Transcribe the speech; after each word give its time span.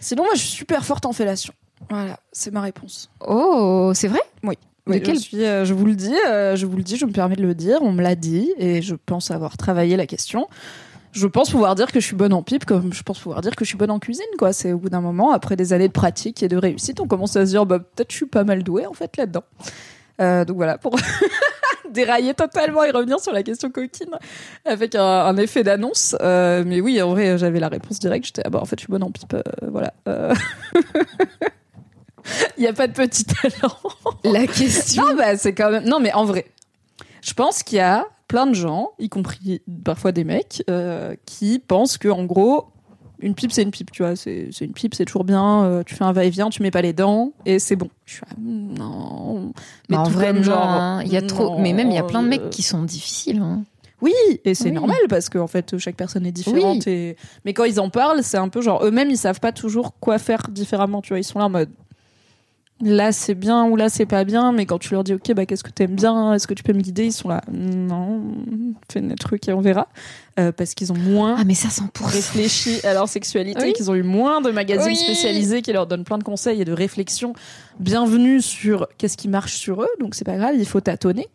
Sinon, 0.00 0.24
moi, 0.24 0.34
je 0.34 0.40
suis 0.40 0.48
super 0.50 0.84
forte 0.84 1.06
en 1.06 1.12
fellation. 1.12 1.52
Voilà, 1.90 2.18
c'est 2.32 2.52
ma 2.52 2.60
réponse. 2.60 3.10
Oh, 3.26 3.92
c'est 3.94 4.08
vrai? 4.08 4.20
Oui. 4.42 4.54
De 4.86 4.92
Oui, 4.94 5.02
quel- 5.02 5.16
je, 5.16 5.20
suis, 5.20 5.44
euh, 5.44 5.64
je 5.64 5.74
vous 5.74 5.84
le 5.84 5.94
dis, 5.94 6.14
euh, 6.26 6.56
je 6.56 6.66
vous 6.66 6.76
le 6.76 6.82
dis, 6.82 6.96
je 6.96 7.04
me 7.06 7.12
permets 7.12 7.36
de 7.36 7.42
le 7.42 7.54
dire, 7.54 7.78
on 7.82 7.92
me 7.92 8.02
l'a 8.02 8.14
dit 8.14 8.52
et 8.58 8.80
je 8.82 8.94
pense 8.94 9.30
avoir 9.30 9.56
travaillé 9.56 9.96
la 9.96 10.06
question. 10.06 10.48
Je 11.12 11.26
pense 11.26 11.50
pouvoir 11.50 11.74
dire 11.74 11.90
que 11.92 12.00
je 12.00 12.06
suis 12.06 12.16
bonne 12.16 12.32
en 12.32 12.42
pipe, 12.42 12.64
comme 12.64 12.92
je 12.92 13.02
pense 13.02 13.18
pouvoir 13.18 13.40
dire 13.40 13.56
que 13.56 13.64
je 13.64 13.68
suis 13.70 13.78
bonne 13.78 13.90
en 13.90 13.98
cuisine, 13.98 14.24
quoi. 14.38 14.52
C'est 14.52 14.72
au 14.72 14.78
bout 14.78 14.88
d'un 14.90 15.00
moment, 15.00 15.32
après 15.32 15.56
des 15.56 15.72
années 15.72 15.88
de 15.88 15.92
pratique 15.92 16.42
et 16.42 16.48
de 16.48 16.56
réussite, 16.56 17.00
on 17.00 17.06
commence 17.06 17.34
à 17.36 17.44
se 17.46 17.50
dire, 17.50 17.66
bah, 17.66 17.78
peut-être 17.80 18.10
je 18.12 18.16
suis 18.16 18.26
pas 18.26 18.44
mal 18.44 18.62
douée, 18.62 18.86
en 18.86 18.92
fait, 18.92 19.16
là-dedans. 19.16 19.42
Euh, 20.20 20.44
donc 20.44 20.56
voilà, 20.56 20.78
pour 20.78 20.96
dérailler 21.92 22.34
totalement 22.34 22.84
et 22.84 22.90
revenir 22.90 23.20
sur 23.20 23.32
la 23.32 23.42
question 23.42 23.70
coquine 23.70 24.16
avec 24.64 24.94
un, 24.94 25.02
un 25.02 25.36
effet 25.36 25.62
d'annonce. 25.64 26.16
Euh, 26.20 26.64
mais 26.66 26.80
oui, 26.80 27.00
en 27.02 27.10
vrai, 27.10 27.38
j'avais 27.38 27.60
la 27.60 27.68
réponse 27.68 27.98
directe. 27.98 28.26
J'étais, 28.26 28.42
ah 28.44 28.50
bah, 28.50 28.60
en 28.60 28.64
fait, 28.64 28.76
je 28.78 28.82
suis 28.82 28.90
bonne 28.90 29.02
en 29.02 29.10
pipe, 29.10 29.34
euh, 29.34 29.42
voilà. 29.70 29.92
Euh, 30.08 30.34
Il 32.58 32.60
n'y 32.60 32.66
a 32.66 32.72
pas 32.72 32.86
de 32.86 32.92
petit 32.92 33.24
talent. 33.24 33.74
La 34.24 34.46
question. 34.46 35.06
Non, 35.06 35.16
bah, 35.16 35.36
c'est 35.36 35.54
quand 35.54 35.70
même. 35.70 35.84
Non, 35.84 35.98
mais 35.98 36.12
en 36.12 36.24
vrai, 36.24 36.46
je 37.22 37.32
pense 37.32 37.62
qu'il 37.62 37.78
y 37.78 37.80
a 37.80 38.06
plein 38.28 38.46
de 38.46 38.54
gens, 38.54 38.90
y 38.98 39.08
compris 39.08 39.62
parfois 39.84 40.12
des 40.12 40.24
mecs, 40.24 40.62
euh, 40.68 41.14
qui 41.24 41.58
pensent 41.58 41.96
que 41.96 42.08
en 42.08 42.24
gros, 42.24 42.68
une 43.20 43.34
pipe 43.34 43.52
c'est 43.52 43.62
une 43.62 43.70
pipe, 43.70 43.90
tu 43.90 44.02
vois. 44.02 44.16
C'est 44.16 44.48
c'est 44.52 44.64
une 44.64 44.72
pipe, 44.72 44.94
c'est 44.94 45.04
toujours 45.04 45.24
bien. 45.24 45.64
euh, 45.64 45.82
tu 45.84 45.94
fais 45.94 46.04
un 46.04 46.12
va-et-vient, 46.12 46.50
tu 46.50 46.62
mets 46.62 46.70
pas 46.70 46.82
les 46.82 46.92
dents 46.92 47.32
et 47.46 47.58
c'est 47.58 47.76
bon. 47.76 47.88
Je 48.04 48.14
suis 48.14 48.22
là, 48.28 48.36
non. 48.38 49.52
Mais 49.88 49.96
en 49.96 50.04
vrai, 50.04 50.32
non, 50.32 50.42
genre, 50.42 50.62
hein. 50.62 51.02
il 51.04 51.12
y 51.12 51.16
a 51.16 51.22
trop. 51.22 51.50
non, 51.56 51.60
Mais 51.60 51.72
même, 51.72 51.88
il 51.90 51.94
y 51.94 51.98
a 51.98 52.02
plein 52.04 52.22
de 52.22 52.26
euh, 52.26 52.30
mecs 52.30 52.50
qui 52.50 52.62
sont 52.62 52.82
difficiles. 52.82 53.40
hein. 53.40 53.64
Oui, 54.00 54.12
et 54.44 54.54
c'est 54.54 54.66
Oui. 54.66 54.72
normal 54.72 54.96
parce 55.08 55.28
qu'en 55.28 55.48
fait 55.48 55.76
chaque 55.78 55.96
personne 55.96 56.24
est 56.24 56.30
différente. 56.32 56.84
Oui. 56.86 56.92
Et... 56.92 57.16
Mais 57.44 57.52
quand 57.52 57.64
ils 57.64 57.80
en 57.80 57.90
parlent, 57.90 58.22
c'est 58.22 58.36
un 58.36 58.48
peu 58.48 58.60
genre 58.60 58.84
eux-mêmes 58.84 59.10
ils 59.10 59.16
savent 59.18 59.40
pas 59.40 59.50
toujours 59.50 59.98
quoi 59.98 60.18
faire 60.18 60.42
différemment. 60.50 61.02
Tu 61.02 61.08
vois, 61.08 61.18
ils 61.18 61.24
sont 61.24 61.40
là 61.40 61.46
en 61.46 61.50
mode 61.50 61.70
là 62.80 63.10
c'est 63.12 63.34
bien 63.34 63.64
ou 63.64 63.76
là 63.76 63.88
c'est 63.88 64.06
pas 64.06 64.24
bien. 64.24 64.52
Mais 64.52 64.66
quand 64.66 64.78
tu 64.78 64.92
leur 64.94 65.04
dis 65.04 65.14
ok 65.14 65.32
bah 65.34 65.46
qu'est-ce 65.46 65.64
que 65.64 65.70
t'aimes 65.70 65.94
bien, 65.96 66.34
est-ce 66.34 66.46
que 66.46 66.54
tu 66.54 66.62
peux 66.62 66.72
me 66.72 66.80
guider, 66.80 67.06
ils 67.06 67.12
sont 67.12 67.28
là 67.28 67.42
non, 67.52 68.22
fais 68.90 69.00
des 69.00 69.14
trucs 69.16 69.48
et 69.48 69.52
on 69.52 69.60
verra 69.60 69.88
Euh, 70.38 70.52
parce 70.52 70.74
qu'ils 70.74 70.92
ont 70.92 70.96
moins 70.96 71.34
Ah, 71.36 71.42
mais 71.44 71.54
ça, 71.54 71.66
100%. 71.68 72.04
réfléchi 72.06 72.78
à 72.86 72.94
leur 72.94 73.08
sexualité, 73.08 73.60
Oui. 73.64 73.72
qu'ils 73.72 73.90
ont 73.90 73.94
eu 73.96 74.04
moins 74.04 74.40
de 74.40 74.52
magazines 74.52 74.92
Oui. 74.92 74.96
spécialisés 74.96 75.62
qui 75.62 75.72
leur 75.72 75.86
donnent 75.88 76.04
plein 76.04 76.18
de 76.18 76.22
conseils 76.22 76.60
et 76.60 76.64
de 76.64 76.72
réflexions 76.72 77.32
bienvenue 77.80 78.40
sur 78.40 78.86
qu'est-ce 78.98 79.16
qui 79.16 79.26
marche 79.28 79.54
sur 79.56 79.82
eux. 79.82 79.88
Donc 80.00 80.14
c'est 80.14 80.24
pas 80.24 80.36
grave, 80.36 80.54
il 80.56 80.64
faut 80.66 80.80
tâtonner. 80.80 81.26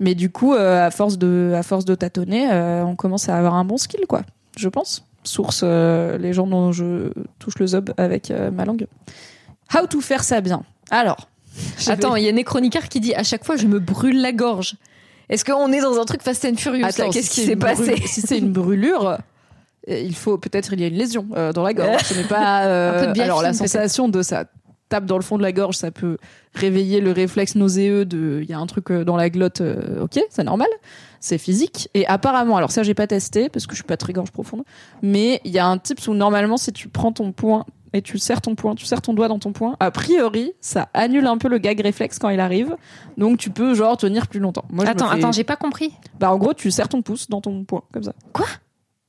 Mais 0.00 0.14
du 0.14 0.30
coup, 0.30 0.54
euh, 0.54 0.86
à 0.86 0.90
force 0.90 1.18
de, 1.18 1.52
à 1.54 1.62
force 1.62 1.84
de 1.84 1.94
tâtonner, 1.94 2.50
euh, 2.50 2.82
on 2.84 2.96
commence 2.96 3.28
à 3.28 3.36
avoir 3.36 3.54
un 3.54 3.64
bon 3.66 3.76
skill, 3.76 4.06
quoi. 4.08 4.22
Je 4.56 4.68
pense. 4.70 5.04
Source, 5.24 5.62
les 5.64 6.32
gens 6.32 6.46
dont 6.46 6.72
je 6.72 7.10
touche 7.38 7.58
le 7.58 7.66
zob 7.66 7.92
avec 7.98 8.32
ma 8.52 8.64
langue. 8.64 8.86
How 9.74 9.86
to 9.86 10.00
faire 10.00 10.22
ça 10.24 10.40
bien. 10.40 10.62
Alors. 10.90 11.28
Attends, 11.86 12.16
il 12.16 12.24
y 12.24 12.28
a 12.28 12.32
Necronicar 12.32 12.88
qui 12.88 13.00
dit 13.00 13.14
à 13.14 13.22
chaque 13.22 13.44
fois, 13.44 13.56
je 13.56 13.66
me 13.66 13.78
brûle 13.78 14.20
la 14.20 14.32
gorge. 14.32 14.74
Est-ce 15.28 15.44
qu'on 15.44 15.72
est 15.72 15.80
dans 15.80 15.98
un 15.98 16.04
truc 16.04 16.22
Fast 16.22 16.44
and 16.44 16.56
Furious 16.56 16.84
Attends, 16.84 17.10
Qu'est-ce 17.10 17.32
si 17.32 17.40
qui 17.40 17.46
s'est 17.46 17.56
passé 17.56 17.96
Si 18.06 18.20
c'est 18.20 18.38
une 18.38 18.52
brûlure, 18.52 19.18
euh, 19.88 19.98
il 19.98 20.14
faut 20.14 20.38
peut-être 20.38 20.72
il 20.74 20.80
y 20.80 20.84
a 20.84 20.86
une 20.88 20.94
lésion 20.94 21.26
euh, 21.34 21.52
dans 21.52 21.62
la 21.62 21.72
gorge. 21.74 22.02
Ce 22.04 22.14
n'est 22.14 22.24
pas. 22.24 22.64
euh, 22.66 22.90
Un 22.96 23.00
peu 23.00 23.06
de 23.08 23.12
biafine, 23.12 23.22
alors 23.22 23.42
la 23.42 23.52
sensation 23.52 24.08
de 24.08 24.22
ça 24.22 24.44
tape 24.88 25.04
dans 25.06 25.16
le 25.16 25.22
fond 25.22 25.36
de 25.36 25.42
la 25.42 25.50
gorge, 25.52 25.76
ça 25.76 25.90
peut 25.90 26.16
réveiller 26.54 27.00
le 27.00 27.10
réflexe 27.10 27.56
nauséeux 27.56 28.04
de 28.04 28.40
il 28.42 28.48
y 28.48 28.52
a 28.52 28.58
un 28.58 28.66
truc 28.66 28.90
euh, 28.92 29.04
dans 29.04 29.16
la 29.16 29.30
glotte. 29.30 29.60
euh, 29.60 30.04
ok, 30.04 30.20
c'est 30.30 30.44
normal, 30.44 30.68
c'est 31.18 31.38
physique. 31.38 31.88
Et 31.94 32.06
apparemment, 32.06 32.56
alors 32.56 32.70
ça 32.70 32.82
j'ai 32.84 32.94
pas 32.94 33.06
testé 33.08 33.48
parce 33.48 33.66
que 33.66 33.72
je 33.72 33.78
suis 33.78 33.84
pas 33.86 33.96
très 33.96 34.12
gorge 34.12 34.30
profonde, 34.30 34.62
mais 35.02 35.40
il 35.44 35.50
y 35.50 35.58
a 35.58 35.66
un 35.66 35.78
type 35.78 35.98
où 36.06 36.14
normalement 36.14 36.56
si 36.56 36.72
tu 36.72 36.88
prends 36.88 37.10
ton 37.12 37.32
poing 37.32 37.66
et 37.96 38.02
tu 38.02 38.18
serres 38.18 38.40
ton 38.40 38.54
poing, 38.54 38.74
tu 38.74 38.84
serres 38.84 39.02
ton 39.02 39.14
doigt 39.14 39.28
dans 39.28 39.38
ton 39.38 39.52
poing, 39.52 39.76
a 39.80 39.90
priori, 39.90 40.52
ça 40.60 40.88
annule 40.94 41.26
un 41.26 41.38
peu 41.38 41.48
le 41.48 41.58
gag 41.58 41.80
réflexe 41.80 42.18
quand 42.18 42.28
il 42.28 42.40
arrive. 42.40 42.76
Donc 43.16 43.38
tu 43.38 43.50
peux 43.50 43.74
genre 43.74 43.96
tenir 43.96 44.26
plus 44.28 44.40
longtemps. 44.40 44.64
Moi, 44.70 44.84
je 44.84 44.90
me 44.90 44.94
Attends, 44.94 45.08
fais- 45.10 45.18
attends, 45.18 45.32
j'ai 45.32 45.44
pas 45.44 45.56
compris. 45.56 45.92
bah 46.20 46.30
en 46.32 46.36
gros, 46.38 46.52
tu 46.54 46.70
serres 46.70 46.88
ton 46.88 47.02
pouce 47.02 47.28
dans 47.28 47.40
ton 47.40 47.64
poing 47.64 47.82
comme 47.92 48.02
ça. 48.02 48.12
Quoi? 48.32 48.46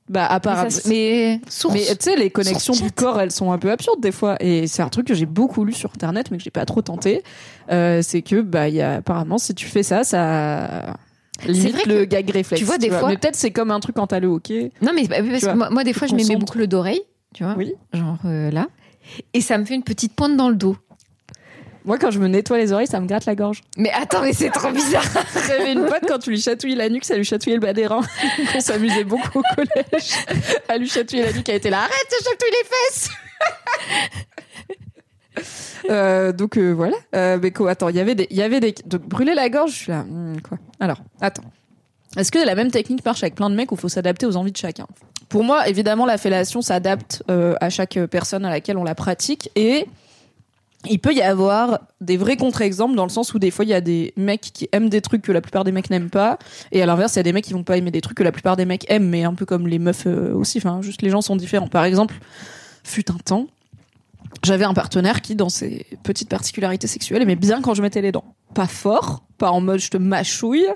Bah 0.08 0.24
apparemment. 0.26 0.70
Mais, 0.86 1.38
ça, 1.48 1.68
mais 1.70 1.80
tu 1.80 1.96
sais, 2.00 2.16
les 2.16 2.30
connexions 2.30 2.72
du 2.72 2.90
corps, 2.90 3.20
elles 3.20 3.30
sont 3.30 3.52
un 3.52 3.58
peu 3.58 3.70
absurdes 3.70 4.00
des 4.00 4.10
fois. 4.12 4.36
Et 4.40 4.66
c'est 4.66 4.80
un 4.82 4.88
truc 4.88 5.06
que 5.06 5.12
j'ai 5.12 5.26
beaucoup 5.26 5.64
lu 5.64 5.74
sur 5.74 5.90
internet, 5.90 6.30
mais 6.30 6.38
que 6.38 6.42
j'ai 6.44 6.50
pas 6.50 6.64
trop 6.64 6.80
tenté. 6.80 7.22
Euh, 7.70 8.00
c'est 8.02 8.22
que 8.22 8.40
bah 8.40 8.68
il 8.70 8.76
y 8.76 8.80
a 8.80 8.94
apparemment 8.94 9.36
si 9.36 9.54
tu 9.54 9.66
fais 9.66 9.82
ça, 9.82 10.04
ça 10.04 10.94
limite 11.46 11.72
vrai 11.74 11.82
le 11.86 12.04
gag 12.06 12.30
réflexe. 12.30 12.58
tu 12.58 12.64
vois, 12.64 12.78
des 12.78 12.88
fois- 12.88 13.08
Mais 13.10 13.18
peut-être 13.18 13.36
c'est 13.36 13.50
comme 13.50 13.70
un 13.70 13.80
truc 13.80 13.96
quand 13.96 14.06
t'as 14.06 14.18
le 14.20 14.28
hockey. 14.28 14.72
Non, 14.80 14.92
mais 14.94 15.06
bah, 15.06 15.16
parce 15.30 15.44
que 15.44 15.52
moi, 15.54 15.68
moi, 15.68 15.84
des 15.84 15.92
fois, 15.92 16.08
je 16.08 16.14
mets 16.14 16.24
mes 16.24 16.36
boucles 16.36 16.66
d'oreilles, 16.66 17.02
tu 17.34 17.44
vois, 17.44 17.54
Oui. 17.58 17.74
genre 17.92 18.16
euh, 18.24 18.50
là, 18.50 18.66
et 19.34 19.40
ça 19.40 19.58
me 19.58 19.64
fait 19.64 19.74
une 19.74 19.84
petite 19.84 20.14
pointe 20.14 20.36
dans 20.36 20.48
le 20.48 20.56
dos. 20.56 20.76
Moi, 21.84 21.96
quand 21.96 22.10
je 22.10 22.18
me 22.18 22.28
nettoie 22.28 22.58
les 22.58 22.72
oreilles, 22.72 22.86
ça 22.86 23.00
me 23.00 23.06
gratte 23.06 23.24
la 23.24 23.34
gorge. 23.34 23.62
Mais 23.78 23.90
attends, 23.90 24.20
mais 24.20 24.34
c'est 24.34 24.50
trop 24.50 24.70
bizarre. 24.70 25.04
J'avais 25.48 25.72
une 25.72 25.86
pote 25.86 26.02
quand 26.06 26.18
tu 26.18 26.30
lui 26.30 26.40
chatouilles 26.40 26.74
la 26.74 26.90
nuque, 26.90 27.04
ça 27.04 27.16
lui 27.16 27.24
chatouillait 27.24 27.56
le 27.56 27.62
bas 27.62 27.72
des 27.72 27.86
reins. 27.86 28.02
On 28.54 28.60
s'amusait 28.60 29.04
beaucoup 29.04 29.38
au 29.38 29.42
collège 29.54 30.12
à 30.68 30.76
lui 30.76 30.88
chatouiller 30.88 31.24
la 31.24 31.32
nuque. 31.32 31.48
Elle 31.48 31.56
était 31.56 31.70
là, 31.70 31.78
arrête 31.78 31.92
de 32.10 32.24
chatouiller 32.24 32.52
les 32.62 32.68
fesses. 32.68 33.10
Euh, 35.88 36.32
donc 36.32 36.58
euh, 36.58 36.72
voilà. 36.72 36.96
Euh, 37.14 37.38
mais 37.40 37.52
quoi, 37.52 37.70
attends, 37.70 37.88
il 37.88 37.94
y 37.96 38.00
avait 38.00 38.16
des, 38.16 38.26
il 38.30 38.36
y 38.36 38.42
avait 38.42 38.58
des, 38.58 38.74
donc 38.84 39.02
brûler 39.02 39.34
la 39.34 39.48
gorge. 39.48 39.70
Je 39.70 39.76
suis 39.76 39.92
là, 39.92 40.02
hmm, 40.02 40.40
quoi. 40.40 40.58
Alors, 40.80 40.98
attends. 41.20 41.44
Est-ce 42.16 42.32
que 42.32 42.38
la 42.44 42.54
même 42.54 42.70
technique 42.70 43.04
marche 43.04 43.22
avec 43.22 43.36
plein 43.36 43.48
de 43.48 43.54
mecs 43.54 43.70
ou 43.70 43.76
faut 43.76 43.88
s'adapter 43.88 44.26
aux 44.26 44.36
envies 44.36 44.52
de 44.52 44.56
chacun 44.56 44.86
Pour 45.28 45.44
moi, 45.44 45.68
évidemment, 45.68 46.06
la 46.06 46.18
fellation 46.18 46.62
s'adapte 46.62 47.22
euh, 47.30 47.54
à 47.60 47.70
chaque 47.70 47.98
personne 48.06 48.44
à 48.44 48.50
laquelle 48.50 48.78
on 48.78 48.84
la 48.84 48.94
pratique 48.94 49.50
et 49.56 49.86
il 50.86 50.98
peut 51.00 51.12
y 51.12 51.22
avoir 51.22 51.80
des 52.00 52.16
vrais 52.16 52.36
contre-exemples 52.36 52.94
dans 52.94 53.04
le 53.04 53.10
sens 53.10 53.34
où 53.34 53.38
des 53.38 53.50
fois 53.50 53.64
il 53.64 53.68
y 53.68 53.74
a 53.74 53.80
des 53.80 54.12
mecs 54.16 54.40
qui 54.40 54.68
aiment 54.72 54.88
des 54.88 55.00
trucs 55.00 55.22
que 55.22 55.32
la 55.32 55.40
plupart 55.40 55.64
des 55.64 55.72
mecs 55.72 55.90
n'aiment 55.90 56.10
pas 56.10 56.38
et 56.70 56.82
à 56.82 56.86
l'inverse 56.86 57.14
il 57.14 57.16
y 57.16 57.20
a 57.20 57.24
des 57.24 57.32
mecs 57.32 57.44
qui 57.44 57.52
vont 57.52 57.64
pas 57.64 57.76
aimer 57.76 57.90
des 57.90 58.00
trucs 58.00 58.16
que 58.16 58.22
la 58.22 58.30
plupart 58.30 58.56
des 58.56 58.64
mecs 58.64 58.88
aiment 58.88 59.08
mais 59.08 59.24
un 59.24 59.34
peu 59.34 59.44
comme 59.44 59.66
les 59.66 59.78
meufs 59.78 60.06
euh, 60.06 60.32
aussi. 60.34 60.58
Enfin 60.58 60.80
juste 60.82 61.02
les 61.02 61.10
gens 61.10 61.20
sont 61.20 61.36
différents. 61.36 61.68
Par 61.68 61.84
exemple 61.84 62.14
fut 62.84 63.10
un 63.10 63.18
temps 63.18 63.46
j'avais 64.44 64.64
un 64.64 64.74
partenaire 64.74 65.20
qui 65.20 65.34
dans 65.34 65.48
ses 65.48 65.86
petites 66.04 66.28
particularités 66.28 66.86
sexuelles 66.86 67.22
aimait 67.22 67.34
bien 67.34 67.60
quand 67.60 67.74
je 67.74 67.82
mettais 67.82 68.00
les 68.00 68.12
dents. 68.12 68.34
Pas 68.54 68.68
fort 68.68 69.24
pas 69.36 69.50
en 69.50 69.60
mode 69.60 69.80
je 69.80 69.90
te 69.90 69.96
mâchouille 69.96 70.68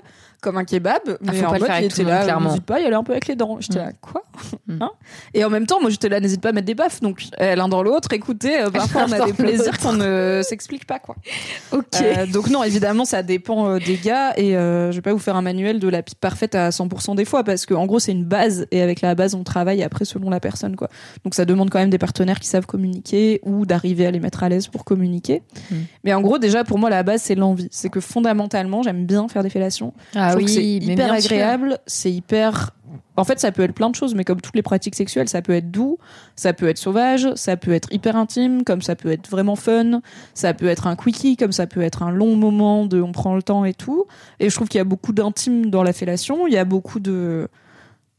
comme 0.43 0.57
un 0.57 0.65
kebab 0.65 1.01
mais 1.21 1.41
Ah, 1.43 1.47
en 1.49 1.51
mode 1.53 1.61
il 1.79 1.85
était 1.85 2.03
là 2.03 2.39
n'hésite 2.39 2.63
pas 2.65 2.79
il 2.79 2.85
aller 2.85 2.95
un 2.95 3.03
peu 3.03 3.13
avec 3.13 3.27
les 3.27 3.35
dents 3.35 3.57
j'étais 3.59 3.79
Mm. 3.79 3.85
là 3.85 3.91
quoi 4.01 4.21
Mm. 4.67 4.81
Hein 4.81 4.91
et 5.35 5.45
en 5.45 5.49
même 5.49 5.67
temps 5.67 5.79
moi 5.79 5.89
j'étais 5.91 6.09
là 6.09 6.19
n'hésite 6.19 6.41
pas 6.41 6.49
à 6.49 6.51
mettre 6.53 6.65
des 6.65 6.73
baffes 6.75 7.01
donc 7.01 7.23
euh, 7.39 7.55
l'un 7.55 7.67
dans 7.67 7.83
l'autre 7.83 8.11
écoutez 8.13 8.59
euh, 8.61 8.69
parfois 8.71 9.05
on 9.07 9.11
a 9.11 9.25
des 9.25 9.33
plaisirs 9.43 9.77
qu'on 9.79 9.93
ne 9.93 10.41
s'explique 10.43 10.85
pas 10.85 10.97
quoi 10.99 11.15
ok. 11.71 11.83
euh, 12.01 12.25
donc 12.25 12.49
non, 12.49 12.63
évidemment, 12.63 13.05
ça 13.05 13.21
dépend 13.23 13.67
euh, 13.69 13.79
des 13.79 13.97
gars 13.97 14.33
et 14.37 14.57
euh, 14.57 14.91
je 14.91 14.95
vais 14.97 15.01
pas 15.01 15.13
vous 15.13 15.19
faire 15.19 15.35
un 15.35 15.41
manuel 15.41 15.79
de 15.79 15.87
la 15.87 16.01
pipe 16.01 16.19
parfaite 16.19 16.55
à 16.55 16.69
100% 16.69 17.15
des 17.15 17.25
fois 17.25 17.43
parce 17.43 17.65
que 17.65 17.73
en 17.73 17.85
gros 17.85 17.99
c'est 17.99 18.11
une 18.11 18.25
base 18.25 18.65
et 18.71 18.81
avec 18.81 19.01
la 19.01 19.13
base 19.15 19.35
on 19.35 19.43
travaille 19.43 19.83
après 19.83 20.05
selon 20.05 20.29
la 20.29 20.39
personne 20.39 20.75
quoi. 20.75 20.89
Donc 21.23 21.35
ça 21.35 21.45
demande 21.45 21.69
quand 21.69 21.79
même 21.79 21.89
des 21.91 21.97
partenaires 21.99 22.39
qui 22.39 22.47
savent 22.47 22.65
communiquer 22.65 23.39
ou 23.43 23.65
d'arriver 23.65 24.05
à 24.07 24.11
les 24.11 24.19
mettre 24.19 24.43
à 24.43 24.49
l'aise 24.49 24.67
pour 24.67 24.83
communiquer. 24.83 25.43
Mm. 25.71 25.75
Mais 26.05 26.13
en 26.13 26.21
gros 26.21 26.37
déjà 26.39 26.63
pour 26.63 26.79
moi 26.79 26.89
la 26.89 27.03
base 27.03 27.21
c'est 27.21 27.35
l'envie, 27.35 27.67
c'est 27.71 27.89
que 27.89 27.99
fondamentalement 27.99 28.81
j'aime 28.83 29.05
bien 29.05 29.27
faire 29.27 29.43
des 29.43 29.49
fellations. 29.49 29.93
ah 30.15 30.32
Je 30.33 30.45
trouve 30.45 30.49
oui, 30.49 30.55
que 30.55 30.61
c'est 30.61 30.91
hyper 30.91 31.11
agréable, 31.11 31.79
c'est 31.87 32.11
hyper. 32.11 32.71
En 33.15 33.23
fait, 33.23 33.39
ça 33.39 33.51
peut 33.51 33.61
être 33.63 33.73
plein 33.73 33.89
de 33.89 33.95
choses, 33.95 34.15
mais 34.15 34.23
comme 34.23 34.41
toutes 34.41 34.55
les 34.55 34.61
pratiques 34.63 34.95
sexuelles, 34.95 35.29
ça 35.29 35.41
peut 35.41 35.53
être 35.53 35.69
doux, 35.71 35.97
ça 36.35 36.53
peut 36.53 36.67
être 36.67 36.77
sauvage, 36.79 37.27
ça 37.35 37.57
peut 37.57 37.71
être 37.73 37.91
hyper 37.93 38.15
intime, 38.15 38.63
comme 38.63 38.81
ça 38.81 38.95
peut 38.95 39.11
être 39.11 39.29
vraiment 39.29 39.55
fun, 39.55 40.01
ça 40.33 40.53
peut 40.53 40.65
être 40.67 40.87
un 40.87 40.95
quickie, 40.95 41.37
comme 41.37 41.51
ça 41.51 41.67
peut 41.67 41.81
être 41.81 42.01
un 42.03 42.11
long 42.11 42.35
moment 42.35 42.85
de 42.85 43.01
on 43.01 43.11
prend 43.11 43.35
le 43.35 43.43
temps 43.43 43.65
et 43.65 43.73
tout. 43.73 44.05
Et 44.39 44.49
je 44.49 44.55
trouve 44.55 44.67
qu'il 44.67 44.79
y 44.79 44.81
a 44.81 44.85
beaucoup 44.85 45.13
d'intime 45.13 45.69
dans 45.69 45.83
la 45.83 45.93
fellation, 45.93 46.47
il 46.47 46.53
y 46.53 46.57
a 46.57 46.65
beaucoup 46.65 46.99
de. 46.99 47.47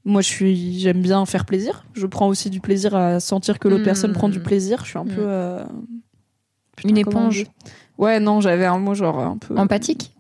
Moi, 0.04 0.20
je 0.20 0.28
suis, 0.28 0.78
j'aime 0.78 1.00
bien 1.00 1.24
faire 1.26 1.44
plaisir. 1.46 1.84
Je 1.94 2.06
prends 2.06 2.28
aussi 2.28 2.50
du 2.50 2.60
plaisir 2.60 2.94
à 2.94 3.20
sentir 3.20 3.58
que 3.58 3.68
l'autre 3.68 3.84
personne 3.84 4.12
prend 4.12 4.28
du 4.28 4.38
plaisir. 4.40 4.80
Je 4.84 4.90
suis 4.90 4.98
un 4.98 5.04
Mm. 5.04 5.08
peu. 5.08 5.22
euh, 5.24 5.64
putain, 6.76 6.88
Une 6.90 6.98
éponge. 6.98 7.46
Ouais, 7.96 8.20
non, 8.20 8.40
j'avais 8.40 8.66
un 8.66 8.78
mot 8.78 8.94
genre 8.94 9.18
un 9.20 9.38
peu. 9.38 9.56
Empathique? 9.56 10.13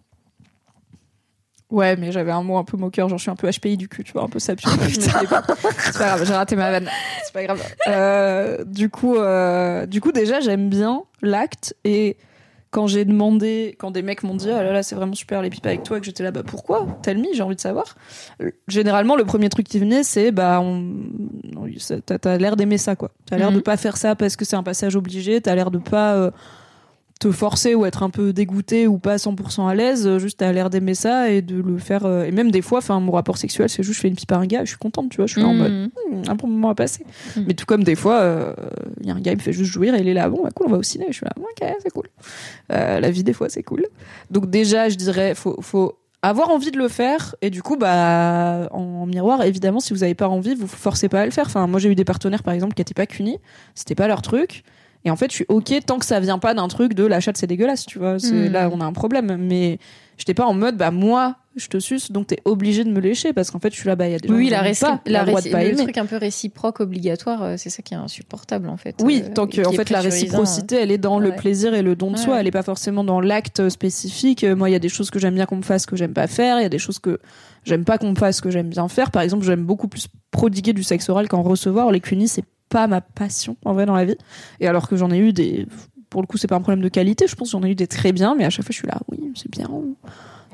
Ouais, 1.70 1.96
mais 1.96 2.12
j'avais 2.12 2.30
un 2.30 2.42
mot 2.42 2.56
un 2.58 2.64
peu 2.64 2.76
moqueur, 2.76 3.08
genre 3.08 3.18
je 3.18 3.22
suis 3.22 3.30
un 3.30 3.36
peu 3.36 3.50
HPI 3.50 3.76
du 3.76 3.88
cul, 3.88 4.04
tu 4.04 4.12
vois, 4.12 4.22
un 4.22 4.28
peu 4.28 4.38
sapio. 4.38 4.70
Oh, 4.78 4.84
c'est 4.88 5.12
pas 5.12 6.06
grave, 6.06 6.24
j'ai 6.26 6.34
raté 6.34 6.56
ma 6.56 6.70
vanne. 6.70 6.88
C'est 7.24 7.32
pas 7.32 7.42
grave. 7.44 7.62
Euh, 7.88 8.64
du 8.64 8.90
coup, 8.90 9.16
euh, 9.16 9.86
du 9.86 10.00
coup, 10.00 10.12
déjà, 10.12 10.40
j'aime 10.40 10.68
bien 10.68 11.02
l'acte 11.22 11.74
et 11.84 12.16
quand 12.70 12.86
j'ai 12.88 13.04
demandé, 13.04 13.76
quand 13.78 13.92
des 13.92 14.02
mecs 14.02 14.24
m'ont 14.24 14.34
dit, 14.34 14.48
oh 14.48 14.56
là 14.56 14.72
là, 14.72 14.82
c'est 14.82 14.94
vraiment 14.96 15.14
super 15.14 15.42
les 15.42 15.50
pipes 15.50 15.64
avec 15.66 15.84
toi, 15.84 16.00
que 16.00 16.06
j'étais 16.06 16.22
là, 16.24 16.32
bah 16.32 16.42
pourquoi? 16.44 16.86
Tell 17.02 17.18
me, 17.18 17.26
j'ai 17.32 17.42
envie 17.42 17.54
de 17.56 17.60
savoir. 17.60 17.94
Euh, 18.42 18.50
Généralement, 18.68 19.14
le 19.16 19.24
premier 19.24 19.48
truc 19.48 19.66
qui 19.68 19.78
venait, 19.78 20.02
c'est, 20.02 20.32
bah, 20.32 20.60
on... 20.60 20.92
t'as 22.20 22.36
l'air 22.36 22.56
d'aimer 22.56 22.78
ça, 22.78 22.96
quoi. 22.96 23.10
T'as 23.26 23.36
l'air 23.38 23.50
Mhm. 23.50 23.56
de 23.58 23.60
pas 23.62 23.76
faire 23.76 23.96
ça 23.96 24.16
parce 24.16 24.34
que 24.36 24.44
c'est 24.44 24.56
un 24.56 24.62
passage 24.64 24.96
obligé, 24.96 25.40
t'as 25.40 25.54
l'air 25.54 25.70
de 25.70 25.78
pas 25.78 26.14
euh, 26.14 26.30
te 27.20 27.30
forcer 27.30 27.74
ou 27.74 27.86
être 27.86 28.02
un 28.02 28.10
peu 28.10 28.32
dégoûté 28.32 28.86
ou 28.86 28.98
pas 28.98 29.16
100% 29.16 29.68
à 29.68 29.74
l'aise, 29.74 30.06
euh, 30.06 30.18
juste 30.18 30.40
t'as 30.40 30.52
l'air 30.52 30.68
d'aimer 30.68 30.94
ça 30.94 31.30
et 31.30 31.42
de 31.42 31.60
le 31.60 31.78
faire. 31.78 32.04
euh, 32.04 32.24
Et 32.24 32.32
même 32.32 32.50
des 32.50 32.60
fois, 32.60 32.78
enfin, 32.78 32.98
mon 33.00 33.12
rapport 33.12 33.38
sexuel, 33.38 33.68
c'est 33.68 33.82
juste, 33.82 33.96
je 33.96 34.00
fais 34.02 34.08
une 34.08 34.16
pipe 34.16 34.32
à 34.32 34.36
un 34.36 34.46
gars, 34.46 34.64
je 34.64 34.70
suis 34.70 34.78
contente, 34.78 35.10
tu 35.10 35.18
vois, 35.18 35.26
je 35.26 35.32
suis 35.32 35.40
là 35.40 35.46
en 35.48 35.54
mode. 35.54 35.72
Hmm, 35.72 36.22
un 36.28 36.34
bon 36.34 36.48
moment 36.48 36.70
à 36.70 36.74
passer. 36.74 37.04
Mm. 37.36 37.40
Mais 37.46 37.54
tout 37.54 37.66
comme 37.66 37.84
des 37.84 37.94
fois, 37.94 38.54
il 39.00 39.06
y 39.06 39.10
a 39.10 39.14
un 39.14 39.20
gars, 39.20 39.32
il 39.32 39.36
me 39.38 39.42
fait 39.42 39.52
juste 39.52 39.70
jouir 39.70 39.94
et 39.94 40.00
il 40.00 40.08
est 40.08 40.14
là, 40.14 40.28
bon, 40.28 40.42
bah 40.42 40.50
cool, 40.54 40.66
on 40.66 40.70
va 40.70 40.76
au 40.78 40.82
ciné. 40.82 41.06
Je 41.08 41.14
suis 41.14 41.24
là, 41.24 41.32
ok, 41.38 41.74
c'est 41.82 41.90
cool. 41.90 42.08
Euh, 42.72 43.00
la 43.00 43.10
vie, 43.10 43.22
des 43.24 43.32
fois, 43.32 43.48
c'est 43.48 43.62
cool. 43.62 43.86
Donc, 44.30 44.50
déjà, 44.50 44.88
je 44.88 44.96
dirais, 44.96 45.34
faut, 45.34 45.56
faut 45.62 45.96
avoir 46.22 46.50
envie 46.50 46.72
de 46.72 46.78
le 46.78 46.88
faire. 46.88 47.36
Et 47.42 47.50
du 47.50 47.62
coup, 47.62 47.76
bah, 47.76 48.68
en 48.72 49.06
miroir, 49.06 49.42
évidemment, 49.44 49.80
si 49.80 49.92
vous 49.92 50.00
n'avez 50.00 50.14
pas 50.14 50.28
envie, 50.28 50.54
vous 50.54 50.66
forcez 50.66 51.08
pas 51.08 51.20
à 51.20 51.24
le 51.24 51.30
faire. 51.30 51.46
Enfin, 51.46 51.66
moi, 51.66 51.78
j'ai 51.78 51.90
eu 51.90 51.94
des 51.94 52.04
partenaires, 52.04 52.42
par 52.42 52.54
exemple, 52.54 52.74
qui 52.74 52.80
n'étaient 52.80 52.94
pas 52.94 53.06
cunis. 53.06 53.38
C'était 53.74 53.94
pas 53.94 54.08
leur 54.08 54.20
truc. 54.22 54.64
Et 55.06 55.10
en 55.10 55.16
fait, 55.16 55.30
je 55.30 55.36
suis 55.36 55.46
ok 55.48 55.72
tant 55.86 55.98
que 55.98 56.06
ça 56.06 56.18
vient 56.20 56.38
pas 56.38 56.54
d'un 56.54 56.66
truc 56.68 56.94
de 56.94 57.04
la 57.04 57.20
chatte, 57.20 57.36
c'est 57.36 57.46
dégueulasse, 57.46 57.84
tu 57.86 57.98
vois. 57.98 58.18
C'est, 58.18 58.32
Mm. 58.48 58.52
Là, 58.52 58.70
on 58.72 58.80
a 58.80 58.84
un 58.86 58.92
problème. 58.92 59.36
Mais 59.38 59.78
j'étais 60.16 60.32
pas 60.34 60.46
en 60.46 60.54
mode, 60.54 60.76
bah, 60.78 60.90
moi, 60.90 61.36
je 61.56 61.68
te 61.68 61.78
suce, 61.78 62.10
donc 62.10 62.28
t'es 62.28 62.38
obligé 62.46 62.82
de 62.84 62.90
me 62.90 63.00
lécher 63.00 63.32
parce 63.34 63.50
qu'en 63.50 63.58
fait, 63.60 63.70
je 63.72 63.78
suis 63.78 63.86
là, 63.86 63.96
bah, 63.96 64.08
il 64.08 64.12
y 64.12 64.14
a 64.14 64.18
des 64.18 64.26
gens 64.28 64.34
Oui, 64.34 64.44
qui 64.46 64.50
la, 64.50 64.62
réci- 64.62 64.80
pas, 64.80 65.00
la 65.06 65.20
le 65.20 65.26
droit 65.26 65.40
de 65.42 65.46
réci- 65.46 65.52
pas 65.52 65.62
le 65.62 65.68
aimer. 65.70 65.82
truc 65.82 65.98
un 65.98 66.06
peu 66.06 66.16
réciproque 66.16 66.80
obligatoire, 66.80 67.42
euh, 67.42 67.54
c'est 67.58 67.68
ça 67.70 67.82
qui 67.82 67.92
est 67.94 67.98
insupportable 67.98 68.68
en 68.68 68.76
fait. 68.78 68.96
Oui, 69.04 69.22
euh, 69.24 69.32
tant 69.34 69.46
que 69.46 69.64
en 69.66 69.72
fait 69.72 69.90
la 69.90 70.00
réciprocité, 70.00 70.76
elle 70.76 70.90
est 70.90 70.98
dans 70.98 71.18
le 71.20 71.32
plaisir 71.36 71.74
et 71.74 71.82
le 71.82 71.94
don 71.96 72.10
de 72.10 72.16
soi. 72.16 72.40
Elle 72.40 72.46
est 72.46 72.50
pas 72.50 72.62
forcément 72.62 73.04
dans 73.04 73.20
l'acte 73.20 73.68
spécifique. 73.68 74.42
Euh, 74.42 74.56
Moi, 74.56 74.70
il 74.70 74.72
y 74.72 74.76
a 74.76 74.80
des 74.80 74.88
choses 74.88 75.10
que 75.10 75.18
j'aime 75.18 75.34
bien 75.34 75.44
qu'on 75.46 75.56
me 75.56 75.62
fasse 75.62 75.84
que 75.86 75.96
j'aime 75.96 76.14
pas 76.14 76.26
faire. 76.26 76.58
Il 76.58 76.62
y 76.62 76.66
a 76.66 76.70
des 76.70 76.78
choses 76.78 76.98
que 76.98 77.20
j'aime 77.64 77.84
pas 77.84 77.98
qu'on 77.98 78.10
me 78.10 78.16
fasse 78.16 78.40
que 78.40 78.50
j'aime 78.50 78.68
bien 78.70 78.88
faire. 78.88 79.10
Par 79.10 79.20
exemple, 79.22 79.44
j'aime 79.44 79.64
beaucoup 79.64 79.86
plus 79.88 80.08
prodiguer 80.30 80.72
du 80.72 80.82
sexe 80.82 81.08
oral 81.10 81.28
qu'en 81.28 81.42
recevoir. 81.42 81.92
Les 81.92 82.00
cunis, 82.00 82.28
c'est 82.28 82.44
pas 82.74 82.88
ma 82.88 83.00
passion 83.00 83.56
en 83.64 83.72
vrai 83.72 83.86
dans 83.86 83.94
la 83.94 84.04
vie. 84.04 84.16
Et 84.58 84.66
alors 84.66 84.88
que 84.88 84.96
j'en 84.96 85.12
ai 85.12 85.18
eu 85.18 85.32
des, 85.32 85.64
pour 86.10 86.22
le 86.22 86.26
coup, 86.26 86.38
c'est 86.38 86.48
pas 86.48 86.56
un 86.56 86.60
problème 86.60 86.82
de 86.82 86.88
qualité. 86.88 87.28
Je 87.28 87.36
pense 87.36 87.52
j'en 87.52 87.62
ai 87.62 87.70
eu 87.70 87.76
des 87.76 87.86
très 87.86 88.10
bien, 88.10 88.34
mais 88.34 88.44
à 88.44 88.50
chaque 88.50 88.64
fois, 88.64 88.72
je 88.72 88.78
suis 88.78 88.88
là, 88.88 88.98
oui, 89.12 89.32
c'est 89.36 89.48
bien. 89.48 89.70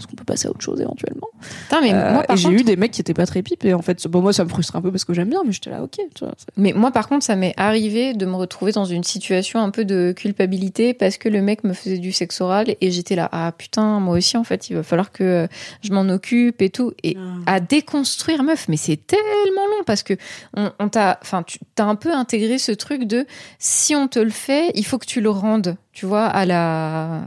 Est-ce 0.00 0.08
qu'on 0.08 0.16
peut 0.16 0.24
passer 0.24 0.48
à 0.48 0.50
autre 0.50 0.60
chose 0.62 0.80
éventuellement 0.80 1.28
Putain, 1.68 1.80
mais 1.80 1.92
Euh, 1.94 2.12
moi 2.14 2.22
par 2.24 2.34
Et 2.36 2.38
j'ai 2.38 2.48
contre, 2.48 2.60
eu 2.60 2.64
des 2.64 2.76
mecs 2.76 2.90
qui 2.90 3.00
étaient 3.00 3.14
pas 3.14 3.26
très 3.26 3.42
pipes. 3.42 3.64
Et 3.64 3.74
en 3.74 3.82
fait, 3.82 4.06
bon, 4.08 4.20
moi, 4.22 4.32
ça 4.32 4.44
me 4.44 4.48
frustre 4.48 4.74
un 4.76 4.82
peu 4.82 4.90
parce 4.90 5.04
que 5.04 5.14
j'aime 5.14 5.28
bien, 5.30 5.42
mais 5.44 5.52
j'étais 5.52 5.70
là, 5.70 5.82
ok. 5.82 5.98
Tu 6.14 6.24
vois, 6.24 6.34
c'est- 6.36 6.46
mais 6.56 6.72
moi 6.72 6.90
par 6.90 7.08
contre, 7.08 7.24
ça 7.24 7.36
m'est 7.36 7.54
arrivé 7.56 8.14
de 8.14 8.26
me 8.26 8.34
retrouver 8.34 8.72
dans 8.72 8.84
une 8.84 9.04
situation 9.04 9.60
un 9.60 9.70
peu 9.70 9.84
de 9.84 10.12
culpabilité 10.16 10.94
parce 10.94 11.16
que 11.18 11.28
le 11.28 11.42
mec 11.42 11.64
me 11.64 11.72
faisait 11.74 11.98
du 11.98 12.12
sexe 12.12 12.40
oral 12.40 12.74
et 12.80 12.90
j'étais 12.90 13.14
là, 13.14 13.28
ah 13.32 13.52
putain, 13.56 14.00
moi 14.00 14.16
aussi 14.16 14.36
en 14.36 14.44
fait, 14.44 14.70
il 14.70 14.74
va 14.76 14.82
falloir 14.82 15.12
que 15.12 15.22
euh, 15.24 15.46
je 15.82 15.92
m'en 15.92 16.08
occupe 16.08 16.62
et 16.62 16.70
tout. 16.70 16.92
Et 17.04 17.16
à 17.46 17.60
déconstruire 17.60 18.42
meuf 18.42 18.66
mais 18.68 18.76
c'est 18.76 18.96
tellement 19.06 19.66
long 19.66 19.84
parce 19.86 20.02
que 20.02 20.14
on, 20.56 20.70
on 20.78 20.88
t'a 20.88 21.18
enfin 21.22 21.42
tu 21.42 21.58
t'as 21.74 21.84
un 21.84 21.94
peu 21.94 22.12
intégré 22.12 22.58
ce 22.58 22.72
truc 22.72 23.04
de 23.04 23.26
si 23.58 23.94
on 23.94 24.08
te 24.08 24.18
le 24.18 24.30
fait 24.30 24.70
il 24.74 24.84
faut 24.86 24.98
que 24.98 25.06
tu 25.06 25.20
le 25.20 25.30
rendes 25.30 25.76
tu 26.00 26.06
vois 26.06 26.26
à 26.26 26.46
la 26.46 27.22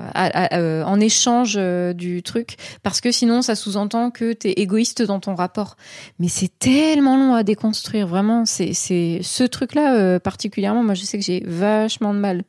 euh, 0.53 0.83
en 0.83 0.99
échange 0.99 1.55
euh, 1.57 1.93
du 1.93 2.23
truc 2.23 2.55
parce 2.81 3.01
que 3.01 3.11
sinon 3.11 3.41
ça 3.41 3.55
sous-entend 3.55 4.09
que 4.09 4.33
t'es 4.33 4.53
égoïste 4.53 5.03
dans 5.03 5.19
ton 5.19 5.35
rapport 5.35 5.75
mais 6.19 6.27
c'est 6.27 6.59
tellement 6.59 7.17
long 7.17 7.35
à 7.35 7.43
déconstruire 7.43 8.07
vraiment 8.07 8.45
c'est 8.45 8.73
c'est 8.73 9.19
ce 9.21 9.43
truc 9.43 9.75
là 9.75 10.19
particulièrement 10.19 10.83
moi 10.83 10.95
je 10.95 11.03
sais 11.03 11.19
que 11.19 11.23
j'ai 11.23 11.43
vachement 11.45 12.13
de 12.13 12.19
mal 12.19 12.43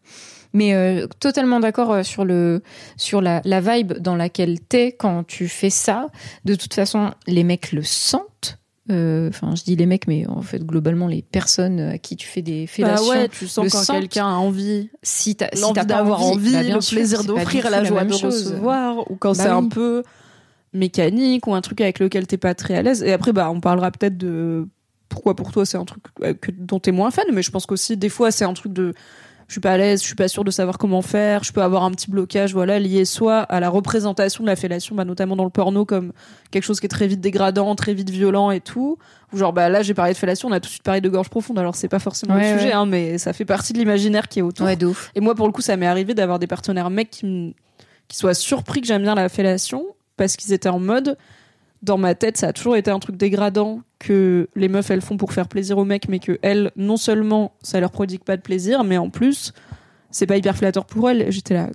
mais 0.55 0.73
euh, 0.73 1.07
totalement 1.21 1.61
d'accord 1.61 1.93
euh, 1.93 2.03
sur 2.03 2.25
le 2.25 2.63
sur 2.97 3.21
la, 3.21 3.43
la 3.45 3.61
vibe 3.61 3.93
dans 3.95 4.17
laquelle 4.17 4.61
t'es 4.61 4.93
quand 4.93 5.25
tu 5.25 5.49
fais 5.49 5.69
ça. 5.69 6.09
De 6.47 6.55
toute 6.55 6.73
façon, 6.73 7.11
les 7.27 7.45
mecs 7.45 7.73
le 7.73 7.83
sentent. 7.83 8.59
Euh, 8.91 9.29
Enfin, 9.31 9.55
je 9.55 9.63
dis 9.65 9.77
les 9.77 9.87
mecs, 9.87 10.07
mais 10.07 10.27
en 10.27 10.43
fait, 10.43 10.63
globalement, 10.65 11.07
les 11.07 11.23
personnes 11.23 11.81
à 11.81 11.99
qui 11.99 12.17
tu 12.17 12.27
fais 12.27 12.43
des 12.43 12.63
Bah 12.67 12.71
fellations. 12.73 13.09
ouais, 13.09 13.29
tu 13.29 13.47
sens 13.47 13.73
quand 13.73 13.95
quelqu'un 13.95 14.27
a 14.27 14.33
envie 14.37 14.91
si 15.03 15.37
t'as 15.37 15.49
si 15.55 15.73
pas 15.73 15.85
d'avoir 15.85 16.23
envie, 16.23 16.53
bah, 16.53 16.63
bien 16.63 16.75
le 16.77 16.81
sûr, 16.83 16.97
plaisir 16.99 17.25
d'offrir, 17.25 17.71
la 17.71 17.81
tout 17.81 17.87
joie 17.87 18.05
de 18.05 18.13
chose. 18.13 18.47
recevoir, 18.49 19.11
ou 19.11 19.17
quand 19.17 19.37
Bah 19.37 19.43
c'est 19.45 19.49
un 19.49 19.69
peu 19.69 20.03
mécanique 20.73 21.47
ou 21.47 21.55
un 21.55 21.61
truc 21.61 21.81
avec 21.81 21.99
lequel 21.99 22.27
t'es 22.27 22.37
pas 22.37 22.55
très 22.55 22.75
à 22.75 22.83
l'aise. 22.83 23.03
Et 23.03 23.13
après, 23.13 23.33
bah, 23.33 23.51
on 23.51 23.61
parlera 23.61 23.91
peut-être 23.91 24.17
de 24.19 24.69
pourquoi 25.09 25.37
pour 25.37 25.53
toi 25.53 25.65
c'est 25.65 25.77
un 25.77 25.85
truc 25.85 26.03
euh, 26.23 26.35
dont 26.59 26.81
t'es 26.81 26.91
moins 26.91 27.11
fan, 27.11 27.25
mais 27.33 27.43
je 27.43 27.51
pense 27.51 27.67
qu'aussi 27.67 27.97
des 27.97 28.09
fois 28.09 28.31
c'est 28.33 28.45
un 28.45 28.53
truc 28.55 28.73
de 28.73 28.93
je 29.55 29.61
suis 29.61 29.61
pas 29.61 29.75
à 29.75 29.77
l'aise, 29.77 30.01
je 30.01 30.07
suis 30.07 30.17
pas 30.17 30.27
sûre 30.27 30.43
de 30.43 30.51
savoir 30.51 30.79
comment 30.79 31.01
faire, 31.01 31.45
je 31.45 31.53
peux 31.53 31.63
avoir 31.63 31.85
un 31.85 31.93
petit 31.93 32.11
blocage, 32.11 32.53
voilà, 32.53 32.81
lié 32.81 33.05
soit 33.05 33.39
à 33.39 33.61
la 33.61 33.69
représentation 33.69 34.43
de 34.43 34.49
la 34.49 34.57
fellation, 34.57 34.97
bah, 34.97 35.05
notamment 35.05 35.37
dans 35.37 35.45
le 35.45 35.51
porno 35.51 35.85
comme 35.85 36.13
quelque 36.51 36.65
chose 36.65 36.81
qui 36.81 36.87
est 36.87 36.89
très 36.89 37.07
vite 37.07 37.21
dégradant, 37.21 37.77
très 37.77 37.95
vite 37.95 38.11
violent 38.11 38.51
et 38.51 38.59
tout. 38.61 38.99
Ou 39.33 39.37
genre, 39.37 39.53
bah 39.53 39.69
là 39.69 39.83
j'ai 39.83 39.95
parlé 39.95 40.13
de 40.13 40.19
fellation, 40.19 40.49
on 40.49 40.53
a 40.53 40.59
tout 40.59 40.67
de 40.67 40.73
suite 40.73 40.83
parlé 40.83 41.01
de 41.01 41.09
gorge 41.09 41.29
profonde, 41.29 41.57
alors 41.61 41.77
c'est 41.77 41.87
pas 41.87 42.01
forcément 42.01 42.35
Ouais, 42.35 42.53
le 42.55 42.59
sujet, 42.59 42.71
ouais. 42.71 42.75
hein, 42.75 42.85
mais 42.87 43.17
ça 43.19 43.33
fait 43.33 43.45
partie 43.45 43.73
de 43.73 43.79
l'imaginaire 43.79 44.27
qui 44.27 44.41
est 44.41 44.43
autour. 44.43 44.67
Ouais, 44.67 44.75
de 44.75 44.87
ouf. 44.87 45.13
Et 45.15 45.21
moi, 45.21 45.37
pour 45.37 45.47
le 45.47 45.53
coup, 45.53 45.63
ça 45.63 45.77
m'est 45.77 45.87
arrivé 45.87 46.15
d'avoir 46.15 46.41
des 46.41 46.49
partenaires 46.49 46.91
mecs 46.91 47.11
qui, 47.11 47.55
qui 48.09 48.17
soient 48.17 48.35
surpris 48.35 48.81
que 48.81 48.89
j'aime 48.89 49.03
bien 49.03 49.15
la 49.15 49.29
fellation 49.29 49.85
parce 50.17 50.35
qu'ils 50.37 50.53
étaient 50.53 50.69
en 50.69 50.81
mode. 50.81 51.17
Dans 51.85 51.99
ma 51.99 52.15
tête, 52.15 52.39
ça 52.39 52.49
a 52.49 52.53
toujours 52.55 52.77
été 52.77 52.91
un 52.91 52.99
truc 52.99 53.17
dégradant 53.17 53.83
que 53.99 54.49
les 54.57 54.69
meufs 54.69 54.91
elles 54.91 55.03
font 55.03 55.19
pour 55.19 55.35
faire 55.35 55.49
plaisir 55.49 55.77
aux 55.77 55.85
mecs, 55.85 56.09
mais 56.09 56.19
que 56.19 56.39
elles, 56.41 56.71
non 56.77 56.97
seulement 56.97 57.53
ça 57.63 57.79
leur 57.79 57.91
prodigue 57.91 58.25
pas 58.25 58.39
de 58.39 58.43
plaisir, 58.43 58.85
mais 58.85 58.97
en 58.97 59.11
plus, 59.11 59.53
c'est 60.11 60.27
pas 60.27 60.39
hyper 60.39 60.57
flatteur 60.57 60.87
pour 60.87 61.11
elles. 61.11 61.31
J'étais 61.31 61.53
là, 61.53 61.69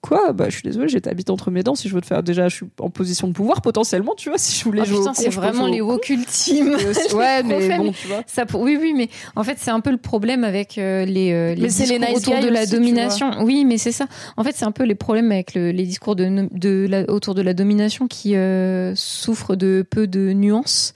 quoi? 0.00 0.32
Bah, 0.32 0.46
je 0.48 0.54
suis 0.54 0.62
désolée, 0.62 0.88
j'ai 0.88 1.00
ta 1.00 1.12
bite 1.14 1.30
entre 1.30 1.50
mes 1.50 1.62
dents. 1.62 1.74
Si 1.74 1.88
je 1.88 1.94
veux 1.94 2.00
te 2.00 2.06
faire, 2.06 2.22
déjà, 2.22 2.48
je 2.48 2.56
suis 2.56 2.66
en 2.80 2.90
position 2.90 3.28
de 3.28 3.32
pouvoir 3.32 3.62
potentiellement, 3.62 4.14
tu 4.16 4.28
vois. 4.28 4.38
Si 4.38 4.58
je 4.58 4.64
voulais 4.64 4.82
Oh, 4.92 4.98
putain, 4.98 5.14
c'est 5.14 5.28
vraiment 5.28 5.66
les 5.66 5.80
woke 5.80 6.08
ultimes. 6.08 6.76
Ouais, 7.14 7.42
mais 7.44 7.76
bon, 7.76 7.84
faible. 7.84 7.92
tu 8.00 8.08
vois. 8.08 8.22
Ça 8.26 8.46
pour... 8.46 8.60
Oui, 8.62 8.78
oui, 8.80 8.92
mais 8.96 9.08
en 9.36 9.44
fait, 9.44 9.56
c'est 9.58 9.70
un 9.70 9.80
peu 9.80 9.90
le 9.90 9.96
problème 9.96 10.44
avec 10.44 10.78
euh, 10.78 11.04
les, 11.04 11.32
euh, 11.32 11.54
les 11.54 11.66
discours 11.68 11.98
nice 11.98 12.16
autour 12.16 12.40
de 12.40 12.48
la 12.48 12.62
aussi, 12.62 12.70
domination. 12.72 13.30
Oui, 13.42 13.64
mais 13.64 13.78
c'est 13.78 13.92
ça. 13.92 14.06
En 14.36 14.44
fait, 14.44 14.54
c'est 14.56 14.64
un 14.64 14.72
peu 14.72 14.84
les 14.84 14.94
problèmes 14.94 15.30
avec 15.32 15.54
le- 15.54 15.70
les 15.70 15.84
discours 15.84 16.16
de, 16.16 16.48
de 16.52 16.86
la- 16.88 17.08
autour 17.10 17.34
de 17.34 17.42
la 17.42 17.54
domination 17.54 18.06
qui 18.08 18.36
euh, 18.36 18.94
souffrent 18.94 19.56
de 19.56 19.84
peu 19.88 20.06
de 20.06 20.32
nuances. 20.32 20.94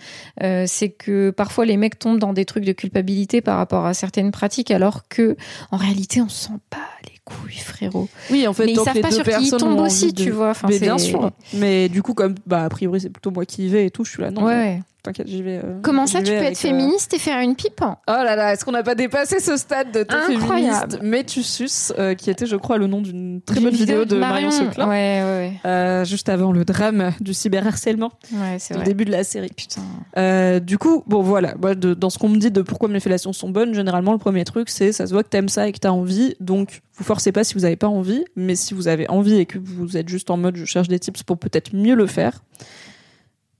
C'est 0.66 0.90
que 0.90 1.30
parfois 1.30 1.64
les 1.64 1.76
mecs 1.76 1.98
tombent 1.98 2.18
dans 2.18 2.32
des 2.32 2.44
trucs 2.44 2.64
de 2.64 2.72
culpabilité 2.72 3.40
par 3.40 3.56
rapport 3.58 3.86
à 3.86 3.94
certaines 3.94 4.30
pratiques, 4.30 4.70
alors 4.70 5.08
que 5.08 5.36
en 5.70 5.76
réalité, 5.76 6.20
on 6.20 6.28
se 6.28 6.46
sent 6.46 6.58
pas 6.70 6.78
les 7.04 7.13
couilles, 7.24 7.54
frérot. 7.58 8.08
Oui, 8.30 8.46
en 8.46 8.52
fait, 8.52 8.66
mais 8.66 8.72
ils 8.72 8.80
savent 8.80 9.00
pas 9.00 9.10
sur 9.10 9.24
qui 9.24 9.44
ils 9.46 9.50
tombent 9.50 9.80
aussi, 9.80 10.12
de- 10.12 10.22
tu 10.22 10.30
vois. 10.30 10.50
Enfin, 10.50 10.68
mais 10.70 10.78
bien 10.78 10.98
sûr. 10.98 11.30
Mais 11.54 11.88
du 11.88 12.02
coup, 12.02 12.14
comme 12.14 12.34
bah 12.46 12.64
a 12.64 12.68
priori 12.68 13.00
c'est 13.00 13.10
plutôt 13.10 13.30
moi 13.30 13.44
qui 13.46 13.66
y 13.66 13.68
vais 13.68 13.86
et 13.86 13.90
tout, 13.90 14.04
je 14.04 14.10
suis 14.10 14.22
là. 14.22 14.30
Non, 14.30 14.44
Ouais, 14.44 14.52
ouais. 14.54 14.82
T'inquiète, 15.04 15.28
j'y 15.28 15.42
vais. 15.42 15.58
euh, 15.58 15.78
Comment 15.82 16.06
ça, 16.08 16.20
tu 16.20 16.32
peux 16.32 16.36
être 16.38 16.52
euh, 16.52 16.54
féministe 16.54 17.14
et 17.14 17.18
faire 17.18 17.38
une 17.40 17.54
pipe 17.54 17.80
Oh 17.82 17.92
là 18.06 18.34
là, 18.34 18.52
est-ce 18.52 18.64
qu'on 18.64 18.72
n'a 18.72 18.82
pas 18.82 18.96
dépassé 18.96 19.38
ce 19.38 19.56
stade 19.56 19.92
de 19.92 20.02
t'es 20.02 20.12
Incroyable. 20.14 20.72
féministe 20.92 20.98
Mais 21.02 21.22
tu 21.22 21.42
suces, 21.44 21.92
euh, 21.98 22.14
qui 22.14 22.30
était, 22.30 22.46
je 22.46 22.56
crois, 22.56 22.78
le 22.78 22.86
nom 22.88 23.00
d'une 23.00 23.40
très 23.42 23.60
bonne 23.60 23.74
vidéo 23.74 24.04
de 24.04 24.16
Marion 24.16 24.50
Seclin. 24.50 24.88
Ouais, 24.88 25.22
ouais, 25.22 25.52
Euh, 25.64 26.04
juste 26.04 26.28
avant 26.28 26.50
le 26.50 26.64
drame 26.64 27.12
du 27.20 27.32
cyberharcèlement, 27.34 28.10
ouais. 28.32 28.38
Ouais, 28.38 28.56
c'est 28.58 28.74
le 28.74 28.78
vrai. 28.80 28.86
début 28.88 29.04
de 29.04 29.12
la 29.12 29.22
série. 29.24 29.50
Putain. 29.56 29.82
Euh, 30.16 30.58
du 30.58 30.78
coup, 30.78 31.04
bon 31.06 31.22
voilà, 31.22 31.54
moi, 31.60 31.74
de- 31.74 31.94
dans 31.94 32.10
ce 32.10 32.18
qu'on 32.18 32.28
me 32.28 32.38
dit 32.38 32.50
de 32.50 32.62
pourquoi 32.62 32.88
mes 32.88 33.00
fellations 33.00 33.32
sont 33.32 33.50
bonnes, 33.50 33.74
généralement 33.74 34.12
le 34.12 34.18
premier 34.18 34.44
truc 34.44 34.68
c'est 34.70 34.90
ça 34.92 35.06
se 35.06 35.12
voit 35.12 35.22
que 35.22 35.28
t'aimes 35.28 35.48
ça 35.48 35.68
et 35.68 35.72
que 35.72 35.78
t'as 35.78 35.90
envie, 35.90 36.34
donc 36.40 36.80
vous 36.96 37.04
forcez 37.04 37.30
pas 37.32 37.44
si 37.44 37.54
vous 37.54 37.64
avez 37.64 37.76
pas 37.76 37.88
envie, 37.88 38.24
mais 38.36 38.54
si 38.54 38.72
vous 38.74 38.88
avez 38.88 39.08
envie 39.10 39.36
et 39.36 39.46
que 39.46 39.58
vous 39.58 39.96
êtes 39.96 40.08
juste 40.08 40.30
en 40.30 40.36
mode 40.36 40.56
je 40.56 40.64
cherche 40.64 40.88
des 40.88 40.98
tips 40.98 41.22
pour 41.24 41.36
peut-être 41.38 41.74
mieux 41.74 41.94
le 41.94 42.06
faire. 42.06 42.42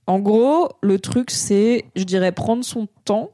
En 0.07 0.19
gros, 0.19 0.69
le 0.83 0.99
truc 0.99 1.31
c'est, 1.31 1.85
je 1.97 2.05
dirais, 2.05 2.33
prendre 2.33 2.65
son 2.65 2.89
temps 3.05 3.31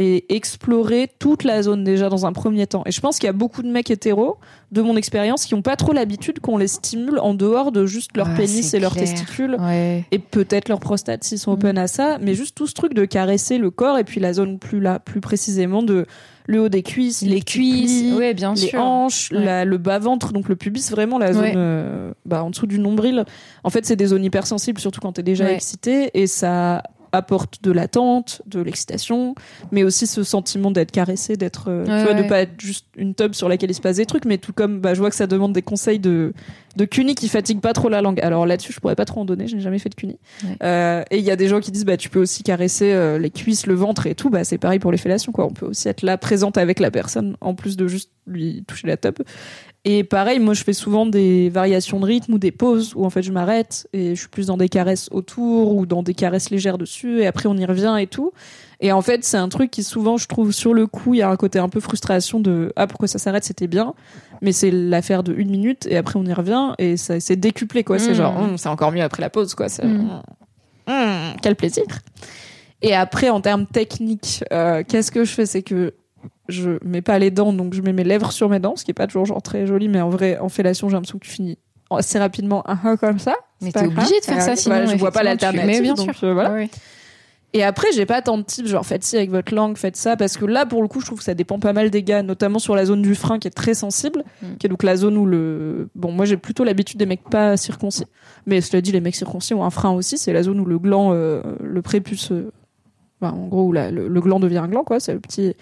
et 0.00 0.32
explorer 0.32 1.10
toute 1.18 1.42
la 1.42 1.60
zone 1.62 1.82
déjà 1.82 2.08
dans 2.08 2.24
un 2.24 2.32
premier 2.32 2.68
temps. 2.68 2.82
Et 2.86 2.92
je 2.92 3.00
pense 3.00 3.18
qu'il 3.18 3.26
y 3.26 3.30
a 3.30 3.32
beaucoup 3.32 3.62
de 3.64 3.68
mecs 3.68 3.90
hétéros, 3.90 4.36
de 4.70 4.80
mon 4.80 4.96
expérience, 4.96 5.44
qui 5.44 5.54
ont 5.54 5.62
pas 5.62 5.74
trop 5.74 5.92
l'habitude 5.92 6.38
qu'on 6.38 6.56
les 6.56 6.68
stimule 6.68 7.18
en 7.18 7.34
dehors 7.34 7.72
de 7.72 7.84
juste 7.84 8.16
leur 8.16 8.28
Ah, 8.30 8.36
pénis 8.36 8.74
et 8.74 8.78
leurs 8.78 8.94
testicules 8.94 9.56
Ouais. 9.58 10.04
et 10.12 10.20
peut-être 10.20 10.68
leur 10.68 10.78
prostate 10.78 11.24
s'ils 11.24 11.40
sont 11.40 11.50
Mm. 11.50 11.54
open 11.54 11.78
à 11.78 11.88
ça, 11.88 12.18
mais 12.20 12.34
juste 12.34 12.56
tout 12.56 12.68
ce 12.68 12.74
truc 12.74 12.94
de 12.94 13.04
caresser 13.06 13.58
le 13.58 13.72
corps 13.72 13.98
et 13.98 14.04
puis 14.04 14.20
la 14.20 14.32
zone 14.32 14.60
plus 14.60 14.78
là, 14.78 15.00
plus 15.00 15.20
précisément 15.20 15.82
de 15.82 16.06
le 16.48 16.62
haut 16.62 16.68
des 16.68 16.82
cuisses, 16.82 17.22
Les 17.22 17.42
cuisses, 17.42 18.02
plis, 18.02 18.12
ouais, 18.14 18.34
bien 18.34 18.54
les 18.54 18.60
sûr. 18.68 18.80
hanches, 18.80 19.30
Ouais. 19.30 19.44
la- 19.44 19.64
le 19.64 19.78
bas 19.78 19.98
ventre, 20.00 20.32
donc 20.32 20.48
le 20.48 20.56
pubis, 20.56 20.90
vraiment 20.90 21.18
la 21.18 21.32
zone 21.34 21.42
Ouais. 21.42 21.52
euh, 21.54 22.10
bah, 22.24 22.42
en 22.42 22.50
dessous 22.50 22.66
du 22.66 22.78
nombril. 22.78 23.24
En 23.64 23.70
fait, 23.70 23.84
c'est 23.86 23.96
des 23.96 24.06
zones 24.06 24.24
hypersensibles, 24.24 24.80
surtout 24.80 25.00
quand 25.00 25.12
t'es 25.12 25.22
déjà 25.22 25.44
Ouais. 25.44 25.54
excité, 25.54 26.10
et 26.14 26.26
ça 26.26 26.82
apporte 27.12 27.62
de 27.62 27.72
l'attente, 27.72 28.42
de 28.46 28.60
l'excitation, 28.60 29.34
mais 29.72 29.82
aussi 29.82 30.06
ce 30.06 30.22
sentiment 30.22 30.70
d'être 30.70 30.90
caressé, 30.90 31.36
d'être, 31.36 31.68
euh, 31.68 31.84
Ouais, 31.84 32.04
tu 32.04 32.12
vois, 32.12 32.22
de 32.22 32.28
pas 32.28 32.40
être 32.40 32.60
juste 32.60 32.86
une 32.96 33.14
tub 33.14 33.34
sur 33.34 33.48
laquelle 33.48 33.70
il 33.70 33.74
se 33.74 33.80
passe 33.80 33.96
des 33.96 34.06
trucs, 34.06 34.24
mais 34.24 34.38
tout 34.38 34.52
comme, 34.52 34.80
bah, 34.80 34.94
je 34.94 35.00
vois 35.00 35.10
que 35.10 35.16
ça 35.16 35.26
demande 35.26 35.52
des 35.52 35.62
conseils 35.62 35.98
de, 35.98 36.32
de 36.76 36.84
cuni 36.84 37.14
qui 37.14 37.28
fatigue 37.28 37.60
pas 37.60 37.72
trop 37.72 37.88
la 37.88 38.02
langue. 38.02 38.20
Alors 38.20 38.46
là-dessus, 38.46 38.72
je 38.72 38.80
pourrais 38.80 38.94
pas 38.94 39.04
trop 39.04 39.20
en 39.20 39.24
donner, 39.24 39.46
je 39.46 39.56
n'ai 39.56 39.62
jamais 39.62 39.78
fait 39.78 39.88
de. 39.88 40.06
Ouais. 40.06 40.16
Euh, 40.62 41.02
et 41.10 41.18
il 41.18 41.24
y 41.24 41.30
a 41.30 41.36
des 41.36 41.48
gens 41.48 41.60
qui 41.60 41.70
disent, 41.70 41.84
bah, 41.84 41.96
tu 41.96 42.08
peux 42.08 42.20
aussi 42.20 42.42
caresser 42.42 42.92
euh, 42.92 43.18
les 43.18 43.30
cuisses, 43.30 43.66
le 43.66 43.74
ventre 43.74 44.06
et 44.06 44.14
tout, 44.14 44.30
bah, 44.30 44.44
c'est 44.44 44.58
pareil 44.58 44.78
pour 44.78 44.92
les 44.92 44.98
fellations, 44.98 45.32
quoi. 45.32 45.46
On 45.46 45.52
peut 45.52 45.66
aussi 45.66 45.88
être 45.88 46.02
là, 46.02 46.18
présente 46.18 46.58
avec 46.58 46.80
la 46.80 46.90
personne, 46.90 47.36
en 47.40 47.54
plus 47.54 47.76
de 47.76 47.86
juste 47.88 48.10
lui 48.26 48.64
toucher 48.66 48.86
la 48.86 48.96
tub. 48.96 49.18
Et 49.90 50.04
pareil, 50.04 50.38
moi 50.38 50.52
je 50.52 50.64
fais 50.64 50.74
souvent 50.74 51.06
des 51.06 51.48
variations 51.48 51.98
de 51.98 52.04
rythme 52.04 52.34
ou 52.34 52.38
des 52.38 52.50
pauses 52.50 52.92
où 52.94 53.06
en 53.06 53.10
fait 53.10 53.22
je 53.22 53.32
m'arrête 53.32 53.88
et 53.94 54.14
je 54.14 54.20
suis 54.20 54.28
plus 54.28 54.48
dans 54.48 54.58
des 54.58 54.68
caresses 54.68 55.08
autour 55.12 55.74
ou 55.74 55.86
dans 55.86 56.02
des 56.02 56.12
caresses 56.12 56.50
légères 56.50 56.76
dessus 56.76 57.20
et 57.22 57.26
après 57.26 57.48
on 57.48 57.56
y 57.56 57.64
revient 57.64 57.96
et 57.98 58.06
tout. 58.06 58.32
Et 58.80 58.92
en 58.92 59.00
fait, 59.00 59.24
c'est 59.24 59.38
un 59.38 59.48
truc 59.48 59.70
qui 59.70 59.82
souvent 59.82 60.18
je 60.18 60.26
trouve 60.28 60.52
sur 60.52 60.74
le 60.74 60.86
coup, 60.86 61.14
il 61.14 61.18
y 61.20 61.22
a 61.22 61.30
un 61.30 61.36
côté 61.36 61.58
un 61.58 61.70
peu 61.70 61.80
frustration 61.80 62.38
de 62.38 62.70
ah 62.76 62.86
pourquoi 62.86 63.08
ça 63.08 63.18
s'arrête, 63.18 63.44
c'était 63.44 63.66
bien, 63.66 63.94
mais 64.42 64.52
c'est 64.52 64.70
l'affaire 64.70 65.22
de 65.22 65.32
une 65.32 65.50
minute 65.50 65.86
et 65.86 65.96
après 65.96 66.18
on 66.18 66.24
y 66.26 66.34
revient 66.34 66.74
et 66.78 66.98
ça 66.98 67.18
c'est 67.18 67.36
décuplé 67.36 67.82
quoi. 67.82 67.98
C'est 67.98 68.10
Mm. 68.10 68.14
genre 68.14 68.36
Hum, 68.38 68.58
c'est 68.58 68.68
encore 68.68 68.92
mieux 68.92 69.02
après 69.02 69.22
la 69.22 69.30
pause 69.30 69.54
quoi. 69.54 69.70
C'est- 69.70 69.86
Mm. 69.86 70.20
Hum, 70.86 71.32
quel 71.42 71.56
plaisir. 71.56 71.84
Et 72.82 72.94
après 72.94 73.30
en 73.30 73.40
termes 73.40 73.64
techniques, 73.66 74.44
euh, 74.52 74.82
qu'est-ce 74.86 75.10
que 75.10 75.24
je 75.24 75.32
fais, 75.32 75.46
c'est 75.46 75.62
que 75.62 75.94
je 76.48 76.78
mets 76.84 77.02
pas 77.02 77.18
les 77.18 77.30
dents, 77.30 77.52
donc 77.52 77.74
je 77.74 77.82
mets 77.82 77.92
mes 77.92 78.04
lèvres 78.04 78.32
sur 78.32 78.48
mes 78.48 78.58
dents, 78.58 78.74
ce 78.76 78.84
qui 78.84 78.90
est 78.90 78.94
pas 78.94 79.06
toujours 79.06 79.26
genre 79.26 79.42
très 79.42 79.66
joli, 79.66 79.88
mais 79.88 80.00
en 80.00 80.08
vrai, 80.10 80.38
en 80.38 80.48
fellation, 80.48 80.88
j'ai 80.88 80.94
l'impression 80.94 81.18
que 81.18 81.24
tu 81.24 81.30
finis 81.30 81.58
assez 81.90 82.18
rapidement 82.18 82.62
un 82.68 82.96
comme 82.96 83.18
ça. 83.18 83.34
Mais 83.60 83.72
t'es 83.72 83.86
obligé 83.86 84.18
de 84.20 84.24
faire 84.24 84.40
ça 84.42 84.56
sinon. 84.56 84.76
voilà, 84.76 84.92
je 84.92 84.98
vois 84.98 85.10
pas 85.10 85.22
l'alternative. 85.22 85.82
Bien 85.82 85.94
donc, 85.94 86.14
sûr. 86.14 86.28
euh, 86.28 86.32
voilà. 86.34 86.52
Ouais. 86.52 86.70
Et 87.54 87.64
après, 87.64 87.88
j'ai 87.94 88.04
pas 88.04 88.20
tant 88.20 88.36
de 88.36 88.42
types, 88.42 88.66
genre 88.66 88.84
faites 88.84 89.02
ci 89.04 89.16
avec 89.16 89.30
votre 89.30 89.54
langue, 89.54 89.78
faites 89.78 89.96
ça, 89.96 90.16
parce 90.18 90.36
que 90.36 90.44
là, 90.44 90.66
pour 90.66 90.82
le 90.82 90.88
coup, 90.88 91.00
je 91.00 91.06
trouve 91.06 91.18
que 91.18 91.24
ça 91.24 91.32
dépend 91.32 91.58
pas 91.58 91.72
mal 91.72 91.88
des 91.88 92.02
gars, 92.02 92.22
notamment 92.22 92.58
sur 92.58 92.76
la 92.76 92.84
zone 92.84 93.00
du 93.00 93.14
frein 93.14 93.38
qui 93.38 93.48
est 93.48 93.52
très 93.52 93.72
sensible, 93.72 94.22
Mm. 94.42 94.46
qui 94.58 94.66
est 94.66 94.68
donc 94.68 94.82
la 94.82 94.96
zone 94.96 95.16
où 95.16 95.24
le. 95.24 95.88
Bon, 95.94 96.12
moi 96.12 96.26
j'ai 96.26 96.36
plutôt 96.36 96.62
l'habitude 96.62 96.98
des 96.98 97.06
mecs 97.06 97.24
pas 97.24 97.56
circoncis, 97.56 98.04
mais 98.44 98.60
cela 98.60 98.82
dit, 98.82 98.92
les 98.92 99.00
mecs 99.00 99.16
circoncis 99.16 99.54
ont 99.54 99.64
un 99.64 99.70
frein 99.70 99.90
aussi, 99.92 100.18
c'est 100.18 100.34
la 100.34 100.42
zone 100.42 100.60
où 100.60 100.66
le 100.66 100.78
gland, 100.78 101.12
euh, 101.14 101.40
le 101.62 101.80
prépuce. 101.80 102.32
euh, 102.32 102.52
enfin, 103.22 103.32
en 103.34 103.46
gros, 103.46 103.64
où 103.64 103.72
la- 103.72 103.90
le, 103.90 104.08
le 104.08 104.20
gland 104.20 104.40
devient 104.40 104.58
un 104.58 104.68
gland, 104.68 104.84
quoi, 104.84 105.00
c'est 105.00 105.14
le 105.14 105.20
petit. 105.20 105.54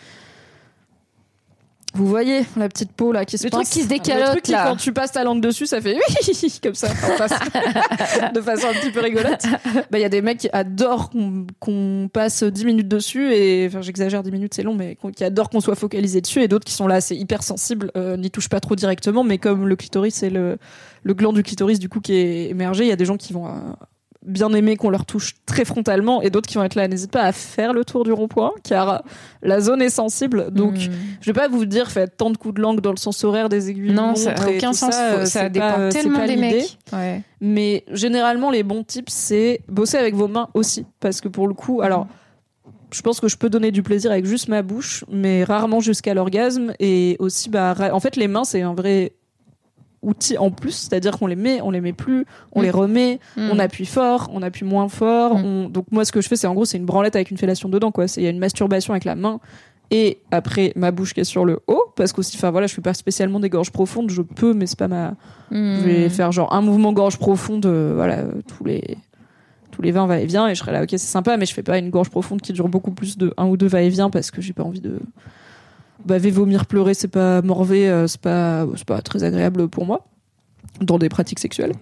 Vous 1.96 2.06
voyez 2.06 2.42
la 2.56 2.68
petite 2.68 2.92
peau 2.92 3.10
là 3.10 3.24
qui 3.24 3.38
se 3.38 3.44
Le 3.44 3.50
truc 3.50 3.62
pince 3.62 3.72
qui 3.72 3.82
se 3.82 3.88
décalote, 3.88 4.26
Le 4.26 4.30
truc 4.32 4.42
qui, 4.44 4.52
là. 4.52 4.66
quand 4.68 4.76
tu 4.76 4.92
passes 4.92 5.12
ta 5.12 5.24
langue 5.24 5.40
dessus, 5.40 5.66
ça 5.66 5.80
fait 5.80 5.94
oui 5.94 6.58
comme 6.62 6.74
ça, 6.74 6.88
de 8.34 8.40
façon 8.40 8.66
un 8.68 8.72
petit 8.74 8.90
peu 8.90 9.00
rigolote. 9.00 9.44
Bah, 9.90 9.98
il 9.98 10.00
y 10.00 10.04
a 10.04 10.08
des 10.08 10.20
mecs 10.20 10.38
qui 10.38 10.50
adorent 10.52 11.10
qu'on 11.58 12.10
passe 12.12 12.42
10 12.42 12.64
minutes 12.64 12.88
dessus 12.88 13.32
et 13.32 13.66
enfin 13.66 13.80
j'exagère 13.80 14.22
10 14.22 14.30
minutes 14.30 14.54
c'est 14.54 14.62
long 14.62 14.74
mais 14.74 14.98
qui 15.14 15.24
adorent 15.24 15.48
qu'on 15.48 15.60
soit 15.60 15.74
focalisé 15.74 16.20
dessus 16.20 16.42
et 16.42 16.48
d'autres 16.48 16.64
qui 16.64 16.74
sont 16.74 16.86
là 16.86 17.00
c'est 17.00 17.16
hyper 17.16 17.42
sensible 17.42 17.90
euh, 17.96 18.16
n'y 18.16 18.30
touchent 18.30 18.48
pas 18.48 18.60
trop 18.60 18.76
directement 18.76 19.24
mais 19.24 19.38
comme 19.38 19.66
le 19.66 19.76
clitoris 19.76 20.14
c'est 20.14 20.30
le 20.30 20.58
le 21.02 21.14
gland 21.14 21.32
du 21.32 21.42
clitoris 21.42 21.78
du 21.78 21.88
coup 21.88 22.00
qui 22.00 22.14
est 22.14 22.50
émergé 22.50 22.84
il 22.84 22.88
y 22.88 22.92
a 22.92 22.96
des 22.96 23.04
gens 23.04 23.16
qui 23.16 23.32
vont 23.32 23.46
euh, 23.46 23.50
bien 24.26 24.52
aimer 24.52 24.76
qu'on 24.76 24.90
leur 24.90 25.06
touche 25.06 25.34
très 25.46 25.64
frontalement 25.64 26.20
et 26.20 26.30
d'autres 26.30 26.48
qui 26.48 26.56
vont 26.58 26.64
être 26.64 26.74
là 26.74 26.88
n'hésite 26.88 27.10
pas 27.12 27.22
à 27.22 27.32
faire 27.32 27.72
le 27.72 27.84
tour 27.84 28.04
du 28.04 28.12
rond-point 28.12 28.52
car 28.64 29.02
la 29.42 29.60
zone 29.60 29.80
est 29.80 29.88
sensible 29.90 30.50
donc 30.52 30.74
Mm. 30.74 30.90
je 31.20 31.26
vais 31.30 31.32
pas 31.40 31.48
vous 31.48 31.64
dire 31.64 31.90
faites 31.90 32.16
tant 32.16 32.30
de 32.30 32.36
coups 32.36 32.54
de 32.54 32.60
langue 32.60 32.80
dans 32.80 32.90
le 32.90 32.96
sens 32.96 33.22
horaire 33.24 33.48
des 33.48 33.70
aiguilles 33.70 33.92
non, 33.92 34.14
ça 34.16 34.34
n'a 34.34 34.48
aucun 34.50 34.72
sens. 34.72 34.92
ça, 34.94 35.12
euh, 35.14 35.24
Ça 35.26 35.48
dépend 35.48 35.72
pas- 35.72 35.88
tellement 35.90 36.18
pas 36.18 36.26
des 36.26 36.36
mecs. 36.36 36.76
Ouais. 36.92 37.22
Mais 37.40 37.84
généralement, 37.92 38.50
les 38.50 38.62
bons 38.62 38.82
tips, 38.82 39.12
c'est 39.12 39.60
bosser 39.68 39.96
avec 39.98 40.14
vos 40.14 40.28
mains 40.28 40.48
aussi. 40.54 40.84
Parce 41.00 41.20
que 41.20 41.28
pour 41.28 41.46
le 41.48 41.54
coup, 41.54 41.82
alors, 41.82 42.06
je 42.92 43.02
pense 43.02 43.20
que 43.20 43.28
je 43.28 43.36
peux 43.36 43.50
donner 43.50 43.70
du 43.72 43.82
plaisir 43.82 44.10
avec 44.10 44.24
juste 44.26 44.48
ma 44.48 44.62
bouche, 44.62 45.04
mais 45.10 45.44
rarement 45.44 45.80
jusqu'à 45.80 46.14
l'orgasme. 46.14 46.72
Et 46.80 47.16
aussi, 47.18 47.50
bah, 47.50 47.74
en 47.92 48.00
fait, 48.00 48.16
les 48.16 48.28
mains, 48.28 48.44
c'est 48.44 48.62
un 48.62 48.74
vrai 48.74 49.12
outil 50.02 50.38
en 50.38 50.50
plus. 50.50 50.70
C'est-à-dire 50.72 51.18
qu'on 51.18 51.26
les 51.26 51.36
met, 51.36 51.60
on 51.62 51.70
les 51.70 51.80
met 51.80 51.92
plus, 51.92 52.24
on 52.52 52.60
Mm. 52.60 52.62
les 52.64 52.70
remet, 52.70 53.20
Mm. 53.36 53.48
on 53.52 53.58
appuie 53.58 53.86
fort, 53.86 54.30
on 54.32 54.42
appuie 54.42 54.64
moins 54.66 54.88
fort. 54.88 55.36
Mm. 55.38 55.44
on- 55.44 55.68
Donc, 55.68 55.86
moi, 55.90 56.04
ce 56.04 56.12
que 56.12 56.20
je 56.20 56.28
fais, 56.28 56.36
c'est 56.36 56.46
en 56.46 56.54
gros, 56.54 56.64
c'est 56.64 56.78
une 56.78 56.86
branlette 56.86 57.16
avec 57.16 57.30
une 57.30 57.38
fellation 57.38 57.68
dedans, 57.68 57.90
quoi. 57.92 58.06
C'est- 58.08 58.20
Il 58.20 58.24
y 58.24 58.26
a 58.26 58.30
une 58.30 58.38
masturbation 58.38 58.92
avec 58.92 59.04
la 59.04 59.14
main. 59.14 59.40
Et 59.92 60.18
après, 60.32 60.72
ma 60.74 60.90
bouche 60.90 61.14
qui 61.14 61.20
est 61.20 61.24
sur 61.24 61.44
le 61.44 61.60
haut, 61.68 61.84
parce 61.94 62.12
qu'aussi, 62.12 62.36
enfin 62.36 62.50
voilà, 62.50 62.66
je 62.66 62.74
fais 62.74 62.80
pas 62.82 62.92
spécialement 62.94 63.38
des 63.38 63.48
gorges 63.48 63.70
profondes, 63.70 64.10
je 64.10 64.20
peux, 64.22 64.52
mais 64.52 64.66
c'est 64.66 64.78
pas 64.78 64.88
ma, 64.88 65.10
Mm. 65.52 65.76
je 65.76 65.80
vais 65.84 66.08
faire 66.08 66.32
genre 66.32 66.52
un 66.52 66.60
mouvement 66.60 66.92
gorge 66.92 67.18
profonde, 67.18 67.66
euh, 67.66 67.92
voilà, 67.94 68.24
tous 68.48 68.64
les 68.64 68.96
tous 69.72 69.82
les 69.82 69.92
20 69.92 70.06
va-et-vient 70.06 70.48
et 70.48 70.54
je 70.54 70.60
serai 70.60 70.72
là, 70.72 70.82
ok, 70.84 70.88
c'est 70.90 70.98
sympa, 70.98 71.36
mais 71.36 71.44
je 71.44 71.52
fais 71.52 71.62
pas 71.62 71.76
une 71.76 71.90
gorge 71.90 72.08
profonde 72.08 72.40
qui 72.40 72.54
dure 72.54 72.66
beaucoup 72.68 72.92
plus 72.92 73.18
de 73.18 73.34
un 73.36 73.46
ou 73.46 73.58
deux 73.58 73.66
va-et-vient 73.66 74.08
parce 74.08 74.30
que 74.30 74.40
j'ai 74.40 74.54
pas 74.54 74.62
envie 74.62 74.80
de 74.80 74.98
baver, 76.06 76.30
vomir, 76.30 76.66
pleurer, 76.66 76.94
c'est 76.94 77.08
pas 77.08 77.42
morvé, 77.42 77.88
euh, 77.88 78.06
c'est 78.06 78.20
pas 78.20 78.66
c'est 78.76 78.86
pas 78.86 79.02
très 79.02 79.24
agréable 79.24 79.68
pour 79.68 79.86
moi 79.86 80.06
dans 80.80 80.98
des 80.98 81.08
pratiques 81.08 81.38
sexuelles 81.38 81.72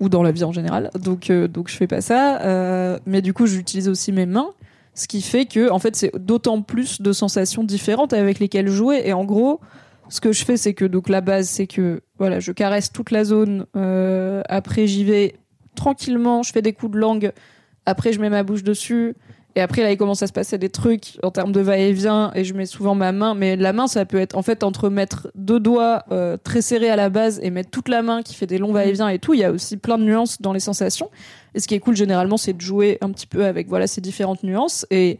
ou 0.00 0.08
dans 0.08 0.22
la 0.22 0.32
vie 0.32 0.44
en 0.44 0.52
général. 0.52 0.90
Donc 1.00 1.30
euh, 1.30 1.48
donc 1.48 1.68
je 1.68 1.76
fais 1.76 1.86
pas 1.86 2.00
ça, 2.00 2.40
euh, 2.42 2.98
mais 3.06 3.22
du 3.22 3.32
coup 3.32 3.46
j'utilise 3.46 3.88
aussi 3.88 4.12
mes 4.12 4.26
mains. 4.26 4.50
Ce 4.94 5.08
qui 5.08 5.22
fait 5.22 5.46
que, 5.46 5.70
en 5.70 5.80
fait, 5.80 5.96
c'est 5.96 6.16
d'autant 6.16 6.62
plus 6.62 7.02
de 7.02 7.12
sensations 7.12 7.64
différentes 7.64 8.12
avec 8.12 8.38
lesquelles 8.38 8.68
jouer. 8.68 9.02
Et 9.04 9.12
en 9.12 9.24
gros, 9.24 9.60
ce 10.08 10.20
que 10.20 10.32
je 10.32 10.44
fais, 10.44 10.56
c'est 10.56 10.72
que 10.72 10.84
donc 10.84 11.08
la 11.08 11.20
base, 11.20 11.48
c'est 11.48 11.66
que 11.66 12.00
voilà, 12.18 12.38
je 12.38 12.52
caresse 12.52 12.92
toute 12.92 13.10
la 13.10 13.24
zone. 13.24 13.66
euh, 13.76 14.42
après, 14.48 14.86
j'y 14.86 15.04
vais 15.04 15.34
tranquillement. 15.74 16.44
Je 16.44 16.52
fais 16.52 16.62
des 16.62 16.72
coups 16.72 16.92
de 16.92 16.98
langue. 16.98 17.32
Après, 17.86 18.12
je 18.12 18.20
mets 18.20 18.30
ma 18.30 18.44
bouche 18.44 18.62
dessus. 18.62 19.16
Et 19.56 19.60
après, 19.60 19.82
là, 19.82 19.92
il 19.92 19.96
commence 19.96 20.22
à 20.22 20.26
se 20.26 20.32
passer 20.32 20.58
des 20.58 20.68
trucs 20.68 21.18
en 21.22 21.30
termes 21.30 21.52
de 21.52 21.60
va-et-vient. 21.60 22.32
Et 22.34 22.44
je 22.44 22.54
mets 22.54 22.66
souvent 22.66 22.94
ma 22.94 23.12
main. 23.12 23.34
Mais 23.34 23.56
la 23.56 23.72
main, 23.72 23.86
ça 23.86 24.04
peut 24.04 24.18
être 24.18 24.36
en 24.36 24.42
fait 24.42 24.64
entre 24.64 24.88
mettre 24.88 25.30
deux 25.34 25.60
doigts 25.60 26.04
euh, 26.10 26.36
très 26.42 26.60
serrés 26.60 26.90
à 26.90 26.96
la 26.96 27.08
base 27.08 27.38
et 27.42 27.50
mettre 27.50 27.70
toute 27.70 27.88
la 27.88 28.02
main 28.02 28.22
qui 28.22 28.34
fait 28.34 28.46
des 28.46 28.58
longs 28.58 28.72
va-et-vient 28.72 29.08
et 29.08 29.18
tout. 29.18 29.34
Il 29.34 29.40
y 29.40 29.44
a 29.44 29.52
aussi 29.52 29.76
plein 29.76 29.98
de 29.98 30.04
nuances 30.04 30.40
dans 30.40 30.52
les 30.52 30.60
sensations. 30.60 31.10
Et 31.54 31.60
ce 31.60 31.68
qui 31.68 31.74
est 31.74 31.80
cool 31.80 31.94
généralement, 31.94 32.36
c'est 32.36 32.52
de 32.52 32.60
jouer 32.60 32.98
un 33.00 33.10
petit 33.10 33.26
peu 33.26 33.44
avec 33.44 33.68
voilà 33.68 33.86
ces 33.86 34.00
différentes 34.00 34.42
nuances 34.42 34.86
et 34.90 35.18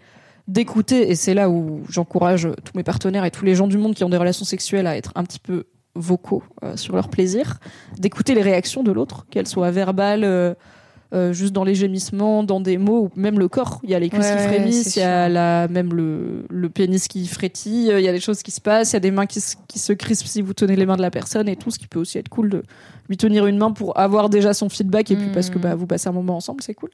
d'écouter. 0.48 1.10
Et 1.10 1.14
c'est 1.14 1.34
là 1.34 1.48
où 1.48 1.82
j'encourage 1.88 2.48
tous 2.64 2.76
mes 2.76 2.82
partenaires 2.82 3.24
et 3.24 3.30
tous 3.30 3.44
les 3.44 3.54
gens 3.54 3.68
du 3.68 3.78
monde 3.78 3.94
qui 3.94 4.04
ont 4.04 4.08
des 4.08 4.16
relations 4.16 4.44
sexuelles 4.44 4.86
à 4.86 4.96
être 4.96 5.12
un 5.14 5.24
petit 5.24 5.38
peu 5.38 5.64
vocaux 5.94 6.42
euh, 6.64 6.76
sur 6.76 6.94
leur 6.96 7.08
plaisir, 7.08 7.58
d'écouter 7.98 8.34
les 8.34 8.42
réactions 8.42 8.82
de 8.82 8.92
l'autre, 8.92 9.26
qu'elles 9.30 9.46
soient 9.46 9.70
verbales, 9.70 10.24
euh, 10.24 10.54
euh, 11.12 11.32
juste 11.32 11.52
dans 11.52 11.64
les 11.64 11.74
gémissements, 11.74 12.42
dans 12.42 12.60
des 12.60 12.78
mots, 12.78 13.10
ou 13.14 13.20
même 13.20 13.38
le 13.38 13.48
corps. 13.48 13.80
Il 13.84 13.90
y 13.90 13.94
a 13.94 13.98
les 13.98 14.08
cuisses 14.08 14.30
Ouais, 14.32 14.36
qui 14.36 14.42
frémissent, 14.48 14.96
il 14.96 15.00
y 15.00 15.02
a 15.02 15.28
la, 15.28 15.68
même 15.68 15.92
le, 15.94 16.44
le 16.50 16.68
pénis 16.68 17.06
qui 17.08 17.26
frétille, 17.26 17.92
il 17.96 18.00
y 18.04 18.08
a 18.08 18.12
des 18.12 18.20
choses 18.20 18.42
qui 18.42 18.50
se 18.50 18.60
passent, 18.60 18.92
il 18.92 18.94
y 18.94 18.96
a 18.96 19.00
des 19.00 19.10
mains 19.10 19.26
qui, 19.26 19.40
se- 19.40 19.56
qui 19.68 19.78
se 19.78 19.92
crispent 19.92 20.26
si 20.26 20.42
vous 20.42 20.54
tenez 20.54 20.76
les 20.76 20.86
mains 20.86 20.96
de 20.96 21.02
la 21.02 21.10
personne 21.10 21.48
et 21.48 21.56
tout, 21.56 21.70
ce 21.70 21.78
qui 21.78 21.86
peut 21.86 21.98
aussi 22.00 22.18
être 22.18 22.28
cool 22.28 22.48
de 22.48 22.62
lui 23.08 23.16
tenir 23.16 23.46
une 23.46 23.58
main 23.58 23.70
pour 23.70 23.98
avoir 23.98 24.28
déjà 24.30 24.54
son 24.54 24.68
feedback 24.68 25.10
et 25.10 25.16
puis 25.16 25.30
parce 25.30 25.50
que 25.50 25.56
Mhm. 25.58 25.62
bah, 25.62 25.74
vous 25.74 25.86
passez 25.86 26.08
un 26.08 26.12
moment 26.12 26.36
ensemble, 26.36 26.62
c'est 26.62 26.74
cool. 26.74 26.90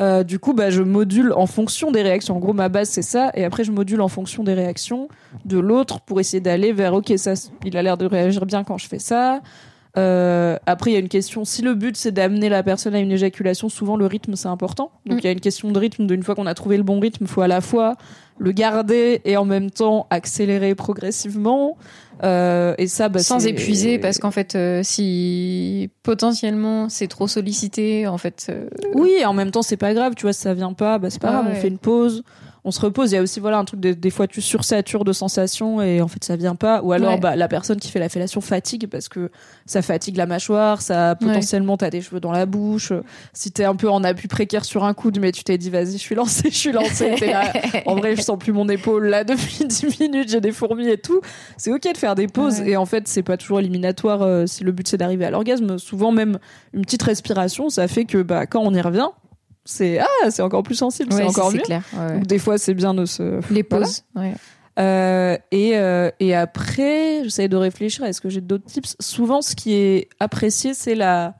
Euh, 0.00 0.22
du 0.22 0.38
coup, 0.38 0.54
bah, 0.54 0.70
je 0.70 0.80
module 0.82 1.32
en 1.34 1.46
fonction 1.46 1.90
des 1.90 2.00
réactions. 2.00 2.34
En 2.36 2.38
gros, 2.38 2.54
ma 2.54 2.70
base, 2.70 2.88
c'est 2.88 3.02
ça. 3.02 3.32
Et 3.34 3.44
après, 3.44 3.64
je 3.64 3.72
module 3.72 4.00
en 4.00 4.08
fonction 4.08 4.42
des 4.44 4.54
réactions 4.54 5.08
de 5.44 5.58
l'autre 5.58 6.00
pour 6.00 6.20
essayer 6.20 6.40
d'aller 6.40 6.72
vers, 6.72 6.94
OK, 6.94 7.12
ça, 7.16 7.34
il 7.66 7.76
a 7.76 7.82
l'air 7.82 7.98
de 7.98 8.06
réagir 8.06 8.46
bien 8.46 8.64
quand 8.64 8.78
je 8.78 8.86
fais 8.88 8.98
ça. 8.98 9.40
Euh, 9.98 10.56
après, 10.66 10.90
il 10.90 10.94
y 10.94 10.96
a 10.96 11.00
une 11.00 11.08
question. 11.08 11.44
Si 11.44 11.62
le 11.62 11.74
but, 11.74 11.96
c'est 11.96 12.12
d'amener 12.12 12.48
la 12.48 12.62
personne 12.62 12.94
à 12.94 13.00
une 13.00 13.10
éjaculation, 13.12 13.68
souvent, 13.68 13.96
le 13.96 14.06
rythme, 14.06 14.36
c'est 14.36 14.48
important. 14.48 14.92
Donc, 15.06 15.16
Mm. 15.16 15.20
il 15.20 15.24
y 15.24 15.28
a 15.28 15.32
une 15.32 15.40
question 15.40 15.70
de 15.70 15.78
rythme. 15.78 16.06
D'une 16.06 16.22
fois 16.22 16.34
qu'on 16.34 16.46
a 16.46 16.54
trouvé 16.54 16.76
le 16.76 16.82
bon 16.84 17.00
rythme, 17.00 17.24
il 17.24 17.28
faut 17.28 17.40
à 17.42 17.48
la 17.48 17.60
fois 17.60 17.96
le 18.38 18.52
garder 18.52 19.20
et 19.24 19.36
en 19.36 19.44
même 19.44 19.70
temps 19.70 20.06
accélérer 20.10 20.74
progressivement. 20.74 21.76
Euh, 22.22 22.74
et 22.78 22.86
ça, 22.86 23.08
bah, 23.08 23.20
sans 23.20 23.46
épuiser 23.46 23.98
parce 23.98 24.18
qu'en 24.18 24.30
fait 24.30 24.54
euh, 24.54 24.82
si 24.82 25.88
potentiellement 26.02 26.90
c'est 26.90 27.06
trop 27.06 27.26
sollicité 27.26 28.06
en 28.06 28.18
fait 28.18 28.52
Oui, 28.94 29.12
et 29.20 29.24
en 29.24 29.32
même 29.32 29.50
temps, 29.50 29.62
c'est 29.62 29.76
pas 29.78 29.94
grave, 29.94 30.14
tu 30.14 30.22
vois, 30.22 30.32
si 30.34 30.42
ça 30.42 30.52
vient 30.54 30.74
pas, 30.74 30.98
bah, 30.98 31.08
c'est 31.10 31.20
pas 31.20 31.28
Ah 31.30 31.42
grave, 31.42 31.46
on 31.50 31.54
fait 31.54 31.68
une 31.68 31.78
pause, 31.78 32.22
on 32.64 32.70
se 32.70 32.80
repose. 32.80 33.12
Il 33.12 33.14
y 33.14 33.18
a 33.18 33.22
aussi, 33.22 33.40
voilà, 33.40 33.58
un 33.58 33.64
truc, 33.64 33.80
de- 33.80 33.92
des 33.92 34.10
fois, 34.10 34.26
tu 34.26 34.40
sursatures 34.40 35.04
de 35.04 35.12
sensations 35.12 35.80
et 35.82 36.00
en 36.02 36.08
fait, 36.08 36.22
ça 36.24 36.36
vient 36.36 36.54
pas. 36.54 36.82
Ou 36.82 36.92
alors, 36.92 37.12
Ouais. 37.12 37.18
bah, 37.20 37.36
la 37.36 37.48
personne 37.48 37.78
qui 37.78 37.90
fait 37.90 37.98
la 37.98 38.08
fellation 38.08 38.40
fatigue 38.40 38.86
parce 38.86 39.08
que 39.08 39.30
ça 39.66 39.82
fatigue 39.82 40.16
la 40.16 40.26
mâchoire, 40.26 40.82
ça, 40.82 41.14
potentiellement, 41.18 41.76
t'as 41.76 41.90
des 41.90 42.00
cheveux 42.02 42.20
dans 42.20 42.32
la 42.32 42.46
bouche. 42.46 42.92
Si 43.32 43.50
t'es 43.52 43.64
un 43.64 43.74
peu 43.76 43.88
en 43.90 44.04
appui 44.04 44.28
précaire 44.28 44.64
sur 44.64 44.84
un 44.84 44.94
coude, 44.94 45.18
mais 45.20 45.32
tu 45.32 45.44
t'es 45.44 45.58
dit, 45.58 45.70
vas-y, 45.70 45.92
je 45.92 45.96
suis 45.98 46.14
lancée, 46.14 46.50
je 46.50 46.56
suis 46.56 46.72
là. 46.72 46.80
En 47.86 47.94
vrai, 47.96 48.14
je 48.16 48.22
sens 48.22 48.38
plus 48.38 48.52
mon 48.52 48.68
épaule 48.68 49.06
là 49.06 49.24
depuis 49.24 49.64
10 49.66 49.98
minutes, 50.00 50.28
j'ai 50.30 50.40
des 50.40 50.52
fourmis 50.52 50.88
et 50.88 50.98
tout. 50.98 51.20
C'est 51.56 51.72
ok 51.72 51.92
de 51.92 51.96
faire 51.96 52.14
des 52.14 52.26
pauses 52.26 52.60
Ouais. 52.60 52.70
et 52.70 52.76
en 52.76 52.86
fait, 52.86 53.06
c'est 53.08 53.22
pas 53.22 53.36
toujours 53.36 53.60
éliminatoire 53.60 54.22
euh, 54.22 54.46
si 54.46 54.64
le 54.64 54.72
but 54.72 54.86
c'est 54.88 54.96
d'arriver 54.96 55.24
à 55.24 55.30
l'orgasme. 55.30 55.78
Souvent, 55.78 56.10
même 56.12 56.38
une 56.72 56.82
petite 56.82 57.02
respiration, 57.02 57.70
ça 57.70 57.86
fait 57.88 58.04
que 58.04 58.22
bah, 58.22 58.46
quand 58.46 58.60
on 58.62 58.74
y 58.74 58.80
revient, 58.80 59.08
c'est 59.64 59.98
ah, 59.98 60.30
c'est 60.30 60.42
encore 60.42 60.62
plus 60.62 60.74
sensible, 60.74 61.12
c'est 61.12 61.24
encore 61.24 61.52
mieux. 61.52 61.60
clair 61.60 61.82
ouais, 61.92 62.06
ouais. 62.06 62.14
Donc, 62.14 62.26
des 62.26 62.38
fois, 62.38 62.58
c'est 62.58 62.74
bien 62.74 62.94
de 62.94 63.04
se. 63.04 63.40
les 63.52 63.62
pauses 63.64 64.04
ouais. 64.16 64.34
Euh, 64.78 65.36
et, 65.50 65.76
euh, 65.76 66.10
et 66.20 66.34
après, 66.34 67.22
j'essaie 67.24 67.48
de 67.48 67.56
réfléchir. 67.56 68.04
Est-ce 68.04 68.20
que 68.20 68.28
j'ai 68.28 68.40
d'autres 68.40 68.64
tips? 68.64 68.96
Souvent, 69.00 69.42
ce 69.42 69.54
qui 69.54 69.74
est 69.74 70.08
apprécié, 70.20 70.74
c'est 70.74 70.94
la 70.94 71.34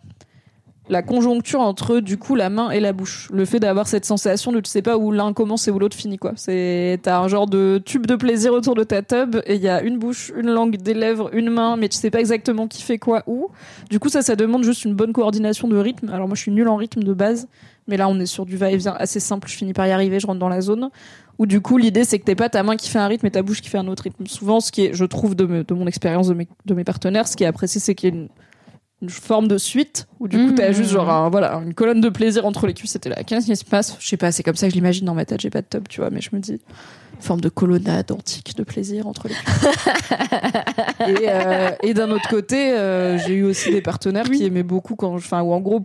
la 0.91 1.03
conjoncture 1.03 1.61
entre 1.61 2.01
du 2.01 2.19
coup 2.19 2.35
la 2.35 2.51
main 2.51 2.71
et 2.71 2.81
la 2.81 2.93
bouche. 2.93 3.29
Le 3.33 3.45
fait 3.45 3.61
d'avoir 3.61 3.87
cette 3.87 4.05
sensation 4.05 4.51
de 4.51 4.61
tu 4.61 4.69
sais 4.69 4.83
pas 4.83 4.99
où 4.99 5.13
l'un 5.13 5.33
commence 5.33 5.69
et 5.69 5.71
où 5.71 5.79
l'autre 5.79 5.97
finit 5.97 6.19
quoi. 6.19 6.33
C'est 6.35 6.99
t'as 7.03 7.21
un 7.21 7.29
genre 7.29 7.47
de 7.47 7.81
tube 7.83 8.07
de 8.07 8.17
plaisir 8.17 8.53
autour 8.53 8.75
de 8.75 8.83
ta 8.83 9.01
tub 9.01 9.37
et 9.47 9.55
il 9.55 9.63
y 9.63 9.69
a 9.69 9.83
une 9.83 9.99
bouche, 9.99 10.33
une 10.37 10.51
langue, 10.51 10.77
des 10.77 10.95
lèvres, 10.95 11.31
une 11.33 11.49
main, 11.49 11.77
mais 11.77 11.89
tu 11.89 11.97
sais 11.97 12.11
pas 12.11 12.19
exactement 12.19 12.67
qui 12.67 12.83
fait 12.83 12.99
quoi 12.99 13.23
où. 13.29 13.49
Du 13.89 14.01
coup 14.01 14.09
ça 14.09 14.21
ça 14.21 14.35
demande 14.35 14.65
juste 14.65 14.85
une 14.85 14.95
bonne 14.95 15.13
coordination 15.13 15.69
de 15.69 15.77
rythme. 15.77 16.11
Alors 16.13 16.27
moi 16.27 16.35
je 16.35 16.43
suis 16.43 16.51
nulle 16.51 16.69
en 16.69 16.77
rythme 16.77 17.05
de 17.05 17.13
base, 17.15 17.47
mais 17.87 17.97
là 17.97 18.09
on 18.09 18.19
est 18.19 18.27
sur 18.27 18.45
du 18.45 18.57
va-et-vient 18.57 18.97
assez 18.99 19.21
simple. 19.21 19.49
Je 19.49 19.55
finis 19.55 19.73
par 19.73 19.87
y 19.87 19.93
arriver, 19.93 20.19
je 20.19 20.27
rentre 20.27 20.41
dans 20.41 20.49
la 20.49 20.61
zone. 20.61 20.91
Où 21.39 21.47
du 21.47 21.61
coup 21.61 21.79
l'idée 21.79 22.05
c'est 22.05 22.19
que 22.19 22.25
t'es 22.25 22.35
pas 22.35 22.49
ta 22.49 22.65
main 22.65 22.77
qui 22.77 22.91
fait 22.91 22.99
un 22.99 23.07
rythme 23.07 23.27
et 23.27 23.31
ta 23.31 23.43
bouche 23.43 23.63
qui 23.63 23.69
fait 23.69 23.79
un 23.79 23.87
autre 23.87 24.03
rythme. 24.03 24.27
Souvent 24.27 24.59
ce 24.59 24.73
qui 24.73 24.87
est, 24.87 24.93
je 24.93 25.05
trouve 25.05 25.37
de 25.37 25.73
mon 25.73 25.87
expérience 25.87 26.27
de 26.27 26.35
mes, 26.35 26.49
de 26.67 26.75
mes 26.75 26.85
partenaires, 26.85 27.29
ce 27.29 27.37
qui 27.37 27.45
est 27.45 27.47
apprécié 27.47 27.81
c'est 27.81 27.95
qu'il 27.95 28.09
y 28.09 28.13
a 28.13 28.17
une 28.17 28.29
une 29.03 29.09
forme 29.11 29.49
de 29.49 29.57
suite 29.59 30.07
où 30.19 30.29
du 30.29 30.37
coup 30.37 30.53
Mmh. 30.53 30.55
t'as 30.57 30.73
juste 30.73 30.91
genre 30.91 31.09
un- 31.11 31.31
voilà 31.31 31.55
une 31.65 31.73
colonne 31.75 32.01
de 32.01 32.09
plaisir 32.11 32.45
entre 32.45 32.67
les 32.67 32.75
cuisses 32.75 32.93
c'était 32.93 33.09
là 33.09 33.23
qu'est-ce 33.25 33.47
qui 33.47 33.57
se 33.57 33.65
passe? 33.65 33.97
Je 33.99 34.07
sais 34.07 34.17
pas 34.19 34.31
c'est 34.33 34.43
comme 34.43 34.57
ça 34.57 34.67
que 34.67 34.71
je 34.71 34.77
l'imagine 34.77 35.07
dans 35.07 35.15
ma 35.15 35.25
tête 35.25 35.41
j'ai 35.41 35.49
pas 35.51 35.63
de 35.63 35.67
top 35.67 35.89
tu 35.89 36.01
vois 36.01 36.11
mais 36.11 36.21
je 36.21 36.31
me 36.33 36.39
dis 36.41 36.53
une 36.53 37.23
forme 37.23 37.41
de 37.41 37.49
colonnade 37.49 38.11
antique 38.13 38.55
de 38.57 38.63
plaisir 38.63 39.07
entre 39.07 39.29
les 39.29 39.35
cuisses. 39.35 39.69
Et, 41.09 41.29
euh, 41.29 41.71
et 41.83 41.95
d'un 41.95 42.11
autre 42.11 42.29
côté 42.29 42.73
euh, 42.73 43.19
j'ai 43.19 43.35
eu 43.35 43.45
aussi 43.45 43.71
des 43.71 43.81
partenaires 43.81 44.25
qui 44.31 44.45
aimaient 44.45 44.63
beaucoup 44.63 44.97
quand 44.97 45.17
je- 45.19 45.25
enfin 45.25 45.41
où 45.43 45.53
en 45.53 45.61
gros 45.61 45.85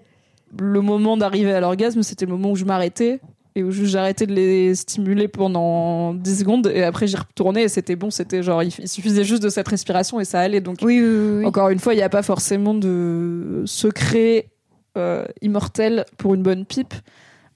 le 0.60 0.82
moment 0.82 1.16
d'arriver 1.18 1.54
à 1.54 1.60
l'orgasme 1.62 2.04
c'était 2.04 2.26
le 2.26 2.32
moment 2.32 2.52
où 2.52 2.56
je 2.56 2.66
m'arrêtais 2.66 3.20
et 3.56 3.64
où 3.64 3.72
juste 3.72 3.92
j'arrêtais 3.92 4.28
de 4.28 4.34
les 4.34 4.76
stimuler 4.76 5.28
pendant 5.28 6.14
10 6.14 6.40
secondes 6.40 6.68
et 6.68 6.84
après 6.84 7.08
j'y 7.08 7.16
retournais 7.16 7.64
et 7.64 7.70
c'était 7.70 7.96
bon 7.96 8.12
c'était 8.12 8.44
genre 8.44 8.62
il, 8.64 8.72
suffisait 8.72 9.24
juste 9.24 9.42
de 9.42 9.50
cette 9.50 9.68
respiration 9.68 10.20
et 10.20 10.26
ça 10.26 10.42
allait 10.42 10.60
donc 10.60 10.80
Oui, 10.82 11.00
oui, 11.02 11.38
oui. 11.40 11.46
encore 11.46 11.70
une 11.70 11.80
fois, 11.80 11.94
il 11.94 11.98
n'y 11.98 12.04
a 12.04 12.10
pas 12.10 12.24
forcément 12.24 12.74
de 12.74 13.64
secret 13.66 14.50
euh, 14.98 15.26
immortel 15.42 16.06
pour 16.18 16.36
une 16.36 16.42
bonne 16.42 16.66
pipe, 16.66 16.94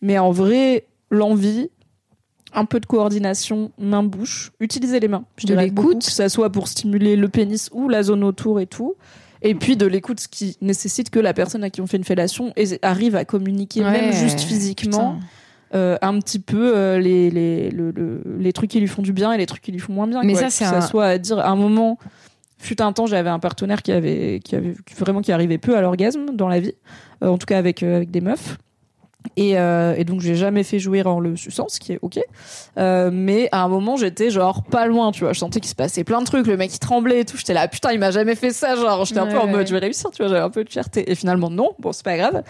mais 0.01 0.17
en 0.17 0.31
vrai, 0.31 0.85
l'envie, 1.09 1.69
un 2.53 2.65
peu 2.65 2.79
de 2.79 2.85
coordination 2.85 3.71
main-bouche, 3.77 4.51
utiliser 4.59 4.99
les 4.99 5.07
mains. 5.07 5.23
Je 5.37 5.47
De 5.47 5.53
l'écoute. 5.53 6.05
que 6.05 6.11
ça 6.11 6.27
soit 6.27 6.49
pour 6.49 6.67
stimuler 6.67 7.15
le 7.15 7.29
pénis 7.29 7.69
ou 7.71 7.87
la 7.87 8.03
zone 8.03 8.23
autour 8.23 8.59
et 8.59 8.67
tout. 8.67 8.95
Et 9.41 9.55
puis 9.55 9.77
de 9.77 9.85
l'écoute, 9.85 10.19
ce 10.19 10.27
qui 10.27 10.57
nécessite 10.59 11.09
que 11.09 11.19
la 11.19 11.33
personne 11.33 11.63
à 11.63 11.69
qui 11.69 11.79
on 11.79 11.87
fait 11.87 11.95
une 11.95 12.03
fellation 12.03 12.53
arrive 12.81 13.15
à 13.15 13.23
communiquer, 13.23 13.83
Ouais, 13.83 13.91
même 13.91 14.13
juste 14.13 14.41
physiquement, 14.41 15.13
putain. 15.13 15.27
Euh, 15.75 15.97
un 16.01 16.19
petit 16.19 16.39
peu 16.39 16.75
euh, 16.75 16.99
les, 16.99 17.29
les, 17.29 17.69
le- 17.69 17.91
le- 17.91 18.21
les 18.39 18.53
trucs 18.53 18.69
qui 18.71 18.79
lui 18.79 18.87
font 18.87 19.01
du 19.01 19.13
bien 19.13 19.31
et 19.33 19.37
les 19.37 19.45
trucs 19.45 19.61
qui 19.61 19.71
lui 19.71 19.79
font 19.79 19.93
moins 19.93 20.07
bien. 20.07 20.21
Mais 20.23 20.33
quoi. 20.33 20.41
ça, 20.43 20.47
Que 20.47 20.53
c'est 20.53 20.65
ça 20.65 20.81
soit 20.81 21.05
à 21.05 21.17
dire 21.17 21.39
à 21.39 21.49
un 21.49 21.55
moment. 21.55 21.97
Fut 22.61 22.81
un 22.81 22.91
temps, 22.91 23.05
j'avais 23.05 23.29
un 23.29 23.39
partenaire 23.39 23.81
qui 23.81 23.91
avait, 23.93 24.41
qui 24.43 24.53
avait 24.55 24.73
vraiment 24.97 25.21
qui 25.21 25.31
arrivait 25.31 25.57
peu 25.57 25.77
à 25.77 25.81
l'orgasme 25.81 26.25
dans 26.33 26.49
la 26.49 26.59
vie, 26.59 26.73
euh, 27.23 27.29
en 27.29 27.37
tout 27.37 27.45
cas 27.45 27.57
avec 27.57 27.83
avec 27.83 28.11
des 28.11 28.19
meufs. 28.19 28.57
Et, 29.37 29.57
euh, 29.57 29.93
et 29.97 30.03
donc 30.03 30.19
j'ai 30.21 30.35
jamais 30.35 30.63
fait 30.63 30.79
jouer 30.79 31.05
en 31.05 31.19
le 31.19 31.35
suçant, 31.35 31.67
ce 31.69 31.79
qui 31.79 31.93
est 31.93 31.99
ok. 32.01 32.19
Euh, 32.77 33.09
mais 33.13 33.47
à 33.51 33.63
un 33.63 33.67
moment 33.67 33.95
j'étais 33.95 34.29
genre 34.29 34.63
pas 34.63 34.85
loin, 34.85 35.11
tu 35.11 35.23
vois. 35.23 35.33
Je 35.33 35.39
sentais 35.39 35.59
qu'il 35.59 35.69
se 35.69 35.75
passait 35.75 36.03
plein 36.03 36.19
de 36.19 36.25
trucs, 36.25 36.45
le 36.47 36.57
mec 36.57 36.73
il 36.73 36.79
tremblait 36.79 37.21
et 37.21 37.25
tout. 37.25 37.37
J'étais 37.37 37.53
là 37.53 37.67
putain 37.67 37.91
il 37.93 37.99
m'a 37.99 38.11
jamais 38.11 38.35
fait 38.35 38.51
ça, 38.51 38.75
genre 38.75 39.05
j'étais 39.05 39.19
un 39.19 39.27
peu 39.27 39.37
en 39.37 39.47
mode 39.47 39.61
ouais. 39.61 39.65
je 39.67 39.73
vais 39.73 39.79
réussir, 39.79 40.11
tu 40.11 40.21
vois. 40.21 40.29
J'avais 40.29 40.43
un 40.43 40.49
peu 40.49 40.63
de 40.63 40.69
fierté. 40.69 41.09
Et 41.11 41.15
finalement 41.15 41.49
non, 41.49 41.71
bon 41.79 41.91
c'est 41.91 42.03
pas 42.03 42.17
grave. 42.17 42.43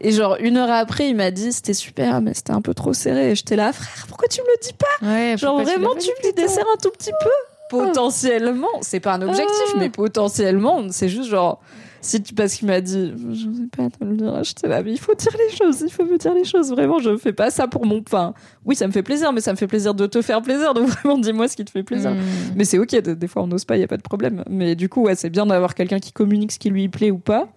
Et 0.00 0.10
genre 0.12 0.36
une 0.40 0.56
heure 0.56 0.70
après 0.70 1.08
il 1.08 1.16
m'a 1.16 1.30
dit 1.30 1.52
c'était 1.52 1.74
super 1.74 2.20
mais 2.20 2.34
c'était 2.34 2.52
un 2.52 2.60
peu 2.62 2.74
trop 2.74 2.92
serré. 2.92 3.30
Et 3.30 3.34
j'étais 3.34 3.56
là 3.56 3.72
frère 3.72 4.06
pourquoi 4.08 4.28
tu 4.28 4.40
me 4.40 4.46
le 4.46 4.56
dis 4.62 4.72
pas? 4.74 5.06
Ouais, 5.06 5.36
Genre 5.38 5.60
vraiment 5.62 5.90
tu 5.98 6.08
me 6.08 6.22
dis 6.22 6.32
desserre 6.34 6.66
un 6.74 6.78
tout 6.82 6.90
petit 6.90 7.12
peu? 7.22 7.30
Potentiellement 7.70 8.68
c'est 8.80 9.00
pas 9.00 9.14
un 9.14 9.22
objectif 9.22 9.68
Ah. 9.74 9.76
mais 9.78 9.88
potentiellement 9.90 10.82
c'est 10.90 11.08
juste 11.08 11.30
genre 11.30 11.60
si 12.02 12.22
tu 12.22 12.34
parce 12.34 12.54
qu'il 12.54 12.68
m'a 12.68 12.80
dit 12.80 13.12
je 13.32 13.44
sais 13.44 13.68
pas 13.74 13.88
te 13.88 14.04
le 14.04 14.16
dire 14.16 14.44
j'étais 14.44 14.68
là 14.68 14.82
mais 14.82 14.92
il 14.92 14.98
faut 14.98 15.14
dire 15.14 15.32
les 15.38 15.56
choses 15.56 15.82
il 15.86 15.90
faut 15.90 16.04
me 16.04 16.18
dire 16.18 16.34
les 16.34 16.44
choses. 16.44 16.70
Vraiment 16.70 16.98
je 16.98 17.16
fais 17.16 17.32
pas 17.32 17.50
ça 17.50 17.68
pour 17.68 17.86
mon 17.86 18.00
enfin 18.00 18.34
oui 18.64 18.76
ça 18.76 18.86
me 18.86 18.92
fait 18.92 19.02
plaisir 19.02 19.32
mais 19.32 19.40
ça 19.40 19.52
me 19.52 19.56
fait 19.56 19.68
plaisir 19.68 19.94
de 19.94 20.06
te 20.06 20.20
faire 20.20 20.42
plaisir. 20.42 20.74
Donc 20.74 20.88
vraiment 20.88 21.16
dis-moi 21.16 21.48
ce 21.48 21.56
qui 21.56 21.64
te 21.64 21.70
fait 21.70 21.82
plaisir. 21.82 22.10
Mm. 22.10 22.18
mais 22.56 22.64
c'est 22.64 22.78
ok 22.78 22.90
des, 23.00 23.14
des 23.14 23.28
fois 23.28 23.42
on 23.42 23.46
n'ose 23.46 23.64
pas 23.64 23.76
il 23.76 23.80
y 23.80 23.84
a 23.84 23.88
pas 23.88 23.96
de 23.96 24.02
problème. 24.02 24.44
Mais 24.50 24.74
du 24.74 24.88
coup 24.88 25.02
ouais 25.02 25.14
c'est 25.14 25.30
bien 25.30 25.46
d'avoir 25.46 25.74
quelqu'un 25.74 26.00
qui 26.00 26.12
communique 26.12 26.52
ce 26.52 26.58
qui 26.58 26.70
lui 26.70 26.88
plaît 26.88 27.10
ou 27.10 27.18
pas 27.18 27.48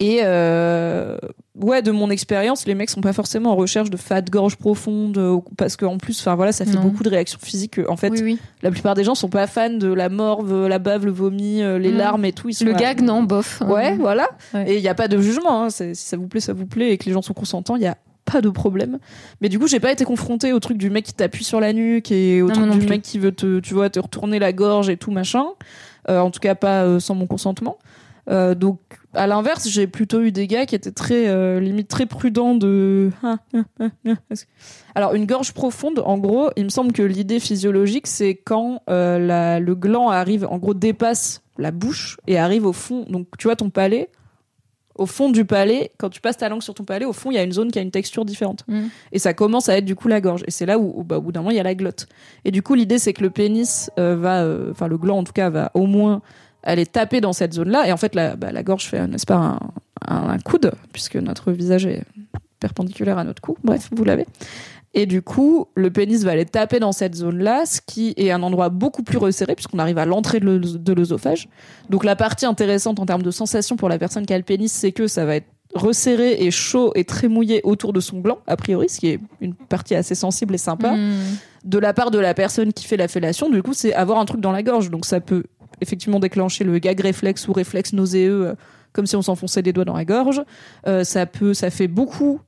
et 0.00 0.20
euh, 0.22 1.18
ouais, 1.60 1.82
de 1.82 1.90
mon 1.90 2.10
expérience, 2.10 2.66
les 2.66 2.74
mecs 2.74 2.88
sont 2.90 3.02
pas 3.02 3.12
forcément 3.12 3.52
en 3.52 3.56
recherche 3.56 3.90
de 3.90 3.96
fat 3.98 4.22
gorge 4.22 4.56
profonde 4.56 5.18
euh, 5.18 5.38
parce 5.58 5.76
qu'en 5.76 5.98
plus, 5.98 6.18
enfin 6.20 6.34
voilà, 6.34 6.52
ça 6.52 6.64
fait 6.64 6.72
Non. 6.72 6.80
beaucoup 6.80 7.02
de 7.02 7.10
réactions 7.10 7.38
physiques. 7.40 7.78
En 7.88 7.96
fait, 7.96 8.10
Oui, 8.10 8.20
oui. 8.22 8.38
la 8.62 8.70
plupart 8.70 8.94
des 8.94 9.04
gens 9.04 9.14
sont 9.14 9.28
pas 9.28 9.46
fans 9.46 9.68
de 9.70 9.92
la 9.92 10.08
morve, 10.08 10.66
la 10.66 10.78
bave, 10.78 11.04
le 11.04 11.12
vomi, 11.12 11.62
euh, 11.62 11.78
les 11.78 11.92
Mm. 11.92 11.96
larmes 11.98 12.24
et 12.24 12.32
tout. 12.32 12.48
Ils 12.48 12.54
sont 12.54 12.64
Le 12.64 12.72
là- 12.72 12.78
gag, 12.78 13.02
non, 13.02 13.22
bof. 13.22 13.62
Ouais, 13.68 13.94
voilà. 13.96 14.28
Ouais. 14.54 14.70
Et 14.72 14.76
il 14.76 14.82
y 14.82 14.88
a 14.88 14.94
pas 14.94 15.06
de 15.08 15.20
jugement. 15.20 15.64
Hein. 15.64 15.70
Si 15.70 15.94
ça 15.94 16.16
vous 16.16 16.28
plaît, 16.28 16.40
ça 16.40 16.52
vous 16.54 16.66
plaît, 16.66 16.92
et 16.92 16.98
que 16.98 17.04
les 17.04 17.12
gens 17.12 17.22
sont 17.22 17.34
consentants, 17.34 17.76
il 17.76 17.82
y 17.82 17.86
a 17.86 17.96
pas 18.24 18.40
de 18.40 18.48
problème. 18.48 18.98
Mais 19.42 19.48
du 19.50 19.58
coup, 19.58 19.66
j'ai 19.66 19.80
pas 19.80 19.92
été 19.92 20.04
confrontée 20.04 20.52
au 20.54 20.60
truc 20.60 20.78
du 20.78 20.88
mec 20.88 21.04
qui 21.04 21.12
t'appuie 21.12 21.44
sur 21.44 21.60
la 21.60 21.72
nuque 21.74 22.10
et 22.12 22.40
au 22.42 22.46
Non, 22.48 22.52
truc 22.54 22.66
non 22.66 22.76
du 22.76 22.86
mec 22.86 23.02
qui 23.02 23.18
veut 23.18 23.32
te, 23.32 23.58
tu 23.60 23.74
vois, 23.74 23.90
te 23.90 23.98
retourner 24.00 24.38
la 24.38 24.52
gorge 24.52 24.88
et 24.88 24.96
tout 24.96 25.10
machin. 25.10 25.44
Euh, 26.08 26.20
en 26.20 26.30
tout 26.30 26.40
cas, 26.40 26.54
pas 26.54 26.84
euh, 26.84 27.00
sans 27.00 27.14
mon 27.14 27.26
consentement. 27.26 27.76
Euh, 28.30 28.54
donc, 28.54 28.78
à 29.14 29.26
l'inverse, 29.26 29.68
j'ai 29.68 29.86
plutôt 29.86 30.20
eu 30.22 30.30
des 30.32 30.46
gars 30.46 30.66
qui 30.66 30.74
étaient 30.74 30.92
très, 30.92 31.28
euh, 31.28 31.58
limite 31.60 31.88
très 31.88 32.06
prudents 32.06 32.54
de. 32.54 33.10
Alors, 34.94 35.14
une 35.14 35.26
gorge 35.26 35.52
profonde, 35.52 36.02
en 36.04 36.18
gros, 36.18 36.50
il 36.56 36.64
me 36.64 36.68
semble 36.68 36.92
que 36.92 37.02
l'idée 37.02 37.40
physiologique, 37.40 38.06
c'est 38.06 38.34
quand 38.34 38.82
euh, 38.88 39.18
la- 39.18 39.60
le 39.60 39.74
gland 39.74 40.10
arrive, 40.10 40.46
en 40.48 40.58
gros, 40.58 40.74
dépasse 40.74 41.42
la 41.58 41.70
bouche 41.70 42.18
et 42.26 42.38
arrive 42.38 42.66
au 42.66 42.72
fond. 42.72 43.04
Donc, 43.08 43.26
tu 43.38 43.46
vois, 43.48 43.56
ton 43.56 43.70
palais, 43.70 44.10
au 44.96 45.06
fond 45.06 45.30
du 45.30 45.44
palais, 45.44 45.92
quand 45.98 46.10
tu 46.10 46.20
passes 46.20 46.36
ta 46.36 46.48
langue 46.48 46.62
sur 46.62 46.74
ton 46.74 46.84
palais, 46.84 47.04
au 47.06 47.12
fond, 47.12 47.30
il 47.30 47.34
y 47.34 47.38
a 47.38 47.42
une 47.42 47.52
zone 47.52 47.70
qui 47.70 47.78
a 47.78 47.82
une 47.82 47.90
texture 47.90 48.24
différente. 48.24 48.64
Mm. 48.68 48.86
Et 49.12 49.18
ça 49.18 49.32
commence 49.34 49.68
à 49.68 49.76
être 49.78 49.84
du 49.84 49.94
coup 49.94 50.08
la 50.08 50.20
gorge. 50.20 50.42
Et 50.46 50.50
c'est 50.50 50.66
là 50.66 50.78
où, 50.78 51.02
bah, 51.04 51.18
au 51.18 51.20
bout 51.20 51.32
d'un 51.32 51.40
moment, 51.40 51.50
il 51.50 51.56
y 51.56 51.60
a 51.60 51.64
la 51.64 51.74
glotte. 51.74 52.06
Et 52.44 52.50
du 52.50 52.62
coup, 52.62 52.74
l'idée, 52.74 52.98
c'est 52.98 53.12
que 53.12 53.22
le 53.22 53.30
pénis 53.30 53.90
euh, 53.98 54.16
va, 54.16 54.42
euh, 54.42 54.70
enfin, 54.72 54.88
le 54.88 54.98
gland, 54.98 55.18
en 55.18 55.24
tout 55.24 55.32
cas, 55.32 55.48
va 55.50 55.70
au 55.74 55.86
moins 55.86 56.20
aller 56.62 56.86
taper 56.86 57.20
dans 57.20 57.32
cette 57.32 57.54
zone-là. 57.54 57.86
Et 57.88 57.92
en 57.92 57.96
fait, 57.96 58.14
la, 58.14 58.36
bah, 58.36 58.52
la 58.52 58.62
gorge 58.62 58.86
fait, 58.86 59.06
n'est-ce 59.06 59.26
pas, 59.26 59.36
un, 59.36 59.58
un- 60.06 60.28
un 60.30 60.38
coude, 60.38 60.72
puisque 60.92 61.16
notre 61.16 61.52
visage 61.52 61.86
est 61.86 62.02
perpendiculaire 62.58 63.18
à 63.18 63.24
notre 63.24 63.40
cou. 63.40 63.56
Bref, 63.64 63.88
vous 63.92 64.04
l'avez. 64.04 64.26
Et 64.92 65.06
du 65.06 65.22
coup, 65.22 65.66
le 65.76 65.90
pénis 65.90 66.24
va 66.24 66.32
aller 66.32 66.44
taper 66.44 66.80
dans 66.80 66.90
cette 66.92 67.14
zone-là, 67.14 67.64
ce 67.64 67.80
qui 67.80 68.12
est 68.16 68.32
un 68.32 68.42
endroit 68.42 68.70
beaucoup 68.70 69.04
plus 69.04 69.18
resserré, 69.18 69.54
puisqu'on 69.54 69.78
arrive 69.78 69.98
à 69.98 70.04
l'entrée 70.04 70.40
de 70.40 70.46
l'œs- 70.46 70.78
de 70.78 70.92
l'œsophage. 70.92 71.48
Donc 71.90 72.04
la 72.04 72.16
partie 72.16 72.44
intéressante 72.44 72.98
en 72.98 73.06
termes 73.06 73.22
de 73.22 73.30
sensation 73.30 73.76
pour 73.76 73.88
la 73.88 73.98
personne 73.98 74.26
qui 74.26 74.32
a 74.34 74.36
le 74.38 74.42
pénis, 74.42 74.70
c'est 74.72 74.90
que 74.90 75.06
ça 75.06 75.24
va 75.24 75.36
être 75.36 75.46
resserré 75.76 76.32
et 76.44 76.50
chaud 76.50 76.90
et 76.96 77.04
très 77.04 77.28
mouillé 77.28 77.60
autour 77.62 77.92
de 77.92 78.00
son 78.00 78.18
gland, 78.18 78.38
a 78.48 78.56
priori, 78.56 78.88
ce 78.88 78.98
qui 78.98 79.10
est 79.10 79.20
une 79.40 79.54
partie 79.54 79.94
assez 79.94 80.16
sensible 80.16 80.56
et 80.56 80.58
sympa. 80.58 80.96
Mm. 80.96 81.12
De 81.64 81.78
la 81.78 81.94
part 81.94 82.10
de 82.10 82.18
la 82.18 82.34
personne 82.34 82.72
qui 82.72 82.84
fait 82.84 82.96
la 82.96 83.06
fellation, 83.06 83.48
du 83.48 83.62
coup, 83.62 83.72
c'est 83.74 83.94
avoir 83.94 84.18
un 84.18 84.24
truc 84.24 84.40
dans 84.40 84.50
la 84.50 84.64
gorge. 84.64 84.90
Donc 84.90 85.06
ça 85.06 85.20
peut 85.20 85.44
effectivement 85.80 86.20
déclencher 86.20 86.64
le 86.64 86.78
gag 86.78 87.00
réflexe 87.00 87.46
ou 87.48 87.52
réflexe 87.52 87.92
nauséeux, 87.92 88.46
euh, 88.48 88.54
comme 88.92 89.06
si 89.06 89.16
on 89.16 89.22
s'enfonçait 89.22 89.62
des 89.62 89.72
doigts 89.72 89.84
dans 89.84 89.96
la 89.96 90.04
gorge. 90.04 90.42
Euh, 90.86 91.04
ça 91.04 91.26
peut, 91.26 91.54
ça 91.54 91.70
fait 91.70 91.88
beaucoup. 91.88 92.40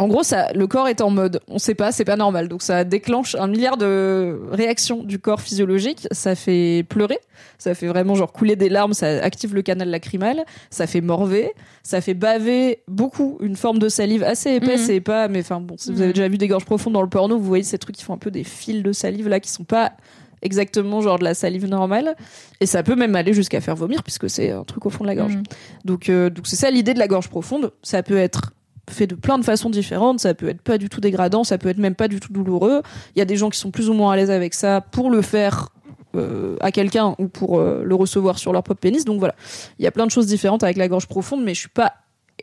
En 0.00 0.06
gros, 0.06 0.22
ça, 0.22 0.52
le 0.52 0.68
corps 0.68 0.86
est 0.86 1.00
en 1.00 1.10
mode, 1.10 1.40
on 1.48 1.58
sait 1.58 1.74
pas, 1.74 1.90
c'est 1.90 2.04
pas 2.04 2.14
normal. 2.14 2.46
Donc 2.46 2.62
ça 2.62 2.84
déclenche 2.84 3.34
un 3.34 3.48
milliard 3.48 3.76
de 3.76 4.38
réactions 4.52 5.02
du 5.02 5.18
corps 5.18 5.40
physiologique. 5.40 6.06
Ça 6.12 6.36
fait 6.36 6.86
pleurer, 6.88 7.18
ça 7.58 7.74
fait 7.74 7.88
vraiment 7.88 8.14
genre 8.14 8.32
couler 8.32 8.54
des 8.54 8.68
larmes, 8.68 8.92
ça 8.92 9.08
active 9.24 9.56
le 9.56 9.62
canal 9.62 9.88
lacrymal, 9.90 10.44
ça 10.70 10.86
fait 10.86 11.00
morver, 11.00 11.50
ça 11.82 12.00
fait 12.00 12.14
baver 12.14 12.84
beaucoup, 12.86 13.38
une 13.40 13.56
forme 13.56 13.80
de 13.80 13.88
salive 13.88 14.22
assez 14.22 14.52
épaisse 14.52 14.86
Mhm. 14.86 14.94
et 14.94 15.00
pas, 15.00 15.26
mais 15.26 15.40
enfin 15.40 15.60
bon, 15.60 15.74
si 15.76 15.90
vous 15.90 15.96
Mhm. 15.96 16.02
avez 16.04 16.12
déjà 16.12 16.28
vu 16.28 16.38
des 16.38 16.46
gorges 16.46 16.64
profondes 16.64 16.92
dans 16.92 17.02
le 17.02 17.08
porno, 17.08 17.36
vous 17.36 17.44
voyez 17.44 17.64
ces 17.64 17.78
trucs 17.78 17.96
qui 17.96 18.04
font 18.04 18.14
un 18.14 18.18
peu 18.18 18.30
des 18.30 18.44
fils 18.44 18.84
de 18.84 18.92
salive 18.92 19.26
là, 19.26 19.40
qui 19.40 19.50
sont 19.50 19.64
pas 19.64 19.94
exactement 20.42 21.00
genre 21.00 21.18
de 21.18 21.24
la 21.24 21.34
salive 21.34 21.66
normale. 21.66 22.16
Et 22.60 22.66
ça 22.66 22.82
peut 22.82 22.96
même 22.96 23.16
aller 23.16 23.32
jusqu'à 23.32 23.60
faire 23.60 23.76
vomir 23.76 24.02
puisque 24.02 24.28
c'est 24.28 24.50
un 24.50 24.64
truc 24.64 24.86
au 24.86 24.90
fond 24.90 25.04
de 25.04 25.08
la 25.08 25.14
gorge. 25.14 25.36
Mm. 25.36 25.42
Donc, 25.84 26.08
euh, 26.08 26.30
donc 26.30 26.46
c'est 26.46 26.56
ça 26.56 26.70
l'idée 26.70 26.94
de 26.94 26.98
la 26.98 27.08
gorge 27.08 27.28
profonde. 27.28 27.72
Ça 27.82 28.02
peut 28.02 28.18
être 28.18 28.52
fait 28.90 29.06
de 29.06 29.14
plein 29.14 29.38
de 29.38 29.44
façons 29.44 29.70
différentes. 29.70 30.20
Ça 30.20 30.34
peut 30.34 30.48
être 30.48 30.62
pas 30.62 30.78
du 30.78 30.88
tout 30.88 31.00
dégradant, 31.00 31.44
ça 31.44 31.58
peut 31.58 31.68
être 31.68 31.78
même 31.78 31.94
pas 31.94 32.08
du 32.08 32.20
tout 32.20 32.32
douloureux. 32.32 32.82
Il 33.14 33.18
y 33.18 33.22
a 33.22 33.24
des 33.24 33.36
gens 33.36 33.50
qui 33.50 33.58
sont 33.58 33.70
plus 33.70 33.88
ou 33.88 33.94
moins 33.94 34.12
à 34.12 34.16
l'aise 34.16 34.30
avec 34.30 34.54
ça 34.54 34.80
pour 34.80 35.10
le 35.10 35.22
faire 35.22 35.68
euh, 36.16 36.56
à 36.60 36.72
quelqu'un 36.72 37.14
ou 37.18 37.28
pour 37.28 37.58
euh, 37.58 37.82
le 37.84 37.94
recevoir 37.94 38.38
sur 38.38 38.52
leur 38.52 38.62
propre 38.62 38.80
pénis. 38.80 39.04
Donc 39.04 39.18
voilà, 39.18 39.34
il 39.78 39.84
y 39.84 39.86
a 39.86 39.90
plein 39.90 40.06
de 40.06 40.10
choses 40.10 40.26
différentes 40.26 40.62
avec 40.62 40.76
la 40.76 40.88
gorge 40.88 41.06
profonde, 41.06 41.44
mais 41.44 41.54
je 41.54 41.60
suis 41.60 41.68
pas 41.68 41.94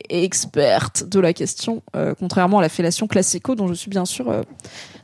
experte 0.08 1.04
de 1.04 1.18
la 1.18 1.32
question, 1.32 1.82
euh, 1.96 2.14
contrairement 2.18 2.58
à 2.58 2.62
la 2.62 2.68
fellation 2.68 3.06
classico 3.06 3.54
dont 3.54 3.66
je 3.66 3.74
suis 3.74 3.90
bien 3.90 4.04
sûr 4.04 4.44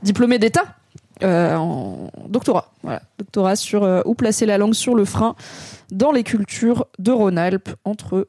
diplômée 0.02 0.38
d'État. 0.38 0.76
Euh, 1.24 1.56
en 1.56 2.10
doctorat, 2.28 2.72
voilà, 2.82 3.02
doctorat 3.18 3.56
sur 3.56 3.84
euh, 3.84 4.00
où 4.04 4.14
placer 4.14 4.46
la 4.46 4.58
langue 4.58 4.74
sur 4.74 4.94
le 4.94 5.04
frein 5.04 5.34
dans 5.90 6.12
les 6.12 6.22
cultures 6.22 6.86
de 6.98 7.10
Rhône-Alpes 7.12 7.68
entre 7.84 8.28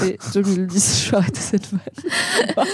2000 0.00 0.10
et 0.12 0.18
2010. 0.34 1.04
Je 1.06 1.10
vais 1.10 1.16
arrêter 1.16 1.40
cette 1.40 1.66
vanne. 1.70 1.80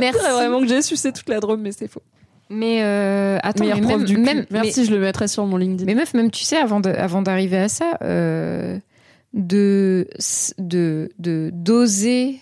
Merci. 0.00 0.20
C'est 0.22 0.32
vraiment 0.32 0.60
que 0.60 0.68
j'ai 0.68 0.82
sucé 0.82 1.12
toute 1.12 1.28
la 1.28 1.40
Drôme, 1.40 1.60
mais 1.62 1.72
c'est 1.72 1.88
faux. 1.88 2.02
Mais 2.50 2.82
euh, 2.82 3.38
attends, 3.42 3.64
mais 3.66 3.78
même, 3.80 4.04
du 4.04 4.16
même- 4.16 4.46
Merci, 4.50 4.84
je 4.86 4.90
le 4.90 4.98
mettrai 5.00 5.28
sur 5.28 5.44
mon 5.44 5.56
LinkedIn. 5.58 5.84
Mais, 5.84 5.94
meuf, 5.94 6.14
même 6.14 6.30
tu 6.30 6.44
sais, 6.44 6.56
avant 6.56 6.80
de- 6.80 6.88
avant 6.88 7.20
d'arriver 7.20 7.58
à 7.58 7.68
ça, 7.68 7.98
euh, 8.02 8.78
de 9.34 10.08
de 10.56 11.10
de 11.18 11.50
d'oser 11.52 12.40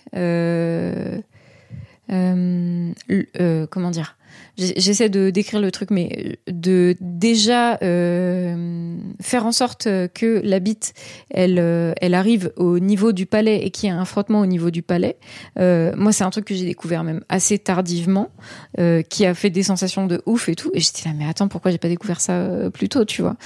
comment 3.71 3.91
dire 3.91 4.17
j'essaie 4.57 5.09
de 5.09 5.31
décrire 5.31 5.61
le 5.61 5.71
truc, 5.71 5.90
mais 5.90 6.38
de 6.47 6.97
déjà 7.01 7.79
euh, 7.83 8.97
faire 9.21 9.47
en 9.47 9.53
sorte 9.53 9.85
que 10.14 10.40
la 10.45 10.61
bite, 10.61 10.95
elle, 11.31 11.59
euh, 11.59 11.92
elle 12.01 12.14
arrive 12.14 12.53
au 12.57 12.79
niveau 12.79 13.12
du 13.12 13.27
palais 13.27 13.64
et 13.64 13.71
qu'il 13.71 13.88
y 13.88 13.92
ait 13.92 13.95
un 13.95 14.05
frottement 14.05 14.40
au 14.40 14.47
niveau 14.47 14.71
du 14.71 14.83
palais. 14.83 15.16
Euh, 15.59 15.92
moi, 15.97 16.12
c'est 16.12 16.25
un 16.25 16.31
truc 16.31 16.45
que 16.45 16.55
j'ai 16.55 16.64
découvert 16.64 17.05
même 17.05 17.23
assez 17.29 17.59
tardivement, 17.59 18.31
euh, 18.79 19.03
qui 19.03 19.27
a 19.27 19.35
fait 19.35 19.51
des 19.51 19.62
sensations 19.62 20.07
de 20.07 20.23
ouf 20.27 20.49
et 20.49 20.55
tout. 20.55 20.71
Et 20.75 20.81
j'étais 20.81 21.09
là, 21.09 21.14
mais 21.16 21.27
attends, 21.27 21.49
pourquoi 21.49 21.71
j'ai 21.71 21.79
pas 21.79 21.88
découvert 21.88 22.21
ça 22.21 22.33
euh, 22.33 22.71
plus 22.71 22.88
tôt, 22.88 23.05
tu 23.05 23.23
vois? 23.23 23.37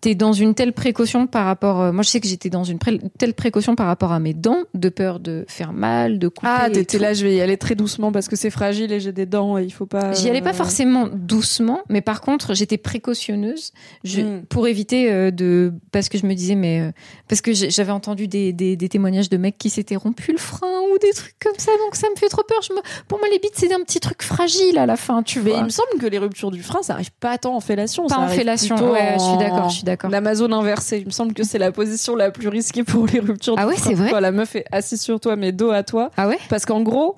T'es 0.00 0.14
dans 0.14 0.32
une 0.32 0.54
telle 0.54 0.72
précaution 0.72 1.26
par 1.26 1.46
rapport. 1.46 1.92
moi, 1.92 2.02
je 2.02 2.10
sais 2.10 2.20
que 2.20 2.28
j'étais 2.28 2.50
dans 2.50 2.64
une 2.64 2.78
telle 3.18 3.34
précaution 3.34 3.74
par 3.74 3.86
rapport 3.86 4.12
à 4.12 4.20
mes 4.20 4.34
dents, 4.34 4.64
de 4.74 4.88
peur 4.88 5.20
de 5.20 5.44
faire 5.48 5.72
mal, 5.72 6.18
de 6.18 6.28
couper. 6.28 6.48
Ah, 6.50 6.68
t'étais 6.70 6.98
là, 6.98 7.14
je 7.14 7.24
vais 7.24 7.36
y 7.36 7.40
aller 7.40 7.56
très 7.56 7.74
doucement 7.74 8.12
parce 8.12 8.28
que 8.28 8.36
c'est 8.36 8.50
fragile 8.50 8.92
et 8.92 9.00
j'ai 9.00 9.12
des 9.12 9.26
dents 9.26 9.58
et 9.58 9.64
il 9.64 9.72
faut 9.72 9.86
pas. 9.86 10.12
J'y 10.24 10.30
allais 10.30 10.42
pas 10.42 10.52
forcément 10.52 11.06
doucement, 11.12 11.82
mais 11.88 12.00
par 12.00 12.20
contre, 12.20 12.54
j'étais 12.54 12.78
précautionneuse 12.78 13.72
je, 14.04 14.22
mm. 14.22 14.46
pour 14.48 14.66
éviter 14.66 15.12
euh, 15.12 15.30
de. 15.30 15.72
Parce 15.92 16.08
que 16.08 16.18
je 16.18 16.26
me 16.26 16.34
disais, 16.34 16.54
mais. 16.54 16.80
Euh, 16.80 16.92
parce 17.28 17.40
que 17.40 17.52
j'avais 17.52 17.92
entendu 17.92 18.26
des, 18.26 18.52
des, 18.52 18.76
des, 18.76 18.88
témoignages 18.88 19.28
de 19.28 19.36
mecs 19.36 19.58
qui 19.58 19.70
s'étaient 19.70 19.96
rompus 19.96 20.32
le 20.32 20.38
frein 20.38 20.80
ou 20.92 20.98
des 20.98 21.12
trucs 21.12 21.38
comme 21.40 21.58
ça, 21.58 21.72
donc 21.84 21.94
ça 21.94 22.08
me 22.10 22.16
fait 22.16 22.28
trop 22.28 22.42
peur. 22.42 22.60
Je 22.62 22.72
me, 22.72 22.80
pour 23.06 23.18
moi, 23.18 23.28
les 23.30 23.38
bites, 23.38 23.52
c'est 23.54 23.72
un 23.72 23.80
petit 23.80 24.00
truc 24.00 24.22
fragile 24.22 24.78
à 24.78 24.86
la 24.86 24.96
fin, 24.96 25.22
tu 25.22 25.40
vois. 25.40 25.52
Mais 25.52 25.58
il 25.58 25.64
me 25.64 25.70
semble 25.70 26.00
que 26.00 26.06
les 26.06 26.18
ruptures 26.18 26.50
du 26.50 26.62
frein, 26.62 26.82
ça 26.82 26.94
arrive 26.94 27.12
pas 27.20 27.36
tant 27.38 27.54
en 27.54 27.60
fellation. 27.60 28.06
Pas 28.06 28.18
en 28.18 28.28
fellation, 28.28 28.76
ouais, 28.92 29.14
je 29.18 29.22
suis 29.22 29.36
d'accord, 29.36 29.68
je 29.68 29.74
suis 29.76 29.84
d'accord. 29.84 30.10
L'Amazon 30.10 30.50
inversée, 30.52 30.98
il 30.98 31.06
me 31.06 31.10
semble 31.10 31.34
que 31.34 31.44
c'est 31.44 31.58
la 31.58 31.72
position 31.72 32.16
la 32.16 32.30
plus 32.30 32.48
risquée 32.48 32.84
pour 32.84 33.06
les 33.06 33.20
ruptures 33.20 33.54
ah 33.58 33.64
du 33.64 33.68
ouais, 33.68 33.76
frein. 33.76 33.90
c'est 33.90 33.94
vrai. 33.94 34.20
la 34.20 34.32
meuf 34.32 34.56
est 34.56 34.64
assise 34.72 35.00
sur 35.00 35.20
toi, 35.20 35.36
mais 35.36 35.52
dos 35.52 35.70
à 35.70 35.82
toi. 35.82 36.10
Ah 36.16 36.28
ouais 36.28 36.38
Parce 36.48 36.64
qu'en 36.64 36.82
gros, 36.82 37.16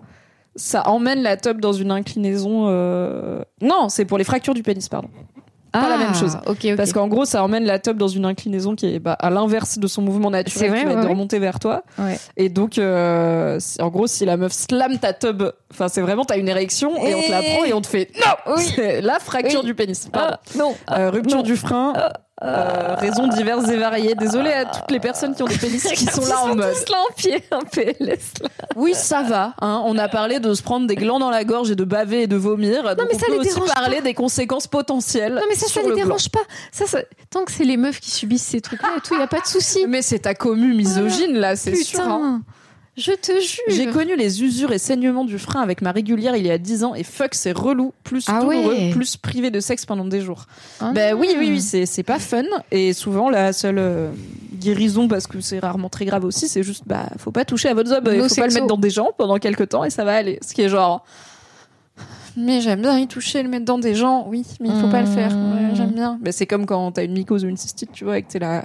ça 0.57 0.89
emmène 0.89 1.23
la 1.23 1.37
top 1.37 1.59
dans 1.61 1.73
une 1.73 1.91
inclinaison. 1.91 2.67
Euh... 2.69 3.43
Non, 3.61 3.89
c'est 3.89 4.05
pour 4.05 4.19
les 4.19 4.25
fractures 4.25 4.55
du 4.55 4.63
pénis, 4.63 4.89
pardon. 4.89 5.09
Ah, 5.73 5.81
pas 5.81 5.89
la 5.91 5.99
même 5.99 6.15
chose. 6.15 6.39
ok. 6.47 6.75
Parce 6.77 6.93
qu'en 6.93 7.07
gros, 7.07 7.27
ça 7.27 7.43
emmène 7.45 7.65
la 7.65 7.79
top 7.79 7.99
dans 7.99 8.09
une 8.09 8.25
inclinaison 8.25 8.75
qui 8.75 8.87
est 8.95 8.99
bah, 8.99 9.13
à 9.13 9.29
l'inverse 9.29 9.79
de 9.79 9.87
son 9.87 10.01
mouvement 10.01 10.31
naturel, 10.31 10.71
vrai, 10.71 10.79
qui 10.79 10.85
va 10.87 10.91
ouais, 10.91 10.97
être 10.97 11.03
de 11.03 11.07
ouais. 11.07 11.13
remonter 11.13 11.39
vers 11.39 11.59
toi. 11.59 11.83
Ouais. 11.99 12.19
Et 12.39 12.49
donc, 12.49 12.79
euh, 12.79 13.59
en 13.81 13.89
gros, 13.89 14.07
si 14.07 14.25
la 14.25 14.39
meuf 14.39 14.53
slam 14.53 14.99
ta 14.99 15.13
tub, 15.13 15.43
enfin, 15.71 15.89
c'est 15.89 16.01
vraiment, 16.01 16.25
t'as 16.25 16.39
une 16.39 16.49
érection 16.49 16.97
et 17.05 17.15
on 17.15 17.21
te 17.21 17.31
la 17.31 17.43
prend 17.43 17.65
et 17.65 17.75
on 17.75 17.83
te 17.83 17.89
fait 17.89 18.11
non, 18.17 18.55
Oui. 18.57 18.63
c'est 18.75 19.03
la 19.03 19.19
fracture 19.19 19.61
Oui. 19.61 19.67
du 19.67 19.75
pénis. 19.75 20.09
Pardon. 20.11 20.37
Ah, 20.37 20.59
non. 20.59 20.75
Euh, 20.93 21.11
rupture 21.11 21.39
non. 21.39 21.43
du 21.43 21.57
frein, 21.57 21.93
euh, 22.43 22.95
raisons 22.99 23.29
diverses 23.29 23.69
et 23.71 23.77
variées. 23.77 24.15
Désolée 24.15 24.53
à 24.53 24.65
toutes 24.67 24.91
les 24.91 25.01
personnes 25.01 25.35
qui 25.35 25.43
ont 25.43 25.47
des 25.47 25.57
pénis 25.57 25.83
qui 25.83 26.05
sont 26.05 26.27
là 26.27 26.41
en 26.43 26.55
mode. 26.55 26.73
tous 26.75 26.91
là 26.93 26.99
en 27.09 27.15
pied, 27.15 27.43
un 27.51 27.61
PLS. 27.61 28.33
Là. 28.43 28.49
Oui, 28.77 28.93
ça 28.95 29.23
va. 29.23 29.55
Hein. 29.63 29.83
On 29.87 29.97
a 29.97 30.09
parlé 30.09 30.39
de 30.39 30.53
se 30.53 30.63
prendre 30.63 30.87
des 30.87 30.97
glands 30.97 31.19
dans 31.19 31.31
la 31.31 31.45
gorge 31.45 31.71
et 31.71 31.75
de 31.77 31.85
baver 31.85 32.23
et 32.23 32.27
de 32.27 32.37
vomir. 32.37 32.83
Donc 32.95 33.09
mais 33.09 33.15
on 33.15 33.19
ça 33.19 33.27
peut 33.27 33.33
les 33.33 33.39
aussi 33.39 33.55
dérange 33.55 33.73
parler 33.75 34.01
des 34.03 34.13
conséquences 34.15 34.67
potentielles. 34.67 35.35
Non, 35.35 35.43
mais 35.49 35.55
ça, 35.55 35.67
ça 35.67 35.81
les 35.83 35.95
dérange 35.95 36.29
pas. 36.29 36.41
Ça, 36.73 36.87
ça, 36.87 36.99
tant 37.31 37.45
que 37.45 37.53
c'est 37.53 37.65
les 37.65 37.77
meufs 37.79 38.01
qui 38.01 38.11
subissent 38.11 38.45
ces 38.47 38.61
trucs-là 38.61 38.89
et 38.97 39.01
tout, 39.01 39.15
il 39.15 39.21
y 39.21 39.23
a 39.23 39.27
pas 39.27 39.41
de 39.41 39.47
souci. 39.47 39.87
Mais 39.89 40.03
c'est 40.03 40.21
ta 40.21 40.35
commu 40.35 40.75
misogyne 40.75 41.39
là, 41.39 41.57
c'est 41.57 41.75
sûr. 41.75 42.01
hein. 42.01 42.43
Je 42.97 43.13
te 43.13 43.33
jure. 43.33 43.63
J'ai 43.69 43.87
connu 43.89 44.17
les 44.17 44.43
usures 44.43 44.73
et 44.73 44.79
saignements 44.79 45.25
du 45.25 45.39
frein 45.39 45.61
avec 45.61 45.83
ma 45.83 45.93
régulière 45.93 46.35
il 46.37 46.47
y 46.47 46.51
a 46.51 46.57
10 46.57 46.85
ans 46.85 46.95
et 46.95 47.03
fuck 47.03 47.35
c'est 47.35 47.53
relou, 47.53 47.93
plus 48.05 48.25
Ah 48.29 48.41
douloureux, 48.41 48.73
ouais. 48.75 48.91
plus 48.91 49.17
privé 49.19 49.51
de 49.51 49.61
sexe 49.61 49.85
pendant 49.85 50.07
des 50.07 50.21
jours. 50.23 50.47
Ah 50.81 50.93
Ben 50.95 51.15
oui 51.15 51.29
oui 51.39 51.47
oui 51.51 51.61
c'est 51.61 51.85
c'est 51.85 52.03
pas 52.03 52.19
fun 52.19 52.45
et 52.71 52.95
souvent 52.95 53.29
la 53.29 53.53
seule 53.53 53.79
euh, 53.79 54.11
guérison 54.55 55.09
parce 55.09 55.27
que 55.27 55.41
c'est 55.43 55.59
rarement 55.59 55.91
très 55.91 56.07
grave 56.07 56.25
aussi 56.25 56.49
c'est 56.49 56.63
juste 56.63 56.85
bah 56.87 57.07
faut 57.19 57.33
pas 57.33 57.45
toucher 57.45 57.69
à 57.69 57.75
votre 57.75 57.91
zob, 57.91 58.09
il 58.11 58.13
faut 58.13 58.17
pas 58.17 58.23
le 58.23 58.29
sexo. 58.29 58.55
mettre 58.55 58.67
dans 58.67 58.79
des 58.79 58.91
gens 58.91 59.11
pendant 59.19 59.37
quelques 59.39 59.69
temps 59.69 59.85
et 59.85 59.91
ça 59.91 60.05
va 60.05 60.15
aller. 60.15 60.39
Ce 60.47 60.55
qui 60.55 60.63
est 60.63 60.69
genre 60.71 61.05
mais 62.39 62.61
j'aime 62.61 62.83
bien 62.83 62.99
y 62.99 63.07
toucher, 63.07 63.43
le 63.43 63.49
mettre 63.49 63.65
dans 63.65 63.79
des 63.79 63.95
gens, 63.95 64.27
oui, 64.29 64.45
mais 64.61 64.69
il 64.69 64.79
faut 64.79 64.89
pas 64.91 65.01
le 65.01 65.07
faire. 65.07 65.33
Ouais, 65.33 65.75
j'aime 65.75 65.93
bien. 65.93 66.19
Mais 66.21 66.33
c'est 66.33 66.45
comme 66.47 66.67
quand 66.67 66.93
t'as 66.93 67.05
une 67.05 67.13
mycose 67.15 67.47
ou 67.47 67.49
une 67.49 67.57
cystite, 67.57 67.93
tu 67.93 68.05
vois, 68.05 68.19
et 68.19 68.23
que 68.23 68.31
t'es 68.31 68.39
là. 68.39 68.65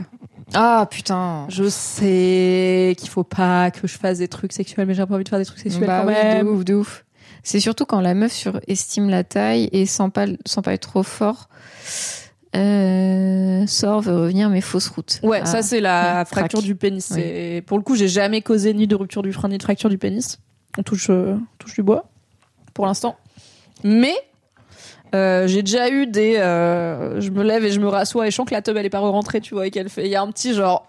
Ah 0.54 0.88
putain. 0.90 1.46
Je 1.50 1.68
sais 1.70 2.96
qu'il 2.98 3.10
faut 3.10 3.24
pas 3.24 3.72
que 3.72 3.88
je 3.88 3.98
fasse 3.98 4.18
des 4.18 4.28
trucs 4.28 4.52
sexuels, 4.54 4.86
mais 4.88 4.94
j'ai 4.94 5.06
pas 5.06 5.16
envie 5.16 5.24
de 5.24 5.30
faire 5.30 5.40
des 5.40 5.46
trucs 5.46 5.60
sexuels 5.60 5.88
Bah 5.88 6.02
quand 6.02 6.08
oui, 6.08 6.14
même. 6.14 6.46
de 6.46 6.50
ouf, 6.52 6.66
de 6.66 6.74
ouf. 6.76 7.06
C'est 7.44 7.60
surtout 7.60 7.86
quand 7.86 8.02
la 8.02 8.14
meuf 8.14 8.32
surestime 8.34 9.10
la 9.10 9.24
taille 9.24 9.70
et 9.72 9.86
sans 9.86 10.10
pas, 10.10 10.26
sans 10.46 10.62
pas 10.62 10.74
être 10.74 10.82
trop 10.90 11.04
fort. 11.04 11.48
Euh, 12.56 13.66
sort, 13.66 14.02
veut 14.02 14.16
revenir, 14.24 14.50
mais 14.50 14.60
fausse 14.62 14.90
route. 14.90 15.20
Ouais, 15.24 15.40
Ah. 15.44 15.46
ça 15.46 15.62
c'est 15.62 15.80
la 15.80 16.20
Ouais, 16.20 16.26
fracture 16.26 16.62
du 16.62 16.76
pénis. 16.76 17.08
Oui. 17.12 17.22
C'est- 17.22 17.64
Pour 17.66 17.78
le 17.78 17.84
coup, 17.84 17.96
j'ai 17.96 18.10
jamais 18.10 18.42
causé 18.42 18.74
ni 18.74 18.88
de 18.88 18.96
rupture 18.96 19.22
du 19.22 19.32
frein 19.32 19.48
ni 19.48 19.58
de 19.58 19.64
fracture 19.64 19.90
du 19.90 19.98
pénis. 19.98 20.40
On 20.78 20.84
touche, 20.84 21.10
euh, 21.10 21.36
on 21.36 21.42
touche 21.60 21.76
du 21.76 21.84
bois 21.84 22.10
pour 22.74 22.86
l'instant. 22.86 23.16
Mais 23.84 24.14
euh, 25.14 25.48
j'ai 25.48 25.62
déjà 25.64 25.90
eu 25.90 26.08
des. 26.08 26.38
euh, 26.38 27.20
je 27.22 27.30
me 27.32 27.44
lève 27.44 27.64
et 27.66 27.72
je 27.72 27.80
me 27.80 27.88
rassois 27.88 28.28
et 28.28 28.32
je 28.32 28.36
sens 28.36 28.48
que 28.48 28.54
la 28.54 28.62
teub 28.62 28.78
elle 28.78 28.86
est 28.86 28.90
pas 28.90 29.00
rentrée, 29.00 29.42
tu 29.42 29.54
vois, 29.54 29.68
et 29.68 29.72
qu'elle 29.72 29.90
fait. 29.90 30.06
Il 30.06 30.12
y 30.12 30.16
a 30.16 30.22
un 30.22 30.32
petit 30.32 30.54
genre. 30.54 30.88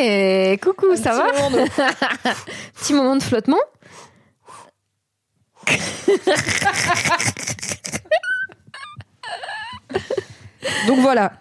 Eh, 0.00 0.58
coucou, 0.62 0.86
un 0.92 0.96
ça 0.96 1.10
petit 1.10 1.18
va 1.32 1.48
moment 1.50 1.50
de- 1.64 1.68
Petit 2.80 2.92
moment 2.94 3.16
de 3.16 3.22
flottement 3.22 3.58
Donc 10.88 10.98
voilà. 10.98 11.32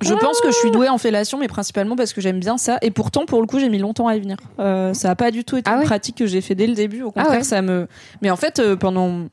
Je 0.00 0.14
pense 0.14 0.40
que 0.40 0.48
je 0.50 0.56
suis 0.56 0.70
douée 0.70 0.88
en 0.88 0.98
fellation, 0.98 1.38
mais 1.38 1.48
principalement 1.48 1.96
parce 1.96 2.12
que 2.12 2.20
j'aime 2.20 2.38
bien 2.38 2.56
ça. 2.56 2.78
Et 2.82 2.90
pourtant, 2.92 3.26
pour 3.26 3.40
le 3.40 3.46
coup, 3.46 3.58
j'ai 3.58 3.68
mis 3.68 3.78
longtemps 3.78 4.06
à 4.06 4.14
y 4.14 4.20
venir. 4.20 4.36
Euh, 4.60 4.94
ça 4.94 5.10
a 5.10 5.16
pas 5.16 5.30
du 5.32 5.44
tout 5.44 5.56
été 5.56 5.68
Ah 5.72 5.78
une 5.78 5.84
pratique 5.84 6.16
que 6.16 6.26
j'ai 6.26 6.40
fait 6.40 6.54
dès 6.54 6.66
le 6.68 6.74
début. 6.74 7.02
Au 7.02 7.10
contraire, 7.10 7.38
ouais. 7.38 7.42
ça 7.42 7.62
me. 7.62 7.88
Mais 8.22 8.30
en 8.30 8.36
fait, 8.36 8.60
euh, 8.60 8.76
pendant 8.76 9.26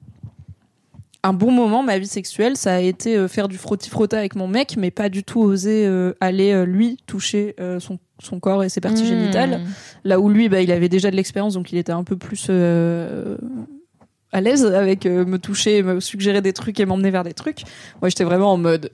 un 1.28 1.34
bon 1.34 1.50
moment, 1.52 1.82
ma 1.82 1.98
vie 1.98 2.08
sexuelle, 2.08 2.56
ça 2.56 2.76
a 2.76 2.80
été 2.80 3.18
euh, 3.18 3.28
faire 3.28 3.48
du 3.48 3.58
frotti-frotta 3.58 4.18
avec 4.18 4.36
mon 4.36 4.48
mec, 4.48 4.76
mais 4.78 4.92
pas 4.92 5.10
du 5.10 5.24
tout 5.24 5.42
oser 5.42 5.86
euh, 5.88 6.14
aller 6.22 6.52
euh, 6.52 6.66
lui 6.66 6.98
toucher 7.08 7.56
euh, 7.60 7.80
son, 7.80 7.98
son 8.20 8.40
corps 8.40 8.64
et 8.64 8.70
ses 8.70 8.80
parties 8.80 9.04
Mmh. 9.04 9.08
génitales. 9.08 9.62
Là 10.04 10.20
où 10.20 10.30
lui, 10.30 10.50
bah, 10.50 10.62
il 10.62 10.72
avait 10.72 10.90
déjà 10.90 11.10
de 11.10 11.16
l'expérience, 11.16 11.56
donc 11.56 11.72
il 11.72 11.80
était 11.80 11.92
un 11.92 12.04
peu 12.04 12.16
plus 12.16 12.46
euh, 12.50 13.38
à 14.32 14.40
l'aise 14.40 14.66
avec 14.66 15.06
me 15.06 15.38
toucher, 15.38 15.82
me 15.82 16.00
suggérer 16.00 16.42
des 16.42 16.54
trucs 16.54 16.80
et 16.80 16.86
m'emmener 16.86 17.10
vers 17.10 17.24
des 17.24 17.34
trucs. 17.34 17.64
Moi, 18.02 18.10
j'étais 18.10 18.24
vraiment 18.24 18.54
en 18.54 18.58
mode. 18.58 18.92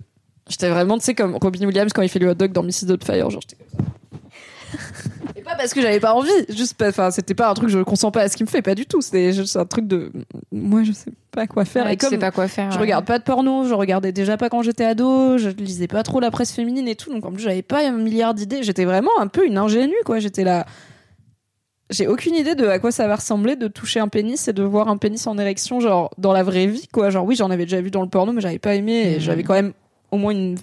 J'étais 0.49 0.69
vraiment, 0.69 0.97
tu 0.97 1.03
sais, 1.05 1.13
comme 1.13 1.35
Robin 1.35 1.65
Williams 1.65 1.91
quand 1.93 2.01
il 2.01 2.09
fait 2.09 2.19
le 2.19 2.29
hot 2.29 2.35
dog 2.35 2.51
dans 2.53 2.63
Mrs. 2.63 2.85
Doubtfire. 2.87 3.29
Genre, 3.29 3.41
j'étais 3.41 3.57
comme 3.57 3.85
ça. 3.85 3.91
Parce 5.61 5.73
que 5.73 5.81
j'avais 5.81 5.99
pas 5.99 6.13
envie, 6.13 6.29
juste 6.49 6.81
enfin, 6.81 7.11
c'était 7.11 7.33
pas 7.33 7.49
un 7.49 7.53
truc, 7.53 7.69
je 7.69 7.79
consens 7.79 8.11
pas 8.11 8.21
à 8.21 8.27
ce 8.29 8.35
qu'il 8.37 8.45
me 8.45 8.49
fait, 8.51 8.61
pas 8.61 8.75
du 8.75 8.85
tout. 8.85 9.01
C'était 9.01 9.31
juste 9.33 9.55
un 9.55 9.65
truc 9.65 9.87
de. 9.87 10.11
Moi, 10.51 10.83
je 10.83 10.91
sais 10.91 11.11
pas 11.31 11.47
quoi 11.47 11.65
faire. 11.65 11.85
Ouais, 11.85 11.93
et 11.93 11.97
tu 11.97 12.01
comme 12.05 12.09
sais 12.13 12.17
pas 12.19 12.31
quoi 12.31 12.47
faire. 12.47 12.71
je 12.71 12.75
ouais. 12.75 12.81
regarde 12.81 13.05
pas 13.05 13.19
de 13.19 13.23
porno, 13.23 13.65
je 13.65 13.73
regardais 13.73 14.11
déjà 14.11 14.37
pas 14.37 14.49
quand 14.49 14.61
j'étais 14.61 14.83
ado, 14.85 15.37
je 15.37 15.49
lisais 15.49 15.87
pas 15.87 16.03
trop 16.03 16.19
la 16.19 16.31
presse 16.31 16.51
féminine 16.51 16.87
et 16.87 16.95
tout, 16.95 17.11
donc 17.11 17.25
en 17.25 17.31
plus 17.31 17.41
j'avais 17.43 17.61
pas 17.61 17.87
un 17.87 17.91
milliard 17.91 18.33
d'idées. 18.33 18.63
J'étais 18.63 18.85
vraiment 18.85 19.11
un 19.19 19.27
peu 19.27 19.45
une 19.45 19.57
ingénue, 19.57 19.93
quoi. 20.05 20.19
J'étais 20.19 20.43
là. 20.43 20.65
J'ai 21.89 22.07
aucune 22.07 22.35
idée 22.35 22.55
de 22.55 22.65
à 22.67 22.79
quoi 22.79 22.91
ça 22.91 23.05
va 23.07 23.17
ressembler 23.17 23.57
de 23.57 23.67
toucher 23.67 23.99
un 23.99 24.07
pénis 24.07 24.47
et 24.47 24.53
de 24.53 24.63
voir 24.63 24.87
un 24.87 24.95
pénis 24.97 25.27
en 25.27 25.37
érection, 25.37 25.81
genre 25.81 26.09
dans 26.17 26.31
la 26.31 26.41
vraie 26.41 26.67
vie, 26.67 26.87
quoi. 26.87 27.09
Genre 27.09 27.25
oui, 27.25 27.35
j'en 27.35 27.51
avais 27.51 27.65
déjà 27.65 27.81
vu 27.81 27.91
dans 27.91 28.01
le 28.01 28.07
porno, 28.07 28.31
mais 28.31 28.39
j'avais 28.41 28.59
pas 28.59 28.75
aimé 28.75 28.93
et 28.93 29.13
Mhm. 29.15 29.19
j'avais 29.19 29.43
quand 29.43 29.53
même 29.53 29.73
au 30.11 30.17
moins 30.17 30.31
une, 30.31 30.57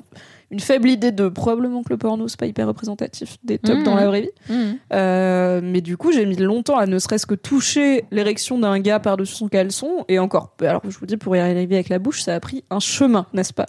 une 0.51 0.61
faible 0.61 0.89
idée 0.89 1.13
de 1.13 1.29
probablement 1.29 1.83
que 1.83 1.91
le 1.91 1.99
porno 1.99 2.27
c'est 2.27 2.39
pas 2.39 2.47
hyper 2.47 2.67
représentatif 2.67 3.37
des 3.45 3.59
tops 3.59 3.85
dans 3.85 3.95
la 3.95 4.07
vraie 4.07 4.23
vie. 4.23 4.31
Mhm. 4.49 4.79
Euh, 4.93 5.61
mais 5.63 5.81
du 5.81 5.97
coup, 5.97 6.11
j'ai 6.13 6.25
mis 6.25 6.37
longtemps 6.37 6.79
à 6.79 6.87
ne 6.87 6.99
serait-ce 6.99 7.27
que 7.27 7.35
toucher 7.35 8.05
l'érection 8.11 8.59
d'un 8.59 8.79
gars 8.81 8.99
par-dessus 8.99 9.35
son 9.35 9.49
caleçon. 9.49 10.05
Et 10.09 10.19
encore, 10.19 10.55
alors 10.61 10.83
je 10.89 10.99
vous 10.99 11.07
dis, 11.07 11.17
pour 11.17 11.37
y 11.37 11.39
arriver 11.39 11.75
avec 11.75 11.91
la 11.91 11.99
bouche, 11.99 12.23
ça 12.23 12.35
a 12.35 12.41
pris 12.41 12.65
un 12.71 12.81
chemin, 12.81 13.27
n'est-ce 13.35 13.53
pas? 13.53 13.67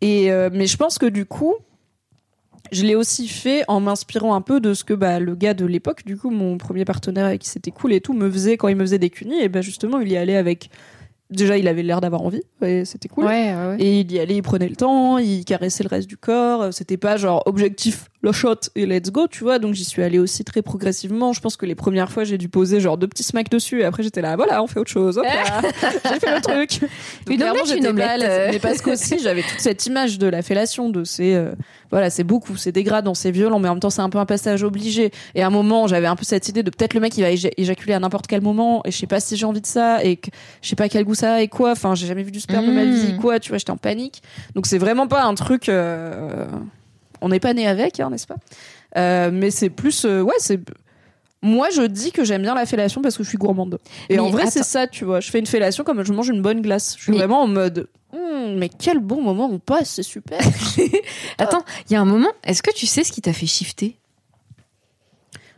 Et 0.00 0.30
euh, 0.30 0.50
Mais 0.52 0.66
je 0.66 0.76
pense 0.76 0.98
que 0.98 1.06
du 1.06 1.24
coup, 1.24 1.54
je 2.70 2.84
l'ai 2.84 2.94
aussi 2.94 3.28
fait 3.28 3.62
en 3.68 3.80
m'inspirant 3.80 4.34
un 4.34 4.40
peu 4.40 4.60
de 4.60 4.74
ce 4.74 4.84
que 4.84 4.94
bah, 4.94 5.20
le 5.20 5.34
gars 5.34 5.54
de 5.54 5.64
l'époque, 5.64 6.04
du 6.04 6.16
coup, 6.16 6.30
mon 6.30 6.58
premier 6.58 6.84
partenaire 6.84 7.26
avec 7.26 7.42
qui 7.42 7.48
c'était 7.48 7.70
cool 7.70 7.92
et 7.94 8.00
tout, 8.00 8.12
me 8.12 8.30
faisait 8.30 8.58
quand 8.58 8.68
il 8.68 8.76
me 8.76 8.82
faisait 8.84 8.98
des 8.98 9.10
cunis. 9.10 9.40
Et 9.40 9.48
ben 9.48 9.62
justement, 9.62 10.00
il 10.00 10.10
y 10.10 10.16
allait 10.16 10.36
avec. 10.36 10.70
Déjà, 11.30 11.56
il 11.56 11.66
avait 11.68 11.82
l'air 11.82 12.00
d'avoir 12.00 12.22
envie, 12.22 12.42
et 12.62 12.84
c'était 12.84 13.08
cool. 13.08 13.24
Ouais, 13.24 13.54
ouais, 13.54 13.66
ouais. 13.68 13.76
Et 13.80 14.00
il 14.00 14.12
y 14.12 14.20
allait, 14.20 14.36
il 14.36 14.42
prenait 14.42 14.68
le 14.68 14.76
temps, 14.76 15.18
il 15.18 15.44
caressait 15.44 15.82
le 15.82 15.88
reste 15.88 16.06
du 16.06 16.16
corps. 16.18 16.72
C'était 16.72 16.98
pas 16.98 17.16
genre 17.16 17.42
objectif, 17.46 18.10
le 18.24 18.32
shot 18.32 18.56
et 18.74 18.86
let's 18.86 19.10
go, 19.12 19.26
tu 19.28 19.44
vois. 19.44 19.58
Donc 19.58 19.74
j'y 19.74 19.84
suis 19.84 20.02
allée 20.02 20.18
aussi 20.18 20.44
très 20.44 20.62
progressivement. 20.62 21.32
Je 21.32 21.40
pense 21.40 21.56
que 21.56 21.66
les 21.66 21.74
premières 21.74 22.10
fois, 22.10 22.24
j'ai 22.24 22.38
dû 22.38 22.48
poser 22.48 22.80
genre 22.80 22.96
deux 22.98 23.06
petits 23.06 23.22
smacks 23.22 23.50
dessus. 23.50 23.82
Et 23.82 23.84
après, 23.84 24.02
j'étais 24.02 24.22
là, 24.22 24.34
voilà, 24.36 24.62
on 24.62 24.66
fait 24.66 24.80
autre 24.80 24.90
chose. 24.90 25.18
Là, 25.22 25.60
j'ai 26.10 26.18
fait 26.18 26.34
le 26.34 26.40
truc. 26.40 26.80
Donc, 26.80 26.90
Une 27.28 27.36
clairement, 27.36 27.60
omelette, 27.60 27.76
une 27.76 27.82
j'étais 27.82 27.82
pas 27.82 27.88
à 27.88 27.90
omelette, 28.14 28.20
l'aise. 28.20 28.30
euh. 28.30 28.48
Mais 28.52 28.58
parce 28.58 28.80
qu'aussi, 28.82 29.18
j'avais 29.22 29.42
toute 29.42 29.60
cette 29.60 29.84
image 29.86 30.18
de 30.18 30.26
la 30.26 30.42
fellation, 30.42 30.88
de 30.88 31.04
ces, 31.04 31.34
euh, 31.34 31.52
voilà, 31.90 32.10
c'est 32.10 32.24
beaucoup, 32.24 32.56
c'est 32.56 32.72
dégradant, 32.72 33.14
c'est 33.14 33.30
violent, 33.30 33.58
mais 33.58 33.68
en 33.68 33.74
même 33.74 33.80
temps, 33.80 33.90
c'est 33.90 34.00
un 34.02 34.08
peu 34.10 34.18
un 34.18 34.26
passage 34.26 34.62
obligé. 34.64 35.10
Et 35.34 35.42
à 35.42 35.46
un 35.46 35.50
moment, 35.50 35.86
j'avais 35.86 36.06
un 36.06 36.16
peu 36.16 36.24
cette 36.24 36.48
idée 36.48 36.62
de 36.62 36.70
peut-être 36.70 36.94
le 36.94 37.00
mec, 37.00 37.16
il 37.18 37.22
va 37.22 37.30
éja- 37.30 37.52
éjaculer 37.56 37.92
à 37.94 38.00
n'importe 38.00 38.26
quel 38.26 38.40
moment. 38.40 38.82
Et 38.84 38.90
je 38.90 38.96
sais 38.96 39.06
pas 39.06 39.20
si 39.20 39.36
j'ai 39.36 39.44
envie 39.46 39.60
de 39.60 39.66
ça. 39.66 40.02
Et 40.02 40.16
que 40.16 40.30
je 40.62 40.68
sais 40.70 40.76
pas 40.76 40.88
quel 40.88 41.04
goût 41.04 41.14
ça 41.14 41.34
a 41.34 41.40
et 41.42 41.48
quoi. 41.48 41.72
Enfin, 41.72 41.94
j'ai 41.94 42.06
jamais 42.06 42.22
vu 42.22 42.30
du 42.32 42.40
sperme 42.40 42.66
de 42.66 42.72
ma 42.72 42.84
Mm. 42.84 42.90
vie, 42.94 43.16
quoi. 43.16 43.38
Tu 43.38 43.50
vois, 43.50 43.58
j'étais 43.58 43.70
en 43.70 43.76
panique. 43.76 44.22
Donc 44.54 44.66
c'est 44.66 44.78
vraiment 44.78 45.06
pas 45.06 45.22
un 45.24 45.34
truc. 45.34 45.68
euh, 45.68 46.46
On 47.20 47.28
n'est 47.28 47.40
pas 47.40 47.54
né 47.54 47.66
avec, 47.66 48.00
hein, 48.00 48.10
n'est-ce 48.10 48.26
pas? 48.26 48.36
Euh, 48.96 49.30
mais 49.32 49.50
c'est 49.50 49.70
plus, 49.70 50.04
euh, 50.04 50.22
ouais, 50.22 50.34
c'est. 50.38 50.60
Moi, 51.42 51.68
je 51.70 51.82
dis 51.82 52.10
que 52.10 52.24
j'aime 52.24 52.42
bien 52.42 52.54
la 52.54 52.64
fellation 52.64 53.02
parce 53.02 53.18
que 53.18 53.22
je 53.22 53.28
suis 53.28 53.36
gourmande. 53.38 53.78
Et 54.08 54.14
Mais 54.14 54.20
en 54.20 54.30
vrai, 54.30 54.46
c'est 54.50 54.62
ça, 54.62 54.86
tu 54.86 55.04
vois. 55.04 55.20
Je 55.20 55.30
fais 55.30 55.38
une 55.38 55.46
fellation 55.46 55.84
comme 55.84 56.02
je 56.02 56.12
mange 56.12 56.28
une 56.28 56.40
bonne 56.40 56.62
glace. 56.62 56.94
Je 56.96 57.02
suis 57.02 57.12
Mais- 57.12 57.18
vraiment 57.18 57.42
en 57.42 57.46
mode, 57.48 57.88
Hum, 58.14 58.56
mais 58.58 58.68
quel 58.68 59.00
bon 59.00 59.20
moment 59.22 59.50
on 59.50 59.58
passe, 59.58 59.90
c'est 59.90 60.04
super. 60.04 60.38
Attends, 61.38 61.64
il 61.88 61.92
y 61.94 61.96
a 61.96 62.00
un 62.00 62.04
moment, 62.04 62.28
est-ce 62.44 62.62
que 62.62 62.70
tu 62.72 62.86
sais 62.86 63.02
ce 63.02 63.10
qui 63.10 63.20
t'a 63.20 63.32
fait 63.32 63.46
shifter? 63.46 63.96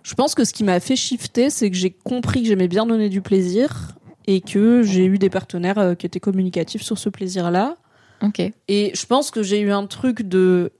Je 0.02 0.14
pense 0.14 0.34
que 0.34 0.44
ce 0.44 0.52
qui 0.54 0.64
m'a 0.64 0.80
fait 0.80 0.96
shifter, 0.96 1.50
c'est 1.50 1.70
que 1.70 1.76
j'ai 1.76 1.90
compris 1.90 2.42
que 2.42 2.48
j'aimais 2.48 2.68
bien 2.68 2.86
donner 2.86 3.08
du 3.10 3.20
plaisir 3.20 3.96
et 4.26 4.40
que 4.40 4.82
j'ai 4.82 5.04
eu 5.04 5.18
des 5.18 5.28
partenaires 5.30 5.78
euh, 5.78 5.94
qui 5.94 6.06
étaient 6.06 6.20
communicatifs 6.20 6.82
sur 6.82 6.96
ce 6.96 7.08
plaisir-là. 7.08 7.76
Ok. 8.22 8.40
Et 8.68 8.92
je 8.94 9.06
pense 9.06 9.30
que 9.30 9.42
j'ai 9.42 9.60
eu 9.60 9.70
un 9.72 9.86
truc 9.86 10.22
de. 10.22 10.72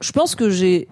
Je 0.00 0.12
pense 0.12 0.34
que 0.34 0.50
j'ai 0.50 0.88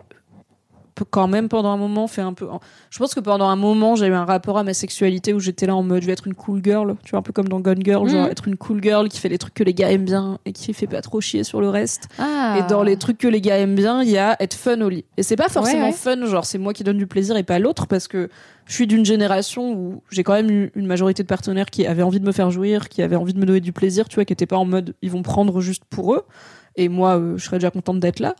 quand 1.11 1.27
même 1.27 1.49
pendant 1.49 1.71
un 1.71 1.77
moment 1.77 2.07
fait 2.07 2.21
un 2.23 2.35
peu. 2.35 2.47
Je 2.89 2.99
pense 3.01 3.15
que 3.15 3.21
pendant 3.21 3.49
un 3.49 3.57
moment 3.57 3.97
j'ai 3.97 4.07
eu 4.07 4.13
un 4.15 4.25
rapport 4.25 4.59
à 4.59 4.63
ma 4.63 4.75
sexualité 4.75 5.33
où 5.35 5.41
j'étais 5.41 5.67
là 5.67 5.75
en 5.75 5.83
mode 5.83 6.03
je 6.03 6.07
vais 6.07 6.13
être 6.13 6.29
une 6.29 6.35
cool 6.35 6.61
girl, 6.63 6.95
tu 7.03 7.11
vois 7.11 7.19
un 7.19 7.23
peu 7.23 7.33
comme 7.33 7.49
dans 7.49 7.59
Gone 7.59 7.83
Girl, 7.85 8.09
genre 8.09 8.27
Mhm. 8.27 8.31
être 8.31 8.47
une 8.47 8.57
cool 8.57 8.81
girl 8.81 9.09
qui 9.09 9.19
fait 9.19 9.29
les 9.29 9.39
trucs 9.39 9.55
que 9.55 9.65
les 9.65 9.75
gars 9.75 9.91
aiment 9.91 10.05
bien 10.05 10.39
et 10.45 10.53
qui 10.53 10.73
fait 10.73 10.87
pas 10.87 11.01
trop 11.03 11.21
chier 11.21 11.43
sur 11.43 11.61
le 11.61 11.69
reste. 11.69 12.07
Ah. 12.21 12.59
Et 12.61 12.71
dans 12.71 12.85
les 12.85 12.97
trucs 12.97 13.19
que 13.19 13.27
les 13.27 13.41
gars 13.41 13.59
aiment 13.59 13.75
bien, 13.75 14.05
il 14.05 14.11
y 14.11 14.19
a 14.19 14.37
être 14.39 14.55
fun 14.55 14.81
au 14.83 14.89
lit. 14.89 15.05
Et 15.17 15.25
c'est 15.25 15.35
pas 15.35 15.49
forcément 15.49 15.87
Ouais, 15.87 15.91
ouais. 15.91 15.93
fun, 15.93 16.27
genre 16.27 16.45
c'est 16.45 16.59
moi 16.59 16.73
qui 16.73 16.85
donne 16.85 16.99
du 16.99 17.09
plaisir 17.09 17.37
et 17.37 17.43
pas 17.43 17.59
l'autre, 17.59 17.89
parce 17.89 18.07
que 18.07 18.29
je 18.67 18.73
suis 18.75 18.87
d'une 18.87 19.05
génération 19.05 19.73
où 19.73 20.01
j'ai 20.13 20.23
quand 20.23 20.35
même 20.35 20.49
eu 20.51 20.71
une 20.77 20.87
majorité 20.87 21.25
de 21.25 21.29
partenaires 21.29 21.67
qui 21.71 21.89
avaient 21.89 22.05
envie 22.05 22.21
de 22.21 22.25
me 22.27 22.33
faire 22.33 22.53
jouir, 22.53 22.89
qui 22.89 23.03
avaient 23.03 23.17
envie 23.17 23.35
de 23.35 23.41
me 23.41 23.47
donner 23.47 23.61
du 23.61 23.73
plaisir, 23.73 24.09
tu 24.09 24.15
vois, 24.15 24.25
qui 24.25 24.33
étaient 24.33 24.47
pas 24.47 24.59
en 24.59 24.65
mode 24.65 24.95
ils 25.03 25.11
vont 25.11 25.23
prendre 25.23 25.61
juste 25.61 25.83
pour 25.91 26.15
eux. 26.15 26.23
Et 26.77 26.89
moi, 26.89 27.19
euh, 27.19 27.37
je 27.37 27.45
serais 27.45 27.59
déjà 27.59 27.71
contente 27.71 28.01
d'être 28.01 28.21
là. 28.21 28.35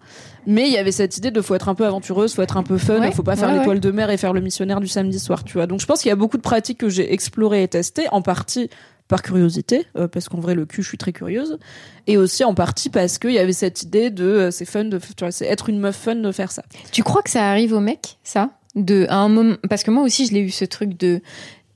Mais 0.47 0.67
il 0.67 0.73
y 0.73 0.79
avait 0.79 0.93
cette 0.93 1.17
idée 1.17 1.31
de 1.31 1.41
faut 1.41 1.55
être 1.55 1.69
un 1.69 1.75
peu 1.75 1.87
aventureuse, 1.87 2.35
faut 2.35 2.43
être 2.43 2.57
un 2.57 2.63
peu 2.63 2.79
fun, 2.79 3.01
Ouais, 3.01 3.13
faut 3.13 3.23
pas 3.23 3.37
faire 3.37 3.49
ouais, 3.51 3.59
l'étoile 3.59 3.81
de 3.81 3.91
mer 3.91 4.11
et 4.11 4.17
faire 4.17 4.33
le 4.33 4.41
missionnaire 4.41 4.81
du 4.81 4.89
samedi 4.89 5.19
soir, 5.19 5.45
tu 5.45 5.55
vois. 5.55 5.67
Donc 5.67 5.81
je 5.81 5.87
pense 5.87 6.03
qu'il 6.03 6.09
y 6.09 6.13
a 6.13 6.17
beaucoup 6.17 6.37
de 6.37 6.43
pratiques 6.43 6.79
que 6.79 6.89
j'ai 6.89 7.13
explorées 7.13 7.63
et 7.63 7.69
testées, 7.69 8.09
en 8.11 8.23
partie 8.23 8.71
par 9.07 9.23
curiosité, 9.23 9.87
euh, 9.97 10.09
parce 10.09 10.29
qu'en 10.29 10.41
vrai 10.41 10.55
le 10.55 10.65
cul, 10.65 10.83
je 10.83 10.89
suis 10.89 10.99
très 10.99 11.13
curieuse, 11.13 11.59
et 12.07 12.17
aussi 12.17 12.43
en 12.43 12.55
partie 12.55 12.89
parce 12.89 13.19
qu'il 13.19 13.33
y 13.33 13.39
avait 13.39 13.53
cette 13.53 13.83
idée 13.83 14.11
de 14.11 14.25
euh, 14.25 14.51
c'est 14.51 14.65
fun 14.65 14.85
de, 14.85 14.99
tu 14.99 15.07
vois, 15.21 15.31
c'est 15.31 15.47
être 15.47 15.69
une 15.69 15.79
meuf 15.79 15.97
fun 15.97 16.17
de 16.17 16.33
faire 16.33 16.51
ça. 16.51 16.63
Tu 16.91 17.03
crois 17.03 17.23
que 17.23 17.31
ça 17.31 17.49
arrive 17.51 17.73
aux 17.73 17.81
mecs, 17.81 18.19
ça? 18.25 18.51
De 18.75 19.07
à 19.09 19.19
un 19.19 19.29
moment, 19.29 19.57
parce 19.69 19.83
que 19.83 19.91
moi 19.91 20.03
aussi, 20.03 20.27
je 20.27 20.33
l'ai 20.33 20.41
eu 20.41 20.51
ce 20.51 20.65
truc 20.65 20.99
de, 20.99 21.21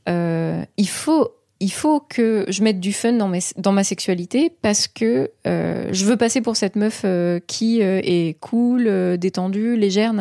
euh, 0.09 0.65
il 0.77 0.89
faut, 0.89 1.29
il 1.61 1.73
faut 1.73 2.01
que 2.01 2.45
je 2.49 2.63
mette 2.63 2.79
du 2.79 2.93
fun 2.93 3.15
dans 3.15 3.73
ma 3.73 3.85
sexualité 3.85 4.53
parce 4.63 4.87
que 4.87 5.31
euh, 5.47 5.89
je 5.91 6.05
veux 6.05 6.17
passer 6.17 6.41
pour 6.41 6.57
cette 6.57 6.77
meuf 6.77 7.03
euh, 7.05 7.41
qui 7.47 7.83
euh, 7.83 8.01
est 8.05 8.39
cool, 8.41 9.19
détendue, 9.19 9.77
légère. 9.77 10.15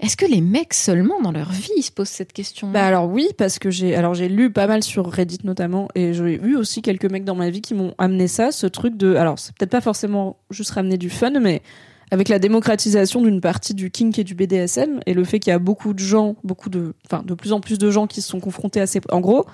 Est-ce 0.00 0.16
que 0.16 0.26
les 0.26 0.42
mecs 0.42 0.74
seulement 0.74 1.20
dans 1.22 1.32
leur 1.32 1.50
vie 1.50 1.82
se 1.82 1.90
posent 1.90 2.08
cette 2.08 2.34
question? 2.34 2.70
Bah 2.70 2.84
alors 2.84 3.08
oui, 3.08 3.28
parce 3.38 3.58
que 3.58 3.70
j'ai 3.70 3.94
alors 3.94 4.14
j'ai 4.14 4.28
lu 4.28 4.52
pas 4.52 4.66
mal 4.66 4.82
sur 4.82 5.10
Reddit 5.10 5.40
notamment 5.44 5.88
et 5.94 6.12
j'ai 6.12 6.40
eu 6.42 6.56
aussi 6.56 6.82
quelques 6.82 7.10
mecs 7.10 7.24
dans 7.24 7.34
ma 7.34 7.48
vie 7.48 7.62
qui 7.62 7.72
m'ont 7.72 7.94
amené 7.96 8.28
ça, 8.28 8.52
ce 8.52 8.66
truc 8.66 8.96
de 8.96 9.14
alors 9.14 9.38
c'est 9.38 9.54
peut-être 9.54 9.70
pas 9.70 9.80
forcément 9.80 10.36
juste 10.50 10.72
ramener 10.72 10.98
du 10.98 11.08
fun, 11.08 11.40
mais 11.40 11.62
avec 12.10 12.28
la 12.28 12.38
démocratisation 12.38 13.22
d'une 13.22 13.40
partie 13.40 13.72
du 13.72 13.90
kink 13.90 14.18
et 14.18 14.24
du 14.24 14.34
BDSM 14.34 15.00
et 15.06 15.14
le 15.14 15.24
fait 15.24 15.38
qu'il 15.38 15.52
y 15.52 15.54
a 15.54 15.58
beaucoup 15.58 15.94
de 15.94 16.00
gens, 16.00 16.36
beaucoup 16.44 16.68
de 16.68 16.94
enfin 17.06 17.22
de 17.24 17.32
plus 17.34 17.52
en 17.52 17.60
plus 17.60 17.78
de 17.78 17.90
gens 17.90 18.06
qui 18.06 18.20
se 18.20 18.28
sont 18.28 18.40
confrontés 18.40 18.80
à 18.80 18.86
ces 18.86 19.00
en 19.10 19.20
gros, 19.20 19.46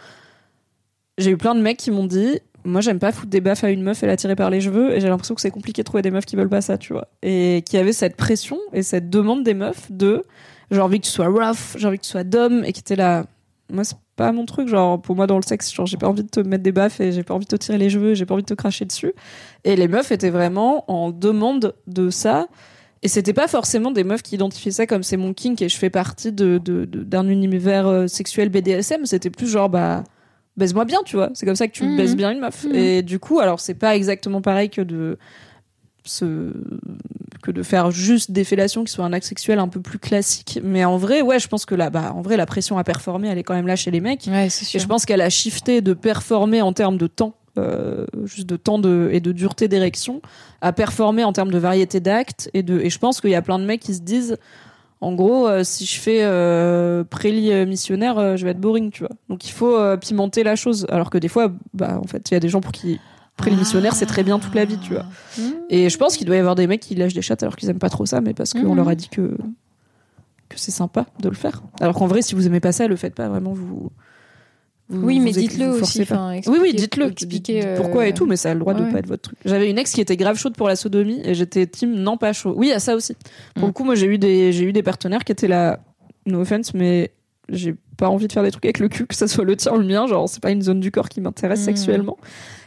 j'ai 1.18 1.30
eu 1.30 1.36
plein 1.36 1.54
de 1.54 1.60
mecs 1.60 1.76
qui 1.78 1.90
m'ont 1.90 2.06
dit 2.06 2.38
moi 2.64 2.80
j'aime 2.80 2.98
pas 2.98 3.12
foutre 3.12 3.30
des 3.30 3.40
baffes 3.40 3.62
à 3.64 3.70
une 3.70 3.82
meuf 3.82 4.02
et 4.02 4.06
la 4.06 4.16
tirer 4.16 4.34
par 4.34 4.50
les 4.50 4.60
cheveux 4.60 4.92
et 4.94 5.00
j'ai 5.00 5.08
l'impression 5.08 5.34
que 5.36 5.40
c'est 5.40 5.50
compliqué 5.52 5.82
de 5.82 5.84
trouver 5.84 6.02
des 6.02 6.10
meufs 6.10 6.26
qui 6.26 6.34
veulent 6.36 6.48
pas 6.48 6.60
ça, 6.60 6.76
tu 6.78 6.92
vois. 6.92 7.06
Et 7.22 7.62
qui 7.64 7.76
avait 7.76 7.92
cette 7.92 8.16
pression 8.16 8.58
et 8.72 8.82
cette 8.82 9.08
demande 9.08 9.44
des 9.44 9.54
meufs 9.54 9.90
de 9.92 10.24
j'ai 10.72 10.80
envie 10.80 10.98
que 11.00 11.04
tu 11.06 11.12
sois 11.12 11.28
rough, 11.28 11.76
j'ai 11.76 11.86
envie 11.86 11.98
que 11.98 12.04
tu 12.04 12.10
sois 12.10 12.24
d'homme 12.24 12.64
et 12.64 12.72
qui 12.72 12.80
était 12.80 12.96
là 12.96 13.24
moi 13.72 13.84
c'est 13.84 13.96
pas 14.16 14.32
mon 14.32 14.46
truc 14.46 14.66
genre 14.68 15.00
pour 15.00 15.14
moi 15.14 15.26
dans 15.28 15.36
le 15.36 15.42
sexe 15.42 15.72
genre 15.72 15.86
j'ai 15.86 15.96
pas 15.96 16.08
envie 16.08 16.22
de 16.24 16.28
te 16.28 16.40
mettre 16.40 16.62
des 16.64 16.72
baffes 16.72 17.00
et 17.00 17.12
j'ai 17.12 17.22
pas 17.22 17.34
envie 17.34 17.44
de 17.46 17.50
te 17.50 17.56
tirer 17.56 17.78
les 17.78 17.88
cheveux, 17.90 18.14
j'ai 18.14 18.26
pas 18.26 18.34
envie 18.34 18.42
de 18.42 18.48
te 18.48 18.54
cracher 18.54 18.84
dessus. 18.84 19.12
Et 19.64 19.76
les 19.76 19.86
meufs 19.88 20.10
étaient 20.10 20.30
vraiment 20.30 20.84
en 20.90 21.10
demande 21.12 21.74
de 21.86 22.10
ça. 22.10 22.48
Et 23.02 23.08
c'était 23.08 23.34
pas 23.34 23.46
forcément 23.46 23.90
des 23.92 24.02
meufs 24.04 24.22
qui 24.22 24.34
identifiaient 24.34 24.72
ça 24.72 24.86
comme 24.86 25.02
c'est 25.04 25.16
mon 25.18 25.34
kink 25.34 25.62
et 25.62 25.68
je 25.68 25.76
fais 25.76 25.90
partie 25.90 26.32
de- 26.32 26.58
d'un 26.58 27.28
univers 27.28 27.86
euh, 27.86 28.06
sexuel 28.08 28.48
BDSM, 28.48 29.04
c'était 29.06 29.30
plus 29.30 29.46
genre 29.46 29.68
bah 29.68 30.02
baise-moi 30.56 30.84
bien, 30.84 30.98
tu 31.04 31.16
vois. 31.16 31.30
C'est 31.34 31.46
comme 31.46 31.56
ça 31.56 31.66
que 31.68 31.72
tu 31.72 31.84
Mhm. 31.84 31.96
baises 31.96 32.16
bien 32.16 32.30
une 32.32 32.40
meuf. 32.40 32.64
Mhm. 32.64 32.74
Et 32.74 33.02
du 33.02 33.18
coup, 33.18 33.40
alors 33.40 33.60
c'est 33.60 33.74
pas 33.74 33.94
exactement 33.96 34.40
pareil 34.40 34.70
que 34.70 34.80
de 34.82 35.18
que 37.42 37.50
de 37.50 37.62
faire 37.62 37.90
juste 37.90 38.30
des 38.30 38.44
fellations 38.44 38.84
qui 38.84 38.92
soient 38.92 39.04
un 39.04 39.12
acte 39.12 39.26
sexuel 39.26 39.58
un 39.58 39.68
peu 39.68 39.80
plus 39.80 39.98
classique. 39.98 40.60
Mais 40.62 40.84
en 40.84 40.96
vrai, 40.96 41.20
ouais, 41.22 41.38
je 41.38 41.48
pense 41.48 41.64
que 41.66 41.74
là, 41.74 41.90
bah, 41.90 42.12
en 42.14 42.22
vrai, 42.22 42.36
la 42.36 42.46
pression 42.46 42.78
à 42.78 42.84
performer, 42.84 43.28
elle 43.28 43.38
est 43.38 43.42
quand 43.42 43.54
même 43.54 43.66
là 43.66 43.76
chez 43.76 43.90
les 43.90 44.00
mecs. 44.00 44.24
Ouais, 44.28 44.46
Et 44.46 44.78
je 44.78 44.86
pense 44.86 45.04
qu'elle 45.04 45.20
a 45.20 45.30
shifté 45.30 45.80
de 45.80 45.94
performer 45.94 46.62
en 46.62 46.72
termes 46.72 46.96
de 46.96 47.06
temps, 47.06 47.34
euh, 47.58 48.06
juste 48.24 48.48
de 48.48 48.56
temps 48.56 48.78
de, 48.78 49.10
et 49.12 49.20
de 49.20 49.32
dureté 49.32 49.68
d'érection, 49.68 50.22
à 50.60 50.72
performer 50.72 51.24
en 51.24 51.32
termes 51.32 51.50
de 51.50 51.58
variété 51.58 52.00
d'actes. 52.00 52.50
Et, 52.54 52.62
de, 52.62 52.78
et 52.80 52.90
je 52.90 52.98
pense 52.98 53.20
qu'il 53.20 53.30
y 53.30 53.34
a 53.36 53.42
plein 53.42 53.58
de 53.58 53.64
mecs 53.64 53.80
qui 53.80 53.94
se 53.94 54.00
disent, 54.02 54.36
en 55.00 55.12
gros, 55.14 55.46
euh, 55.46 55.62
si 55.64 55.84
je 55.84 56.00
fais 56.00 56.20
euh, 56.22 57.04
prélit 57.04 57.52
euh, 57.52 57.66
missionnaire, 57.66 58.18
euh, 58.18 58.36
je 58.36 58.44
vais 58.44 58.52
être 58.52 58.60
boring, 58.60 58.90
tu 58.90 59.00
vois. 59.00 59.10
Donc 59.28 59.46
il 59.46 59.52
faut 59.52 59.78
pimenter 59.98 60.42
la 60.42 60.56
chose. 60.56 60.86
Alors 60.88 61.10
que 61.10 61.18
des 61.18 61.28
fois, 61.28 61.52
bah, 61.74 61.98
en 62.02 62.06
fait, 62.06 62.30
il 62.30 62.34
y 62.34 62.36
a 62.36 62.40
des 62.40 62.48
gens 62.48 62.60
pour 62.60 62.72
qui 62.72 62.98
prélit 63.36 63.56
missionnaire, 63.56 63.94
c'est 63.94 64.06
très 64.06 64.22
bien 64.22 64.38
toute 64.38 64.54
la 64.54 64.64
vie, 64.64 64.78
tu 64.78 64.94
vois. 64.94 65.04
Mmh. 65.38 65.42
Et 65.68 65.90
je 65.90 65.98
pense 65.98 66.16
qu'il 66.16 66.26
doit 66.26 66.36
y 66.36 66.38
avoir 66.38 66.54
des 66.54 66.66
mecs 66.66 66.80
qui 66.80 66.94
lâchent 66.94 67.12
des 67.14 67.20
chattes 67.22 67.42
alors 67.42 67.56
qu'ils 67.56 67.68
aiment 67.68 67.78
pas 67.78 67.90
trop 67.90 68.06
ça, 68.06 68.20
mais 68.22 68.32
parce 68.32 68.54
qu'on 68.54 68.70
Mhm. 68.70 68.76
leur 68.76 68.88
a 68.88 68.94
dit 68.94 69.08
que 69.10 69.36
que 70.48 70.58
c'est 70.60 70.70
sympa 70.70 71.06
de 71.20 71.28
le 71.28 71.34
faire. 71.34 71.60
Alors 71.80 71.94
qu'en 71.96 72.06
vrai, 72.06 72.22
si 72.22 72.34
vous 72.36 72.46
aimez 72.46 72.60
pas 72.60 72.70
ça, 72.72 72.86
le 72.86 72.94
faites 72.96 73.14
pas 73.16 73.28
vraiment. 73.28 73.52
Vous. 73.52 73.90
Vous- 74.88 75.06
Oui, 75.06 75.20
mais 75.20 75.32
dites-le 75.32 75.68
aussi. 75.70 76.02
enfin, 76.02 76.38
Oui, 76.46 76.58
oui, 76.60 76.72
dites-le. 76.74 77.06
expliquez, 77.06 77.60
Dites 77.60 77.74
pourquoi 77.76 78.06
et 78.06 78.10
euh, 78.10 78.14
tout, 78.14 78.26
mais 78.26 78.36
ça 78.36 78.50
a 78.50 78.54
le 78.54 78.60
droit 78.60 78.74
de 78.74 78.84
ouais. 78.84 78.92
pas 78.92 78.98
être 79.00 79.06
votre 79.08 79.22
truc. 79.22 79.38
J'avais 79.44 79.68
une 79.70 79.78
ex 79.78 79.92
qui 79.92 80.00
était 80.00 80.16
grave 80.16 80.36
chaude 80.38 80.56
pour 80.56 80.68
la 80.68 80.76
sodomie 80.76 81.20
et 81.24 81.34
j'étais 81.34 81.66
team 81.66 81.94
non 81.94 82.16
pas 82.16 82.32
chaud. 82.32 82.54
Oui, 82.56 82.70
à 82.72 82.78
ça 82.78 82.94
aussi. 82.94 83.14
Pour 83.54 83.64
Mm. 83.64 83.66
le 83.66 83.72
coup, 83.72 83.84
moi 83.84 83.94
j'ai 83.96 84.06
eu 84.06 84.18
des 84.18 84.52
j'ai 84.52 84.64
eu 84.64 84.72
des 84.72 84.82
partenaires 84.82 85.24
qui 85.24 85.32
étaient 85.32 85.48
là. 85.48 85.80
No 86.26 86.40
offense, 86.40 86.74
mais 86.74 87.12
j'ai 87.48 87.74
pas 87.96 88.08
envie 88.08 88.26
de 88.26 88.32
faire 88.32 88.42
des 88.42 88.50
trucs 88.50 88.64
avec 88.64 88.80
le 88.80 88.88
cul, 88.88 89.06
que 89.06 89.14
ça 89.14 89.28
soit 89.28 89.44
le 89.44 89.54
tien 89.56 89.72
ou 89.72 89.78
le 89.78 89.84
mien. 89.86 90.06
Genre, 90.08 90.28
c'est 90.28 90.42
pas 90.42 90.50
une 90.50 90.62
zone 90.62 90.80
du 90.80 90.90
corps 90.90 91.08
qui 91.08 91.20
m'intéresse 91.20 91.60
Mm. 91.62 91.64
sexuellement. 91.64 92.16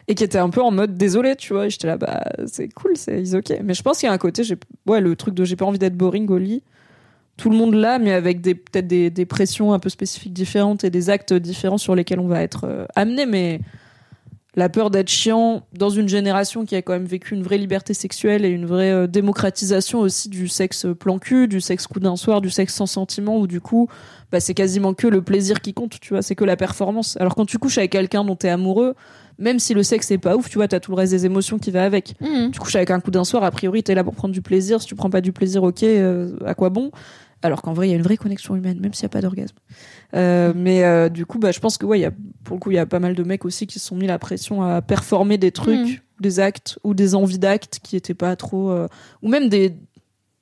Et 0.07 0.15
qui 0.15 0.23
était 0.23 0.37
un 0.39 0.49
peu 0.49 0.61
en 0.61 0.71
mode 0.71 0.95
désolé, 0.97 1.35
tu 1.35 1.53
vois. 1.53 1.67
Et 1.67 1.69
j'étais 1.69 1.85
là, 1.87 1.97
bah, 1.97 2.23
c'est 2.47 2.67
cool, 2.69 2.93
c'est 2.95 3.35
ok. 3.35 3.59
Mais 3.63 3.73
je 3.75 3.83
pense 3.83 3.99
qu'il 3.99 4.07
y 4.07 4.09
a 4.09 4.13
un 4.13 4.17
côté, 4.17 4.43
j'ai, 4.43 4.55
ouais, 4.87 5.01
le 5.01 5.15
truc 5.15 5.35
de 5.35 5.43
j'ai 5.45 5.55
pas 5.55 5.65
envie 5.65 5.77
d'être 5.77 5.95
boring 5.95 6.27
au 6.29 6.37
lit. 6.37 6.63
Tout 7.39 7.49
le 7.49 7.55
monde 7.55 7.73
là, 7.73 7.99
mais 7.99 8.11
avec 8.11 8.41
des, 8.41 8.53
peut-être 8.53 8.85
des, 8.85 9.09
des 9.09 9.25
pressions 9.25 9.71
un 9.71 9.79
peu 9.79 9.87
spécifiques 9.87 10.33
différentes 10.33 10.83
et 10.83 10.89
des 10.89 11.09
actes 11.09 11.33
différents 11.33 11.77
sur 11.77 11.95
lesquels 11.95 12.19
on 12.19 12.27
va 12.27 12.41
être 12.41 12.65
euh, 12.65 12.85
amené. 12.97 13.25
Mais 13.25 13.61
la 14.55 14.67
peur 14.67 14.89
d'être 14.89 15.07
chiant 15.07 15.63
dans 15.71 15.89
une 15.89 16.09
génération 16.09 16.65
qui 16.65 16.75
a 16.75 16.81
quand 16.81 16.91
même 16.91 17.05
vécu 17.05 17.33
une 17.33 17.41
vraie 17.41 17.57
liberté 17.57 17.93
sexuelle 17.93 18.43
et 18.43 18.49
une 18.49 18.65
vraie 18.65 18.91
euh, 18.91 19.07
démocratisation 19.07 19.99
aussi 19.99 20.27
du 20.27 20.49
sexe 20.49 20.85
plan 20.99 21.17
cul, 21.17 21.47
du 21.47 21.61
sexe 21.61 21.87
coup 21.87 22.01
d'un 22.01 22.17
soir, 22.17 22.41
du 22.41 22.49
sexe 22.49 22.73
sans 22.73 22.87
sentiment, 22.87 23.37
où 23.39 23.47
du 23.47 23.61
coup, 23.61 23.87
bah, 24.33 24.41
c'est 24.41 24.53
quasiment 24.53 24.93
que 24.93 25.07
le 25.07 25.21
plaisir 25.21 25.61
qui 25.61 25.73
compte, 25.73 25.97
tu 26.01 26.09
vois, 26.09 26.21
c'est 26.21 26.35
que 26.35 26.43
la 26.43 26.57
performance. 26.57 27.15
Alors 27.21 27.35
quand 27.35 27.45
tu 27.45 27.57
couches 27.57 27.77
avec 27.77 27.93
quelqu'un 27.93 28.25
dont 28.25 28.35
t'es 28.35 28.49
amoureux, 28.49 28.95
même 29.37 29.59
si 29.59 29.73
le 29.73 29.83
sexe 29.83 30.11
est 30.11 30.17
pas 30.17 30.35
ouf, 30.35 30.49
tu 30.49 30.57
vois, 30.57 30.67
t'as 30.67 30.81
tout 30.81 30.91
le 30.91 30.97
reste 30.97 31.13
des 31.13 31.25
émotions 31.25 31.57
qui 31.57 31.71
va 31.71 31.85
avec. 31.85 32.15
Mmh. 32.19 32.51
Tu 32.51 32.59
couches 32.59 32.75
avec 32.75 32.91
un 32.91 32.99
coup 32.99 33.11
d'un 33.11 33.23
soir, 33.23 33.45
a 33.45 33.51
priori, 33.51 33.81
t'es 33.81 33.95
là 33.95 34.03
pour 34.03 34.13
prendre 34.13 34.33
du 34.33 34.41
plaisir. 34.41 34.81
Si 34.81 34.87
tu 34.87 34.95
prends 34.95 35.09
pas 35.09 35.21
du 35.21 35.31
plaisir, 35.31 35.63
ok, 35.63 35.83
euh, 35.83 36.35
à 36.45 36.53
quoi 36.53 36.69
bon? 36.69 36.91
Alors 37.41 37.61
qu'en 37.61 37.73
vrai, 37.73 37.87
il 37.87 37.91
y 37.91 37.93
a 37.93 37.97
une 37.97 38.01
vraie 38.03 38.17
connexion 38.17 38.55
humaine, 38.55 38.79
même 38.81 38.93
s'il 38.93 39.03
n'y 39.05 39.07
a 39.07 39.09
pas 39.09 39.21
d'orgasme. 39.21 39.55
Euh, 40.13 40.51
mais 40.55 40.83
euh, 40.83 41.07
du 41.09 41.25
coup, 41.25 41.39
bah, 41.39 41.51
je 41.51 41.59
pense 41.59 41.77
que 41.77 41.85
ouais, 41.85 41.99
y 41.99 42.05
a, 42.05 42.11
pour 42.43 42.55
le 42.57 42.59
coup, 42.59 42.71
il 42.71 42.75
y 42.75 42.79
a 42.79 42.85
pas 42.85 42.99
mal 42.99 43.15
de 43.15 43.23
mecs 43.23 43.45
aussi 43.45 43.65
qui 43.67 43.79
se 43.79 43.85
sont 43.87 43.95
mis 43.95 44.07
la 44.07 44.19
pression 44.19 44.61
à 44.63 44.81
performer 44.81 45.37
des 45.37 45.51
trucs, 45.51 45.77
Mhm. 45.79 45.95
des 46.19 46.39
actes 46.41 46.79
ou 46.83 46.93
des 46.93 47.15
envies 47.15 47.39
d'actes 47.39 47.79
qui 47.81 47.95
étaient 47.95 48.13
pas 48.13 48.35
trop, 48.35 48.71
euh, 48.71 48.87
ou 49.21 49.29
même 49.29 49.47
des 49.49 49.73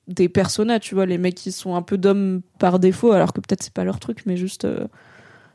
des 0.08 0.30
personnages, 0.30 0.80
tu 0.80 0.94
vois, 0.94 1.04
les 1.04 1.18
mecs 1.18 1.34
qui 1.34 1.52
sont 1.52 1.74
un 1.74 1.82
peu 1.82 1.98
d'hommes 1.98 2.40
par 2.58 2.78
défaut, 2.78 3.12
alors 3.12 3.34
que 3.34 3.40
peut-être 3.42 3.62
c'est 3.62 3.74
pas 3.74 3.84
leur 3.84 4.00
truc, 4.00 4.22
mais 4.24 4.38
juste 4.38 4.66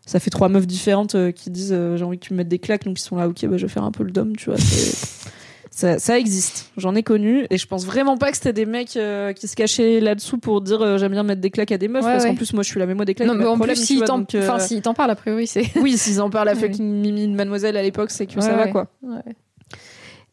ça 0.05 0.19
fait 0.19 0.29
trois 0.29 0.47
meufs 0.47 0.67
différentes 0.67 1.15
qui 1.33 1.49
disent 1.49 1.75
j'ai 1.95 2.03
envie 2.03 2.19
que 2.19 2.25
tu 2.27 2.33
me 2.33 2.37
mettes 2.37 2.49
des 2.49 2.59
claques, 2.59 2.83
donc 2.85 2.99
ils 2.99 3.01
sont 3.01 3.15
là, 3.15 3.27
ok, 3.27 3.47
bah, 3.47 3.57
je 3.57 3.65
vais 3.65 3.71
faire 3.73 3.83
un 3.83 3.91
peu 3.91 4.03
le 4.03 4.11
dom, 4.11 4.35
tu 4.35 4.51
vois. 4.51 4.59
Ça, 5.75 5.97
ça 5.97 6.19
existe, 6.19 6.71
j'en 6.77 6.93
ai 6.93 7.01
connu, 7.01 7.47
et 7.49 7.57
je 7.57 7.65
pense 7.65 7.83
vraiment 7.83 8.15
pas 8.15 8.29
que 8.29 8.37
c'était 8.37 8.53
des 8.53 8.67
mecs 8.67 8.95
euh, 8.95 9.33
qui 9.33 9.47
se 9.47 9.55
cachaient 9.55 9.99
là-dessous 9.99 10.37
pour 10.37 10.61
dire 10.61 10.79
euh, 10.83 10.99
j'aime 10.99 11.13
bien 11.13 11.23
mettre 11.23 11.41
des 11.41 11.49
claques 11.49 11.71
à 11.71 11.79
des 11.79 11.87
meufs, 11.87 12.05
Ouais, 12.05 12.11
parce 12.11 12.25
qu'en 12.25 12.35
plus 12.35 12.53
moi 12.53 12.61
je 12.61 12.69
suis 12.69 12.79
la 12.79 12.85
mémo 12.85 13.03
des 13.05 13.15
claques. 13.15 13.27
Non, 13.27 13.33
mais 13.33 13.45
en 13.45 13.55
problème, 13.55 13.75
plus, 13.75 13.83
s'ils 13.83 14.03
t'en 14.03 14.23
euh, 14.35 14.59
s'ils 14.59 14.83
t'en 14.83 14.93
parlent, 14.93 15.09
a 15.09 15.15
priori, 15.15 15.47
c'est. 15.47 15.65
oui, 15.77 15.97
s'ils 15.97 16.21
en 16.21 16.29
parlent 16.29 16.49
à 16.49 16.55
fucking 16.63 16.85
Mimi 16.85 17.27
de 17.27 17.33
Mademoiselle 17.33 17.75
à 17.75 17.81
l'époque, 17.81 18.11
c'est 18.11 18.27
que 18.27 18.39
ça 18.39 18.53
va 18.53 18.67
ouais. 18.67 18.83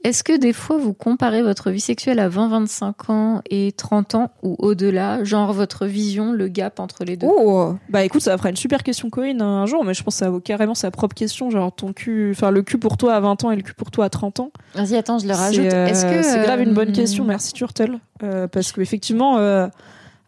Est-ce 0.03 0.25
que 0.25 0.39
des 0.39 0.55
fois 0.55 0.79
vous 0.79 0.95
comparez 0.95 1.43
votre 1.43 1.71
vie 1.71 1.81
sexuelle 1.81 2.21
à 2.21 2.29
20, 2.31 2.49
25 2.49 3.11
ans 3.11 3.43
et 3.51 3.73
30 3.73 4.15
ans 4.15 4.31
ou 4.43 4.57
au-delà, 4.59 5.23
genre 5.25 5.53
votre 5.53 5.85
vision, 5.85 6.33
le 6.33 6.49
gap 6.49 6.81
entre 6.81 7.05
les 7.05 7.19
deux? 7.19 7.27
Oh 7.29 7.75
Bah 7.91 8.03
écoute, 8.03 8.23
ça 8.23 8.37
fera 8.39 8.49
une 8.49 8.57
super 8.57 8.83
question 8.83 9.11
Corinne 9.11 9.43
un 9.43 9.67
jour, 9.67 9.85
mais 9.85 9.93
je 9.93 10.03
pense 10.03 10.15
que 10.15 10.21
ça 10.21 10.31
vaut 10.31 10.41
carrément 10.41 10.75
sa 10.75 10.91
propre 10.91 11.15
question, 11.15 11.51
genre 11.51 11.71
ton 11.75 11.93
cul, 11.93 12.31
enfin 12.35 12.51
le 12.51 12.63
cul 12.63 12.79
pour 12.79 12.97
toi 12.97 13.15
à 13.15 13.21
20 13.21 13.45
ans 13.45 13.51
et 13.51 13.57
le 13.57 13.63
cul 13.63 13.75
pour 13.75 13.91
toi 13.91 14.07
à 14.07 14.09
30 14.09 14.41
ans. 14.41 14.53
Vas-y, 14.75 14.97
attends, 14.97 15.19
je 15.19 15.27
le 15.27 15.35
rajoute. 15.35 15.65
C'est 15.69 15.75
euh, 15.75 15.87
Est-ce 15.87 16.07
que 16.07 16.23
c'est 16.23 16.43
grave 16.43 16.63
une 16.63 16.73
bonne 16.73 16.89
euh, 16.91 16.93
question, 16.93 17.25
merci 17.25 17.53
Turtle, 17.53 17.99
Euh, 18.23 18.49
parce 18.49 18.73
que 18.73 18.81
effectivement, 18.81 19.37
euh, 19.39 19.67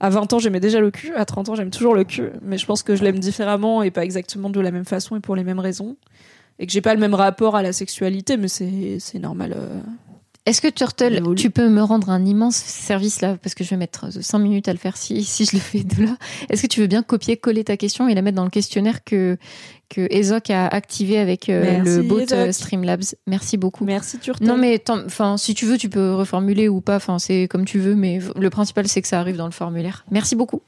À 0.01 0.11
20 0.11 0.33
ans, 0.33 0.39
j'aimais 0.41 0.59
déjà 0.61 0.81
le 0.81 0.91
cul. 0.91 1.15
À 1.15 1.25
30 1.25 1.49
ans, 1.51 1.55
j'aime 1.55 1.71
toujours 1.71 1.95
le 1.95 2.03
cul. 2.03 2.31
Mais 2.43 2.59
je 2.59 2.67
pense 2.67 2.83
que 2.83 2.97
je 2.97 3.05
l'aime 3.05 3.21
différemment 3.21 3.85
et 3.85 3.93
pas 3.93 4.03
exactement 4.05 4.51
de 4.51 4.61
la 4.61 4.73
même 4.73 4.85
façon 4.85 5.15
et 5.15 5.21
pour 5.21 5.37
les 5.37 5.45
mêmes 5.45 5.61
raisons. 5.61 5.97
Et 6.59 6.67
que 6.67 6.73
j'ai 6.73 6.81
pas 6.81 6.95
le 6.95 7.01
même 7.01 7.15
rapport 7.15 7.57
à 7.57 7.63
la 7.63 7.73
sexualité, 7.73 8.37
mais 8.37 8.49
c'est 8.49 9.19
normal. 9.19 9.55
euh. 9.57 9.81
Est-ce 10.45 10.61
que 10.61 10.67
Turtle, 10.67 11.23
tu 11.37 11.51
peux 11.51 11.69
me 11.69 11.83
rendre 11.83 12.11
un 12.11 12.25
immense 12.27 12.57
service 12.57 13.21
là 13.21 13.37
Parce 13.41 13.55
que 13.55 13.63
je 13.63 13.71
vais 13.71 13.77
mettre 13.77 14.11
5 14.13 14.41
minutes 14.41 14.67
à 14.67 14.73
le 14.73 14.79
faire 14.79 14.97
si, 14.97 15.23
si 15.23 15.45
je 15.45 15.53
le 15.53 15.61
fais 15.61 15.85
de 15.85 16.03
là. 16.05 16.17
Est-ce 16.51 16.63
que 16.63 16.67
tu 16.67 16.81
veux 16.81 16.89
bien 16.89 17.05
copier-coller 17.05 17.63
ta 17.63 17.77
question 17.77 18.09
et 18.09 18.15
la 18.15 18.23
mettre 18.23 18.35
dans 18.39 18.43
le 18.45 18.51
questionnaire 18.51 19.05
que, 19.05 19.37
que 19.89 20.05
Ezoc 20.11 20.51
a 20.51 20.67
activé 20.67 21.19
avec 21.19 21.49
euh, 21.49 21.79
le 21.85 22.03
bot 22.03 22.19
Ezoc. 22.19 22.33
euh, 22.33 22.51
Streamlabs 22.51 23.15
Merci 23.29 23.57
beaucoup. 23.57 23.85
Merci, 23.85 24.19
Turtle. 24.19 24.45
Non 24.45 24.57
mais 24.57 24.83
enfin 24.91 25.37
si 25.37 25.55
tu 25.55 25.65
veux 25.65 25.79
tu 25.79 25.89
peux 25.89 26.13
reformuler 26.15 26.69
ou 26.69 26.81
pas 26.81 26.97
enfin 26.97 27.21
c'est 27.21 27.47
comme 27.47 27.65
tu 27.65 27.79
veux 27.79 27.95
mais 27.95 28.19
le 28.35 28.51
principal 28.51 28.89
c'est 28.89 29.01
que 29.01 29.07
ça 29.09 29.21
arrive 29.21 29.37
dans 29.37 29.47
le 29.47 29.53
formulaire. 29.53 30.05
Merci 30.11 30.35
beaucoup. 30.35 30.63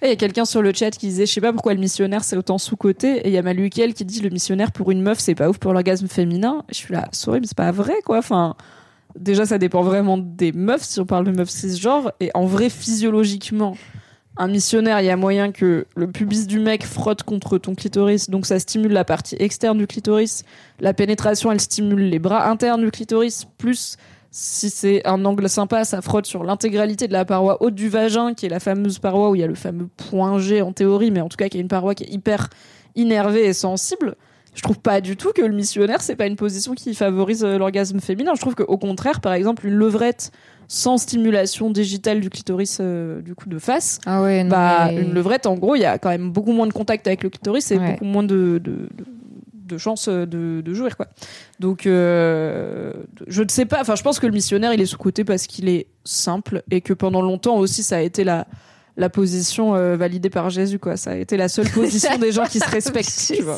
Et 0.00 0.06
Il 0.06 0.08
y 0.10 0.12
a 0.12 0.16
quelqu'un 0.16 0.44
sur 0.44 0.62
le 0.62 0.72
chat 0.72 0.90
qui 0.92 1.08
disait, 1.08 1.26
je 1.26 1.32
sais 1.32 1.40
pas 1.40 1.52
pourquoi 1.52 1.74
le 1.74 1.80
missionnaire 1.80 2.22
c'est 2.22 2.36
autant 2.36 2.58
sous-côté. 2.58 3.18
Et 3.18 3.28
il 3.28 3.32
y 3.32 3.38
a 3.38 3.42
Maluquel 3.42 3.94
qui 3.94 4.04
dit, 4.04 4.20
le 4.20 4.30
missionnaire 4.30 4.70
pour 4.70 4.90
une 4.90 5.02
meuf 5.02 5.18
c'est 5.18 5.34
pas 5.34 5.48
ouf 5.48 5.58
pour 5.58 5.72
l'orgasme 5.72 6.06
féminin. 6.06 6.64
Je 6.68 6.74
suis 6.74 6.94
là, 6.94 7.08
sorry, 7.12 7.40
mais 7.40 7.46
c'est 7.46 7.56
pas 7.56 7.72
vrai 7.72 7.96
quoi. 8.04 8.18
Enfin, 8.18 8.54
déjà 9.18 9.44
ça 9.44 9.58
dépend 9.58 9.82
vraiment 9.82 10.16
des 10.16 10.52
meufs 10.52 10.82
si 10.82 11.00
on 11.00 11.06
parle 11.06 11.24
de 11.24 11.32
meufs 11.32 11.50
cisgenres. 11.50 12.12
Et 12.20 12.30
en 12.34 12.46
vrai, 12.46 12.70
physiologiquement, 12.70 13.76
un 14.36 14.46
missionnaire, 14.46 15.00
il 15.00 15.06
y 15.06 15.10
a 15.10 15.16
moyen 15.16 15.50
que 15.50 15.86
le 15.96 16.10
pubis 16.10 16.46
du 16.46 16.60
mec 16.60 16.86
frotte 16.86 17.24
contre 17.24 17.58
ton 17.58 17.74
clitoris, 17.74 18.30
donc 18.30 18.46
ça 18.46 18.60
stimule 18.60 18.92
la 18.92 19.04
partie 19.04 19.34
externe 19.40 19.78
du 19.78 19.88
clitoris. 19.88 20.44
La 20.78 20.94
pénétration, 20.94 21.50
elle 21.50 21.60
stimule 21.60 22.08
les 22.08 22.20
bras 22.20 22.48
internes 22.48 22.84
du 22.84 22.92
clitoris, 22.92 23.46
plus 23.58 23.96
si 24.30 24.68
c'est 24.70 25.06
un 25.06 25.24
angle 25.24 25.48
sympa, 25.48 25.84
ça 25.84 26.02
frotte 26.02 26.26
sur 26.26 26.44
l'intégralité 26.44 27.08
de 27.08 27.12
la 27.12 27.24
paroi 27.24 27.62
haute 27.62 27.74
du 27.74 27.88
vagin, 27.88 28.34
qui 28.34 28.46
est 28.46 28.50
la 28.50 28.60
fameuse 28.60 28.98
paroi 28.98 29.30
où 29.30 29.34
il 29.34 29.40
y 29.40 29.44
a 29.44 29.46
le 29.46 29.54
fameux 29.54 29.88
point 30.10 30.38
G 30.38 30.60
en 30.62 30.72
théorie, 30.72 31.10
mais 31.10 31.20
en 31.20 31.28
tout 31.28 31.36
cas 31.36 31.48
qui 31.48 31.58
est 31.58 31.60
une 31.62 31.68
paroi 31.68 31.94
qui 31.94 32.04
est 32.04 32.12
hyper 32.12 32.48
innervée 32.94 33.46
et 33.46 33.52
sensible. 33.52 34.16
Je 34.54 34.62
trouve 34.62 34.80
pas 34.80 35.00
du 35.00 35.16
tout 35.16 35.30
que 35.32 35.42
le 35.42 35.54
missionnaire, 35.54 36.00
c'est 36.02 36.16
pas 36.16 36.26
une 36.26 36.34
position 36.36 36.74
qui 36.74 36.92
favorise 36.94 37.44
euh, 37.44 37.58
l'orgasme 37.58 38.00
féminin. 38.00 38.32
Je 38.34 38.40
trouve 38.40 38.54
qu'au 38.56 38.76
contraire, 38.76 39.20
par 39.20 39.32
exemple, 39.34 39.66
une 39.66 39.74
levrette 39.74 40.32
sans 40.66 40.98
stimulation 40.98 41.70
digitale 41.70 42.20
du 42.20 42.28
clitoris 42.28 42.78
euh, 42.80 43.20
du 43.22 43.34
coup 43.34 43.48
de 43.48 43.58
face, 43.58 44.00
Ah 44.04 44.20
ouais 44.22 44.42
non, 44.44 44.50
bah, 44.50 44.86
mais- 44.88 45.00
une 45.02 45.14
levrette, 45.14 45.46
en 45.46 45.54
gros, 45.54 45.76
il 45.76 45.80
y 45.80 45.84
a 45.84 45.98
quand 45.98 46.08
même 46.08 46.30
beaucoup 46.30 46.52
moins 46.52 46.66
de 46.66 46.72
contact 46.72 47.06
avec 47.06 47.22
le 47.22 47.30
clitoris 47.30 47.70
et 47.70 47.78
Ouais. 47.78 47.92
beaucoup 47.92 48.04
moins 48.04 48.22
de, 48.24 48.58
de, 48.62 48.88
de, 48.94 49.04
de 49.68 49.78
chances 49.78 50.08
de, 50.08 50.60
de 50.64 50.74
jouir, 50.74 50.96
quoi. 50.96 51.06
Donc, 51.60 51.86
euh, 51.86 52.92
je 53.26 53.42
ne 53.42 53.48
sais 53.48 53.66
pas. 53.66 53.80
Enfin, 53.80 53.94
je 53.96 54.02
pense 54.02 54.18
que 54.18 54.26
le 54.26 54.32
missionnaire, 54.32 54.72
il 54.72 54.80
est 54.80 54.86
sous-côté 54.86 55.24
parce 55.24 55.46
qu'il 55.46 55.68
est 55.68 55.86
simple 56.04 56.62
et 56.70 56.80
que 56.80 56.92
pendant 56.92 57.22
longtemps 57.22 57.56
aussi, 57.58 57.82
ça 57.82 57.96
a 57.98 58.00
été 58.00 58.24
la, 58.24 58.46
la 58.96 59.08
position 59.10 59.74
euh, 59.76 59.96
validée 59.96 60.30
par 60.30 60.50
Jésus, 60.50 60.78
quoi. 60.78 60.96
Ça 60.96 61.12
a 61.12 61.16
été 61.16 61.36
la 61.36 61.48
seule 61.48 61.68
position 61.70 62.18
des 62.18 62.32
gens 62.32 62.44
qui 62.44 62.58
se 62.58 62.68
respectent, 62.70 63.32
tu 63.36 63.42
vois. 63.42 63.56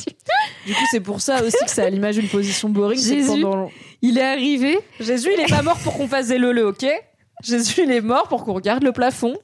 Du 0.67 0.75
coup, 0.75 0.85
c'est 0.91 1.01
pour 1.01 1.21
ça 1.21 1.43
aussi 1.43 1.57
que 1.65 1.71
ça 1.71 1.85
a 1.85 1.91
l'image 1.91 2.17
d'une 2.17 2.29
position 2.29 2.69
boring. 2.69 3.01
Jésus. 3.01 3.43
pendant- 3.43 3.71
Il 4.03 4.19
est 4.19 4.23
arrivé. 4.25 4.79
Jésus, 4.99 5.31
il 5.37 5.41
est 5.41 5.49
pas 5.51 5.63
mort 5.63 5.79
pour 5.79 5.95
qu'on 5.97 6.09
fasse 6.09 6.29
des 6.29 6.39
le 6.39 6.67
ok? 6.67 6.87
Jésus, 7.43 7.83
il 7.85 7.91
est 7.91 8.03
mort 8.03 8.29
pour 8.29 8.45
qu'on 8.45 8.53
regarde 8.53 8.83
le 8.83 8.93
plafond 8.93 9.35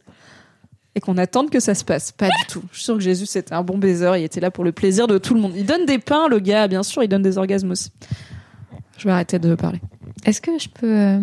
et 0.96 1.00
qu'on 1.00 1.18
attende 1.18 1.50
que 1.50 1.60
ça 1.60 1.74
se 1.74 1.84
passe. 1.84 2.10
Pas 2.10 2.26
du 2.26 2.46
tout. 2.48 2.62
Je 2.72 2.76
suis 2.76 2.84
sûre 2.84 2.94
que 2.94 3.02
Jésus, 3.02 3.26
c'était 3.26 3.52
un 3.52 3.62
bon 3.62 3.76
baiser. 3.76 4.10
Il 4.16 4.24
était 4.24 4.40
là 4.40 4.50
pour 4.50 4.64
le 4.64 4.72
plaisir 4.72 5.06
de 5.06 5.18
tout 5.18 5.34
le 5.34 5.40
monde. 5.40 5.52
Il 5.54 5.66
donne 5.66 5.84
des 5.84 5.98
pains, 5.98 6.26
le 6.26 6.38
gars, 6.40 6.66
bien 6.68 6.82
sûr. 6.82 7.02
Il 7.02 7.08
donne 7.08 7.22
des 7.22 7.36
orgasmes 7.36 7.70
aussi. 7.70 7.92
Je 8.96 9.04
vais 9.04 9.10
arrêter 9.10 9.38
de 9.38 9.54
parler. 9.54 9.80
Est-ce 10.24 10.40
que 10.40 10.58
je 10.58 10.70
peux 10.70 10.90
euh, 10.90 11.20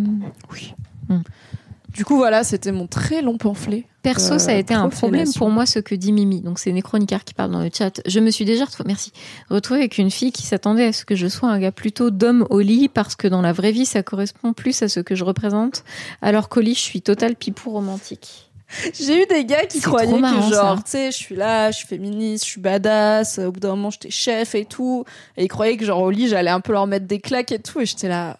Du 1.89 2.05
coup, 2.05 2.17
voilà, 2.17 2.43
c'était 2.43 2.71
mon 2.71 2.85
très 2.85 3.23
long 3.23 3.37
pamphlet. 3.39 3.85
Perso, 4.03 4.33
Euh, 4.33 4.37
ça 4.37 4.51
a 4.51 4.53
été 4.53 4.75
un 4.75 4.89
problème 4.89 5.27
pour 5.33 5.49
moi 5.49 5.65
ce 5.65 5.79
que 5.79 5.95
dit 5.95 6.11
Mimi. 6.11 6.41
Donc 6.41 6.59
c'est 6.59 6.71
Néchronicar 6.71 7.23
qui 7.23 7.33
parle 7.33 7.51
dans 7.51 7.63
le 7.63 7.71
chat. 7.73 7.99
Je 8.05 8.19
me 8.19 8.29
suis 8.29 8.45
déjà 8.45 8.65
retrouvée, 8.65 8.87
merci, 8.87 9.11
retrouvée 9.49 9.79
avec 9.79 9.97
une 9.97 10.11
fille 10.11 10.31
qui 10.31 10.43
s'attendait 10.43 10.87
à 10.87 10.93
ce 10.93 11.03
que 11.03 11.15
je 11.15 11.27
sois 11.27 11.49
un 11.49 11.57
gars 11.57 11.71
plutôt 11.71 12.11
d'homme 12.11 12.45
au 12.51 12.59
lit 12.59 12.89
parce 12.89 13.15
que 13.15 13.27
dans 13.27 13.41
la 13.41 13.53
vraie 13.53 13.71
vie 13.71 13.85
ça 13.85 14.03
correspond 14.03 14.51
plus 14.51 14.83
à 14.83 14.89
ce 14.89 14.99
que 14.99 15.15
je 15.15 15.23
représente. 15.23 15.85
Alors 16.21 16.49
qu'au 16.49 16.59
lit 16.59 16.75
je 16.75 16.81
suis 16.81 17.01
total 17.01 17.37
pipou 17.37 17.71
romantique. 17.71 18.51
J'ai 18.99 19.23
eu 19.23 19.25
des 19.25 19.45
gars 19.45 19.65
qui 19.65 19.79
croyaient 19.79 20.17
marrant, 20.17 20.49
que 20.49 20.55
genre, 20.55 20.83
tu 20.83 20.91
sais, 20.91 21.11
je 21.11 21.17
suis 21.17 21.35
là, 21.35 21.71
je 21.71 21.77
suis 21.77 21.87
féministe, 21.87 22.45
je 22.45 22.49
suis 22.51 22.61
badass. 22.61 23.39
Au 23.39 23.51
bout 23.51 23.59
d'un 23.59 23.69
moment, 23.69 23.91
j'étais 23.91 24.09
chef 24.09 24.55
et 24.55 24.65
tout. 24.65 25.05
Et 25.37 25.43
ils 25.43 25.47
croyaient 25.47 25.77
que 25.77 25.85
genre 25.85 26.01
au 26.01 26.09
lit, 26.11 26.27
j'allais 26.27 26.51
un 26.51 26.61
peu 26.61 26.73
leur 26.73 26.87
mettre 26.87 27.05
des 27.05 27.19
claques 27.19 27.51
et 27.51 27.59
tout. 27.59 27.81
Et 27.81 27.85
j'étais 27.85 28.07
là, 28.09 28.39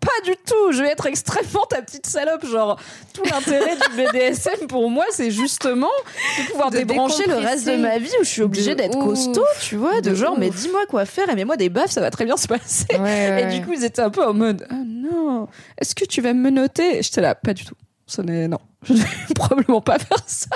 pas 0.00 0.24
du 0.24 0.36
tout. 0.36 0.72
Je 0.72 0.82
vais 0.82 0.88
être 0.90 1.06
extrêmement 1.06 1.66
ta 1.66 1.82
petite 1.82 2.06
salope. 2.06 2.46
Genre, 2.46 2.78
tout 3.12 3.22
l'intérêt 3.24 3.76
du 3.76 3.96
BDSM 3.96 4.66
pour 4.68 4.90
moi, 4.90 5.04
c'est 5.10 5.30
justement 5.30 5.90
de 6.38 6.50
pouvoir 6.50 6.70
De 6.70 6.78
débrancher 6.78 7.26
le 7.26 7.36
reste 7.36 7.66
de 7.66 7.76
ma 7.76 7.98
vie 7.98 8.12
où 8.20 8.24
je 8.24 8.28
suis 8.28 8.42
obligée 8.42 8.74
d'être 8.74 8.98
costaud, 8.98 9.44
tu 9.60 9.76
vois, 9.76 10.00
de, 10.00 10.10
De 10.10 10.14
genre, 10.14 10.38
mais 10.38 10.50
dis-moi 10.50 10.86
quoi 10.88 11.04
faire 11.04 11.28
et 11.30 11.34
mets-moi 11.34 11.56
des 11.56 11.68
baffes, 11.68 11.90
ça 11.90 12.00
va 12.00 12.10
très 12.10 12.24
bien 12.24 12.36
se 12.36 12.46
passer. 12.46 12.86
Ouais, 12.98 13.42
Et 13.42 13.58
du 13.58 13.64
coup, 13.64 13.72
ils 13.72 13.84
étaient 13.84 14.02
un 14.02 14.10
peu 14.10 14.24
en 14.24 14.34
mode 14.34 14.66
Ah 14.70 14.74
non, 14.86 15.48
est-ce 15.80 15.94
que 15.94 16.04
tu 16.04 16.20
vas 16.20 16.32
me 16.32 16.50
noter? 16.50 16.98
Et 16.98 17.02
J'étais 17.02 17.20
là, 17.20 17.34
pas 17.34 17.54
du 17.54 17.64
tout. 17.64 17.74
Ce 18.06 18.22
n'est 18.22 18.48
non, 18.48 18.58
je 18.84 18.92
ne 18.92 18.98
vais 18.98 19.06
probablement 19.34 19.80
pas 19.80 19.98
faire 19.98 20.18
ça. 20.26 20.46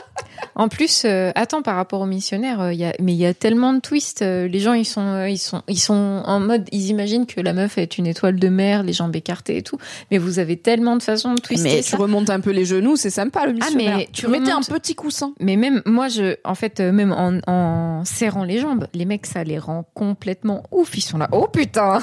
En 0.54 0.68
plus, 0.68 1.02
euh, 1.04 1.30
attends, 1.34 1.62
par 1.62 1.76
rapport 1.76 2.00
aux 2.02 2.06
missionnaires, 2.06 2.60
euh, 2.60 2.72
il 2.74 2.78
y 2.78 2.84
a, 2.84 2.92
mais 3.00 3.12
il 3.12 3.18
y 3.18 3.24
a 3.26 3.32
tellement 3.32 3.72
de 3.72 3.80
twists. 3.80 4.22
euh, 4.22 4.46
les 4.48 4.58
gens, 4.60 4.74
ils 4.74 4.84
sont, 4.84 5.00
euh, 5.00 5.28
ils 5.28 5.38
sont, 5.38 5.62
ils 5.68 5.78
sont 5.78 6.22
en 6.26 6.40
mode, 6.40 6.68
ils 6.72 6.88
imaginent 6.88 7.26
que 7.26 7.40
la 7.40 7.52
meuf 7.54 7.78
est 7.78 7.96
une 7.96 8.06
étoile 8.06 8.38
de 8.38 8.48
mer, 8.48 8.82
les 8.82 8.92
jambes 8.92 9.14
écartées 9.16 9.56
et 9.56 9.62
tout. 9.62 9.78
Mais 10.10 10.18
vous 10.18 10.38
avez 10.38 10.56
tellement 10.58 10.96
de 10.96 11.02
façons 11.02 11.34
de 11.34 11.40
twister 11.40 11.68
Mais 11.76 11.82
ça. 11.82 11.96
tu 11.96 12.02
remontes 12.02 12.28
un 12.28 12.40
peu 12.40 12.50
les 12.50 12.64
genoux, 12.66 12.96
c'est 12.96 13.08
sympa 13.10 13.46
le 13.46 13.52
Ah, 13.60 13.64
missionnaire. 13.64 13.96
mais 13.98 14.04
tu 14.12 14.22
tu 14.22 14.28
mettais 14.28 14.50
un 14.52 14.60
petit 14.60 14.94
coussin. 14.94 15.32
Mais 15.40 15.56
même 15.56 15.80
moi, 15.86 16.08
je, 16.08 16.36
en 16.44 16.54
fait, 16.54 16.80
euh, 16.80 16.92
même 16.92 17.12
en, 17.12 17.38
en 17.50 18.04
serrant 18.04 18.44
les 18.44 18.58
jambes, 18.58 18.86
les 18.94 19.04
mecs, 19.06 19.26
ça 19.26 19.44
les 19.44 19.58
rend 19.58 19.84
complètement 19.94 20.64
ouf. 20.70 20.96
Ils 20.96 21.02
sont 21.02 21.18
là. 21.18 21.28
Oh 21.32 21.48
putain 21.50 22.00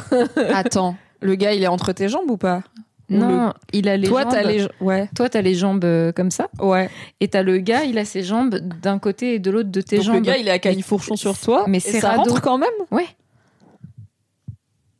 Attends, 0.53 0.95
le 1.21 1.35
gars, 1.35 1.53
il 1.53 1.61
est 1.63 1.67
entre 1.67 1.91
tes 1.91 2.09
jambes 2.09 2.29
ou 2.31 2.37
pas? 2.37 2.63
Non, 3.09 3.53
il 3.73 3.89
a 3.89 3.97
les 3.97 4.07
Toi, 4.07 4.21
jambes. 4.23 4.31
t'as 4.31 4.43
les 4.43 4.67
ouais, 4.81 5.09
Toi, 5.15 5.29
t'as 5.29 5.41
les 5.41 5.55
jambes 5.55 5.83
euh, 5.83 6.11
comme 6.11 6.29
ça, 6.31 6.47
ouais. 6.61 6.89
et 7.19 7.27
t'as 7.27 7.41
le 7.43 7.57
gars, 7.57 7.83
il 7.83 7.97
a 7.97 8.05
ses 8.05 8.21
jambes 8.23 8.55
d'un 8.55 8.99
côté 8.99 9.35
et 9.35 9.39
de 9.39 9.49
l'autre 9.49 9.69
de 9.69 9.81
tes 9.81 9.97
Donc 9.97 10.05
jambes. 10.05 10.15
le 10.15 10.21
gars, 10.21 10.37
il 10.37 10.47
est 10.47 10.51
à 10.51 10.59
califourchon 10.59 11.15
sur 11.15 11.37
toi, 11.37 11.65
Mais 11.67 11.79
c'est 11.79 11.99
ça 11.99 12.11
rentre 12.15 12.41
quand 12.41 12.57
même? 12.57 12.69
Ouais. 12.91 13.07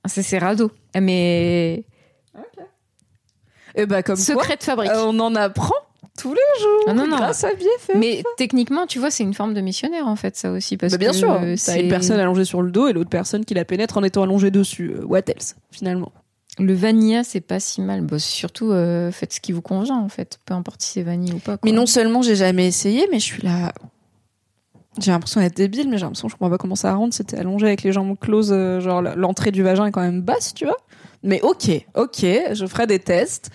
C'est 0.07 0.39
radeau. 0.39 0.71
Mais 0.99 1.83
Et 3.75 3.85
bah 3.85 4.01
comme 4.01 4.15
secret 4.15 4.57
de 4.57 4.63
fabrique. 4.63 4.89
euh, 4.91 5.03
on 5.05 5.19
en 5.19 5.35
apprend 5.35 5.75
tous 6.17 6.33
les 6.33 6.61
jours. 6.61 6.83
Ah 6.87 6.93
non, 6.93 7.07
non. 7.07 7.17
grâce 7.17 7.43
à 7.43 7.53
BFF. 7.53 7.91
Mais 7.95 8.23
techniquement, 8.35 8.87
tu 8.87 8.97
vois, 8.99 9.11
c'est 9.11 9.23
une 9.23 9.33
forme 9.35 9.53
de 9.53 9.61
missionnaire 9.61 10.07
en 10.07 10.15
fait, 10.15 10.35
ça 10.35 10.51
aussi, 10.51 10.75
parce 10.77 10.93
Bah, 10.93 10.97
bien 10.97 11.11
que 11.11 11.15
sûr, 11.15 11.27
t'as 11.39 11.55
c'est 11.57 11.81
une 11.81 11.89
personne 11.89 12.19
allongée 12.19 12.43
sur 12.45 12.61
le 12.63 12.71
dos 12.71 12.87
et 12.87 12.93
l'autre 12.93 13.09
personne 13.09 13.45
qui 13.45 13.53
la 13.53 13.65
pénètre 13.65 13.97
en 13.97 14.03
étant 14.03 14.23
allongée 14.23 14.51
dessus. 14.51 14.91
Euh, 14.95 15.05
What 15.05 15.21
else, 15.29 15.55
finalement? 15.71 16.11
Le 16.59 16.73
vanilla, 16.73 17.23
c'est 17.23 17.41
pas 17.41 17.59
si 17.59 17.81
mal. 17.81 18.01
Bon, 18.01 18.19
surtout, 18.19 18.71
euh, 18.71 19.11
faites 19.11 19.33
ce 19.33 19.39
qui 19.39 19.51
vous 19.51 19.61
convient 19.61 19.97
en 19.97 20.09
fait, 20.09 20.39
peu 20.45 20.53
importe 20.53 20.81
si 20.81 20.93
c'est 20.93 21.03
vanille 21.03 21.33
ou 21.33 21.39
pas. 21.39 21.57
Mais 21.63 21.71
non 21.71 21.85
seulement 21.85 22.21
j'ai 22.21 22.35
jamais 22.35 22.67
essayé, 22.67 23.07
mais 23.11 23.19
je 23.19 23.25
suis 23.25 23.41
là. 23.41 23.71
J'ai 24.99 25.11
l'impression 25.11 25.39
d'être 25.39 25.55
débile, 25.55 25.89
mais 25.89 25.97
j'ai 25.97 26.03
l'impression 26.03 26.27
que 26.27 26.31
je 26.33 26.37
comprends 26.37 26.49
pas 26.49 26.57
comment 26.57 26.75
ça 26.75 26.93
rentre. 26.93 27.15
C'était 27.15 27.37
allongé 27.37 27.67
avec 27.67 27.83
les 27.83 27.91
jambes 27.91 28.17
closes, 28.19 28.51
euh, 28.51 28.79
genre 28.81 29.01
l'entrée 29.01 29.51
du 29.51 29.63
vagin 29.63 29.85
est 29.85 29.91
quand 29.91 30.01
même 30.01 30.21
basse, 30.21 30.53
tu 30.53 30.65
vois. 30.65 30.77
Mais 31.23 31.41
ok, 31.41 31.69
ok, 31.95 32.25
je 32.53 32.65
ferai 32.65 32.87
des 32.87 32.99
tests. 32.99 33.49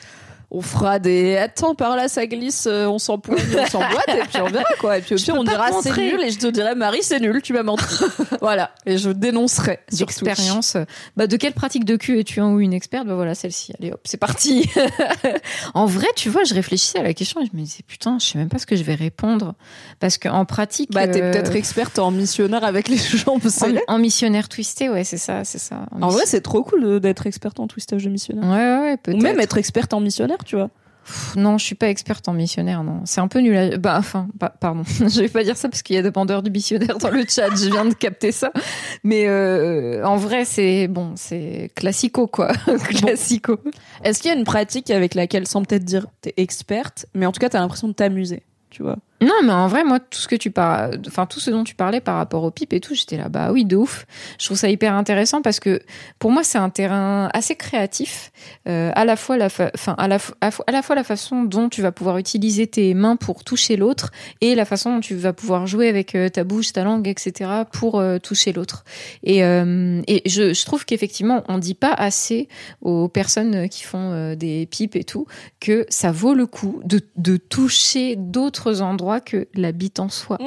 On 0.56 0.60
fera 0.60 1.00
des. 1.00 1.36
Attends, 1.36 1.74
par 1.74 1.96
là 1.96 2.06
ça 2.06 2.26
glisse, 2.26 2.68
euh, 2.70 2.86
on 2.86 2.98
s'empoigne, 2.98 3.38
on 3.58 3.66
s'emboîte, 3.66 4.08
et 4.08 4.20
puis 4.28 4.40
on 4.40 4.46
verra 4.46 4.64
quoi. 4.78 4.98
Et 4.98 5.00
puis 5.02 5.16
au 5.16 5.18
pire, 5.18 5.34
on 5.36 5.42
dira 5.42 5.70
c'est 5.82 5.96
nul, 5.96 6.20
et 6.22 6.30
je 6.30 6.38
te 6.38 6.46
dirai 6.46 6.76
Marie, 6.76 7.02
c'est 7.02 7.18
nul, 7.18 7.42
tu 7.42 7.52
m'as 7.52 7.64
menti. 7.64 7.84
voilà, 8.40 8.70
et 8.86 8.96
je 8.96 9.10
dénoncerai. 9.10 9.80
d'expérience. 9.92 10.76
Bah, 11.16 11.26
de 11.26 11.36
quelle 11.36 11.54
pratique 11.54 11.84
de 11.84 11.96
cul 11.96 12.20
es-tu 12.20 12.40
un 12.40 12.52
ou 12.52 12.60
une 12.60 12.72
experte? 12.72 13.06
Bah 13.06 13.14
voilà, 13.16 13.34
celle-ci. 13.34 13.72
Allez 13.80 13.90
hop, 13.92 14.00
c'est 14.04 14.16
parti. 14.16 14.70
en 15.74 15.86
vrai, 15.86 16.06
tu 16.16 16.28
vois, 16.28 16.44
je 16.44 16.54
réfléchissais 16.54 16.98
à 16.98 17.02
la 17.02 17.14
question 17.14 17.40
et 17.40 17.46
je 17.46 17.56
me 17.56 17.62
disais 17.62 17.82
putain, 17.86 18.18
je 18.20 18.26
sais 18.26 18.38
même 18.38 18.48
pas 18.48 18.58
ce 18.58 18.66
que 18.66 18.76
je 18.76 18.82
vais 18.84 18.94
répondre 18.94 19.54
parce 20.00 20.18
qu'en 20.18 20.44
pratique, 20.44 20.90
Bah, 20.92 21.08
t'es 21.08 21.22
euh, 21.22 21.32
peut-être 21.32 21.56
experte 21.56 21.98
en 21.98 22.10
missionnaire 22.10 22.64
avec 22.64 22.88
les 22.88 22.96
jambes 22.98 23.42
en, 23.88 23.94
en 23.94 23.98
missionnaire 23.98 24.48
twisté, 24.48 24.88
ouais, 24.88 25.04
c'est 25.04 25.16
ça, 25.18 25.44
c'est 25.44 25.58
ça. 25.58 25.86
En 26.00 26.08
vrai, 26.08 26.24
c'est 26.26 26.42
trop 26.42 26.62
cool 26.62 27.00
d'être 27.00 27.26
experte 27.26 27.58
en 27.60 27.66
twistage 27.66 28.04
de 28.04 28.10
missionnaire. 28.10 28.44
ouais, 28.44 28.50
ouais, 28.56 28.80
ouais, 28.80 28.92
Ou 28.94 28.96
peut-être. 28.98 29.22
même 29.22 29.40
être 29.40 29.58
experte 29.58 29.92
en 29.94 30.00
missionnaire, 30.00 30.38
tu 30.44 30.56
vois. 30.56 30.70
Pff, 31.04 31.36
Non, 31.36 31.58
je 31.58 31.64
suis 31.66 31.74
pas 31.74 31.88
experte 31.90 32.28
en 32.28 32.32
missionnaire, 32.32 32.82
non. 32.82 33.02
C'est 33.04 33.20
un 33.20 33.28
peu 33.28 33.40
nul. 33.40 33.54
À... 33.56 33.76
Bah, 33.76 33.96
enfin, 33.98 34.28
pa- 34.38 34.48
pardon. 34.48 34.82
je 34.98 35.20
vais 35.20 35.28
pas 35.28 35.44
dire 35.44 35.56
ça 35.56 35.68
parce 35.68 35.82
qu'il 35.82 35.96
y 35.96 35.98
a 35.98 36.02
des 36.02 36.08
vendeurs 36.10 36.42
du 36.42 36.50
missionnaire 36.50 36.96
dans 36.98 37.10
le 37.10 37.24
chat. 37.28 37.50
Je 37.54 37.68
viens 37.70 37.84
de 37.84 37.92
capter 37.94 38.32
ça. 38.32 38.50
Mais 39.02 39.26
euh, 39.28 40.02
en 40.04 40.16
vrai, 40.16 40.44
c'est 40.46 40.88
bon, 40.88 41.12
c'est 41.16 41.70
classico 41.74 42.26
quoi. 42.26 42.52
classico. 42.88 43.58
Est-ce 44.02 44.22
qu'il 44.22 44.30
y 44.30 44.34
a 44.34 44.38
une 44.38 44.44
pratique 44.44 44.90
avec 44.90 45.14
laquelle, 45.14 45.46
sans 45.46 45.62
peut-être 45.62 45.84
dire 45.84 46.06
t'es 46.22 46.32
experte, 46.38 47.04
mais 47.14 47.26
en 47.26 47.32
tout 47.32 47.40
cas 47.40 47.50
t'as 47.50 47.60
l'impression 47.60 47.88
de 47.88 47.92
t'amuser, 47.92 48.42
tu 48.70 48.82
vois? 48.82 48.96
Non, 49.20 49.34
mais 49.44 49.52
en 49.52 49.68
vrai, 49.68 49.84
moi, 49.84 50.00
tout 50.00 50.18
ce 50.18 50.26
que 50.26 50.34
tu 50.34 50.50
par... 50.50 50.90
enfin 51.06 51.24
tout 51.26 51.38
ce 51.38 51.50
dont 51.50 51.62
tu 51.62 51.74
parlais 51.74 52.00
par 52.00 52.16
rapport 52.16 52.42
au 52.42 52.50
pipe 52.50 52.72
et 52.72 52.80
tout, 52.80 52.94
j'étais 52.94 53.16
là, 53.16 53.28
bah 53.28 53.52
oui, 53.52 53.64
de 53.64 53.76
ouf. 53.76 54.06
Je 54.38 54.46
trouve 54.46 54.58
ça 54.58 54.68
hyper 54.68 54.92
intéressant 54.94 55.40
parce 55.40 55.60
que 55.60 55.80
pour 56.18 56.32
moi, 56.32 56.42
c'est 56.42 56.58
un 56.58 56.68
terrain 56.68 57.30
assez 57.32 57.54
créatif, 57.54 58.32
euh, 58.68 58.90
à 58.94 59.04
la 59.04 59.16
fois 59.16 59.36
la, 59.36 59.46
enfin 59.46 59.94
à 59.98 60.08
la, 60.08 60.18
à 60.40 60.72
la 60.72 60.82
fois 60.82 60.96
la 60.96 61.04
façon 61.04 61.44
dont 61.44 61.68
tu 61.68 61.80
vas 61.80 61.92
pouvoir 61.92 62.18
utiliser 62.18 62.66
tes 62.66 62.92
mains 62.92 63.14
pour 63.14 63.44
toucher 63.44 63.76
l'autre 63.76 64.10
et 64.40 64.54
la 64.56 64.64
façon 64.64 64.96
dont 64.96 65.00
tu 65.00 65.14
vas 65.14 65.32
pouvoir 65.32 65.66
jouer 65.66 65.88
avec 65.88 66.14
euh, 66.16 66.28
ta 66.28 66.42
bouche, 66.42 66.72
ta 66.72 66.82
langue, 66.82 67.06
etc. 67.06 67.50
pour 67.72 68.00
euh, 68.00 68.18
toucher 68.18 68.52
l'autre. 68.52 68.84
Et, 69.22 69.38
et 69.38 70.22
je, 70.28 70.64
trouve 70.64 70.84
qu'effectivement, 70.84 71.44
on 71.48 71.58
dit 71.58 71.74
pas 71.74 71.92
assez 71.92 72.48
aux 72.80 73.08
personnes 73.08 73.68
qui 73.68 73.84
font 73.84 74.34
des 74.34 74.66
pipes 74.66 74.96
et 74.96 75.04
tout 75.04 75.26
que 75.60 75.86
ça 75.88 76.10
vaut 76.10 76.34
le 76.34 76.46
coup 76.46 76.80
de, 76.84 77.00
de 77.16 77.36
toucher 77.36 78.16
d'autres 78.16 78.80
endroits 78.80 79.03
que 79.20 79.46
la 79.54 79.72
bite 79.72 80.00
en 80.00 80.08
soi, 80.08 80.38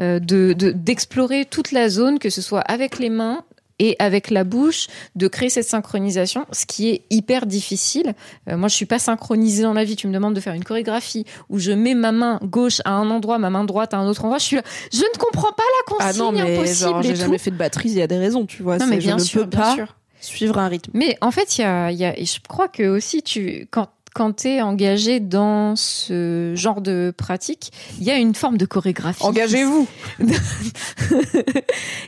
euh, 0.00 0.18
de 0.18 0.52
de- 0.52 0.72
d'explorer 0.72 1.44
toute 1.44 1.72
la 1.72 1.88
zone, 1.88 2.18
que 2.18 2.30
ce 2.30 2.42
soit 2.42 2.60
avec 2.60 2.98
les 2.98 3.10
mains 3.10 3.44
et 3.78 3.96
avec 3.98 4.30
la 4.30 4.44
bouche, 4.44 4.86
de 5.16 5.26
créer 5.26 5.48
cette 5.50 5.66
synchronisation, 5.66 6.46
ce 6.52 6.66
qui 6.66 6.90
est 6.90 7.02
hyper 7.10 7.46
difficile. 7.46 8.14
Euh, 8.48 8.56
moi, 8.56 8.68
je 8.68 8.74
suis 8.76 8.86
pas 8.86 9.00
synchronisée 9.00 9.62
dans 9.64 9.72
la 9.72 9.82
vie. 9.82 9.96
Tu 9.96 10.06
me 10.06 10.12
demandes 10.12 10.34
de 10.34 10.40
faire 10.40 10.52
une 10.54 10.62
chorégraphie 10.62 11.24
où 11.48 11.58
je 11.58 11.72
mets 11.72 11.94
ma 11.94 12.12
main 12.12 12.38
gauche 12.44 12.80
à 12.84 12.92
un 12.92 13.10
endroit, 13.10 13.38
ma 13.38 13.50
main 13.50 13.64
droite 13.64 13.92
à 13.94 13.96
un 13.98 14.06
autre 14.06 14.24
endroit. 14.24 14.38
Je 14.38 14.44
suis 14.44 14.56
là, 14.56 14.62
je 14.92 14.98
ne 15.00 15.18
comprends 15.18 15.52
pas 15.52 15.64
la 15.64 15.94
Ah 15.96 16.06
consigne 16.12 16.22
non, 16.22 16.32
mais 16.32 16.56
impossible 16.58 17.02
j'ai 17.02 17.16
jamais 17.16 17.38
fait 17.38 17.50
de 17.50 17.56
batterie, 17.56 17.88
il 17.88 17.98
y 17.98 18.02
a 18.02 18.06
des 18.06 18.18
raisons, 18.18 18.46
tu 18.46 18.62
vois. 18.62 18.78
Non, 18.78 18.86
mais 18.86 19.00
je 19.00 19.06
bien 19.06 19.16
ne 19.16 19.20
sûr, 19.22 19.42
peux 19.44 19.46
bien 19.48 19.60
pas 19.60 19.74
sûr. 19.74 19.96
suivre 20.20 20.58
un 20.58 20.68
rythme. 20.68 20.92
Mais 20.94 21.16
en 21.20 21.32
fait, 21.32 21.58
il 21.58 21.62
y 21.62 21.64
a, 21.64 21.90
il 21.90 21.98
y 21.98 22.04
a, 22.04 22.16
et 22.16 22.24
je 22.24 22.38
crois 22.46 22.68
que 22.68 22.84
aussi, 22.84 23.22
tu, 23.22 23.66
quand, 23.72 23.88
quand 24.14 24.36
tu 24.36 24.48
es 24.48 24.62
engagé 24.62 25.20
dans 25.20 25.76
ce 25.76 26.52
genre 26.56 26.80
de 26.80 27.12
pratique, 27.16 27.72
il 27.98 28.04
y 28.04 28.10
a 28.10 28.16
une 28.16 28.34
forme 28.34 28.58
de 28.58 28.66
chorégraphie. 28.66 29.22
Engagez-vous. 29.22 29.88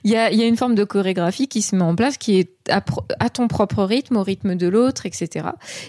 Il 0.05 0.11
y 0.11 0.16
a, 0.16 0.30
il 0.30 0.38
y 0.38 0.42
a 0.42 0.46
une 0.46 0.57
forme 0.57 0.74
de 0.74 0.84
chorégraphie 0.84 1.48
qui 1.48 1.62
se 1.62 1.74
met 1.74 1.82
en 1.82 1.96
place, 1.96 2.18
qui 2.18 2.38
est 2.38 2.50
à, 2.68 3.30
ton 3.30 3.48
propre 3.48 3.84
rythme, 3.84 4.16
au 4.16 4.22
rythme 4.22 4.55
de 4.55 4.66
l'autre, 4.66 5.07
etc. 5.07 5.48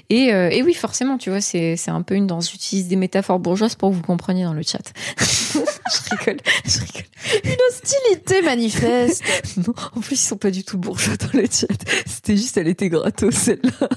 Et, 0.09 0.33
euh, 0.33 0.49
et 0.49 0.61
oui, 0.63 0.73
forcément, 0.73 1.17
tu 1.17 1.29
vois, 1.29 1.41
c'est 1.41 1.77
un 1.87 2.01
peu 2.01 2.15
une 2.15 2.27
danse. 2.27 2.51
J'utilise 2.51 2.87
des 2.87 2.95
métaphores 2.95 3.39
bourgeoises 3.39 3.75
pour 3.75 3.89
que 3.89 3.95
vous 3.95 4.01
compreniez 4.01 4.43
dans 4.43 4.53
le 4.53 4.61
chat. 4.61 4.93
je 5.17 6.15
rigole, 6.15 6.37
je 6.65 6.79
rigole. 6.79 7.57
Hostilité 7.69 8.41
manifeste. 8.41 9.23
Non, 9.57 9.73
en 9.95 10.01
plus, 10.01 10.15
ils 10.15 10.25
sont 10.25 10.37
pas 10.37 10.51
du 10.51 10.63
tout 10.63 10.77
bourgeois 10.77 11.15
dans 11.17 11.39
le 11.39 11.45
chat. 11.49 11.67
C'était 12.05 12.35
juste, 12.35 12.57
elle 12.57 12.67
était 12.67 12.89
gratos, 12.89 13.33
celle-là. 13.33 13.89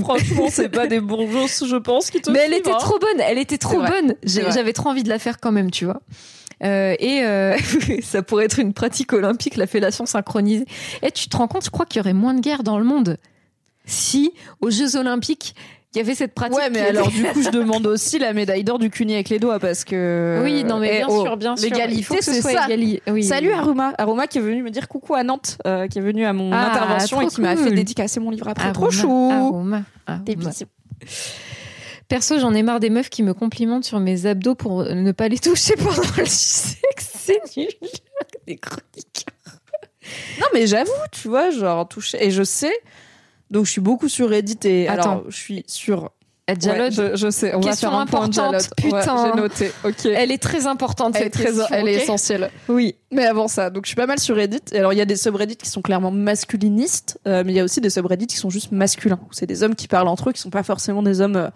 Franchement, 0.00 0.48
c'est 0.50 0.68
pas 0.68 0.83
des 0.86 1.00
bourgeois, 1.00 1.46
je 1.46 1.76
pense, 1.76 2.10
qui 2.10 2.20
te 2.20 2.30
Mais 2.30 2.40
elle 2.40 2.52
suivent, 2.52 2.58
était 2.58 2.70
hein. 2.72 2.78
trop 2.78 2.98
bonne, 2.98 3.20
elle 3.20 3.38
était 3.38 3.58
trop 3.58 3.80
bonne. 3.80 4.14
J'avais 4.24 4.72
trop 4.72 4.90
envie 4.90 5.02
de 5.02 5.08
la 5.08 5.18
faire 5.18 5.40
quand 5.40 5.52
même, 5.52 5.70
tu 5.70 5.84
vois. 5.84 6.00
Euh, 6.62 6.94
et 6.98 7.22
euh, 7.24 7.56
ça 8.02 8.22
pourrait 8.22 8.44
être 8.44 8.58
une 8.58 8.72
pratique 8.72 9.12
olympique, 9.12 9.56
la 9.56 9.66
fellation 9.66 10.06
synchronisée. 10.06 10.66
Et 11.02 11.10
tu 11.10 11.28
te 11.28 11.36
rends 11.36 11.48
compte, 11.48 11.64
je 11.64 11.70
crois 11.70 11.86
qu'il 11.86 11.98
y 11.98 12.00
aurait 12.00 12.14
moins 12.14 12.34
de 12.34 12.40
guerres 12.40 12.62
dans 12.62 12.78
le 12.78 12.84
monde 12.84 13.18
si 13.86 14.32
aux 14.60 14.70
Jeux 14.70 14.96
Olympiques 14.96 15.54
il 15.94 15.98
y 15.98 16.00
avait 16.00 16.14
cette 16.14 16.34
pratique. 16.34 16.56
Ouais, 16.56 16.70
mais 16.70 16.80
qui 16.80 16.84
alors 16.86 17.08
était- 17.08 17.16
du 17.18 17.24
coup, 17.24 17.42
je 17.42 17.50
demande 17.58 17.86
aussi 17.86 18.18
la 18.18 18.32
médaille 18.32 18.64
d'or 18.64 18.78
du 18.78 18.90
cuni 18.90 19.14
avec 19.14 19.28
les 19.28 19.38
doigts 19.38 19.58
parce 19.58 19.84
que. 19.84 20.40
oui, 20.42 20.64
non, 20.64 20.78
mais 20.78 20.90
Eh, 20.92 20.96
bien 20.98 21.06
oh, 21.08 21.24
sûr, 21.24 21.36
bien 21.36 21.56
sûr. 21.56 21.68
L'égalité, 21.70 21.98
Il 22.00 22.04
faut 22.04 22.14
que 22.14 22.24
ce 22.24 22.32
c'est 22.32 22.40
soit 22.42 22.52
ça. 22.52 22.66
égali- 22.68 23.00
oui. 23.08 23.22
Salut 23.24 23.52
Aruma, 23.52 23.92
Aruma 23.98 24.26
qui 24.26 24.38
est 24.38 24.40
venu 24.42 24.62
me 24.62 24.70
dire 24.70 24.88
coucou 24.88 25.14
à 25.14 25.22
Nantes, 25.22 25.58
euh, 25.66 25.86
qui 25.88 25.98
est 25.98 26.02
venu 26.02 26.24
à 26.24 26.32
mon 26.32 26.50
Ah, 26.52 26.70
intervention 26.70 27.20
et 27.20 27.26
qui 27.28 27.40
m'a 27.40 27.56
fait 27.56 27.70
dédicacer 27.70 28.20
mon 28.20 28.30
livre 28.30 28.48
après. 28.48 28.64
Aroma, 28.68 28.74
trop 28.74 28.90
chou. 28.90 29.30
aroma, 29.32 29.82
aroma. 30.06 30.22
Des 30.24 30.36
bisous. 30.36 30.64
Perso, 32.08 32.38
j'en 32.38 32.52
ai 32.54 32.62
marre 32.62 32.80
des 32.80 32.90
meufs 32.90 33.08
qui 33.08 33.22
me 33.22 33.32
complimentent 33.32 33.84
sur 33.84 33.98
mes 33.98 34.26
abdos 34.26 34.54
pour 34.54 34.84
ne 34.84 35.12
pas 35.12 35.28
les 35.28 35.38
toucher 35.38 35.74
pendant 35.76 36.02
le 36.18 36.24
sexe. 36.26 36.76
C'est 37.18 37.40
nul. 37.56 37.68
Des 38.46 38.56
chroniques. 38.56 39.26
Non, 40.38 40.46
mais 40.52 40.66
j'avoue, 40.66 40.90
tu 41.12 41.28
vois, 41.28 41.48
genre 41.50 41.88
toucher. 41.88 42.22
Et 42.26 42.30
je 42.30 42.42
sais, 42.42 42.74
donc 43.54 43.66
je 43.66 43.70
suis 43.70 43.80
beaucoup 43.80 44.08
sur 44.08 44.28
Reddit 44.28 44.58
et 44.64 44.88
Attends. 44.88 45.02
alors 45.02 45.24
je 45.28 45.36
suis 45.36 45.64
sur. 45.66 46.10
Ouais, 46.46 46.90
je, 46.90 47.16
je 47.16 47.30
sais, 47.30 47.54
on 47.54 47.60
Question 47.60 47.88
va 47.88 47.94
faire 47.94 48.00
un 48.00 48.06
point 48.06 48.24
importante. 48.24 48.68
Ouais, 48.82 49.00
putain. 49.00 49.32
J'ai 49.32 49.40
noté, 49.40 49.72
ok. 49.82 50.04
elle 50.04 50.30
est 50.30 50.42
très 50.42 50.66
importante 50.66 51.16
Elle 51.16 51.28
est, 51.28 51.30
très, 51.30 51.52
elle 51.70 51.88
est 51.88 52.02
essentielle. 52.02 52.50
Oui. 52.68 52.96
Mais 53.10 53.24
avant 53.24 53.48
ça, 53.48 53.70
donc 53.70 53.84
je 53.84 53.88
suis 53.88 53.96
pas 53.96 54.06
mal 54.06 54.18
sur 54.18 54.36
Reddit. 54.36 54.60
Et 54.72 54.78
alors 54.78 54.92
il 54.92 54.96
y 54.98 55.00
a 55.00 55.06
des 55.06 55.16
subreddits 55.16 55.56
qui 55.56 55.70
sont 55.70 55.80
clairement 55.80 56.10
masculinistes, 56.10 57.18
euh, 57.26 57.44
mais 57.46 57.52
il 57.52 57.56
y 57.56 57.60
a 57.60 57.64
aussi 57.64 57.80
des 57.80 57.88
subreddits 57.88 58.26
qui 58.26 58.36
sont 58.36 58.50
juste 58.50 58.72
masculins. 58.72 59.20
C'est 59.30 59.46
des 59.46 59.62
hommes 59.62 59.74
qui 59.74 59.88
parlent 59.88 60.08
entre 60.08 60.28
eux, 60.28 60.32
qui 60.32 60.40
sont 60.40 60.50
pas 60.50 60.64
forcément 60.64 61.02
des 61.02 61.22
hommes 61.22 61.36
euh, 61.36 61.48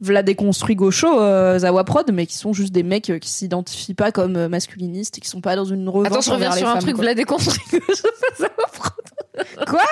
v'là 0.00 0.22
déconstruits 0.22 0.74
gauchos, 0.74 1.20
euh, 1.20 1.58
Zawaprod, 1.58 2.10
mais 2.12 2.26
qui 2.26 2.36
sont 2.36 2.52
juste 2.52 2.72
des 2.72 2.82
mecs 2.82 3.10
euh, 3.10 3.18
qui 3.18 3.30
s'identifient 3.30 3.94
pas 3.94 4.12
comme 4.12 4.36
euh, 4.36 4.48
masculinistes 4.48 5.16
et 5.18 5.20
qui 5.20 5.28
sont 5.28 5.40
pas 5.40 5.56
dans 5.56 5.64
une 5.64 5.88
revanche 5.88 6.12
Attends, 6.12 6.20
je 6.20 6.30
reviens 6.32 6.52
sur 6.52 6.68
un 6.68 6.72
femmes, 6.72 6.80
truc, 6.82 6.94
quoi. 6.94 7.02
vous 7.02 7.06
la 7.06 7.14
déconstruit. 7.14 7.80
Quoi? 9.66 9.82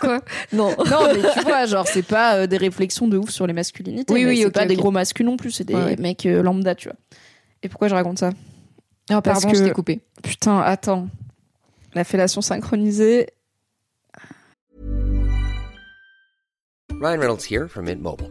Quoi? 0.00 0.20
Non. 0.52 0.74
Non, 0.90 0.98
mais 1.06 1.20
tu 1.34 1.40
vois, 1.42 1.66
genre 1.66 1.86
c'est 1.86 2.02
pas 2.02 2.36
euh, 2.36 2.46
des 2.46 2.56
réflexions 2.56 3.08
de 3.08 3.16
ouf 3.16 3.30
sur 3.30 3.46
les 3.46 3.52
masculinités. 3.52 4.12
Oui, 4.12 4.24
mais 4.24 4.30
oui, 4.30 4.38
c'est 4.40 4.46
ok, 4.46 4.52
pas 4.52 4.66
des 4.66 4.76
gros 4.76 4.90
masculins 4.90 5.30
non 5.30 5.36
plus, 5.36 5.50
c'est 5.50 5.64
des 5.64 5.74
Ouais, 5.74 5.82
ouais. 5.84 5.96
mecs 5.96 6.26
euh, 6.26 6.42
lambda, 6.42 6.74
tu 6.74 6.88
vois. 6.88 6.96
Et 7.62 7.68
pourquoi 7.68 7.88
je 7.88 7.94
raconte 7.94 8.18
ça? 8.18 8.30
Oh, 9.12 9.20
Parce 9.22 9.40
pardon, 9.42 9.50
que- 9.52 9.58
je 9.58 9.64
t'ai 9.64 9.70
coupé. 9.72 10.00
Putain, 10.22 10.60
attends. 10.60 11.08
La 11.94 12.04
fellation 12.04 12.40
synchronisée, 12.42 13.28
Ryan 17.00 17.18
Reynolds 17.20 17.44
here 17.50 17.68
from 17.68 17.84
Mint 17.86 18.00
Mobile. 18.02 18.30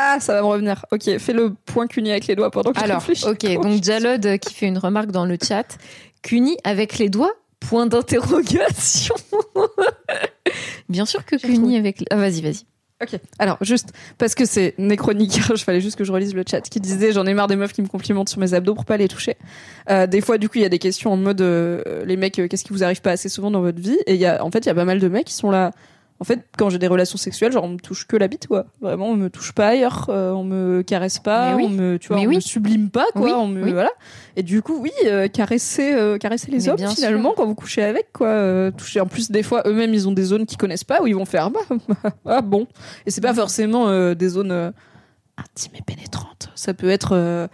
Ah, 0.00 0.18
ça 0.20 0.32
va 0.34 0.42
me 0.42 0.46
revenir. 0.46 0.86
Ok, 0.92 1.18
fais 1.18 1.32
le 1.32 1.54
point 1.66 1.86
cuni 1.88 2.10
avec 2.12 2.26
les 2.28 2.36
doigts 2.36 2.50
pendant 2.52 2.72
que 2.72 2.78
je 2.78 2.84
Alors, 2.84 2.98
réfléchis. 3.00 3.26
ok, 3.26 3.60
donc 3.62 3.82
Jalod 3.82 4.24
euh, 4.26 4.36
qui 4.36 4.54
fait 4.54 4.66
une 4.66 4.78
remarque 4.78 5.10
dans 5.10 5.24
le 5.26 5.36
chat. 5.42 5.76
Cuny 6.22 6.56
avec 6.64 6.98
les 6.98 7.08
doigts 7.08 7.32
Point 7.60 7.86
d'interrogation. 7.86 9.16
Bien 10.88 11.04
sûr 11.04 11.24
que 11.24 11.36
Cuny 11.36 11.76
avec. 11.76 12.00
les- 12.00 12.06
Ah, 12.10 12.16
vas-y, 12.16 12.40
vas-y. 12.40 12.64
Ok. 13.02 13.18
Alors, 13.38 13.58
juste, 13.60 13.92
parce 14.16 14.34
que 14.34 14.44
c'est 14.44 14.74
Necronique, 14.78 15.40
je 15.56 15.62
fallait 15.62 15.80
juste 15.80 15.96
que 15.96 16.04
je 16.04 16.10
relise 16.12 16.34
le 16.34 16.42
chat 16.48 16.60
qui 16.62 16.80
disait 16.80 17.12
j'en 17.12 17.26
ai 17.26 17.34
marre 17.34 17.46
des 17.46 17.54
meufs 17.56 17.72
qui 17.72 17.82
me 17.82 17.86
complimentent 17.88 18.28
sur 18.28 18.40
mes 18.40 18.54
abdos 18.54 18.74
pour 18.74 18.84
pas 18.84 18.96
les 18.96 19.06
toucher. 19.08 19.36
Euh, 19.90 20.06
des 20.06 20.20
fois, 20.20 20.38
du 20.38 20.48
coup, 20.48 20.58
il 20.58 20.62
y 20.62 20.64
a 20.64 20.68
des 20.68 20.78
questions 20.80 21.12
en 21.12 21.16
mode 21.16 21.40
euh, 21.40 22.04
les 22.06 22.16
mecs, 22.16 22.38
euh, 22.38 22.48
qu'est-ce 22.48 22.64
qui 22.64 22.72
vous 22.72 22.82
arrive 22.82 23.00
pas 23.00 23.12
assez 23.12 23.28
souvent 23.28 23.50
dans 23.50 23.60
votre 23.60 23.80
vie? 23.80 23.98
Et 24.06 24.14
il 24.14 24.20
y 24.20 24.26
a, 24.26 24.44
en 24.44 24.50
fait, 24.50 24.60
il 24.60 24.66
y 24.66 24.70
a 24.70 24.74
pas 24.74 24.84
mal 24.84 24.98
de 25.00 25.08
mecs 25.08 25.26
qui 25.26 25.34
sont 25.34 25.50
là. 25.50 25.72
En 26.20 26.24
fait, 26.24 26.40
quand 26.56 26.68
j'ai 26.68 26.78
des 26.78 26.88
relations 26.88 27.16
sexuelles, 27.16 27.52
genre 27.52 27.62
on 27.64 27.68
me 27.68 27.78
touche 27.78 28.06
que 28.06 28.16
la 28.16 28.26
bite, 28.26 28.48
quoi. 28.48 28.66
Vraiment, 28.80 29.08
on 29.08 29.14
me 29.14 29.30
touche 29.30 29.52
pas 29.52 29.68
ailleurs, 29.68 30.06
euh, 30.08 30.32
on 30.32 30.42
me 30.42 30.82
caresse 30.82 31.20
pas, 31.20 31.54
oui. 31.54 31.64
on 31.64 31.68
me, 31.68 31.96
tu 31.96 32.08
vois, 32.08 32.16
on 32.16 32.26
oui. 32.26 32.36
me 32.36 32.40
sublime 32.40 32.90
pas, 32.90 33.06
quoi. 33.12 33.22
Oui, 33.22 33.30
on 33.32 33.46
me, 33.46 33.70
voilà. 33.70 33.90
Et 34.34 34.42
du 34.42 34.60
coup, 34.60 34.80
oui, 34.80 34.90
euh, 35.04 35.28
caresser, 35.28 35.94
euh, 35.94 36.18
caresser 36.18 36.50
les 36.50 36.58
Mais 36.58 36.70
hommes 36.70 36.88
finalement 36.88 37.30
sûr. 37.30 37.36
quand 37.36 37.46
vous 37.46 37.54
couchez 37.54 37.84
avec, 37.84 38.12
quoi. 38.12 38.28
Euh, 38.28 38.72
toucher. 38.72 39.00
En 39.00 39.06
plus, 39.06 39.30
des 39.30 39.44
fois, 39.44 39.62
eux-mêmes, 39.66 39.94
ils 39.94 40.08
ont 40.08 40.12
des 40.12 40.24
zones 40.24 40.44
qu'ils 40.44 40.58
connaissent 40.58 40.84
pas 40.84 41.02
où 41.02 41.06
ils 41.06 41.14
vont 41.14 41.24
faire, 41.24 41.50
bah, 41.50 41.60
ah 42.26 42.40
bon. 42.40 42.66
Et 43.06 43.12
c'est 43.12 43.20
pas 43.20 43.34
forcément 43.34 44.12
des 44.14 44.28
zones 44.28 44.72
intimes 45.36 45.72
et 45.76 45.82
pénétrantes. 45.82 46.50
Ça 46.56 46.74
peut 46.74 46.90
être. 46.90 47.48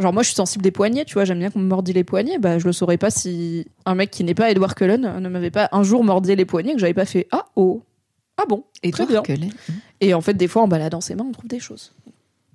Genre 0.00 0.14
moi 0.14 0.22
je 0.22 0.28
suis 0.28 0.36
sensible 0.36 0.64
des 0.64 0.70
poignets, 0.70 1.04
tu 1.04 1.12
vois, 1.12 1.26
j'aime 1.26 1.40
bien 1.40 1.50
qu'on 1.50 1.58
me 1.58 1.68
mordit 1.68 1.92
les 1.92 2.04
poignets, 2.04 2.38
bah 2.38 2.58
je 2.58 2.64
le 2.64 2.72
saurais 2.72 2.96
pas 2.96 3.10
si 3.10 3.66
un 3.84 3.94
mec 3.94 4.10
qui 4.10 4.24
n'est 4.24 4.32
pas 4.32 4.50
Edward 4.50 4.72
Cullen 4.72 5.18
ne 5.20 5.28
m'avait 5.28 5.50
pas 5.50 5.68
un 5.72 5.82
jour 5.82 6.04
mordi 6.04 6.34
les 6.34 6.46
poignets 6.46 6.72
que 6.72 6.78
j'avais 6.78 6.94
pas 6.94 7.04
fait 7.04 7.28
ah 7.32 7.44
oh 7.54 7.82
ah 8.40 8.46
bon 8.48 8.64
Et 8.82 8.90
très 8.90 9.06
bien. 9.06 9.22
Et 10.00 10.14
en 10.14 10.20
fait 10.20 10.34
des 10.34 10.48
fois 10.48 10.62
en 10.62 10.68
baladant 10.68 11.00
ses 11.00 11.14
mains 11.14 11.26
on 11.28 11.32
trouve 11.32 11.48
des 11.48 11.60
choses 11.60 11.92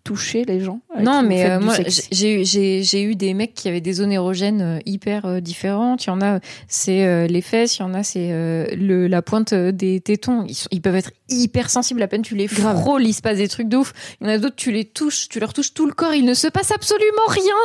toucher 0.05 0.45
les 0.45 0.61
gens 0.61 0.79
Non, 1.01 1.23
mais 1.23 1.49
euh, 1.49 1.59
moi, 1.59 1.73
j'ai 2.11 3.01
eu- 3.03 3.15
des 3.15 3.33
mecs 3.33 3.53
qui 3.55 3.67
avaient 3.67 3.81
des 3.81 3.93
zones 3.93 4.11
érogènes 4.11 4.61
euh, 4.61 4.79
hyper 4.85 5.25
euh, 5.25 5.39
différentes. 5.41 6.05
Il 6.05 6.07
y 6.07 6.11
en 6.11 6.21
a, 6.21 6.39
c'est 6.67 7.27
les 7.27 7.41
fesses. 7.41 7.77
Il 7.77 7.81
y 7.81 7.83
en 7.83 7.93
a, 7.93 8.03
c'est 8.03 8.31
la 8.77 9.21
pointe 9.21 9.53
des 9.53 9.99
tétons. 9.99 10.45
Ils, 10.47 10.53
sont, 10.53 10.67
ils 10.71 10.81
peuvent 10.81 10.95
être 10.95 11.11
hyper 11.27 11.69
sensibles. 11.69 12.01
À 12.03 12.07
peine 12.07 12.21
tu 12.21 12.35
les 12.35 12.47
frôles, 12.47 13.03
il 13.05 13.13
se 13.13 13.21
passe 13.21 13.37
des 13.37 13.47
trucs 13.47 13.67
de 13.67 13.77
ouf. 13.77 13.93
Il 14.21 14.27
y 14.27 14.29
en 14.29 14.33
a 14.33 14.37
d'autres, 14.37 14.55
tu 14.55 14.71
les 14.71 14.85
touches, 14.85 15.27
tu 15.27 15.39
leur 15.39 15.53
touches 15.53 15.73
tout 15.73 15.87
le 15.87 15.93
corps, 15.93 16.13
il 16.13 16.23
ne 16.23 16.35
se 16.35 16.47
passe 16.47 16.71
absolument 16.71 17.25
rien. 17.27 17.55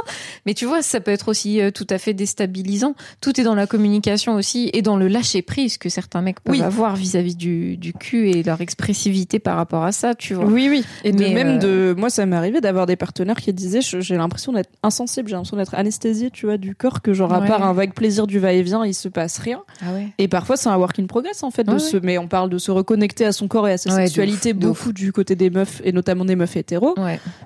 Mais 0.46 0.54
tu 0.54 0.64
vois, 0.64 0.80
ça 0.82 1.00
peut 1.00 1.10
être 1.10 1.28
aussi 1.28 1.60
tout 1.74 1.86
à 1.90 1.98
fait 1.98 2.14
déstabilisant. 2.14 2.94
Tout 3.20 3.38
est 3.38 3.44
dans 3.44 3.54
la 3.54 3.66
communication 3.66 4.34
aussi 4.34 4.70
et 4.72 4.80
dans 4.80 4.96
le 4.96 5.08
lâcher 5.08 5.42
prise 5.42 5.76
que 5.76 5.90
certains 5.90 6.22
mecs 6.22 6.40
peuvent 6.40 6.54
Oui. 6.56 6.62
avoir 6.62 6.96
vis-à-vis 6.96 7.36
du, 7.36 7.76
du 7.76 7.92
cul 7.92 8.30
et 8.30 8.42
leur 8.42 8.62
expressivité 8.62 9.38
par 9.38 9.56
rapport 9.56 9.84
à 9.84 9.92
ça. 9.92 10.14
Tu 10.14 10.32
vois. 10.34 10.46
oui 10.46 10.68
oui 10.70 10.84
et 11.04 11.12
de 11.12 11.18
Mais, 11.18 11.34
même 11.34 11.58
euh, 11.62 11.92
de 11.92 12.00
moi 12.00 12.08
ça 12.08 12.24
m'est 12.30 12.36
arrivé 12.36 12.60
d'avoir 12.62 12.86
des 12.86 12.96
partenaires 12.96 13.36
qui 13.36 13.52
disaient 13.52 13.80
j'ai 13.82 14.16
l'impression 14.16 14.52
d'être 14.52 14.70
insensible, 14.82 15.28
j'ai 15.28 15.34
l'impression 15.34 15.56
d'être 15.58 15.74
anesthésié, 15.74 16.30
tu 16.30 16.46
vois, 16.46 16.56
du 16.56 16.74
corps, 16.74 17.02
que 17.02 17.12
genre 17.12 17.32
à 17.34 17.40
Ouais. 17.40 17.46
part 17.48 17.62
un 17.62 17.72
vague 17.74 17.92
plaisir 17.92 18.26
du 18.26 18.38
va-et-vient, 18.38 18.84
il 18.84 18.94
se 18.94 19.08
passe 19.08 19.38
rien. 19.38 19.62
Ah 19.82 19.92
ouais. 19.92 20.08
Et 20.18 20.28
parfois, 20.28 20.56
c'est 20.56 20.68
un 20.68 20.76
work 20.76 20.98
in 20.98 21.06
progress, 21.06 21.42
en 21.42 21.50
fait, 21.50 21.64
de 21.64 21.72
Ouais, 21.72 21.78
se, 21.78 21.96
mais 21.98 22.16
on 22.18 22.28
parle 22.28 22.48
de 22.48 22.58
se 22.58 22.70
reconnecter 22.70 23.26
à 23.26 23.32
son 23.32 23.48
corps 23.48 23.68
et 23.68 23.72
à 23.72 23.78
sa 23.78 23.90
sexualité 23.90 24.52
ouf, 24.52 24.58
beaucoup 24.58 24.92
du 24.92 25.12
côté 25.12 25.36
des 25.36 25.50
meufs, 25.50 25.82
et 25.84 25.92
notamment 25.92 26.24
des 26.24 26.36
meufs 26.36 26.56
hétéros. 26.56 26.94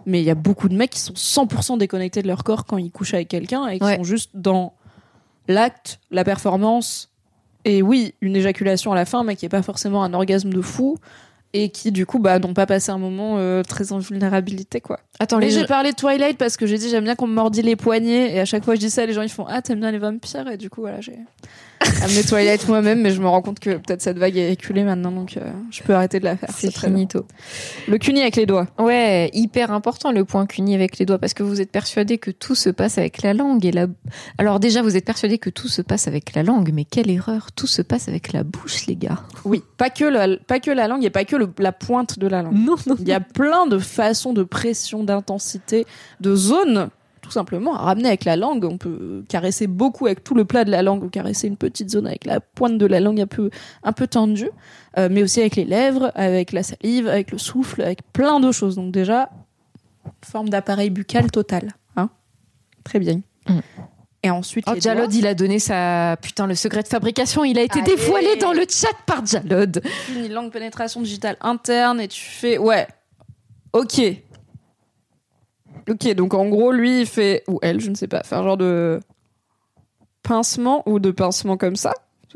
Mais 0.07 0.21
il 0.21 0.25
y 0.25 0.31
a 0.31 0.35
beaucoup 0.37 0.69
de 0.69 0.75
mecs 0.77 0.91
qui 0.91 1.01
sont 1.01 1.15
100% 1.15 1.79
déconnectés 1.79 2.23
de 2.23 2.29
leur 2.29 2.45
corps 2.45 2.65
quand 2.67 2.79
ils 2.79 2.91
couchent 2.91 3.15
avec 3.15 3.29
quelqu'un 3.29 3.67
et 3.69 3.79
qui 3.79 3.95
sont 3.97 4.05
juste 4.05 4.31
dans 4.35 4.75
l'acte, 5.49 6.01
la 6.11 6.25
performance, 6.25 7.11
et 7.65 7.83
oui, 7.83 8.15
une 8.21 8.37
éjaculation 8.37 8.93
à 8.93 8.95
la 8.95 9.05
fin, 9.05 9.25
mais 9.25 9.37
qui 9.37 9.47
est 9.47 9.51
pas 9.51 9.63
forcément 9.63 10.05
un 10.05 10.13
orgasme 10.15 10.51
de 10.53 10.61
fou, 10.61 10.99
et 11.55 11.69
qui, 11.69 11.93
du 11.93 12.05
coup, 12.05 12.19
bah, 12.19 12.41
n'ont 12.41 12.53
pas 12.53 12.67
passé 12.67 12.91
un 12.91 12.99
moment 12.99 13.37
euh, 13.39 13.63
très 13.63 13.93
en 13.93 13.99
vulnérabilité, 13.99 14.81
quoi. 14.81 14.99
Attends, 15.21 15.39
Mais 15.39 15.47
les 15.47 15.53
j'ai 15.53 15.67
parlé 15.67 15.93
de 15.93 15.97
Twilight 15.97 16.37
parce 16.37 16.57
que 16.57 16.67
j'ai 16.67 16.77
dit 16.77 16.91
j'aime 16.91 17.05
bien 17.05 17.15
qu'on 17.15 17.29
me 17.29 17.35
mordit 17.35 17.63
les 17.63 17.77
poignets, 17.77 18.35
et 18.35 18.41
à 18.41 18.45
chaque 18.45 18.65
fois 18.65 18.75
que 18.75 18.81
je 18.81 18.87
dis 18.87 18.91
ça, 18.91 19.07
les 19.07 19.13
gens 19.13 19.23
ils 19.23 19.29
font 19.29 19.47
Ah, 19.49 19.63
t'aimes 19.63 19.79
bien 19.79 19.93
les 19.93 19.99
vampires, 19.99 20.49
et 20.49 20.57
du 20.57 20.69
coup, 20.69 20.81
voilà, 20.81 21.01
j'ai 21.01 21.17
amené 22.03 22.23
Twilight 22.23 22.67
moi-même, 22.69 23.01
mais 23.03 23.11
je 23.11 23.21
me 23.21 23.27
rends 23.29 23.43
compte 23.43 23.59
que 23.61 23.71
peut-être 23.77 24.01
cette 24.03 24.19
vague 24.19 24.37
est 24.37 24.53
éculée 24.53 24.85
maintenant, 24.85 25.11
donc 25.13 25.37
euh, 25.37 25.51
je 25.71 25.83
peux 25.83 25.95
arrêter 25.95 26.19
de 26.21 26.25
la 26.25 26.37
faire. 26.37 26.49
c'est 26.57 26.73
finito. 26.77 27.27
Le 27.89 27.99
cuni 27.99 28.21
avec 28.23 28.37
les 28.37 28.47
doigts. 28.47 28.67
Ouais, 28.79 29.31
hyper 29.33 29.71
important 29.73 30.13
le 30.13 30.25
point 30.25 30.47
cuni 30.47 30.75
avec 30.75 30.99
les 30.99 31.07
doigts 31.07 31.19
parce 31.19 31.35
que 31.35 31.43
vous 31.43 31.61
êtes 31.61 31.71
persuadé 31.71 32.19
que 32.19 32.31
tout 32.31 32.55
se 32.55 32.71
passe 32.71 32.99
avec 32.99 33.23
la 33.23 33.35
langue 33.35 33.65
et 33.67 33.73
la. 33.73 33.87
Alors 34.39 34.61
déjà, 34.61 34.83
vous 34.83 34.97
êtes 34.97 35.05
persuadé 35.05 35.39
que 35.39 35.51
tout 35.51 35.69
se 35.69 35.83
passe 35.83 36.09
avec 36.09 36.35
la 36.35 36.43
langue, 36.43 36.71
mais 36.73 36.85
quelle 36.85 37.11
erreur 37.11 37.53
Tout 37.53 37.67
se 37.67 37.83
passe 37.83 38.09
avec 38.09 38.33
la 38.33 38.45
bouche, 38.45 38.87
les 38.87 38.97
gars. 38.97 39.21
Oui, 39.45 39.63
pas 39.77 39.91
que 39.91 40.05
la, 40.05 40.37
pas 40.47 40.61
que 40.61 40.71
la 40.71 40.89
langue 40.89 41.05
et 41.05 41.11
pas 41.11 41.25
que 41.25 41.37
le- 41.37 41.53
la 41.59 41.73
pointe 41.73 42.19
de 42.19 42.27
la 42.27 42.43
langue. 42.43 42.55
Non, 42.55 42.77
non. 42.87 42.97
Il 43.01 43.09
y 43.09 43.13
a 43.13 43.21
plein 43.21 43.67
de 43.67 43.79
façons 43.79 44.33
de 44.33 44.43
pression, 44.43 45.05
d'intensité, 45.05 45.87
de 46.21 46.35
zone, 46.35 46.89
tout 47.25 47.31
simplement, 47.31 47.75
à 47.75 47.79
ramener 47.85 48.09
avec 48.09 48.25
la 48.27 48.37
langue. 48.37 48.67
On 48.67 48.77
peut 48.77 49.25
caresser 49.29 49.67
beaucoup 49.67 50.05
avec 50.05 50.23
tout 50.23 50.35
le 50.35 50.45
plat 50.45 50.65
de 50.65 50.71
la 50.71 50.83
langue 50.83 51.03
ou 51.03 51.09
caresser 51.09 51.49
une 51.49 51.57
petite 51.57 51.89
zone 51.91 52.07
avec 52.07 52.27
la 52.27 52.39
pointe 52.41 52.77
de 52.77 52.85
la 52.85 53.01
langue 53.01 53.19
un 53.21 53.27
peu, 53.27 53.49
un 53.83 53.93
peu 53.93 54.07
tendue, 54.07 54.51
euh, 54.99 55.09
mais 55.11 55.23
aussi 55.23 55.41
avec 55.41 55.57
les 55.57 55.65
lèvres, 55.65 56.13
avec 56.15 56.53
la 56.53 56.63
salive, 56.63 57.09
avec 57.09 57.31
le 57.33 57.39
souffle, 57.39 57.81
avec 57.81 58.01
plein 58.13 58.41
de 58.41 58.53
choses. 58.53 58.77
Donc 58.77 58.93
déjà, 58.93 59.31
forme 60.23 60.51
d'appareil 60.51 60.91
buccal 60.91 61.31
total. 61.31 61.71
Hein 61.97 62.11
Très 62.85 62.99
bien. 62.99 63.23
Mm. 63.49 63.59
Et 64.23 64.31
ensuite, 64.31 64.65
Oh, 64.69 64.75
Jalod, 64.79 65.11
doigts. 65.11 65.19
il 65.19 65.27
a 65.27 65.35
donné 65.35 65.59
sa. 65.59 66.17
Putain, 66.21 66.47
le 66.47 66.55
secret 66.55 66.83
de 66.83 66.89
fabrication, 66.89 67.43
il 67.45 67.59
a 67.59 67.63
été 67.63 67.81
Allez. 67.81 67.97
dévoilé 67.97 68.37
dans 68.37 68.53
le 68.53 68.65
chat 68.69 68.89
par 69.07 69.25
Jalod. 69.25 69.83
une 70.15 70.33
langue 70.33 70.51
pénétration 70.53 71.01
digitale 71.01 71.37
interne 71.41 72.01
et 72.01 72.09
tu 72.09 72.21
fais 72.21 72.59
ouais 72.59 72.87
ok 73.73 74.01
ok 75.89 76.15
donc 76.15 76.35
en 76.35 76.49
gros 76.49 76.73
lui 76.73 77.01
il 77.03 77.07
fait 77.07 77.45
ou 77.49 77.59
elle 77.63 77.81
je 77.81 77.91
ne 77.91 77.95
sais 77.95 78.09
pas 78.09 78.23
faire 78.23 78.43
genre 78.43 78.57
de 78.57 79.01
pincement 80.23 80.83
ou 80.87 80.99
de 80.99 81.11
pincement 81.11 81.57
comme 81.57 81.77
ça 81.77 81.93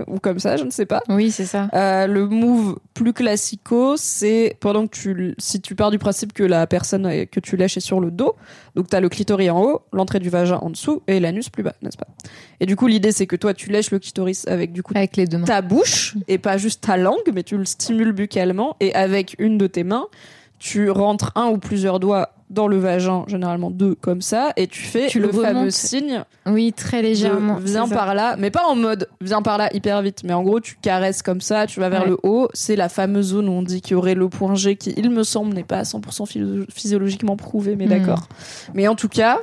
ou 0.06 0.20
comme 0.20 0.38
ça 0.38 0.56
je 0.56 0.62
ne 0.62 0.70
sais 0.70 0.86
pas 0.86 1.02
Oui, 1.08 1.32
c'est 1.32 1.44
ça. 1.44 1.68
Euh, 1.74 2.06
le 2.06 2.28
move 2.28 2.78
plus 2.94 3.12
classico, 3.12 3.96
c'est 3.96 4.54
pendant 4.60 4.86
que 4.86 4.96
tu, 4.96 5.34
si 5.38 5.60
tu 5.60 5.74
pars 5.74 5.90
du 5.90 5.98
principe 5.98 6.32
que 6.32 6.44
la 6.44 6.68
personne 6.68 7.26
que 7.26 7.40
tu 7.40 7.56
lèches 7.56 7.78
est 7.78 7.80
sur 7.80 7.98
le 7.98 8.12
dos, 8.12 8.36
donc 8.76 8.86
t'as 8.88 9.00
le 9.00 9.08
clitoris 9.08 9.50
en 9.50 9.60
haut, 9.60 9.82
l'entrée 9.92 10.20
du 10.20 10.30
vagin 10.30 10.58
en 10.62 10.70
dessous 10.70 11.02
et 11.08 11.18
l'anus 11.18 11.48
plus 11.48 11.64
bas, 11.64 11.74
n'est-ce 11.82 11.96
pas? 11.96 12.06
Et 12.60 12.66
du 12.66 12.76
coup, 12.76 12.86
l'idée 12.86 13.10
c'est 13.10 13.26
que 13.26 13.34
toi 13.34 13.54
tu 13.54 13.70
lèches 13.70 13.90
le 13.90 13.98
clitoris 13.98 14.46
avec 14.46 14.72
du 14.72 14.84
coup 14.84 14.92
Avec 14.94 15.16
les 15.16 15.26
deux 15.26 15.38
mains. 15.38 15.46
ta 15.46 15.62
bouche 15.62 16.14
et 16.28 16.38
pas 16.38 16.58
juste 16.58 16.84
ta 16.84 16.96
langue, 16.96 17.32
mais 17.34 17.42
tu 17.42 17.56
le 17.56 17.64
stimules 17.64 18.12
buccalement 18.12 18.76
et 18.78 18.94
avec 18.94 19.34
une 19.40 19.58
de 19.58 19.66
tes 19.66 19.82
mains, 19.82 20.06
tu 20.60 20.90
rentres 20.90 21.32
un 21.34 21.46
ou 21.46 21.58
plusieurs 21.58 21.98
doigts 21.98 22.30
dans 22.50 22.66
le 22.66 22.78
vagin, 22.78 23.24
généralement 23.28 23.70
deux 23.70 23.94
comme 23.94 24.22
ça, 24.22 24.52
et 24.56 24.66
tu 24.66 24.80
fais 24.82 25.06
Tu 25.08 25.20
le, 25.20 25.26
le 25.26 25.32
fameux 25.32 25.70
signe 25.70 26.24
Oui, 26.46 26.72
très 26.72 27.02
légèrement. 27.02 27.56
viens 27.62 27.86
ça. 27.86 27.94
par 27.94 28.14
là, 28.14 28.36
mais 28.38 28.50
pas 28.50 28.64
en 28.66 28.74
mode 28.76 29.08
viens 29.20 29.42
par 29.42 29.58
là 29.58 29.68
hyper 29.74 30.00
vite, 30.02 30.22
mais 30.24 30.32
en 30.32 30.42
gros 30.42 30.60
tu 30.60 30.76
caresses 30.80 31.22
comme 31.22 31.40
ça, 31.40 31.66
tu 31.66 31.80
vas 31.80 31.88
vers 31.88 32.02
Ouais. 32.04 32.08
le 32.10 32.18
haut, 32.22 32.48
c'est 32.54 32.76
la 32.76 32.88
fameuse 32.88 33.26
zone 33.28 33.48
où 33.48 33.52
on 33.52 33.62
dit 33.62 33.80
qu'il 33.80 33.92
y 33.92 33.94
aurait 33.96 34.14
le 34.14 34.28
point 34.28 34.54
G 34.54 34.76
qui, 34.76 34.94
il 34.96 35.10
me 35.10 35.22
semble, 35.24 35.52
n'est 35.54 35.64
pas 35.64 35.78
à 35.78 35.82
100% 35.84 36.26
physio- 36.26 36.64
physiologiquement 36.72 37.36
prouvé, 37.36 37.76
mais 37.76 37.86
Hmm. 37.86 37.90
d'accord. 37.90 38.28
Mais 38.74 38.88
en 38.88 38.94
tout 38.94 39.08
cas, 39.08 39.40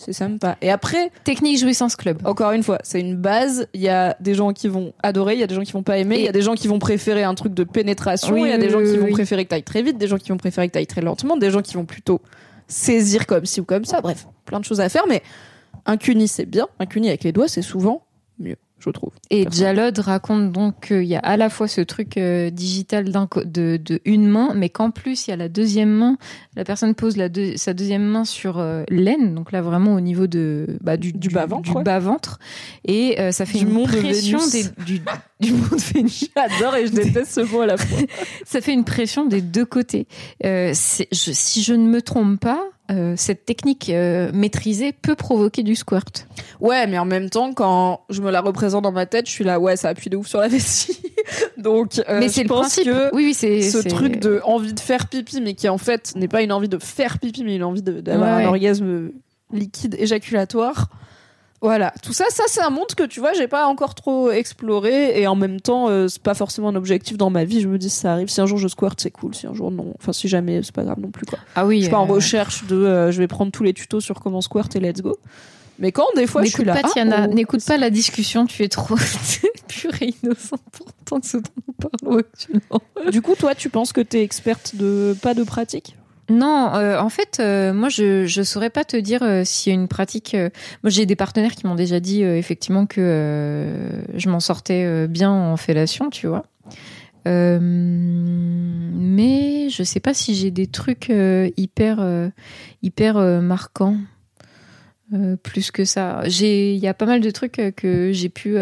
c'est 0.00 0.12
sympa. 0.12 0.56
Et 0.62 0.70
après, 0.70 1.10
Technique 1.24 1.58
jouissance 1.58 1.94
club. 1.94 2.20
encore 2.26 2.52
une 2.52 2.62
fois, 2.62 2.78
c'est 2.82 3.00
une 3.00 3.16
base. 3.16 3.68
Il 3.74 3.80
y 3.80 3.88
a 3.88 4.16
des 4.20 4.34
gens 4.34 4.52
qui 4.52 4.66
vont 4.68 4.92
adorer, 5.02 5.34
il 5.34 5.40
y 5.40 5.42
a 5.42 5.46
des 5.46 5.54
gens 5.54 5.62
qui 5.62 5.72
vont 5.72 5.82
pas 5.82 5.98
aimer, 5.98 6.16
il 6.18 6.24
y 6.24 6.28
a 6.28 6.32
des 6.32 6.42
gens 6.42 6.54
qui 6.54 6.68
vont 6.68 6.78
préférer 6.78 7.22
un 7.22 7.34
truc 7.34 7.54
de 7.54 7.64
pénétration, 7.64 8.36
il 8.36 8.42
Oui, 8.42 8.48
y 8.48 8.52
a 8.52 8.58
des 8.58 8.66
oui, 8.66 8.72
gens 8.72 8.78
oui, 8.78 8.90
qui 8.90 8.96
vont 8.98 9.10
préférer 9.12 9.44
que 9.44 9.50
t'ailles 9.50 9.62
très 9.62 9.82
vite, 9.82 9.98
des 9.98 10.08
gens 10.08 10.16
qui 10.18 10.30
vont 10.30 10.38
préférer 10.38 10.68
que 10.68 10.72
t'ailles 10.72 10.86
très 10.86 11.02
lentement, 11.02 11.36
des 11.36 11.50
gens 11.50 11.62
qui 11.62 11.74
vont 11.74 11.84
plutôt 11.84 12.20
saisir 12.66 13.26
comme 13.26 13.44
ci 13.46 13.60
ou 13.60 13.64
comme 13.64 13.84
ça. 13.84 14.00
Bref, 14.00 14.26
plein 14.46 14.60
de 14.60 14.64
choses 14.64 14.80
à 14.80 14.88
faire, 14.88 15.04
mais 15.08 15.22
un 15.86 15.96
cuni 15.96 16.28
c'est 16.28 16.46
bien, 16.46 16.66
un 16.78 16.86
cuni 16.86 17.08
avec 17.08 17.24
les 17.24 17.32
doigts 17.32 17.48
c'est 17.48 17.62
souvent 17.62 18.06
mieux, 18.38 18.56
je 18.80 18.90
trouve. 18.90 19.10
Et. 19.30 19.46
Jalod 19.50 19.98
raconte 19.98 20.52
donc 20.52 20.88
qu'il 20.88 21.04
y 21.04 21.16
a 21.16 21.20
à 21.20 21.36
la 21.36 21.50
fois 21.50 21.68
ce 21.68 21.80
truc 21.80 22.16
euh, 22.16 22.50
digital 22.50 23.10
d'un 23.10 23.28
de, 23.44 23.76
de 23.76 24.00
une 24.04 24.26
main, 24.26 24.52
mais 24.54 24.68
qu'en 24.68 24.90
plus 24.90 25.26
il 25.26 25.30
y 25.30 25.32
a 25.32 25.36
la 25.36 25.48
deuxième 25.48 25.90
main. 25.90 26.16
La 26.56 26.64
personne 26.64 26.94
pose 26.94 27.16
la 27.16 27.28
deux- 27.28 27.56
sa 27.56 27.74
deuxième 27.74 28.04
main 28.04 28.24
sur 28.24 28.58
euh, 28.58 28.84
l'aine, 28.88 29.34
donc 29.34 29.52
là 29.52 29.62
vraiment 29.62 29.94
au 29.94 30.00
niveau 30.00 30.26
de 30.26 30.78
bah, 30.80 30.96
du, 30.96 31.12
Du 31.12 31.28
bas-ventre, 31.28 31.70
du 31.70 31.76
ouais. 31.76 31.82
bas-ventre. 31.84 32.38
et 32.84 33.20
euh, 33.20 33.32
ça 33.32 33.46
fait 33.46 33.58
Du 33.58 33.66
une 33.66 33.82
pression 33.86 34.38
des, 34.52 34.64
du, 34.84 35.00
du 35.40 35.52
mont 35.52 35.66
de 35.76 35.80
Vénus. 35.94 36.28
J'adore 36.36 36.76
et 36.76 36.86
je 36.86 36.92
déteste 36.92 37.32
ce 37.32 37.40
mot 37.40 37.60
à 37.60 37.66
la 37.66 37.76
fois. 37.76 37.98
Ça 38.46 38.60
fait 38.60 38.72
une 38.72 38.84
pression 38.84 39.26
des 39.26 39.40
deux 39.42 39.64
côtés. 39.64 40.06
Euh, 40.44 40.68
je- 40.72 41.04
si 41.32 41.62
je 41.62 41.74
ne 41.74 41.86
me 41.88 42.00
trompe 42.02 42.40
pas, 42.40 42.62
euh, 42.90 43.14
cette 43.16 43.44
technique 43.44 43.88
euh, 43.90 44.30
maîtrisée 44.34 44.92
peut 44.92 45.14
provoquer 45.14 45.62
du 45.62 45.76
squirt. 45.76 46.26
Ouais, 46.60 46.86
mais 46.86 46.98
en 46.98 47.04
même 47.04 47.30
temps, 47.30 47.52
quand 47.54 48.00
je 48.10 48.20
me 48.20 48.30
la 48.30 48.40
représente 48.40 48.82
dans 48.84 48.92
ma 48.92 49.06
tête, 49.06 49.26
je 49.26 49.30
suis 49.32 49.44
là, 49.44 49.60
ouais, 49.60 49.76
ça 49.76 49.88
appuie 49.90 50.10
de 50.10 50.16
ouf 50.16 50.26
sur 50.26 50.40
la 50.40 50.48
vessie. 50.48 51.00
Donc, 51.56 51.98
euh, 52.08 52.18
mais 52.20 52.28
je 52.28 52.32
c'est 52.32 52.42
le 52.42 52.48
pense 52.48 52.60
principe. 52.74 52.84
que 52.86 53.14
oui, 53.14 53.24
oui, 53.26 53.34
c'est 53.34 53.62
ce 53.62 53.78
truc 53.86 54.18
de 54.18 54.40
envie 54.44 54.72
de 54.74 54.80
faire 54.80 55.06
pipi, 55.08 55.40
mais 55.40 55.54
qui 55.54 55.68
en 55.68 55.78
fait 55.78 56.12
n'est 56.16 56.28
pas 56.28 56.42
une 56.42 56.52
envie 56.52 56.68
de 56.68 56.78
faire 56.78 57.18
pipi, 57.18 57.44
mais 57.44 57.56
une 57.56 57.64
envie 57.64 57.82
d'avoir 57.82 58.20
Ouais, 58.20 58.28
un 58.28 58.38
ouais. 58.38 58.46
orgasme 58.46 59.10
liquide 59.52 59.96
éjaculatoire. 59.98 60.88
Voilà, 61.62 61.92
tout 62.02 62.14
ça, 62.14 62.24
ça 62.30 62.44
c'est 62.46 62.62
un 62.62 62.70
monde 62.70 62.94
que 62.96 63.02
tu 63.02 63.20
vois, 63.20 63.34
j'ai 63.34 63.46
pas 63.46 63.66
encore 63.66 63.94
trop 63.94 64.30
exploré 64.30 65.20
et 65.20 65.26
en 65.26 65.36
même 65.36 65.60
temps, 65.60 65.88
euh, 65.90 66.08
c'est 66.08 66.22
pas 66.22 66.32
forcément 66.32 66.68
un 66.68 66.74
objectif 66.74 67.18
dans 67.18 67.28
ma 67.28 67.44
vie. 67.44 67.60
Je 67.60 67.68
me 67.68 67.76
dis, 67.76 67.90
ça 67.90 68.14
arrive, 68.14 68.28
si 68.28 68.40
un 68.40 68.46
jour 68.46 68.56
je 68.56 68.66
squirt, 68.66 68.98
c'est 68.98 69.10
cool, 69.10 69.34
si 69.34 69.46
un 69.46 69.52
jour 69.52 69.70
non, 69.70 69.92
enfin 69.98 70.14
si 70.14 70.26
jamais, 70.26 70.62
c'est 70.62 70.74
pas 70.74 70.84
grave 70.84 71.00
non 71.00 71.10
plus 71.10 71.26
quoi. 71.26 71.38
Ah 71.54 71.66
oui. 71.66 71.78
Je 71.78 71.82
suis 71.82 71.90
pas 71.90 71.98
en 71.98 72.08
euh, 72.08 72.12
recherche 72.12 72.64
de, 72.64 72.76
euh, 72.76 73.12
je 73.12 73.18
vais 73.18 73.26
prendre 73.26 73.52
tous 73.52 73.62
les 73.62 73.74
tutos 73.74 74.00
sur 74.00 74.20
comment 74.20 74.40
squirt 74.40 74.74
et 74.74 74.80
let's 74.80 75.02
go. 75.02 75.18
Mais 75.78 75.92
quand 75.92 76.06
des 76.16 76.26
fois 76.26 76.44
je 76.44 76.48
suis 76.48 76.58
N'écoute 76.60 76.74
là, 76.74 76.80
pas 76.80 76.88
ah, 76.88 76.92
Tiana, 76.92 77.26
oh, 77.28 77.34
n'écoute 77.34 77.64
pas 77.64 77.76
la 77.76 77.90
discussion, 77.90 78.46
tu 78.46 78.62
es 78.62 78.68
trop 78.68 78.96
pure 79.68 79.92
et 80.00 80.14
innocente 80.22 80.62
pour 80.72 80.86
entendre 81.02 81.24
ce 81.26 81.36
dont 81.36 81.50
nous 81.68 81.74
parlons 81.74 82.18
actuellement. 82.18 82.80
Du 83.10 83.20
coup, 83.20 83.34
toi, 83.34 83.54
tu 83.54 83.68
penses 83.68 83.92
que 83.92 84.00
t'es 84.00 84.22
experte 84.22 84.76
de 84.76 85.14
pas 85.20 85.34
de 85.34 85.42
pratique? 85.42 85.96
Non, 86.30 86.72
euh, 86.74 86.98
en 87.00 87.08
fait, 87.08 87.38
euh, 87.40 87.74
moi, 87.74 87.88
je 87.88 88.24
je 88.24 88.42
saurais 88.42 88.70
pas 88.70 88.84
te 88.84 88.96
dire 88.96 89.24
euh, 89.24 89.42
s'il 89.44 89.72
y 89.72 89.76
a 89.76 89.78
une 89.80 89.88
pratique. 89.88 90.36
moi, 90.82 90.90
j'ai 90.90 91.04
des 91.04 91.16
partenaires 91.16 91.56
qui 91.56 91.66
m'ont 91.66 91.74
déjà 91.74 91.98
dit 91.98 92.22
effectivement 92.22 92.86
que 92.86 93.66
je 94.14 94.28
m'en 94.30 94.38
sortais 94.40 95.08
bien 95.08 95.30
en 95.30 95.56
fellation, 95.56 96.10
tu 96.10 96.28
vois. 96.28 96.44
Mais 97.26 97.60
je 99.70 99.82
sais 99.82 100.00
pas 100.00 100.14
si 100.14 100.34
j'ai 100.34 100.50
des 100.50 100.66
trucs 100.66 101.12
hyper 101.56 102.30
hyper 102.82 103.42
marquants. 103.42 103.96
Plus 105.42 105.72
que 105.72 105.84
ça, 105.84 106.22
il 106.26 106.76
y 106.76 106.86
a 106.86 106.94
pas 106.94 107.06
mal 107.06 107.20
de 107.20 107.30
trucs 107.30 107.60
que 107.76 108.12
j'ai 108.12 108.28
pu 108.28 108.56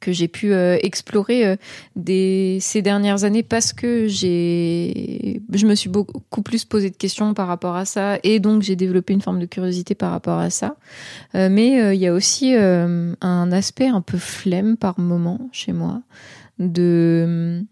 que 0.00 0.12
j'ai 0.12 0.28
pu 0.28 0.52
euh, 0.52 0.78
explorer 0.82 1.46
euh, 1.46 2.58
ces 2.60 2.82
dernières 2.82 3.24
années 3.24 3.42
parce 3.42 3.72
que 3.72 4.06
j'ai, 4.06 5.42
je 5.52 5.66
me 5.66 5.74
suis 5.74 5.88
beaucoup 5.88 6.42
plus 6.42 6.64
posé 6.64 6.90
de 6.90 6.96
questions 6.96 7.34
par 7.34 7.48
rapport 7.48 7.76
à 7.76 7.84
ça 7.84 8.18
et 8.22 8.38
donc 8.38 8.62
j'ai 8.62 8.76
développé 8.76 9.12
une 9.12 9.22
forme 9.22 9.38
de 9.38 9.46
curiosité 9.46 9.94
par 9.94 10.10
rapport 10.10 10.38
à 10.38 10.50
ça. 10.50 10.76
Euh, 11.34 11.48
mais 11.50 11.94
il 11.94 12.00
y 12.00 12.06
a 12.06 12.12
aussi 12.12 12.54
un 12.54 13.52
aspect 13.52 13.88
un 13.88 14.00
peu 14.00 14.18
flemme 14.18 14.76
par 14.76 14.98
moment 14.98 15.48
chez 15.52 15.72
moi 15.72 16.02
de 16.58 17.64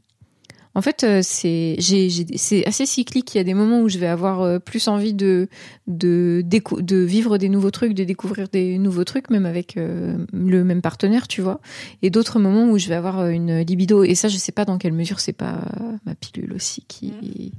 en 0.77 0.83
fait, 0.83 1.03
euh, 1.05 1.21
c'est 1.23 1.75
j'ai- 1.79 2.11
j'ai- 2.11 2.27
c'est 2.37 2.67
assez 2.67 2.85
cyclique. 2.87 3.35
Il 3.35 3.39
y 3.39 3.41
a 3.41 3.45
des 3.45 3.55
moments 3.55 3.81
où 3.81 3.89
je 3.89 3.97
vais 3.99 4.07
avoir 4.07 4.43
euh, 4.43 4.59
plus 4.59 4.87
envie 4.89 5.15
de 5.15 5.49
de, 5.87 6.43
décou- 6.45 6.83
de 6.83 6.97
vivre 6.97 7.39
des 7.39 7.49
nouveaux 7.49 7.71
trucs, 7.71 7.95
de 7.95 8.05
découvrir 8.05 8.49
des 8.49 8.77
nouveaux 8.77 9.05
trucs, 9.05 9.31
même 9.31 9.47
avec 9.47 9.77
euh, 9.77 10.17
le 10.33 10.65
même 10.65 10.83
partenaire, 10.83 11.29
tu 11.29 11.41
vois. 11.41 11.61
Et 12.03 12.11
d'autres 12.11 12.39
moments 12.39 12.69
où 12.71 12.77
je 12.79 12.89
vais 12.89 12.95
avoir 12.95 13.27
une 13.29 13.61
libido. 13.63 14.05
Et 14.05 14.15
ça, 14.15 14.29
je 14.29 14.37
sais 14.37 14.53
pas 14.53 14.65
dans 14.65 14.79
quelle 14.79 14.93
mesure 14.93 15.19
c'est 15.21 15.33
pas 15.33 15.61
ma 16.05 16.15
pilule 16.15 16.53
aussi 16.53 16.85
qui 16.89 17.53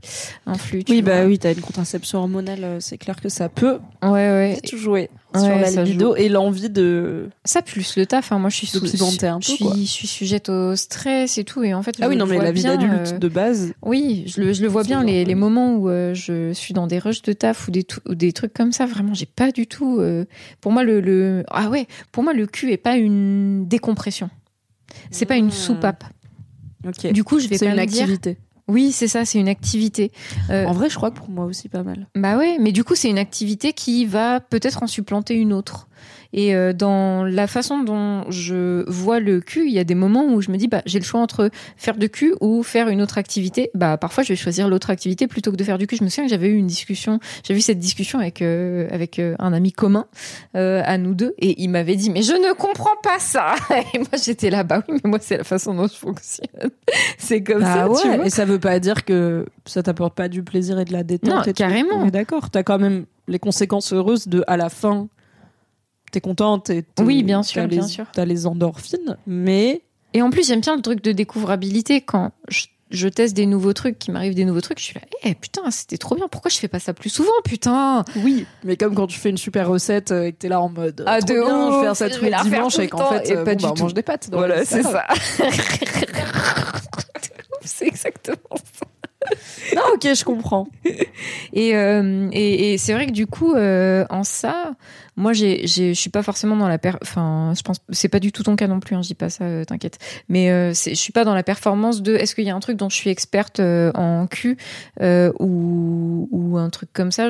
influe. 0.46 0.84
tu 0.84 0.92
Oui, 0.92 1.02
bah 1.02 1.26
oui, 1.26 1.40
t'as 1.40 1.54
une 1.54 1.62
contraception 1.62 2.20
hormonale, 2.20 2.78
c'est 2.82 2.98
clair 2.98 3.16
que 3.22 3.30
ça 3.30 3.50
peut 3.50 3.80
Ouais, 4.04 4.10
ouais. 4.12 4.54
vite 4.56 4.72
sur 5.38 5.56
la 5.56 5.70
libido 5.84 6.16
et 6.16 6.30
l'envie 6.30 6.70
de. 6.70 7.30
Ça 7.46 7.62
plus 7.62 7.96
le 7.96 8.06
taf. 8.06 8.32
Hein. 8.32 8.40
Moi, 8.40 8.50
je 8.50 8.56
suis 8.58 8.68
sous- 8.68 8.78
un 9.26 9.40
je 9.42 9.52
peu, 9.52 9.64
quoi. 9.64 9.74
suis, 9.76 9.86
je 9.86 9.92
suis 9.92 10.08
sujette 10.08 10.50
au 10.50 10.76
stress 10.76 11.38
et 11.38 11.44
tout. 11.44 11.64
Et 11.64 11.74
en 11.74 11.82
fait, 11.84 11.96
Ah 12.00 12.06
je 12.06 12.10
oui, 12.10 12.16
non, 12.16 12.26
mais 12.26 12.38
la 12.40 12.52
vie 12.52 12.64
d'adulte 12.64 13.14
euh, 13.14 13.18
de 13.18 13.28
base. 13.28 13.74
Oui, 13.82 14.24
je 14.28 14.42
le, 14.42 14.54
je 14.54 14.62
le 14.62 14.68
vois 14.68 14.84
bien, 14.84 15.04
les, 15.04 15.26
les 15.26 15.36
moments 15.36 15.76
où 15.76 15.90
euh, 15.90 16.14
je 16.14 16.54
suis 16.54 16.74
dans 16.74 16.88
des 16.88 17.00
rushs 17.00 17.22
de 17.22 17.34
taf 17.34 17.68
ou 17.68 17.72
des, 17.72 17.86
ou 18.08 18.16
des 18.16 18.34
trucs 18.34 18.54
comme 18.54 18.72
ça, 18.72 18.86
vraiment, 18.86 19.14
j'ai 19.14 19.26
pas 19.26 19.52
du 19.52 19.68
tout. 19.68 20.00
euh, 20.00 20.26
pour 20.62 20.72
moi, 20.72 20.84
le, 20.84 21.02
le. 21.02 21.44
Ah 21.50 21.70
ouais, 21.70 21.88
pour 22.12 22.24
moi, 22.24 22.34
le 22.34 22.46
cul 22.48 22.72
est 22.72 22.78
pas 22.78 22.98
une 22.98 23.68
décompression. 23.68 24.30
C'est 25.12 25.26
pas 25.26 25.36
une 25.36 25.48
Hmm. 25.48 25.52
soupape. 25.52 26.04
Ok. 26.88 27.12
Du 27.12 27.24
coup, 27.24 27.40
je 27.40 27.48
vais 27.48 27.58
quand 27.58 27.66
une 27.72 27.86
dire. 27.86 28.08
Oui, 28.68 28.92
c'est 28.92 29.08
ça, 29.08 29.24
c'est 29.26 29.40
une 29.40 29.48
activité. 29.48 30.12
Euh, 30.50 30.66
En 30.66 30.74
vrai, 30.74 30.90
je 30.90 30.96
crois 30.96 31.10
que 31.12 31.16
pour 31.18 31.30
moi 31.30 31.46
aussi 31.46 31.70
pas 31.70 31.84
mal. 31.84 32.08
Bah 32.16 32.38
ouais, 32.38 32.58
mais 32.60 32.72
du 32.72 32.84
coup, 32.84 32.96
c'est 32.96 33.10
une 33.10 33.18
activité 33.18 33.72
qui 33.74 34.06
va 34.06 34.40
peut-être 34.42 34.84
en 34.84 34.88
supplanter 34.88 35.36
une 35.36 35.54
autre. 35.54 35.88
Et 36.34 36.56
euh, 36.56 36.74
dans 36.74 37.24
la 37.24 37.48
façon 37.48 37.84
dont 37.84 38.30
je 38.30 38.84
vois 38.90 39.20
le 39.20 39.40
cul, 39.40 39.68
il 39.68 39.74
y 39.74 39.80
a 39.80 39.84
des 39.84 39.96
moments 39.96 40.26
où 40.34 40.42
je 40.42 40.52
me 40.52 40.58
dis, 40.58 40.68
bah, 40.68 40.82
j'ai 40.86 41.00
le 41.00 41.06
choix 41.06 41.20
entre 41.22 41.50
faire 41.78 41.96
de 41.98 42.08
cul 42.08 42.34
ou 42.42 42.64
faire 42.64 42.90
une 42.90 43.02
autre 43.02 43.18
activité. 43.18 43.70
Bah, 43.74 43.98
parfois, 43.98 44.24
je 44.24 44.30
vais 44.30 44.36
choisir 44.36 44.68
l'autre 44.70 44.90
activité 44.90 45.28
plutôt 45.28 45.52
que 45.52 45.56
de 45.58 45.64
faire 45.64 45.78
du 45.78 45.88
cul. 45.88 45.96
Je 45.98 46.04
me 46.04 46.10
souviens 46.10 46.26
que 46.26 46.30
j'avais 46.30 46.50
eu 46.50 46.56
une 46.56 46.68
discussion, 46.68 47.20
j'avais 47.44 47.60
eu 47.60 47.62
cette 47.62 47.80
discussion 47.80 48.20
avec 48.20 48.42
euh, 48.42 48.88
avec 48.92 49.20
euh, 49.20 49.36
un 49.40 49.54
ami 49.54 49.72
commun 49.72 50.06
euh, 50.56 50.82
à 50.86 50.98
nous 50.98 51.14
deux, 51.14 51.34
et 51.40 51.62
il 51.62 51.70
m'avait 51.70 51.96
dit, 51.96 52.10
mais 52.10 52.22
je 52.22 52.34
ne 52.34 52.54
comprends 52.54 52.96
pas 53.04 53.20
ça. 53.20 53.56
Et 53.94 54.00
moi, 54.00 54.08
j'étais 54.24 54.50
là, 54.50 54.64
bah 54.64 54.84
oui, 54.88 55.00
mais 55.04 55.10
moi, 55.10 55.20
c'est 55.22 55.38
la 55.38 55.44
façon 55.44 55.74
dont 55.74 55.88
je 55.88 55.96
fonctionne. 55.96 56.48
c'est 57.18 57.42
comme 57.44 57.62
ça, 57.62 57.88
Bah 57.88 57.96
tu 58.02 58.08
ouais, 58.08 58.18
vois. 58.18 58.26
et 58.26 58.30
ça 58.30 58.46
veut 58.46 58.60
pas 58.60 58.80
dire 58.80 59.06
que 59.06 59.46
ça 59.66 59.84
t'apporte 59.84 60.16
pas 60.16 60.28
du 60.30 60.44
plaisir 60.44 60.80
et 60.80 60.86
de 60.86 60.94
la 60.94 61.04
détente. 61.04 61.34
Non, 61.34 61.44
et 61.44 61.54
carrément. 61.54 62.06
D'accord. 62.08 62.50
T'as 62.50 62.64
quand 62.64 62.80
même 62.80 63.06
les 63.28 63.40
conséquences 63.40 63.94
heureuses 63.94 64.28
de 64.28 64.44
à 64.48 64.58
la 64.58 64.70
fin. 64.70 65.08
T'es 66.18 66.22
contente 66.22 66.72
et 66.72 66.84
Oui, 67.00 67.22
bien 67.22 67.44
sûr, 67.44 67.68
bien 67.68 67.82
les- 67.82 67.88
sûr. 67.88 68.06
T'as 68.12 68.26
les 68.26 68.48
endorphines, 68.48 69.18
mais 69.28 69.84
Et 70.16 70.24
en 70.24 70.32
plus, 70.32 70.48
j'aime 70.48 70.62
bien 70.62 70.76
le 70.76 70.82
truc 70.82 71.04
de 71.04 71.12
découvrabilité 71.12 72.02
quand 72.02 72.32
je, 72.48 72.66
je 72.90 73.08
teste 73.08 73.36
des 73.36 73.46
nouveaux 73.46 73.74
trucs, 73.74 74.00
qu'il 74.00 74.14
m'arrive 74.16 74.34
des 74.34 74.46
nouveaux 74.46 74.62
trucs, 74.62 74.80
je 74.80 74.84
suis 74.86 74.96
là, 74.96 75.02
eh 75.24 75.36
putain, 75.36 75.70
c'était 75.70 76.00
trop 76.00 76.16
bien, 76.16 76.28
pourquoi 76.28 76.50
je 76.50 76.58
fais 76.58 76.68
pas 76.68 76.80
ça 76.80 76.96
plus 76.96 77.12
souvent, 77.12 77.30
putain? 77.46 78.04
Oui, 78.16 78.48
mais 78.64 78.78
comme 78.78 78.96
quand 78.96 79.06
tu 79.06 79.20
fais 79.20 79.30
une 79.30 79.38
super 79.38 79.68
recette 79.70 80.12
euh, 80.12 80.24
et 80.26 80.32
que 80.32 80.38
t'es 80.38 80.50
là 80.50 80.60
en 80.60 80.70
mode 80.70 81.04
Ah, 81.06 81.20
trop 81.20 81.28
de 81.28 81.34
bien, 81.40 81.70
vais 82.24 82.32
faire 82.32 82.40
faire 82.40 82.44
dimanches 82.56 82.74
tout 82.78 82.82
et 82.82 82.88
qu'en 82.88 83.06
fait 83.12 83.30
et 83.30 83.36
euh, 83.38 83.44
pas 83.44 83.52
bon, 83.54 83.58
du 83.58 83.64
bah, 83.66 83.70
on 83.72 83.76
tout. 83.76 83.84
mange 83.84 83.94
des 83.94 84.02
pâtes. 84.02 84.32
donc 84.32 84.40
Voilà, 84.40 84.66
c'est 84.66 84.82
ça. 84.82 85.06
c'est 87.64 87.86
exactement 87.88 88.38
ça. 88.74 88.87
Non, 89.76 89.82
ok, 89.94 90.04
je 90.14 90.24
comprends. 90.24 90.68
Et, 91.54 91.76
euh, 91.76 92.30
et, 92.32 92.78
c'est 92.78 92.94
vrai 92.94 93.08
que 93.08 93.12
du 93.12 93.28
coup, 93.28 93.54
euh, 93.54 94.06
en 94.10 94.24
ça, 94.24 94.74
moi, 95.16 95.34
j'ai, 95.34 95.68
je 95.68 95.94
suis 95.94 96.10
pas 96.10 96.24
forcément 96.24 96.56
dans 96.56 96.68
la 96.68 96.78
enfin, 97.02 97.54
je 97.56 97.62
pense, 97.62 97.78
c'est 97.90 98.08
pas 98.08 98.20
du 98.20 98.32
tout 98.32 98.44
ton 98.44 98.56
cas 98.56 98.68
non 98.68 98.80
plus. 98.80 98.96
Hein, 98.96 99.02
je 99.02 99.08
dis 99.08 99.16
pas 99.16 99.30
ça, 99.30 99.46
euh, 99.46 99.66
t'inquiète. 99.66 100.00
Mais 100.30 100.74
je 100.74 100.94
suis 100.94 101.12
pas 101.12 101.26
dans 101.26 101.36
la 101.36 101.44
performance 101.44 102.02
de. 102.02 102.16
Est-ce 102.16 102.36
qu'il 102.36 102.46
y 102.46 102.50
a 102.50 102.56
un 102.56 102.60
truc 102.60 102.78
dont 102.78 102.90
je 102.90 102.96
suis 102.96 103.10
experte 103.10 103.60
en 103.60 104.28
euh, 105.02 105.32
ou 105.40 106.58
un 106.58 106.70
truc 106.70 106.90
comme 106.94 107.12
ça 107.12 107.30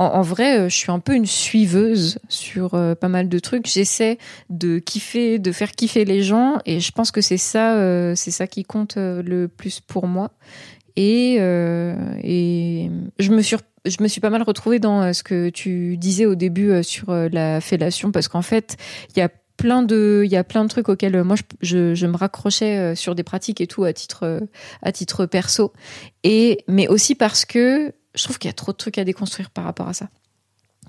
en, 0.00 0.22
vrai, 0.22 0.70
je 0.70 0.76
suis 0.76 0.92
un 0.92 1.00
peu 1.00 1.12
une 1.12 1.26
suiveuse 1.26 2.20
sur 2.28 2.70
pas 2.70 3.08
mal 3.08 3.28
de 3.28 3.38
trucs. 3.40 3.66
J'essaie 3.66 4.18
de 4.48 4.78
kiffer, 4.78 5.40
de 5.40 5.50
faire 5.50 5.72
kiffer 5.72 6.04
les 6.04 6.22
gens, 6.22 6.58
et 6.66 6.78
je 6.78 6.92
pense 6.92 7.10
que 7.10 7.20
c'est 7.20 7.36
ça, 7.36 8.14
c'est 8.14 8.30
ça 8.30 8.46
qui 8.46 8.62
compte 8.62 8.94
le 8.96 9.48
plus 9.48 9.80
pour 9.80 10.06
moi. 10.06 10.30
Et, 11.00 11.36
euh, 11.38 11.94
je 13.20 13.30
me 13.30 14.08
suis 14.08 14.20
pas 14.20 14.30
mal 14.30 14.42
retrouvée 14.42 14.80
dans 14.80 15.00
euh, 15.00 15.12
ce 15.12 15.22
que 15.22 15.48
tu 15.48 15.96
disais 15.96 16.26
au 16.26 16.34
début 16.34 16.72
euh, 16.72 16.82
sur 16.82 17.12
la 17.12 17.60
fellation 17.60 18.10
parce 18.10 18.26
qu'en 18.26 18.42
fait 18.42 18.76
il 19.14 19.20
y 19.20 19.22
a 19.22 19.28
plein 19.56 19.82
de 19.82 20.22
il 20.24 20.30
y 20.30 20.36
a 20.36 20.42
plein 20.42 20.64
de 20.64 20.68
trucs 20.68 20.88
auxquels 20.88 21.22
moi 21.22 21.36
je, 21.60 22.06
me 22.06 22.16
raccrochais 22.16 22.96
sur 22.96 23.14
des 23.14 23.22
pratiques 23.22 23.60
et 23.60 23.68
tout 23.68 23.84
à 23.84 23.92
titre 23.92 24.40
à 24.82 24.90
titre 24.90 25.24
perso. 25.26 25.72
Et 26.24 26.64
mais 26.66 26.88
aussi 26.88 27.14
parce 27.14 27.44
que 27.44 27.92
je 28.16 28.24
trouve 28.24 28.38
qu'il 28.38 28.48
y 28.48 28.50
a 28.50 28.54
trop 28.54 28.72
de 28.72 28.76
trucs 28.76 28.98
à 28.98 29.04
déconstruire 29.04 29.50
par 29.50 29.64
rapport 29.64 29.88
à 29.88 29.92
ça 29.92 30.08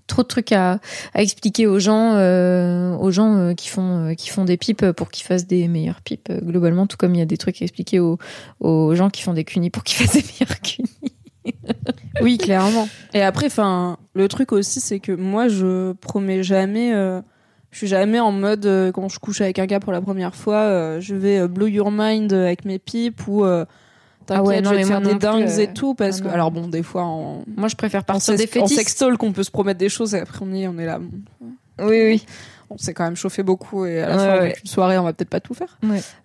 trop 0.09 0.23
de 0.23 0.27
trucs 0.27 0.51
à, 0.51 0.79
à 1.13 1.21
expliquer 1.21 1.67
aux 1.67 1.79
gens 1.79 2.15
euh, 2.15 2.93
aux 2.97 3.11
gens 3.11 3.35
euh, 3.37 3.53
qui 3.53 3.69
font 3.69 4.09
euh, 4.09 4.13
qui 4.15 4.29
font 4.29 4.43
des 4.43 4.57
pipes 4.57 4.91
pour 4.91 5.09
qu'ils 5.11 5.25
fassent 5.25 5.47
des 5.47 5.67
meilleures 5.69 6.01
pipes 6.01 6.29
euh, 6.29 6.41
globalement 6.41 6.87
tout 6.87 6.97
comme 6.97 7.15
il 7.15 7.19
y 7.19 7.21
a 7.21 7.25
des 7.25 7.37
trucs 7.37 7.61
à 7.61 7.65
expliquer 7.65 7.99
aux, 7.99 8.17
aux 8.59 8.93
gens 8.95 9.09
qui 9.09 9.21
font 9.21 9.33
des 9.33 9.45
cunis 9.45 9.69
pour 9.69 9.83
qu'ils 9.85 9.97
fassent 10.05 10.15
des 10.21 10.23
meilleures 10.23 10.59
cunis 10.61 11.13
Oui, 12.21 12.37
clairement. 12.37 12.89
Et 13.13 13.21
après, 13.21 13.45
enfin, 13.45 13.97
le 14.13 14.27
truc 14.27 14.51
aussi, 14.51 14.81
c'est 14.81 14.99
que 14.99 15.13
moi, 15.13 15.47
je 15.47 15.93
promets 15.93 16.43
jamais. 16.43 16.93
euh, 16.93 17.21
je 17.71 17.77
suis 17.77 17.87
jamais 17.87 18.19
en 18.19 18.31
mode 18.31 18.91
quand 18.93 19.07
je 19.09 19.19
couche 19.19 19.41
avec 19.41 19.59
un 19.59 19.65
gars 19.67 19.79
pour 19.79 19.93
la 19.93 20.01
première 20.01 20.35
fois, 20.35 20.99
je 20.99 21.13
vais 21.15 21.47
blow 21.47 21.67
your 21.67 21.91
mind 21.91 22.33
avec 22.33 22.65
mes 22.65 22.79
pipes 22.79 23.27
ou 23.27 23.45
t'inquiète, 24.29 24.45
Ah 24.45 24.47
ouais, 24.47 24.61
non, 24.61 24.69
je 24.71 24.75
vais 24.75 24.77
mais 24.77 24.83
te 24.83 24.87
faire 24.87 25.01
des 25.01 25.15
dingues 25.15 25.49
euh, 25.49 25.57
et 25.63 25.73
tout 25.73 25.93
parce 25.95 26.19
ah 26.21 26.23
que 26.23 26.33
alors 26.33 26.51
bon, 26.51 26.67
des 26.67 26.83
fois 26.83 27.03
en 27.03 27.43
moi 27.57 27.67
je 27.67 27.75
préfère 27.75 28.03
partir 28.03 28.35
des 28.35 28.49
en 28.59 28.67
sextol 28.67 29.17
qu'on 29.17 29.33
peut 29.33 29.43
se 29.43 29.51
promettre 29.51 29.79
des 29.79 29.89
choses 29.89 30.15
et 30.15 30.19
après 30.19 30.39
on 30.41 30.53
est 30.53 30.67
on 30.67 30.77
est 30.79 30.85
là. 30.85 30.99
oui 31.81 32.01
oui 32.05 32.25
On 32.71 32.77
s'est 32.77 32.93
quand 32.93 33.03
même 33.03 33.15
chauffé 33.15 33.41
beaucoup 33.41 33.85
et 33.85 34.01
à 34.01 34.09
la 34.09 34.15
Ouais, 34.15 34.23
fin 34.25 34.39
ouais. 34.41 34.55
une 34.63 34.69
soirée, 34.69 34.97
on 34.99 35.03
va 35.03 35.11
peut-être 35.13 35.29
pas 35.29 35.39
tout 35.39 35.55
faire. 35.55 35.79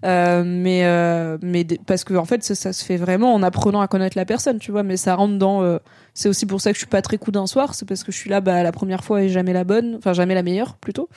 Euh, 0.05 0.43
mais 0.45 0.85
euh, 0.85 1.39
mais 1.41 1.65
parce 1.87 2.05
que 2.05 2.13
en 2.15 2.27
fait 2.27 2.45
ça, 2.45 2.55
ça 2.55 2.73
se 2.75 2.85
fait 2.85 2.99
vraiment 2.99 3.33
en 3.35 3.43
apprenant 3.43 3.81
à 3.81 3.89
connaître 3.89 4.19
la 4.19 4.27
personne, 4.27 4.59
tu 4.59 4.71
vois. 4.71 4.83
Mais 4.83 4.97
ça 4.99 5.15
rentre 5.15 5.39
dans. 5.39 5.63
euh, 5.63 5.79
c'est 6.13 6.29
aussi 6.29 6.45
pour 6.47 6.61
ça 6.61 6.71
que 6.71 6.75
je 6.75 6.81
suis 6.81 6.87
pas 6.87 7.01
très 7.03 7.17
coup 7.19 7.31
d'un 7.33 7.47
soir, 7.47 7.75
c'est 7.75 7.89
parce 7.89 8.05
que 8.05 8.13
je 8.13 8.17
suis 8.19 8.29
là 8.31 8.41
bah 8.43 8.63
la 8.63 8.73
première 8.73 9.03
fois 9.03 9.23
et 9.23 9.31
jamais 9.31 9.53
la 9.55 9.65
bonne, 9.65 9.95
enfin 9.97 10.13
jamais 10.13 10.35
la 10.35 10.43
meilleure 10.43 10.75
plutôt. 10.77 11.09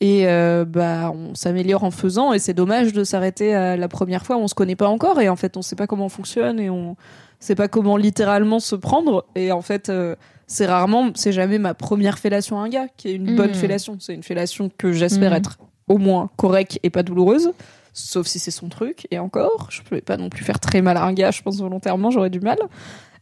Et 0.00 0.28
euh, 0.28 0.64
bah 0.66 1.10
on 1.14 1.34
s'améliore 1.34 1.82
en 1.84 1.90
faisant 1.90 2.34
et 2.34 2.38
c'est 2.38 2.52
dommage 2.52 2.92
de 2.92 3.02
s'arrêter 3.02 3.54
à 3.54 3.76
la 3.78 3.88
première 3.88 4.26
fois. 4.26 4.36
Où 4.36 4.40
on 4.40 4.48
se 4.48 4.54
connaît 4.54 4.76
pas 4.76 4.88
encore 4.88 5.20
et 5.20 5.28
en 5.30 5.36
fait 5.36 5.56
on 5.56 5.62
sait 5.62 5.76
pas 5.76 5.86
comment 5.86 6.06
on 6.06 6.10
fonctionne 6.10 6.60
et 6.60 6.68
on 6.68 6.96
sait 7.40 7.54
pas 7.54 7.68
comment 7.68 7.96
littéralement 7.96 8.60
se 8.60 8.76
prendre. 8.76 9.24
Et 9.36 9.52
en 9.52 9.62
fait 9.62 9.88
euh, 9.88 10.14
c'est 10.46 10.66
rarement 10.66 11.10
c'est 11.14 11.32
jamais 11.32 11.58
ma 11.58 11.72
première 11.72 12.18
fellation 12.18 12.60
à 12.60 12.64
un 12.64 12.68
gars 12.68 12.88
qui 12.96 13.08
est 13.08 13.14
une 13.14 13.36
bonne 13.36 13.48
Mhm. 13.50 13.54
fellation. 13.54 13.96
C'est 13.98 14.12
une 14.14 14.22
fellation 14.22 14.70
que 14.76 14.92
j'espère 14.92 15.30
Mhm. 15.30 15.36
être 15.38 15.58
au 15.88 15.96
moins 15.98 16.28
correcte 16.36 16.78
et 16.82 16.90
pas 16.90 17.02
douloureuse 17.02 17.52
sauf 17.94 18.26
si 18.26 18.38
c'est 18.38 18.50
son 18.50 18.68
truc. 18.68 19.06
Et 19.10 19.18
encore 19.18 19.68
je 19.70 19.80
pouvais 19.80 20.02
pas 20.02 20.18
non 20.18 20.28
plus 20.28 20.44
faire 20.44 20.60
très 20.60 20.82
mal 20.82 20.98
à 20.98 21.04
un 21.04 21.14
gars 21.14 21.30
je 21.30 21.40
pense 21.40 21.58
volontairement 21.58 22.10
j'aurais 22.10 22.28
du 22.28 22.40
mal 22.40 22.58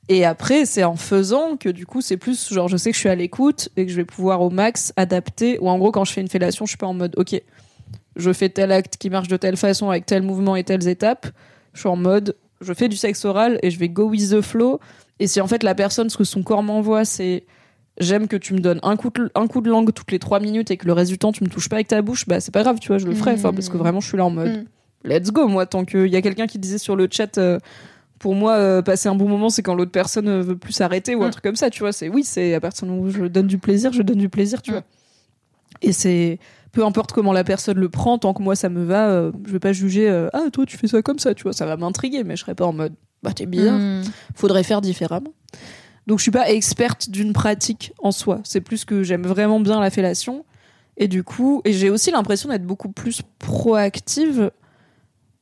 et 0.08 0.24
après 0.24 0.66
c'est 0.66 0.84
en 0.84 0.96
faisant 0.96 1.56
que 1.56 1.68
du 1.68 1.86
coup 1.86 2.00
c'est 2.00 2.16
plus 2.16 2.52
genre 2.52 2.68
je 2.68 2.76
sais 2.76 2.90
que 2.90 2.94
je 2.94 3.00
suis 3.00 3.08
à 3.08 3.14
l'écoute 3.14 3.68
et 3.76 3.86
que 3.86 3.90
je 3.90 3.96
vais 3.96 4.04
pouvoir 4.04 4.42
au 4.42 4.50
max 4.50 4.92
adapter. 4.96 5.58
Ou 5.60 5.68
en 5.68 5.78
gros 5.78 5.92
quand 5.92 6.04
je 6.04 6.12
fais 6.12 6.20
une 6.20 6.28
fellation 6.28 6.66
je 6.66 6.70
suis 6.70 6.78
pas 6.78 6.86
en 6.86 6.94
mode 6.94 7.14
ok 7.16 7.40
je 8.16 8.32
fais 8.32 8.48
tel 8.48 8.70
acte 8.70 8.96
qui 8.96 9.10
marche 9.10 9.28
de 9.28 9.36
telle 9.36 9.56
façon 9.56 9.90
avec 9.90 10.06
tel 10.06 10.22
mouvement 10.22 10.56
et 10.56 10.64
telles 10.64 10.86
étapes. 10.88 11.26
Je 11.72 11.80
suis 11.80 11.88
en 11.88 11.96
mode 11.96 12.36
je 12.60 12.72
fais 12.72 12.88
du 12.88 12.96
sexe 12.96 13.24
oral 13.24 13.58
et 13.62 13.70
je 13.70 13.78
vais 13.78 13.88
go 13.88 14.08
with 14.08 14.30
the 14.30 14.40
flow. 14.40 14.80
Et 15.18 15.26
si 15.26 15.40
en 15.40 15.46
fait 15.46 15.62
la 15.62 15.74
personne 15.74 16.10
ce 16.10 16.16
que 16.16 16.24
son 16.24 16.42
corps 16.42 16.62
m'envoie 16.62 17.04
c'est 17.04 17.44
j'aime 17.98 18.26
que 18.28 18.36
tu 18.36 18.54
me 18.54 18.58
donnes 18.58 18.80
un 18.82 18.96
coup 18.96 19.10
de, 19.10 19.30
un 19.34 19.46
coup 19.46 19.60
de 19.60 19.70
langue 19.70 19.92
toutes 19.92 20.10
les 20.10 20.18
trois 20.18 20.40
minutes 20.40 20.70
et 20.70 20.76
que 20.76 20.86
le 20.86 20.92
reste 20.92 21.10
du 21.10 21.18
temps 21.18 21.32
tu 21.32 21.44
me 21.44 21.48
touches 21.48 21.68
pas 21.68 21.76
avec 21.76 21.88
ta 21.88 22.02
bouche 22.02 22.26
bah 22.26 22.40
c'est 22.40 22.52
pas 22.52 22.62
grave 22.64 22.78
tu 22.80 22.88
vois 22.88 22.98
je 22.98 23.06
le 23.06 23.14
ferai 23.14 23.32
enfin 23.34 23.52
parce 23.52 23.68
que 23.68 23.76
vraiment 23.76 24.00
je 24.00 24.08
suis 24.08 24.16
là 24.18 24.24
en 24.24 24.30
mode 24.30 24.64
Mm. 25.04 25.08
let's 25.08 25.30
go 25.30 25.46
moi 25.46 25.66
tant 25.66 25.84
qu'il 25.84 26.08
y 26.08 26.16
a 26.16 26.22
quelqu'un 26.22 26.46
qui 26.46 26.58
disait 26.58 26.78
sur 26.78 26.96
le 26.96 27.06
chat 27.10 27.38
euh, 27.38 27.58
pour 28.18 28.34
moi 28.34 28.52
euh, 28.54 28.82
passer 28.82 29.08
un 29.08 29.14
bon 29.14 29.28
moment 29.28 29.48
c'est 29.50 29.62
quand 29.62 29.74
l'autre 29.74 29.90
personne 29.90 30.28
euh, 30.28 30.42
veut 30.42 30.56
plus 30.56 30.72
s'arrêter 30.72 31.14
ou 31.14 31.22
un 31.24 31.28
Mm. 31.28 31.30
truc 31.32 31.44
comme 31.44 31.56
ça 31.56 31.70
tu 31.70 31.80
vois 31.80 31.92
c'est 31.92 32.08
oui 32.08 32.22
c'est 32.24 32.54
à 32.54 32.60
partir 32.60 32.88
où 32.88 33.10
je 33.10 33.24
donne 33.24 33.46
du 33.46 33.58
plaisir 33.58 33.92
je 33.92 34.02
donne 34.02 34.18
du 34.18 34.28
plaisir 34.28 34.62
tu 34.62 34.70
Mm. 34.70 34.74
vois 34.74 34.82
et 35.82 35.92
c'est 35.92 36.38
peu 36.72 36.84
importe 36.84 37.12
comment 37.12 37.32
la 37.32 37.44
personne 37.44 37.78
le 37.78 37.88
prend 37.88 38.18
tant 38.18 38.32
que 38.34 38.42
moi 38.42 38.56
ça 38.56 38.68
me 38.68 38.84
va 38.84 39.08
euh, 39.08 39.32
je 39.46 39.52
vais 39.52 39.58
pas 39.60 39.72
juger 39.72 40.08
euh, 40.08 40.28
ah 40.32 40.44
toi 40.52 40.64
tu 40.66 40.76
fais 40.78 40.86
ça 40.88 41.02
comme 41.02 41.18
ça 41.18 41.34
tu 41.34 41.42
vois 41.42 41.52
ça 41.52 41.66
va 41.66 41.76
m'intriguer 41.76 42.24
mais 42.24 42.36
je 42.36 42.42
serais 42.42 42.54
pas 42.54 42.66
en 42.66 42.72
mode 42.72 42.94
bah 43.22 43.32
t'es 43.32 43.46
bizarre 43.46 43.78
Mm. 43.78 44.02
faudrait 44.34 44.62
faire 44.62 44.80
différemment. 44.80 45.32
Donc 46.06 46.18
je 46.18 46.22
suis 46.24 46.30
pas 46.30 46.50
experte 46.50 47.08
d'une 47.08 47.32
pratique 47.32 47.94
en 47.98 48.12
soi. 48.12 48.40
C'est 48.44 48.60
plus 48.60 48.84
que 48.84 49.02
j'aime 49.02 49.22
vraiment 49.26 49.58
bien 49.60 49.80
la 49.80 49.88
fellation. 49.88 50.44
Et 50.98 51.08
du 51.08 51.24
coup, 51.24 51.62
et 51.64 51.72
j'ai 51.72 51.88
aussi 51.88 52.10
l'impression 52.10 52.50
d'être 52.50 52.66
beaucoup 52.66 52.90
plus 52.92 53.22
proactive 53.38 54.50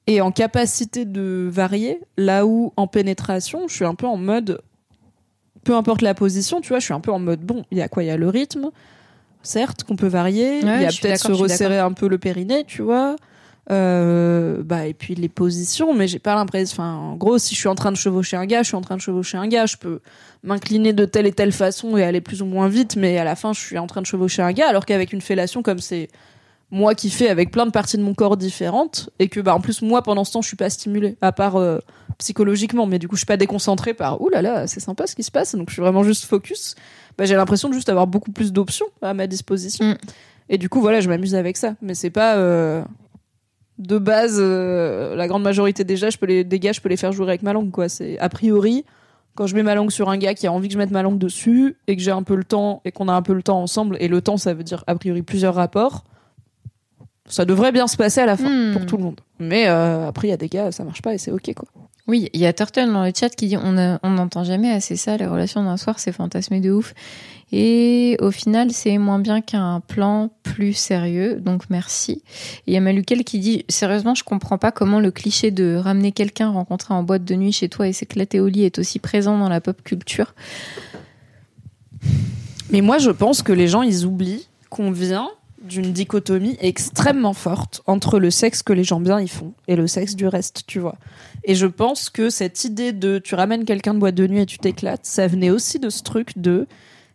et 0.07 0.21
en 0.21 0.33
capacité 0.33 1.05
de 1.05 1.49
varier. 1.51 2.01
Là 2.17 2.47
où 2.47 2.73
en 2.77 2.87
pénétration, 2.87 3.69
je 3.69 3.75
suis 3.75 3.85
un 3.85 3.95
peu 3.95 4.07
en 4.07 4.17
mode, 4.17 4.61
peu 5.65 5.75
importe 5.75 6.03
la 6.03 6.15
position, 6.15 6.61
tu 6.61 6.71
vois, 6.71 6.79
je 6.79 6.85
suis 6.85 6.95
un 6.95 7.01
peu 7.01 7.13
en 7.13 7.19
mode 7.19 7.41
bon, 7.41 7.65
il 7.71 7.79
y 7.79 7.83
a 7.83 7.89
quoi 7.89 8.03
Il 8.03 8.07
y 8.07 8.11
a 8.11 8.17
le 8.17 8.29
rythme, 8.29 8.71
certes, 9.43 9.85
qu'on 9.85 9.97
peut 9.97 10.09
varier. 10.09 10.61
il 10.61 10.67
y 10.67 10.69
a 10.69 10.89
peut-être 10.89 11.27
se 11.27 11.33
resserrer 11.33 11.79
un 11.79 11.93
peu 11.93 12.09
le 12.09 12.19
périnée, 12.19 12.65
tu 12.65 12.83
vois. 12.83 13.17
Euh, 13.71 14.61
bah 14.65 14.89
et 14.89 14.93
puis 14.93 15.15
les 15.15 15.29
positions 15.29 15.95
mais 15.95 16.09
j'ai 16.09 16.19
pas 16.19 16.35
l'impression 16.35 16.75
enfin 16.75 16.95
en 16.97 17.15
gros 17.15 17.39
si 17.39 17.55
je 17.55 17.61
suis 17.61 17.69
en 17.69 17.77
train 17.77 17.93
de 17.93 17.97
chevaucher 17.97 18.37
un 18.37 18.45
gars 18.45 18.65
je 18.65 18.67
suis 18.67 18.77
en 18.77 18.81
train 18.81 18.97
de 18.97 19.01
chevaucher 19.01 19.39
un 19.39 19.47
gars 19.47 19.67
je 19.67 19.77
peux 19.77 20.01
m'incliner 20.43 20.93
de 20.93 21.05
telle 21.05 21.29
et 21.29 21.33
telle 21.33 21.53
façon 21.53 21.97
et 21.97 22.03
aller 22.03 22.21
plus 22.21 22.43
ou 22.43 22.45
moins 22.45 22.67
vite 22.67 22.97
mais 22.97 23.19
à 23.19 23.25
la 23.25 23.37
fin 23.37 23.53
je 23.53 23.61
suis 23.61 23.79
en 23.79 23.87
train 23.87 24.01
de 24.03 24.07
chevaucher 24.07 24.43
un 24.43 24.51
gars 24.51 24.69
alors 24.69 24.85
qu'avec 24.85 25.13
une 25.13 25.21
fellation 25.21 25.63
comme 25.63 25.79
c'est 25.79 26.09
moi 26.73 26.95
kiffer 26.95 27.29
avec 27.29 27.51
plein 27.51 27.67
de 27.67 27.71
parties 27.71 27.99
de 27.99 28.03
mon 28.03 28.15
corps 28.15 28.39
différentes 28.39 29.11
et 29.19 29.29
que 29.29 29.41
bah 29.41 29.55
en 29.55 29.61
plus 29.61 29.83
moi 29.83 30.03
pendant 30.03 30.25
ce 30.25 30.33
temps 30.33 30.41
je 30.41 30.49
suis 30.49 30.57
pas 30.57 30.71
stimulée 30.71 31.19
à 31.21 31.31
part 31.31 31.57
euh, 31.57 31.79
psychologiquement. 32.17 32.87
Mais 32.87 32.99
du 32.99 33.09
coup 33.09 33.15
je 33.15 33.21
suis 33.21 33.27
pas 33.27 33.37
déconcentrée 33.37 33.93
par 33.93 34.21
ouh 34.23 34.31
là 34.31 34.41
là 34.41 34.67
c'est 34.67 34.81
sympa 34.81 35.07
ce 35.07 35.15
qui 35.15 35.23
se 35.23 35.31
passe. 35.31 35.55
Donc 35.55 35.69
je 35.69 35.75
suis 35.75 35.83
vraiment 35.83 36.03
juste 36.03 36.25
focus. 36.25 36.75
Bah 37.19 37.27
j'ai 37.27 37.37
l'impression 37.37 37.69
de 37.69 37.75
juste 37.75 37.91
avoir 37.91 38.07
beaucoup 38.07 38.33
plus 38.33 38.53
d'options 38.53 38.87
à 39.03 39.13
ma 39.13 39.27
disposition. 39.27 39.85
Mm. 39.85 39.97
et 40.49 40.59
du 40.59 40.71
coup 40.71 40.81
voilà 40.81 41.01
je 41.01 41.11
m'amuse 41.11 41.35
avec 41.35 41.59
ça. 41.59 41.75
Mais 41.83 41.95
c'est 41.95 42.11
pas 42.11 42.37
euh, 42.37 42.83
de 43.79 43.99
base 43.99 44.39
euh, 44.41 45.15
la 45.15 45.29
grande 45.29 45.43
majorité 45.43 45.85
déjà 45.85 46.09
je 46.09 46.17
peux 46.17 46.27
les 46.27 46.43
des 46.43 46.59
gars 46.59 46.73
je 46.73 46.81
peux 46.81 46.89
les 46.89 46.97
faire 46.97 47.13
jouer 47.13 47.29
avec 47.29 47.43
ma 47.43 47.53
langue 47.53 47.71
quoi. 47.71 47.91
C'est 47.91 48.19
a 48.19 48.31
priori 48.31 48.87
quand 49.35 49.47
je 49.47 49.55
mets 49.55 49.63
ma 49.63 49.75
langue 49.75 49.91
sur 49.91 50.09
un 50.09 50.17
gars 50.17 50.33
qui 50.33 50.47
a 50.47 50.53
envie 50.53 50.69
que 50.69 50.75
je 50.75 50.79
mette 50.79 50.91
ma 50.91 51.03
langue 51.03 51.19
dessus 51.19 51.77
et 51.87 51.97
que 51.97 52.03
j'ai 52.03 52.13
un 52.13 52.23
peu 52.23 52.35
le 52.35 52.45
temps 52.45 52.81
et 52.87 52.93
qu'on 52.93 53.09
a 53.09 53.13
un 53.13 53.23
peu 53.23 53.35
le 53.35 53.43
temps 53.43 53.61
ensemble 53.61 53.99
et 54.01 54.09
le 54.09 54.23
temps 54.23 54.39
ça 54.39 54.55
veut 54.55 54.65
dire 54.65 54.85
a 54.87 54.95
priori 54.95 55.21
plusieurs 55.21 55.55
rapports 55.55 56.05
ça 57.33 57.45
devrait 57.45 57.73
bien 57.73 57.87
se 57.89 57.97
passer 57.97 58.21
à 58.21 58.27
la 58.27 58.37
fin 58.37 58.49
Hmm. 58.49 58.73
pour 58.73 58.87
tout 58.87 58.97
le 58.97 59.03
monde 59.05 59.21
mais 59.41 59.67
euh, 59.67 60.07
après 60.09 60.29
il 60.29 60.31
y 60.31 60.35
a 60.35 60.37
des 60.37 60.49
gars 60.49 60.71
ça 60.71 60.85
marche 60.85 61.03
pas 61.03 61.15
et 61.15 61.19
c'est 61.19 61.33
ok 61.33 61.53
quoi 61.55 61.69
Oui, 62.07 62.29
il 62.33 62.41
y 62.41 62.47
a 62.47 62.53
Turtle 62.53 62.93
dans 62.93 63.05
le 63.05 63.13
chat 63.19 63.31
qui 63.31 63.47
dit 63.49 63.57
on 63.57 63.73
n'entend 63.73 64.45
jamais 64.45 64.71
assez 64.71 64.97
ça, 64.97 65.17
les 65.17 65.27
relations 65.27 65.63
d'un 65.65 65.77
soir, 65.77 65.99
c'est 65.99 66.13
fantasmé 66.13 66.61
de 66.61 66.71
ouf. 66.73 66.95
Et 67.55 68.17
au 68.21 68.31
final, 68.31 68.71
c'est 68.73 68.97
moins 68.99 69.19
bien 69.19 69.41
qu'un 69.43 69.81
plan 69.81 70.31
plus 70.43 70.73
sérieux, 70.73 71.37
donc 71.39 71.65
merci. 71.71 72.23
Et 72.67 72.73
il 72.73 72.75
y 72.75 72.77
a 72.77 72.81
Maluquel 72.81 73.25
qui 73.25 73.39
dit 73.39 73.65
sérieusement, 73.69 74.15
je 74.15 74.25
comprends 74.25 74.59
pas 74.59 74.73
comment 74.73 75.01
le 75.01 75.11
cliché 75.11 75.51
de 75.51 75.77
ramener 75.77 76.13
quelqu'un 76.13 76.49
rencontré 76.51 76.95
en 76.95 77.03
boîte 77.03 77.25
de 77.25 77.35
nuit 77.37 77.53
chez 77.53 77.69
toi 77.69 77.87
et 77.87 77.93
s'éclater 77.93 78.41
au 78.41 78.49
lit 78.49 78.65
est 78.65 78.79
aussi 78.79 78.99
présent 78.99 79.39
dans 79.39 79.49
la 79.51 79.61
pop 79.61 79.81
culture. 79.85 80.35
Mais 82.71 82.81
moi, 82.81 82.99
je 82.99 83.11
pense 83.11 83.43
que 83.43 83.53
les 83.53 83.69
gens, 83.69 83.83
ils 83.83 84.07
oublient 84.07 84.49
qu'on 84.71 84.91
vient 84.91 85.29
d'une 85.65 85.93
dichotomie 85.93 86.57
extrêmement 86.61 87.33
forte 87.35 87.83
entre 87.87 88.19
le 88.19 88.31
sexe 88.31 88.63
que 88.63 88.73
les 88.73 88.85
gens 88.85 89.01
bien 89.01 89.21
y 89.21 89.29
font 89.29 89.53
et 89.69 89.77
le 89.77 89.87
sexe 89.87 90.15
du 90.17 90.27
reste, 90.27 90.63
tu 90.67 90.79
vois. 90.79 90.97
Et 91.45 91.55
je 91.55 91.67
pense 91.67 92.11
que 92.11 92.31
cette 92.31 92.65
idée 92.65 92.93
de 92.93 93.19
tu 93.19 93.35
ramènes 93.35 93.65
quelqu'un 93.65 93.95
de 93.95 93.99
boîte 93.99 94.15
de 94.15 94.27
nuit 94.27 94.41
et 94.41 94.47
tu 94.47 94.59
t'éclates, 94.59 95.05
ça 95.07 95.27
venait 95.27 95.51
aussi 95.51 95.79
de 95.79 95.91
ce 95.91 96.03
truc 96.03 96.39
de 96.39 96.67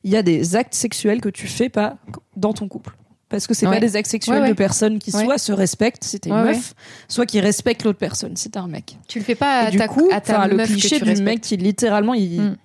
il 0.04 0.12
y 0.12 0.16
a 0.18 0.24
des 0.24 0.56
actes 0.56 0.74
sexuels 0.76 1.22
que 1.22 1.30
tu 1.30 1.48
fais 1.48 1.70
pas 1.70 1.98
dans 2.36 2.54
ton 2.54 2.68
couple. 2.68 2.96
Parce 3.30 3.46
que 3.46 3.54
c'est 3.54 3.68
Ouais. 3.68 3.74
pas 3.74 3.80
des 3.82 3.98
actes 3.98 4.10
sexuels 4.10 4.36
Ouais, 4.38 4.42
ouais. 4.44 4.50
de 4.50 4.54
personnes 4.54 5.00
qui 5.00 5.12
soit 5.12 5.38
se 5.38 5.52
respectent 5.52 6.06
si 6.06 6.18
t'es 6.18 6.30
une 6.30 6.44
meuf, 6.44 6.74
soit 7.10 7.26
qui 7.26 7.42
respectent 7.42 7.84
l'autre 7.84 8.00
personne 8.00 8.38
si 8.38 8.50
t'es 8.50 8.58
un 8.58 8.70
mec. 8.70 8.98
Tu 9.10 9.20
le 9.20 9.26
fais 9.26 9.36
pas 9.36 9.64
à 9.64 9.68
Et 9.68 9.72
du 9.72 9.78
ta, 9.78 9.90
coup, 9.90 10.08
à 10.14 10.22
ta 10.22 10.48
le 10.48 10.56
meuf 10.56 10.68
que 10.70 10.72
cliché 10.74 10.98
tu 10.98 11.04
du 11.04 11.10
respectes. 11.10 11.26
mec 11.26 11.42
qui 11.42 11.58
littéralement 11.58 12.14
il, 12.14 12.40
Mm. 12.42 12.58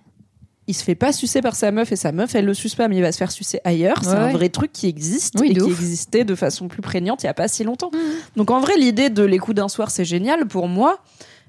Il 0.68 0.74
se 0.74 0.84
fait 0.84 0.94
pas 0.94 1.12
sucer 1.12 1.40
par 1.40 1.56
sa 1.56 1.72
meuf 1.72 1.90
et 1.92 1.96
sa 1.96 2.12
meuf 2.12 2.34
elle 2.34 2.44
le 2.44 2.54
suce 2.54 2.74
pas 2.76 2.86
mais 2.88 2.96
il 2.96 3.02
va 3.02 3.10
se 3.12 3.18
faire 3.18 3.32
sucer 3.32 3.60
ailleurs. 3.64 3.98
c'est 4.02 4.10
Ouais, 4.10 4.14
un 4.16 4.26
ouais. 4.26 4.32
vrai 4.32 4.48
truc 4.48 4.72
qui 4.72 4.86
existe 4.86 5.34
Oui, 5.40 5.50
et 5.50 5.54
qui 5.54 5.60
ouf. 5.62 5.70
Existait 5.80 6.24
de 6.24 6.34
façon 6.34 6.68
plus 6.68 6.82
prégnante 6.82 7.22
il 7.22 7.26
y 7.26 7.28
a 7.28 7.34
pas 7.34 7.48
si 7.48 7.64
longtemps. 7.64 7.90
Donc 8.36 8.50
en 8.50 8.60
vrai 8.60 8.76
l'idée 8.76 9.10
de 9.10 9.22
les 9.24 9.38
coups 9.38 9.56
d'un 9.56 9.68
soir 9.68 9.90
c'est 9.90 10.04
génial 10.04 10.46
pour 10.46 10.68
moi. 10.68 10.98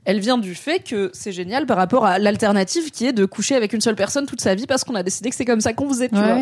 Elle 0.05 0.20
vient 0.20 0.38
du 0.38 0.53
fait 0.53 0.80
que 0.80 1.11
c'est 1.14 1.32
génial 1.32 1.66
par 1.66 1.78
rapport 1.78 2.05
à 2.05 2.20
l'alternative 2.20 2.91
qui 2.91 3.05
est 3.05 3.14
de 3.14 3.24
coucher 3.24 3.55
avec 3.55 3.72
une 3.72 3.80
seule 3.80 3.95
personne 3.95 4.26
toute 4.26 4.41
sa 4.41 4.53
vie 4.53 4.66
parce 4.68 4.84
qu'on 4.84 4.95
a 4.95 5.03
décidé 5.03 5.30
que 5.30 5.36
c'est 5.36 5.45
comme 5.45 5.61
ça 5.61 5.72
qu'on 5.72 5.88
faisait, 5.88 6.09
tu 6.09 6.16
vois. 6.16 6.38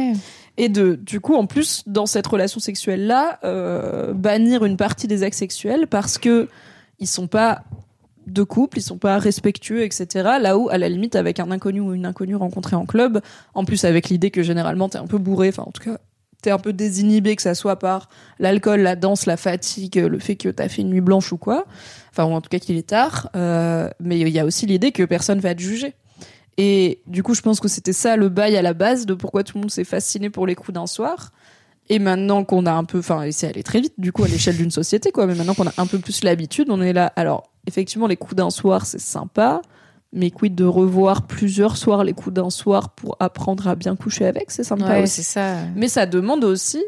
Et 0.58 0.68
de, 0.68 0.96
du 0.96 1.20
coup, 1.20 1.36
en 1.36 1.46
plus, 1.46 1.84
dans 1.86 2.08
cette 2.08 2.26
relation 2.26 2.60
sexuelle-là, 2.60 3.40
euh, 3.44 4.14
bannir 4.14 4.66
une 4.66 4.78
partie 4.78 5.08
des 5.08 5.22
actes 5.22 5.38
sexuels 5.38 5.86
parce 5.86 6.18
que 6.18 6.50
ils 6.98 7.06
sont 7.06 7.28
pas 7.28 7.62
de 8.28 8.44
couple, 8.44 8.80
ils 8.80 8.84
sont 8.84 8.98
pas 8.98 9.18
respectueux, 9.18 9.84
etc. 9.84 10.06
Là 10.40 10.58
où, 10.58 10.70
à 10.70 10.78
la 10.78 10.90
limite, 10.90 11.16
avec 11.16 11.40
un 11.40 11.52
inconnu 11.52 11.80
ou 11.80 11.94
une 11.94 12.06
inconnue 12.06 12.36
rencontrée 12.36 12.76
en 12.76 12.86
club, 12.86 13.22
en 13.54 13.66
plus 13.66 13.84
avec 13.86 14.10
l'idée 14.10 14.32
que 14.32 14.44
généralement 14.44 14.90
t'es 14.90 14.98
un 14.98 15.08
peu 15.08 15.18
bourré, 15.18 15.50
enfin 15.50 15.64
en 15.66 15.72
tout 15.72 15.84
cas 15.84 15.98
t'es 16.42 16.50
un 16.50 16.58
peu 16.58 16.74
désinhibé, 16.74 17.36
que 17.36 17.42
ça 17.42 17.54
soit 17.54 17.78
par 17.78 18.10
l'alcool, 18.40 18.82
la 18.82 18.96
danse, 18.96 19.28
la 19.28 19.38
fatigue, 19.38 19.98
le 19.98 20.20
fait 20.20 20.36
que 20.36 20.50
t'as 20.50 20.70
fait 20.70 20.82
une 20.82 20.90
nuit 20.90 21.02
blanche 21.02 21.32
ou 21.32 21.38
quoi, 21.38 21.66
enfin 22.10 22.26
ou 22.26 22.32
en 22.32 22.42
tout 22.42 22.50
cas 22.50 22.58
qu'il 22.60 22.78
est 22.78 22.88
tard. 22.88 23.30
euh, 23.36 23.90
mais 24.00 24.20
il 24.20 24.30
y 24.30 24.40
a 24.40 24.46
aussi 24.46 24.66
l'idée 24.66 24.92
que 24.92 25.04
personne 25.04 25.40
va 25.40 25.54
te 25.54 25.62
juger. 25.62 25.94
Et 26.58 27.02
du 27.08 27.24
coup, 27.24 27.34
je 27.34 27.42
pense 27.42 27.60
que 27.60 27.68
c'était 27.68 27.94
ça 27.94 28.16
le 28.16 28.30
bail 28.30 28.58
à 28.58 28.62
la 28.62 28.74
base 28.74 29.06
de 29.06 29.14
pourquoi 29.14 29.44
tout 29.44 29.58
le 29.58 29.62
monde 29.62 29.72
s'est 29.72 29.84
fasciné 29.84 30.30
pour 30.30 30.46
les 30.46 30.56
coups 30.56 30.74
d'un 30.74 30.88
soir. 30.88 31.32
Et 31.90 32.00
maintenant 32.00 32.44
qu'on 32.44 32.66
a 32.66 32.72
un 32.72 32.84
peu, 32.84 33.00
enfin, 33.00 33.26
c'est 33.32 33.48
allé 33.48 33.64
très 33.64 33.82
vite, 33.82 33.94
du 33.98 34.12
coup, 34.12 34.24
à 34.24 34.28
l'échelle 34.28 34.58
d'une 34.58 34.72
société, 34.72 35.12
quoi. 35.12 35.26
Mais 35.28 35.36
maintenant 35.36 35.54
qu'on 35.54 35.68
a 35.68 35.74
un 35.78 35.88
peu 35.88 35.98
plus 35.98 36.24
l'habitude, 36.24 36.68
on 36.70 36.82
est 36.82 36.94
là. 36.94 37.12
Alors, 37.16 37.51
effectivement, 37.68 38.08
les 38.08 38.18
coups 38.18 38.36
d'un 38.36 38.50
soir, 38.50 38.86
c'est 38.86 39.00
sympa. 39.02 39.62
Mais 40.14 40.30
quid 40.30 40.56
de 40.56 40.66
revoir 40.66 41.26
plusieurs 41.26 41.78
soirs 41.78 42.04
les 42.04 42.12
coups 42.14 42.34
d'un 42.34 42.50
soir 42.50 42.90
pour 42.90 43.16
apprendre 43.22 43.68
à 43.70 43.76
bien 43.76 43.96
coucher 43.96 44.26
avec, 44.26 44.52
c'est 44.52 44.64
sympa 44.66 44.86
Ouais, 44.90 45.04
aussi. 45.04 45.24
c'est 45.24 45.40
ça. 45.40 45.56
Mais 45.76 45.88
ça 45.88 46.06
demande 46.06 46.44
aussi 46.44 46.84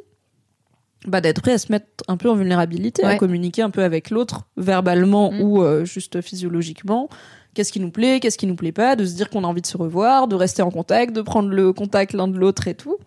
bah, 1.07 1.21
d'être 1.21 1.41
prêt 1.41 1.53
à 1.53 1.57
se 1.57 1.71
mettre 1.71 1.86
un 2.07 2.17
peu 2.17 2.30
en 2.30 2.36
vulnérabilité, 2.36 3.03
à 3.03 3.15
communiquer 3.15 3.61
un 3.61 3.69
peu 3.69 3.84
avec 3.84 4.09
l'autre, 4.09 4.41
verbalement 4.57 5.32
Mm. 5.32 5.41
ou 5.41 5.61
euh, 5.63 5.86
juste 5.86 6.19
physiologiquement. 6.21 7.07
Qu'est-ce 7.53 7.71
qui 7.71 7.80
nous 7.80 7.91
plaît, 7.91 8.19
qu'est-ce 8.19 8.38
qui 8.38 8.47
nous 8.47 8.55
plaît 8.55 8.71
pas, 8.71 8.95
de 8.95 9.05
se 9.05 9.13
dire 9.13 9.30
qu'on 9.30 9.43
a 9.43 9.47
envie 9.47 9.61
de 9.61 9.67
se 9.67 9.78
revoir, 9.78 10.28
de 10.28 10.36
rester 10.36 10.61
en 10.61 10.71
contact, 10.71 11.13
de 11.15 11.21
prendre 11.21 11.49
le 11.49 11.71
contact 11.71 12.13
l'un 12.13 12.28
de 12.28 12.38
l'autre 12.38 12.67
et 12.67 12.74
tout. 12.76 12.97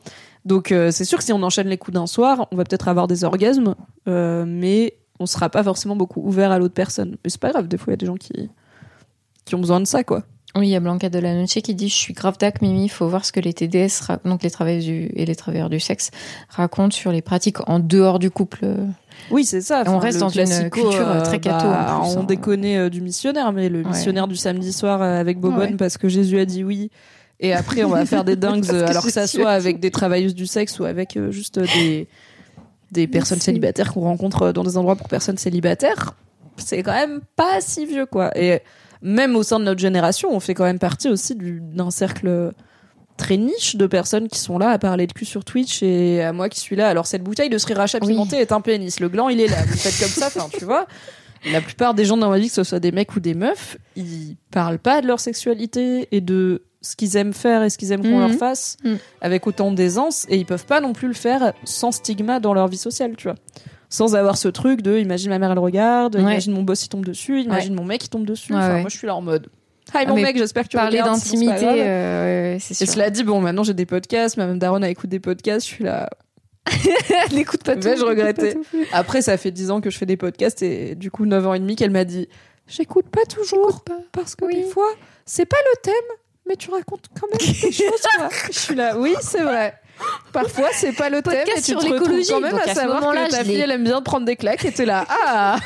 Donc 0.45 0.73
euh, 0.73 0.91
c'est 0.93 1.05
sûr 1.05 1.19
que 1.19 1.25
si 1.25 1.33
on 1.33 1.43
enchaîne 1.43 1.67
les 1.69 1.79
coups 1.79 1.95
d'un 1.95 2.07
soir, 2.07 2.47
on 2.53 2.57
va 2.57 2.65
peut-être 2.65 2.87
avoir 2.89 3.07
des 3.09 3.25
orgasmes, 3.25 3.75
euh, 4.09 4.45
mais 4.47 4.95
on 5.21 5.27
sera 5.27 5.49
pas 5.49 5.63
forcément 5.63 5.97
beaucoup 5.97 6.21
ouvert 6.23 6.51
à 6.51 6.59
l'autre 6.59 6.75
personne. 6.75 7.17
Mais 7.25 7.31
c'est 7.31 7.41
pas 7.41 7.51
grave, 7.51 7.69
des 7.69 7.77
fois 7.79 7.87
il 7.89 7.93
y 7.93 7.95
a 7.95 7.97
des 7.99 8.07
gens 8.07 8.17
qui 8.17 8.51
qui 9.45 9.55
ont 9.55 9.61
besoin 9.61 9.81
de 9.81 9.87
ça, 9.87 10.03
quoi. 10.03 10.25
Oui, 10.57 10.69
il 10.69 10.71
y 10.71 10.77
a 10.77 10.81
Blanca 10.81 11.11
de 11.11 11.19
la 11.19 11.35
Noche 11.35 11.51
qui 11.63 11.75
dit 11.75 11.89
Je 11.89 11.95
suis 11.95 12.15
grave 12.15 12.39
d'ac, 12.39 12.63
Mimi, 12.63 12.89
faut 12.89 13.07
voir 13.07 13.25
ce 13.25 13.33
que 13.33 13.41
les 13.41 13.53
TDS, 13.53 14.17
donc 14.25 14.43
les 14.43 14.51
travailleurs 14.51 14.83
du, 14.83 15.11
et 15.15 15.27
les 15.27 15.37
travailleurs 15.37 15.69
du 15.69 15.79
sexe, 15.79 16.11
racontent 16.49 16.97
sur 16.97 17.13
les 17.13 17.21
pratiques 17.21 17.59
en 17.69 17.79
dehors 17.79 18.19
du 18.19 18.31
couple. 18.31 18.67
Oui, 19.31 19.45
c'est 19.45 19.61
ça. 19.61 19.83
on 19.87 19.99
reste 19.99 20.19
dans 20.19 20.29
une 20.31 20.71
culture, 20.71 21.09
euh, 21.09 21.23
très 21.23 21.41
catho, 21.41 21.69
bah, 21.69 22.01
on 22.05 22.21
hein. 22.21 22.25
déconne 22.25 22.65
euh, 22.65 22.89
du 22.89 23.01
missionnaire, 23.03 23.53
mais 23.53 23.69
le 23.69 23.81
Ouais. 23.81 23.89
missionnaire 23.89 24.29
du 24.29 24.37
samedi 24.37 24.73
soir 24.73 25.03
euh, 25.03 25.21
avec 25.21 25.39
Bobonne 25.39 25.73
Ouais. 25.73 25.77
parce 25.77 25.99
que 25.99 26.09
Jésus 26.09 26.39
a 26.39 26.45
dit 26.47 26.65
oui. 26.65 26.91
Et 27.39 27.53
après, 27.53 27.85
on 27.85 27.91
va 27.91 28.07
faire 28.07 28.25
des 28.25 28.37
dingues, 28.37 28.65
euh, 28.73 28.87
alors 28.87 29.05
que 29.05 29.11
ça 29.11 29.27
soit 29.27 29.51
avec 29.51 29.79
des 29.79 29.91
travailleuses 29.91 30.35
du 30.35 30.47
sexe 30.47 30.79
ou 30.81 30.85
avec 30.85 31.17
euh, 31.17 31.31
juste 31.31 31.59
des, 31.59 32.09
des 32.97 33.07
personnes 33.07 33.37
Merci. 33.37 33.45
célibataires 33.47 33.93
qu'on 33.93 34.01
rencontre 34.01 34.53
dans 34.53 34.65
des 34.65 34.77
endroits 34.77 34.97
pour 34.97 35.09
personnes 35.09 35.39
célibataires. 35.39 36.15
C'est 36.57 36.83
quand 36.83 36.93
même 36.95 37.21
pas 37.37 37.61
si 37.61 37.85
vieux, 37.87 38.07
quoi. 38.07 38.37
Et 38.39 38.61
même 39.03 39.37
au 39.37 39.43
sein 39.43 39.59
de 39.61 39.65
notre 39.65 39.81
génération, 39.81 40.31
on 40.33 40.41
fait 40.41 40.55
quand 40.55 40.65
même 40.65 40.79
partie 40.79 41.09
aussi 41.09 41.35
du- 41.35 41.61
d'un 41.61 41.91
cercle 41.91 42.53
très 43.19 43.37
niche 43.37 43.77
de 43.77 43.87
personnes 43.87 44.29
qui 44.29 44.39
sont 44.39 44.59
là 44.59 44.71
à 44.71 44.79
parler 44.79 45.07
de 45.07 45.13
cul 45.13 45.25
sur 45.25 45.45
Twitch 45.45 45.83
et 45.83 46.23
à 46.23 46.33
moi 46.33 46.49
qui 46.49 46.61
suis 46.61 46.77
là. 46.77 46.89
Alors 46.89 47.07
cette 47.07 47.23
bouteille 47.23 47.49
de 47.51 47.59
sriracha 47.59 47.99
Oui. 48.03 48.09
pimenté 48.09 48.37
est 48.37 48.53
un 48.53 48.61
pénis. 48.61 49.01
Le 49.01 49.09
gland 49.09 49.29
il 49.29 49.41
est 49.41 49.47
là. 49.49 49.63
Vous 49.67 49.77
faites 49.77 49.99
comme 49.99 50.09
ça, 50.09 50.27
enfin 50.27 50.49
tu 50.59 50.65
vois. 50.65 50.87
La 51.53 51.61
plupart 51.61 51.95
des 51.95 52.05
gens 52.05 52.17
dans 52.17 52.31
ma 52.31 52.39
vie, 52.39 52.49
que 52.49 52.55
ce 52.55 52.65
soit 52.65 52.81
des 52.81 52.93
mecs 52.93 53.15
ou 53.15 53.21
des 53.21 53.35
meufs, 53.35 53.77
ils 53.95 54.37
parlent 54.51 54.79
pas 54.79 55.01
de 55.01 55.07
leur 55.07 55.21
sexualité 55.21 56.09
et 56.11 56.21
de 56.21 56.65
ce 56.87 56.97
qu'ils 56.97 57.17
aiment 57.17 57.33
faire 57.33 57.63
et 57.63 57.71
ce 57.71 57.79
qu'ils 57.79 57.93
aiment 57.93 58.03
qu'on 58.03 58.19
Mhm. 58.21 58.29
leur 58.29 58.39
fasse 58.39 58.77
Mhm. 58.85 58.99
avec 59.21 59.47
autant 59.47 59.73
d'aisance 59.73 60.27
et 60.29 60.37
ils 60.37 60.47
peuvent 60.47 60.67
pas 60.67 60.81
non 60.81 60.93
plus 60.93 61.09
le 61.09 61.15
faire 61.15 61.53
sans 61.65 61.93
stigma 61.93 62.41
dans 62.41 62.55
leur 62.55 62.69
vie 62.69 62.77
sociale, 62.79 63.15
tu 63.17 63.29
vois. 63.29 63.37
Sans 63.89 64.17
avoir 64.17 64.37
ce 64.37 64.49
truc 64.49 64.83
de 64.83 64.99
imagine 64.99 65.31
ma 65.31 65.39
mère 65.39 65.53
elle 65.53 65.59
regarde, 65.59 66.17
Ouais. 66.17 66.23
imagine 66.23 66.53
mon 66.53 66.63
boss 66.63 66.85
il 66.85 66.89
tombe 66.89 67.05
dessus, 67.05 67.41
imagine 67.43 67.75
mon 67.75 67.85
mec 67.85 68.05
il 68.05 68.09
tombe 68.09 68.25
dessus. 68.27 68.53
Ouais, 68.53 68.59
enfin, 68.59 68.81
moi 68.81 68.89
je 68.91 68.97
suis 68.97 69.07
là 69.07 69.15
en 69.15 69.23
mode 69.23 69.47
Hi 69.95 69.99
Ah, 70.03 70.07
mon 70.09 70.17
mais 70.17 70.23
mec, 70.23 70.37
j'espère 70.37 70.65
que 70.65 70.69
tu 70.69 70.77
Parler 70.77 70.99
d'intimité, 70.99 71.55
grave. 71.61 71.77
euh, 71.79 72.57
c'est 72.59 72.73
Et 72.83 72.87
sûr. 72.87 72.93
cela 72.95 73.09
dit, 73.09 73.23
bon, 73.23 73.41
maintenant 73.41 73.63
j'ai 73.63 73.73
des 73.75 73.87
podcasts, 73.87 74.37
ma 74.37 74.47
même 74.47 74.59
Daron 74.59 74.83
a 74.83 74.89
écouté 74.89 75.07
des 75.09 75.21
podcasts, 75.21 75.65
je 75.65 75.73
suis 75.73 75.85
là. 75.85 76.11
Elle 77.31 77.37
n'écoute 77.37 77.63
pas 77.63 77.77
tout. 77.77 77.89
Regretter 78.05 78.55
pas 78.55 78.61
tout. 78.61 78.79
Après, 78.93 79.23
ça 79.23 79.37
fait 79.37 79.53
10 79.53 79.71
ans 79.71 79.81
que 79.81 79.89
je 79.91 79.97
fais 79.99 80.07
des 80.07 80.17
podcasts 80.17 80.63
et 80.63 80.97
du 80.97 81.13
coup, 81.13 81.25
9 81.25 81.47
ans 81.47 81.55
et 81.55 81.61
demi 81.61 81.77
qu'elle 81.77 81.93
m'a 81.93 82.05
dit 82.05 82.29
J'écoute 82.67 83.07
pas 83.09 83.25
toujours 83.27 83.85
parce 84.11 84.35
que 84.35 84.45
Oui. 84.47 84.57
des 84.57 84.63
fois, 84.65 84.89
c'est 85.25 85.47
pas 85.47 85.57
le 85.73 85.81
thème, 85.83 85.95
mais 86.49 86.57
tu 86.57 86.71
racontes 86.71 87.07
quand 87.19 87.27
même 87.29 87.39
des 87.39 87.73
choses. 87.73 88.03
quoi. 88.17 88.29
Je 88.51 88.59
suis 88.59 88.75
là, 88.75 88.99
oui, 88.99 89.15
c'est 89.21 89.43
vrai. 89.43 89.81
Parfois, 90.33 90.69
c'est 90.73 90.93
pas 90.93 91.09
le 91.09 91.23
thème 91.23 91.47
et 91.57 91.61
tu 91.61 91.73
sur 91.73 91.81
te 91.81 91.87
retrouves 91.87 92.21
quand 92.29 92.41
même 92.41 92.57
à 92.57 92.71
à 92.71 92.75
savoir 92.75 93.01
que 93.01 93.31
ta 93.31 93.45
fille, 93.45 93.61
elle 93.61 93.71
aime 93.71 93.85
bien 93.85 94.03
prendre 94.03 94.27
des 94.27 94.37
claques 94.37 94.65
et 94.65 94.73
t'es 94.73 94.85
là, 94.85 95.07
ah 95.09 95.59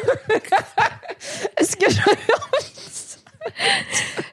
Est-ce 1.58 1.76
que 1.76 1.90
je... 1.90 1.98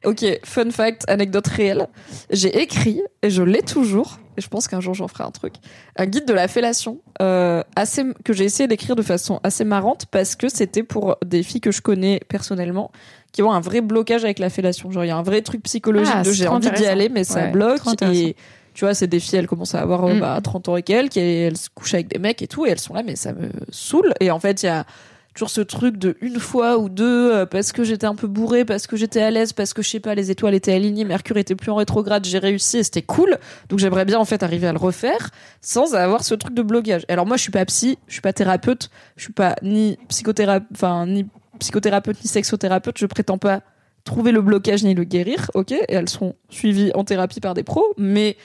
Ok, 0.05 0.23
fun 0.43 0.69
fact, 0.69 1.03
anecdote 1.09 1.47
réelle. 1.47 1.87
J'ai 2.29 2.61
écrit, 2.61 3.01
et 3.21 3.29
je 3.29 3.41
l'ai 3.41 3.61
toujours, 3.61 4.19
et 4.37 4.41
je 4.41 4.47
pense 4.47 4.67
qu'un 4.67 4.79
jour 4.79 4.93
j'en 4.93 5.07
ferai 5.07 5.23
un 5.23 5.31
truc, 5.31 5.55
un 5.95 6.05
guide 6.05 6.25
de 6.25 6.33
la 6.33 6.47
fellation 6.47 6.99
euh, 7.21 7.63
assez, 7.75 8.03
que 8.23 8.33
j'ai 8.33 8.45
essayé 8.45 8.67
d'écrire 8.67 8.95
de 8.95 9.01
façon 9.01 9.39
assez 9.43 9.63
marrante 9.63 10.05
parce 10.11 10.35
que 10.35 10.49
c'était 10.49 10.83
pour 10.83 11.17
des 11.25 11.43
filles 11.43 11.61
que 11.61 11.71
je 11.71 11.81
connais 11.81 12.21
personnellement 12.27 12.91
qui 13.31 13.43
ont 13.43 13.51
un 13.51 13.59
vrai 13.59 13.81
blocage 13.81 14.23
avec 14.23 14.39
la 14.39 14.49
fellation. 14.49 14.89
Genre, 14.91 15.05
il 15.05 15.09
y 15.09 15.11
a 15.11 15.17
un 15.17 15.23
vrai 15.23 15.41
truc 15.41 15.63
psychologique 15.63 16.13
Ah, 16.15 16.23
de 16.23 16.31
j'ai 16.31 16.47
envie 16.47 16.71
d'y 16.71 16.85
aller, 16.85 17.09
mais 17.09 17.23
ça 17.23 17.47
bloque. 17.47 17.81
Et 18.11 18.35
tu 18.73 18.85
vois, 18.85 18.93
c'est 18.93 19.07
des 19.07 19.19
filles, 19.19 19.39
elles 19.39 19.47
commencent 19.47 19.75
à 19.75 19.81
avoir 19.81 20.05
euh, 20.05 20.13
Mm. 20.13 20.19
bah, 20.19 20.39
30 20.41 20.69
ans 20.69 20.77
et 20.77 20.83
quelques, 20.83 21.17
et 21.17 21.41
elles 21.43 21.57
se 21.57 21.69
couchent 21.73 21.93
avec 21.95 22.07
des 22.09 22.19
mecs 22.19 22.41
et 22.41 22.47
tout, 22.47 22.65
et 22.65 22.69
elles 22.69 22.79
sont 22.79 22.93
là, 22.93 23.01
mais 23.03 23.15
ça 23.15 23.33
me 23.33 23.49
saoule. 23.71 24.13
Et 24.19 24.29
en 24.31 24.39
fait, 24.39 24.61
il 24.63 24.67
y 24.67 24.69
a 24.69 24.85
toujours 25.33 25.49
ce 25.51 25.61
truc 25.61 25.97
de 25.97 26.15
une 26.21 26.39
fois 26.39 26.77
ou 26.79 26.89
deux 26.89 27.31
euh, 27.31 27.45
parce 27.45 27.71
que 27.71 27.83
j'étais 27.83 28.07
un 28.07 28.15
peu 28.15 28.25
bourré, 28.27 28.65
parce 28.65 28.87
que 28.87 28.95
j'étais 28.97 29.21
à 29.21 29.29
l'aise, 29.29 29.53
parce 29.53 29.73
que 29.73 29.81
je 29.83 29.89
sais 29.89 29.99
pas, 29.99 30.15
les 30.15 30.31
étoiles 30.31 30.55
étaient 30.55 30.73
alignées, 30.73 31.05
Mercure 31.05 31.37
était 31.37 31.53
plus 31.55 31.69
en 31.71 31.75
rétrograde, 31.75 32.25
j'ai 32.25 32.39
réussi 32.39 32.77
et 32.79 32.83
c'était 32.83 33.03
cool. 33.03 33.37
Donc 33.69 33.77
j'aimerais 33.77 34.05
bien 34.05 34.17
en 34.17 34.25
fait 34.25 34.41
arriver 34.41 34.65
à 34.67 34.71
le 34.73 34.79
refaire 34.79 35.29
sans 35.61 35.93
avoir 35.93 36.23
ce 36.23 36.33
truc 36.33 36.55
de 36.55 36.63
blocage. 36.63 37.03
Alors 37.07 37.27
moi 37.27 37.37
je 37.37 37.43
suis 37.43 37.51
pas 37.51 37.65
psy, 37.65 37.99
je 38.07 38.13
suis 38.13 38.21
pas 38.21 38.33
thérapeute, 38.33 38.89
je 39.15 39.23
suis 39.25 39.33
pas 39.33 39.55
ni 39.61 39.97
psychothérapeute, 40.07 40.67
enfin 40.73 41.05
ni 41.05 41.27
psychothérapeute 41.57 42.17
ni 42.23 42.29
sexothérapeute, 42.29 42.97
je 42.97 43.05
prétends 43.05 43.37
pas 43.37 43.61
trouver 44.03 44.31
le 44.31 44.41
blocage 44.41 44.83
ni 44.83 44.93
le 44.93 45.03
guérir, 45.03 45.51
ok, 45.53 45.71
et 45.73 45.83
elles 45.89 46.09
sont 46.09 46.35
suivies 46.49 46.91
en 46.95 47.03
thérapie 47.03 47.41
par 47.41 47.53
des 47.53 47.63
pros, 47.63 47.85
mais 47.97 48.37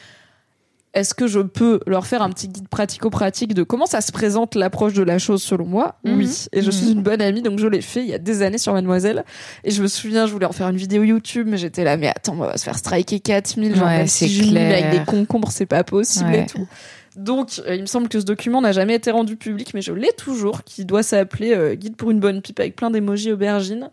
est-ce 0.95 1.15
que 1.15 1.27
je 1.27 1.39
peux 1.41 1.81
leur 1.87 2.05
faire 2.07 2.21
un 2.21 2.29
petit 2.29 2.49
guide 2.49 2.69
pratico-pratique 2.69 3.55
de 3.55 3.63
comment 3.63 3.87
ça 3.87 4.03
se 4.03 4.13
présente 4.13 4.55
l'approche 4.57 4.93
de 4.93 5.03
la 5.03 5.19
chose 5.19 5.43
selon 5.43 5.65
moi? 5.65 5.95
Mhm. 6.05 6.17
Oui. 6.19 6.47
Et 6.53 6.61
je 6.61 6.71
suis 6.71 6.91
une 6.93 7.03
bonne 7.03 7.23
amie, 7.23 7.41
donc 7.41 7.59
je 7.59 7.67
l'ai 7.67 7.81
fait 7.81 8.01
il 8.01 8.09
y 8.09 8.15
a 8.15 8.19
des 8.19 8.43
années 8.43 8.59
sur 8.59 8.75
Mademoiselle. 8.75 9.25
Et 9.65 9.71
je 9.71 9.81
me 9.83 9.87
souviens, 9.87 10.27
je 10.27 10.33
voulais 10.33 10.45
en 10.45 10.53
faire 10.53 10.69
une 10.69 10.77
vidéo 10.77 11.03
YouTube, 11.03 11.47
mais 11.49 11.57
j'étais 11.57 11.85
là, 11.85 11.97
mais 11.97 12.09
attends, 12.09 12.35
on 12.35 12.45
va 12.45 12.59
se 12.59 12.65
faire 12.65 12.77
striker 12.77 13.21
4000, 13.21 13.75
genre, 13.75 13.87
Ouais, 13.87 14.07
c'est 14.07 14.29
si 14.29 14.51
clair. 14.51 14.85
avec 14.87 14.91
des 14.99 15.05
concombres, 15.07 15.51
c'est 15.51 15.65
pas 15.65 15.83
possible 15.83 16.29
Ouais. 16.31 16.43
et 16.43 16.47
tout. 16.47 16.69
Donc, 17.17 17.61
euh, 17.67 17.75
il 17.75 17.83
me 17.83 17.87
semble 17.87 18.09
que 18.09 18.21
ce 18.21 18.25
document 18.25 18.61
n'a 18.61 18.73
jamais 18.73 18.95
été 18.95 19.11
rendu 19.11 19.37
public, 19.37 19.75
mais 19.75 19.83
je 19.83 19.93
l'ai 19.93 20.13
toujours, 20.13 20.65
qui 20.65 20.85
doit 20.85 21.03
s'appeler 21.03 21.55
euh, 21.55 21.75
Guide 21.75 21.97
pour 21.97 22.11
une 22.11 22.21
bonne 22.21 22.41
pipe 22.41 22.59
avec 22.61 22.77
plein 22.77 22.91
d'émojis 22.91 23.33
aubergines. 23.33 23.91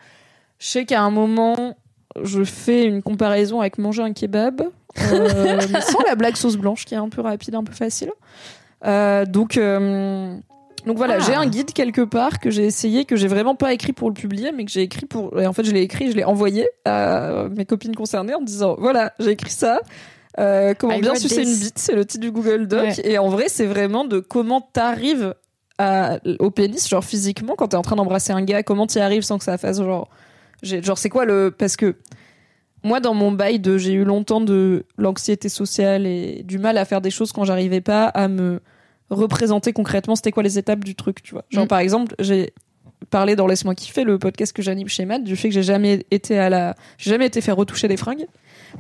Je 0.59 0.67
sais 0.67 0.85
qu'à 0.85 1.01
un 1.01 1.11
moment, 1.11 1.75
je 2.21 2.43
fais 2.43 2.85
une 2.85 3.01
comparaison 3.01 3.59
avec 3.61 3.77
manger 3.77 4.03
un 4.03 4.13
kebab, 4.13 4.61
euh, 4.61 5.59
mais 5.71 5.81
sans 5.81 6.01
la 6.07 6.15
blague 6.15 6.35
sauce 6.35 6.57
blanche, 6.57 6.85
qui 6.85 6.93
est 6.93 6.97
un 6.97 7.09
peu 7.09 7.21
rapide, 7.21 7.55
un 7.55 7.63
peu 7.63 7.73
facile. 7.73 8.11
Donc, 8.83 9.59
donc 10.85 10.97
voilà, 10.97 11.15
Ah. 11.15 11.19
j'ai 11.19 11.35
un 11.35 11.45
guide 11.45 11.73
quelque 11.73 12.01
part 12.01 12.39
que 12.39 12.49
j'ai 12.49 12.65
essayé, 12.65 13.03
que 13.03 13.17
j'ai 13.17 13.27
vraiment 13.27 13.55
pas 13.55 13.73
écrit 13.73 13.91
pour 13.91 14.07
le 14.09 14.13
publier, 14.13 14.53
mais 14.53 14.63
que 14.63 14.71
j'ai 14.71 14.81
écrit 14.81 15.05
pour. 15.05 15.37
et 15.39 15.45
en 15.45 15.51
fait, 15.51 15.65
je 15.65 15.71
l'ai 15.71 15.81
écrit, 15.81 16.09
je 16.09 16.15
l'ai 16.15 16.23
envoyé 16.23 16.69
à 16.85 17.47
mes 17.53 17.65
copines 17.65 17.95
concernées 17.95 18.33
en 18.33 18.39
me 18.41 18.45
disant 18.45 18.75
voilà, 18.79 19.13
j'ai 19.19 19.31
écrit 19.31 19.51
ça. 19.51 19.81
Euh, 20.39 20.73
comment 20.77 20.93
I 20.93 21.01
bien 21.01 21.15
sucer 21.15 21.41
this. 21.43 21.53
une 21.53 21.59
bite, 21.59 21.79
c'est 21.79 21.95
le 21.95 22.05
titre 22.05 22.21
du 22.21 22.31
Google 22.31 22.67
Doc. 22.67 22.81
Ouais. 22.83 22.95
Et 23.03 23.17
en 23.17 23.29
vrai, 23.29 23.45
c'est 23.49 23.65
vraiment 23.65 24.05
de 24.05 24.19
comment 24.19 24.61
t'arrives 24.61 25.35
à- 25.77 26.19
au 26.39 26.49
pénis, 26.51 26.87
genre 26.87 27.03
physiquement, 27.03 27.55
quand 27.57 27.69
t'es 27.69 27.77
en 27.77 27.81
train 27.81 27.95
d'embrasser 27.95 28.31
un 28.33 28.41
gars, 28.43 28.63
comment 28.63 28.87
t'y 28.87 28.99
arrives 28.99 29.23
sans 29.23 29.37
que 29.37 29.43
ça 29.43 29.57
fasse 29.57 29.77
genre. 29.77 30.09
Genre, 30.63 30.97
c'est 30.97 31.09
quoi 31.09 31.25
le. 31.25 31.53
Parce 31.57 31.75
que 31.77 31.95
moi, 32.83 32.99
dans 32.99 33.13
mon 33.13 33.31
bail 33.31 33.59
de. 33.59 33.77
J'ai 33.77 33.93
eu 33.93 34.03
longtemps 34.03 34.41
de 34.41 34.85
l'anxiété 34.97 35.47
sociale 35.49 36.05
et 36.05 36.43
du 36.43 36.57
mal 36.59 36.77
à 36.77 36.85
faire 36.85 37.01
des 37.01 37.11
choses 37.11 37.31
quand 37.31 37.43
j'arrivais 37.45 37.81
pas 37.81 38.05
à 38.05 38.27
me 38.27 38.59
représenter 39.09 39.73
concrètement 39.73 40.15
c'était 40.15 40.31
quoi 40.31 40.43
les 40.43 40.59
étapes 40.59 40.83
du 40.83 40.95
truc, 40.95 41.23
tu 41.23 41.33
vois. 41.33 41.43
Genre, 41.49 41.65
Mm. 41.65 41.67
par 41.69 41.79
exemple, 41.79 42.13
j'ai 42.19 42.53
parlé 43.09 43.35
dans 43.35 43.47
Laisse-moi 43.47 43.73
kiffer, 43.73 44.03
le 44.03 44.19
podcast 44.19 44.53
que 44.53 44.61
j'anime 44.61 44.87
chez 44.87 45.05
Matt, 45.05 45.23
du 45.23 45.35
fait 45.35 45.47
que 45.49 45.53
j'ai 45.55 45.63
jamais 45.63 46.05
été 46.11 46.37
à 46.37 46.49
la. 46.49 46.75
J'ai 46.97 47.09
jamais 47.11 47.25
été 47.25 47.41
faire 47.41 47.55
retoucher 47.55 47.87
des 47.87 47.97
fringues. 47.97 48.27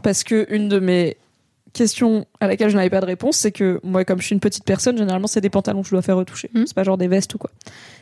Parce 0.03 0.23
que 0.23 0.45
une 0.53 0.67
de 0.69 0.79
mes 0.79 1.17
questions 1.73 2.25
à 2.39 2.47
laquelle 2.47 2.69
je 2.69 2.75
n'avais 2.77 2.89
pas 2.89 3.01
de 3.01 3.05
réponse, 3.05 3.37
c'est 3.37 3.51
que 3.51 3.79
moi, 3.83 4.03
comme 4.05 4.19
je 4.19 4.25
suis 4.25 4.33
une 4.33 4.39
petite 4.39 4.63
personne, 4.63 4.97
généralement, 4.97 5.27
c'est 5.27 5.41
des 5.41 5.49
pantalons 5.49 5.81
que 5.81 5.87
je 5.87 5.91
dois 5.93 6.01
faire 6.01 6.17
retoucher. 6.17 6.49
Mm. 6.53 6.63
C'est 6.65 6.73
pas 6.75 6.83
genre 6.83 6.97
des 6.97 7.07
vestes 7.07 7.33
ou 7.35 7.37
quoi. 7.37 7.51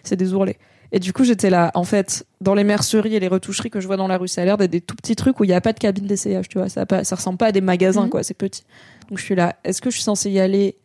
C'est 0.03 0.15
des 0.15 0.33
ourlets. 0.33 0.57
Et 0.93 0.99
du 0.99 1.11
coup, 1.11 1.25
j'étais 1.25 1.49
là. 1.49 1.71
En 1.75 1.83
fait, 1.83 2.25
dans 2.39 2.53
les 2.53 2.63
merceries 2.63 3.13
et 3.15 3.19
les 3.19 3.27
retoucheries 3.27 3.69
que 3.69 3.81
je 3.81 3.87
vois 3.87 3.97
dans 3.97 4.07
la 4.07 4.17
rue, 4.17 4.29
ça 4.29 4.41
a 4.41 4.45
l'air 4.45 4.55
d'être 4.57 4.71
des 4.71 4.79
tout 4.81 4.95
petits 4.95 5.17
trucs 5.17 5.37
où 5.39 5.43
il 5.43 5.47
n'y 5.47 5.53
a 5.53 5.59
pas 5.59 5.73
de 5.73 5.79
cabine 5.79 6.07
d'essayage, 6.07 6.47
tu 6.47 6.57
vois. 6.59 6.69
Ça, 6.69 6.85
pas, 6.85 7.03
ça 7.03 7.15
ressemble 7.17 7.37
pas 7.37 7.47
à 7.47 7.51
des 7.51 7.59
magasins, 7.61 8.03
Mhm. 8.03 8.09
quoi. 8.09 8.23
C'est 8.23 8.33
petit. 8.33 8.63
Donc 9.09 9.17
je 9.19 9.23
suis 9.23 9.35
là. 9.35 9.55
Est-ce 9.65 9.81
que 9.81 9.89
je 9.89 9.95
suis 9.95 10.03
censée 10.03 10.29
y 10.31 10.39
aller 10.39 10.75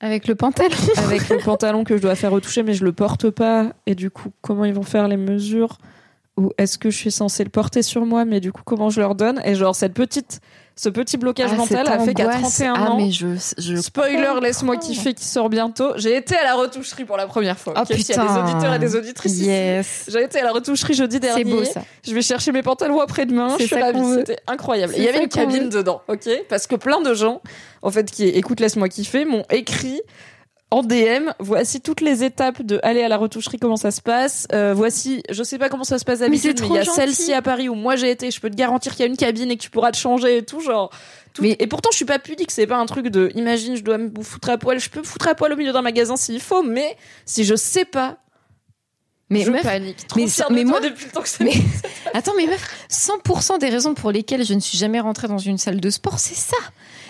Avec 0.00 0.26
le 0.26 0.34
pantalon. 0.34 0.74
avec 0.96 1.28
le 1.28 1.38
pantalon 1.38 1.84
que 1.84 1.96
je 1.96 2.02
dois 2.02 2.16
faire 2.16 2.32
retoucher, 2.32 2.64
mais 2.64 2.74
je 2.74 2.84
le 2.84 2.92
porte 2.92 3.30
pas 3.30 3.72
Et 3.86 3.94
du 3.94 4.10
coup, 4.10 4.30
comment 4.40 4.64
ils 4.64 4.74
vont 4.74 4.82
faire 4.82 5.06
les 5.06 5.16
mesures? 5.16 5.78
Ou 6.40 6.52
est-ce 6.56 6.78
que 6.78 6.88
je 6.88 6.96
suis 6.96 7.10
censée 7.10 7.44
le 7.44 7.50
porter 7.50 7.82
sur 7.82 8.06
moi, 8.06 8.24
mais 8.24 8.40
du 8.40 8.50
coup, 8.50 8.62
comment 8.64 8.88
je 8.88 8.98
leur 8.98 9.14
donne? 9.14 9.42
Et 9.44 9.54
genre, 9.54 9.76
cette 9.76 9.92
petite, 9.92 10.40
ce 10.74 10.88
petit 10.88 11.18
blocage 11.18 11.50
Ah, 11.52 11.56
mental 11.56 11.86
a 11.86 11.98
fait 11.98 12.14
qu'à 12.14 12.28
angoisse. 12.28 12.56
31 12.56 12.74
ah, 12.74 12.90
ans. 12.90 12.96
mais 12.96 13.10
je, 13.10 13.26
je 13.58 13.76
Spoiler, 13.76 14.40
laisse-moi 14.40 14.78
kiffer 14.78 15.12
qui 15.12 15.26
sort 15.26 15.50
bientôt. 15.50 15.92
J'ai 15.96 16.16
été 16.16 16.34
à 16.34 16.44
la 16.44 16.54
retoucherie 16.54 17.04
pour 17.04 17.18
la 17.18 17.26
première 17.26 17.58
fois. 17.58 17.74
Oh 17.76 17.80
ok? 17.80 17.88
S'il 17.88 18.08
y 18.08 18.18
a 18.18 18.22
des 18.22 18.28
putain. 18.28 18.42
auditeurs 18.42 18.72
et 18.72 18.78
des 18.78 18.96
auditrices. 18.96 19.38
Yes. 19.38 20.08
J'ai 20.10 20.22
été 20.22 20.40
à 20.40 20.44
la 20.44 20.52
retoucherie 20.52 20.94
jeudi 20.94 21.20
dernier. 21.20 21.44
C'est 21.44 21.50
beau 21.50 21.62
ça. 21.62 21.82
Je 22.06 22.14
vais 22.14 22.22
chercher 22.22 22.52
mes 22.52 22.62
pantalons 22.62 23.00
après-demain. 23.00 23.56
Je 23.60 23.66
suis 23.66 23.76
ravie. 23.76 24.00
C'était 24.14 24.38
incroyable. 24.46 24.94
Il 24.96 25.04
y 25.04 25.08
avait 25.08 25.24
une 25.24 25.28
cabine 25.28 25.68
dedans, 25.68 26.00
ok? 26.08 26.26
Parce 26.48 26.66
que 26.66 26.76
plein 26.76 27.02
de 27.02 27.12
gens, 27.12 27.42
en 27.82 27.90
fait, 27.90 28.10
qui 28.10 28.24
écoutent 28.28 28.60
Laisse-moi 28.60 28.88
kiffer, 28.88 29.26
m'ont 29.26 29.44
écrit 29.50 30.00
en 30.70 30.82
DM. 30.82 31.30
Voici 31.38 31.80
toutes 31.80 32.00
les 32.00 32.22
étapes 32.24 32.62
de 32.62 32.78
aller 32.82 33.02
à 33.02 33.08
la 33.08 33.16
retoucherie, 33.16 33.58
comment 33.58 33.76
ça 33.76 33.90
se 33.90 34.00
passe. 34.00 34.46
Euh, 34.52 34.72
voici, 34.74 35.22
je 35.30 35.42
sais 35.42 35.58
pas 35.58 35.68
comment 35.68 35.84
ça 35.84 35.98
se 35.98 36.04
passe 36.04 36.20
d'habitude, 36.20 36.58
c'est 36.58 36.62
mais 36.64 36.68
il 36.68 36.74
y 36.76 36.78
a 36.78 36.84
celle-ci 36.84 37.32
à 37.32 37.42
Paris 37.42 37.68
où 37.68 37.74
moi 37.74 37.96
j'ai 37.96 38.10
été. 38.10 38.30
Je 38.30 38.40
peux 38.40 38.50
te 38.50 38.56
garantir 38.56 38.92
qu'il 38.92 39.00
y 39.00 39.08
a 39.08 39.10
une 39.10 39.16
cabine 39.16 39.50
et 39.50 39.56
que 39.56 39.62
tu 39.62 39.70
pourras 39.70 39.90
te 39.92 39.96
changer 39.96 40.38
et 40.38 40.42
tout, 40.44 40.60
genre. 40.60 40.90
tout. 41.34 41.42
Mais- 41.42 41.56
Et 41.58 41.66
pourtant, 41.66 41.90
je 41.92 41.96
suis 41.96 42.04
pas 42.04 42.18
pudique. 42.18 42.50
C'est 42.50 42.66
pas 42.66 42.76
un 42.76 42.86
truc 42.86 43.08
de. 43.08 43.30
Imagine, 43.34 43.76
je 43.76 43.82
dois 43.82 43.98
me 43.98 44.10
foutre 44.22 44.50
à 44.50 44.58
poil. 44.58 44.78
Je 44.78 44.90
peux 44.90 45.00
me 45.00 45.04
foutre 45.04 45.28
à 45.28 45.34
poil 45.34 45.52
au 45.52 45.56
milieu 45.56 45.72
d'un 45.72 45.82
magasin 45.82 46.16
s'il 46.16 46.40
faut, 46.40 46.62
mais 46.62 46.96
si 47.26 47.44
je 47.44 47.54
sais 47.56 47.84
pas, 47.84 48.18
Mais 49.30 49.42
je 49.44 49.50
meuf, 49.50 49.62
panique. 49.62 50.06
Trop 50.08 50.18
mais 50.18 50.26
de 50.26 50.54
mais 50.54 50.64
moi- 50.64 50.80
depuis 50.80 51.06
le 51.06 51.12
temps 51.12 51.22
que 51.22 51.28
ça 51.28 51.44
mais 51.44 51.52
attends, 52.14 52.32
mais 52.36 52.46
meuf, 52.46 52.68
100% 52.90 53.58
des 53.58 53.68
raisons 53.68 53.94
pour 53.94 54.10
lesquelles 54.10 54.44
je 54.44 54.54
ne 54.54 54.60
suis 54.60 54.76
jamais 54.76 54.98
rentrée 55.00 55.28
dans 55.28 55.38
une 55.38 55.56
salle 55.56 55.80
de 55.80 55.88
sport, 55.90 56.18
c'est 56.18 56.34
ça. 56.34 56.56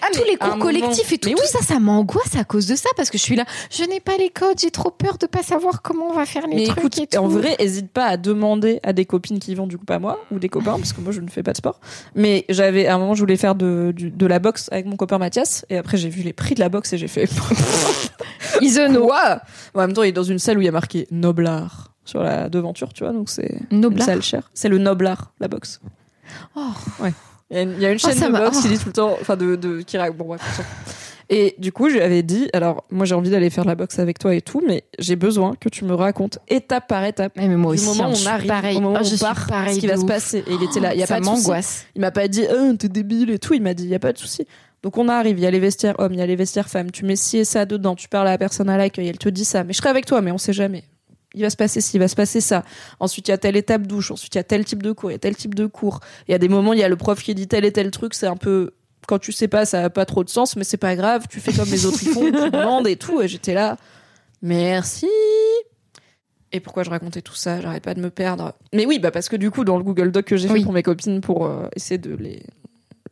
Ah, 0.03 0.07
Tous 0.13 0.25
les 0.25 0.37
cours 0.37 0.59
collectifs 0.59 1.13
et 1.13 1.19
tout, 1.19 1.29
Mais 1.29 1.35
tout 1.35 1.47
ça, 1.47 1.59
ça 1.63 1.79
m'angoisse 1.79 2.35
à 2.37 2.45
cause 2.45 2.67
de 2.67 2.75
ça 2.75 2.89
parce 2.97 3.11
que 3.11 3.19
je 3.19 3.23
suis 3.23 3.37
là, 3.37 3.45
je 3.71 3.85
n'ai 3.85 4.01
pas 4.01 4.17
les 4.19 4.31
codes, 4.31 4.59
j'ai 4.59 4.71
trop 4.71 4.91
peur 4.91 5.19
de 5.19 5.27
pas 5.27 5.43
savoir 5.43 5.83
comment 5.83 6.09
on 6.09 6.15
va 6.15 6.25
faire 6.27 6.47
les 6.47 6.57
Mais 6.57 6.65
trucs 6.65 6.79
écoute, 6.79 6.99
et 6.99 7.07
tout. 7.07 7.19
en 7.19 7.29
vrai, 7.29 7.55
hésite 7.59 7.91
pas 7.91 8.07
à 8.07 8.17
demander 8.17 8.81
à 8.83 8.93
des 8.95 9.05
copines 9.05 9.39
qui 9.39 9.55
vont, 9.55 9.67
du 9.67 9.77
coup 9.79 9.85
pas 9.85 9.99
moi, 9.99 10.19
ou 10.31 10.39
des 10.39 10.49
copains, 10.49 10.77
parce 10.79 10.93
que 10.95 11.01
moi 11.03 11.13
je 11.13 11.21
ne 11.21 11.29
fais 11.29 11.43
pas 11.43 11.53
de 11.53 11.59
sport. 11.59 11.81
Mais 12.15 12.45
j'avais, 12.49 12.87
à 12.87 12.95
un 12.95 12.99
moment, 12.99 13.15
je 13.15 13.21
voulais 13.21 13.37
faire 13.37 13.55
de, 13.55 13.95
de 13.97 14.27
la 14.27 14.39
boxe 14.39 14.69
avec 14.73 14.87
mon 14.87 14.97
copain 14.97 15.19
Mathias, 15.19 15.65
et 15.71 15.77
après 15.77 15.97
j'ai 15.99 16.09
vu 16.09 16.23
les 16.23 16.33
prix 16.33 16.55
de 16.55 16.61
la 16.61 16.69
boxe 16.71 16.93
et 16.95 16.99
j'ai 16.99 17.09
fait. 17.09 17.29
Isono. 18.61 19.07
Quoi? 19.07 19.41
En 19.75 19.81
même 19.81 19.93
temps, 19.93 20.03
il 20.03 20.09
est 20.09 20.13
dans 20.13 20.23
une 20.23 20.39
salle 20.39 20.59
où 20.59 20.61
il 20.61 20.67
y 20.67 20.69
a 20.69 20.73
marqué 20.73 21.07
Noblard 21.11 21.90
sur 22.11 22.23
la 22.23 22.49
devanture, 22.49 22.93
tu 22.93 23.05
vois, 23.05 23.13
donc 23.13 23.31
c'est 23.31 23.59
salle 23.99 24.23
chère. 24.23 24.51
C'est 24.53 24.69
le 24.69 24.79
Noblard, 24.79 25.33
la 25.41 25.49
boxe. 25.49 25.81
Oh. 26.57 26.61
Ouais. 27.01 27.13
Il 27.51 27.57
y 27.57 27.61
a 27.61 27.63
une, 27.63 27.73
il 27.73 27.81
y 27.83 27.87
a 27.87 27.91
une 27.93 27.99
chaîne 27.99 28.19
de 28.21 28.29
boxe 28.31 28.59
oh. 28.59 28.63
qui 28.63 28.69
dit 28.69 28.79
tout 28.79 28.87
le 28.89 28.93
temps, 28.93 29.17
enfin 29.21 29.37
de, 29.37 29.57
de 29.57 29.81
qui 29.83 29.97
bon 30.17 30.37
fout. 30.39 30.65
Et 31.33 31.55
du 31.59 31.71
coup, 31.71 31.89
je 31.89 31.95
lui 31.95 32.01
avais 32.03 32.25
dit, 32.25 32.49
alors 32.53 32.85
moi 32.91 33.07
j'ai 33.07 33.15
envie 33.15 33.31
d'aller 33.31 33.51
faire 33.51 33.63
de 33.63 33.69
la 33.69 33.77
boxe 33.77 34.01
avec 34.01 34.19
toi 34.19 34.35
et 34.35 34.41
tout, 34.41 34.63
mais 34.67 34.83
j'ai 34.99 35.15
besoin 35.15 35.55
que 35.61 35.69
tu 35.69 35.85
me 35.85 35.95
racontes 35.95 36.41
étape 36.49 36.89
par 36.89 37.05
étape 37.05 37.37
Ouais, 37.37 37.47
mais 37.47 37.57
moi 37.57 37.73
du 37.75 37.81
aussi, 37.81 37.87
moment 37.99 38.11
hein, 38.11 38.13
où 38.13 38.21
on 38.21 38.27
arrive, 38.27 38.49
pareil. 38.49 38.77
au 38.77 38.81
moment 38.81 38.99
Ah, 39.01 39.05
où 39.05 39.15
on 39.15 39.19
part, 39.19 39.47
pareil 39.47 39.77
ce 39.77 39.81
qui 39.81 39.87
va 39.87 39.95
de 39.95 39.99
se 39.99 40.05
ouf. 40.05 40.09
passer. 40.09 40.39
Et 40.39 40.53
il 40.55 40.63
était 40.65 40.81
là, 40.81 40.93
il 40.93 40.99
y 40.99 41.05
a 41.05 41.07
ça 41.07 41.15
pas 41.15 41.21
de 41.21 41.27
souci. 41.27 41.43
m'angoisse. 41.43 41.87
Il 41.95 42.01
m'a 42.01 42.11
pas 42.11 42.27
dit, 42.27 42.45
oh, 42.53 42.73
t'es 42.77 42.89
débile 42.89 43.31
et 43.31 43.39
tout. 43.39 43.55
Il 43.55 43.63
m'a 43.63 43.75
dit, 43.75 43.85
il 43.85 43.91
y 43.91 43.95
a 43.95 44.01
pas 44.01 44.13
de 44.13 44.19
souci. 44.19 44.45
Donc 44.83 44.99
on 44.99 45.09
arrive, 45.09 45.39
il 45.39 45.43
y 45.43 45.47
a 45.47 45.51
les 45.53 45.61
vestiaires 45.61 45.95
hommes, 45.99 46.15
il 46.15 46.19
y 46.19 46.23
a 46.23 46.27
les 46.27 46.37
vestiaires 46.37 46.69
femmes. 46.69 46.91
Tu 46.91 47.05
mets 47.05 47.15
ci 47.17 47.39
et 47.39 47.45
ça 47.45 47.65
dedans, 47.65 47.95
tu 47.95 48.09
parles 48.09 48.27
à 48.27 48.33
la 48.33 48.39
personne 48.39 48.69
à 48.69 48.77
l'accueil, 48.77 49.07
elle 49.09 49.19
te 49.19 49.29
dit 49.29 49.45
ça. 49.45 49.63
Mais 49.63 49.73
je 49.73 49.79
serai 49.79 49.91
avec 49.91 50.07
toi, 50.07 50.23
mais 50.23 50.33
on 50.33 50.39
sait 50.39 50.53
jamais. 50.53 50.83
Il 51.35 51.43
va 51.43 51.51
se 51.51 51.57
passer 51.57 51.81
ci, 51.81 51.97
il 51.97 52.01
va 52.01 52.09
se 52.09 52.17
passer 52.17 52.41
ça. 52.41 52.65
Ensuite, 52.99 53.29
il 53.29 53.31
y 53.31 53.35
a 53.35 53.39
telle 53.39 53.57
étape 53.57 53.87
douche. 53.87 54.11
Ensuite, 54.11 54.35
il 54.35 54.39
y 54.39 54.41
a 54.41 54.45
tel 54.45 54.65
type 54.65 54.83
de 54.83 54.91
cours, 54.93 55.11
il 55.11 55.15
y 55.15 55.17
a 55.17 55.19
tel 55.21 55.37
type 55.37 55.55
de 55.55 55.67
cours. 55.67 56.01
Il 56.27 56.33
y 56.33 56.35
a 56.35 56.39
des 56.39 56.49
moments, 56.49 56.73
il 56.73 56.81
y 56.81 56.83
a 56.83 56.89
le 56.89 56.97
prof 56.97 57.23
qui 57.23 57.35
dit 57.35 57.47
tel 57.47 57.65
et 57.65 57.73
tel 57.73 57.91
truc. 57.93 58.15
C'est 58.15 58.27
un 58.27 58.37
peu, 58.37 58.73
quand 59.07 59.19
tu 59.21 59.31
sais 59.31 59.47
pas, 59.49 59.65
ça 59.65 59.85
a 59.85 59.91
pas 59.91 60.07
trop 60.07 60.25
de 60.25 60.29
sens, 60.31 60.57
mais 60.57 60.65
c'est 60.65 60.77
pas 60.77 60.97
grave. 60.97 61.27
Tu 61.31 61.39
fais 61.41 61.53
comme 61.53 61.69
les 61.71 61.87
autres 61.87 61.99
ils 62.03 62.09
font, 62.09 62.25
tu 62.33 62.33
demandes 62.51 62.87
et 62.89 62.97
tout. 62.97 63.21
Et 63.23 63.29
j'étais 63.29 63.55
là, 63.55 63.77
merci. 64.43 65.09
Et 66.53 66.59
pourquoi 66.59 66.83
je 66.83 66.91
racontais 66.91 67.23
tout 67.23 67.35
ça? 67.37 67.61
J'arrête 67.61 67.85
pas 67.85 67.95
de 67.95 68.01
me 68.01 68.11
perdre. 68.11 68.55
Mais 68.73 68.85
oui, 68.87 68.99
bah 68.99 69.13
parce 69.13 69.29
que 69.29 69.37
du 69.37 69.53
coup, 69.53 69.65
dans 69.65 69.79
le 69.79 69.85
Google 69.85 70.11
Doc 70.11 70.25
que 70.25 70.37
j'ai 70.37 70.49
Oui. 70.49 70.59
fait 70.59 70.65
pour 70.65 70.73
mes 70.73 70.83
copines 70.83 71.21
pour 71.21 71.47
euh, 71.47 71.69
essayer 71.77 71.99
de 71.99 72.15
les 72.17 72.43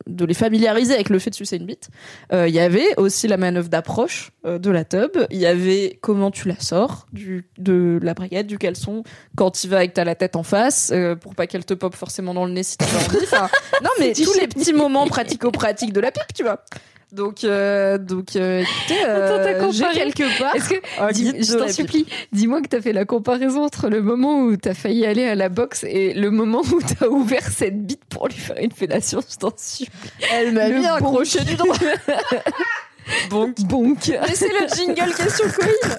de 0.08 0.24
les 0.24 0.34
familiariser 0.34 0.94
avec 0.94 1.10
le 1.10 1.18
fait 1.18 1.30
de 1.30 1.34
sucer 1.34 1.56
une 1.56 1.66
bite, 1.66 1.90
euh, 2.32 2.48
il 2.48 2.54
y 2.54 2.58
avait 2.58 2.96
aussi 2.96 3.28
la 3.28 3.36
manœuvre 3.36 3.68
d'approche 3.68 4.32
euh, 4.46 4.58
de 4.58 4.70
la 4.70 4.84
tub. 4.84 5.10
Il 5.30 5.38
y 5.38 5.46
avait 5.46 5.98
comment 6.00 6.30
tu 6.30 6.48
la 6.48 6.58
sors 6.58 7.06
du 7.12 7.46
de 7.58 8.00
la 8.02 8.14
braguette, 8.14 8.46
du 8.46 8.58
caleçon 8.58 9.02
quand 9.36 9.50
tu 9.52 9.68
vas 9.68 9.78
avec 9.78 9.94
ta 9.94 10.04
la 10.04 10.14
tête 10.14 10.34
en 10.34 10.42
face 10.42 10.90
euh, 10.92 11.14
pour 11.14 11.34
pas 11.34 11.46
qu'elle 11.46 11.64
te 11.64 11.74
pop 11.74 11.94
forcément 11.94 12.34
dans 12.34 12.46
le 12.46 12.52
nez 12.52 12.62
si 12.62 12.78
tu 12.78 12.84
as 12.84 13.04
envie. 13.04 13.18
Enfin, 13.22 13.48
non 13.82 13.90
mais 14.00 14.12
tous 14.12 14.34
les 14.34 14.48
petits 14.48 14.72
moments 14.72 15.06
pratico-pratiques 15.06 15.92
de 15.92 16.00
la 16.00 16.10
pipe, 16.10 16.32
tu 16.34 16.42
vois. 16.42 16.64
Donc 17.10 17.42
euh, 17.42 17.96
donc 17.96 18.36
euh, 18.36 18.60
écoutez, 18.60 19.04
euh, 19.06 19.70
j'ai 19.72 19.84
quelque 19.92 20.38
part 20.38 20.54
Est-ce 20.54 20.68
que, 20.68 20.74
un 21.00 21.10
dis- 21.10 21.32
je 21.42 21.56
t'en 21.56 21.68
supplie, 21.68 22.06
dis-moi 22.32 22.60
que 22.60 22.68
t'as 22.68 22.82
fait 22.82 22.92
la 22.92 23.06
comparaison 23.06 23.64
entre 23.64 23.88
le 23.88 24.02
moment 24.02 24.40
où 24.42 24.56
t'as 24.58 24.74
failli 24.74 25.06
aller 25.06 25.24
à 25.24 25.34
la 25.34 25.48
boxe 25.48 25.84
et 25.84 26.12
le 26.12 26.30
moment 26.30 26.60
où 26.60 26.80
t'as 26.82 27.06
ouvert 27.06 27.42
cette 27.42 27.86
bite 27.86 28.04
pour 28.10 28.28
lui 28.28 28.36
faire 28.36 28.58
une 28.60 28.72
fellation, 28.72 29.20
je 29.26 29.36
t'en 29.36 29.52
supplie. 29.56 30.10
Elle 30.30 30.52
m'a 30.52 30.68
mis 30.68 30.84
un 30.86 30.98
crochet 30.98 31.44
du 31.44 31.54
droit. 31.54 31.76
Bonk. 33.30 33.58
Bonk. 33.60 34.08
Mais 34.08 34.34
c'est 34.34 34.48
le 34.48 34.68
jingle 34.76 35.14
question 35.14 35.46
Corinne. 35.48 35.98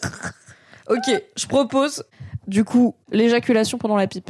Ok, 0.89 1.23
je 1.35 1.47
propose 1.47 2.03
du 2.47 2.63
coup 2.63 2.95
l'éjaculation 3.11 3.79
pendant 3.79 3.97
la 3.97 4.05
pipe. 4.05 4.29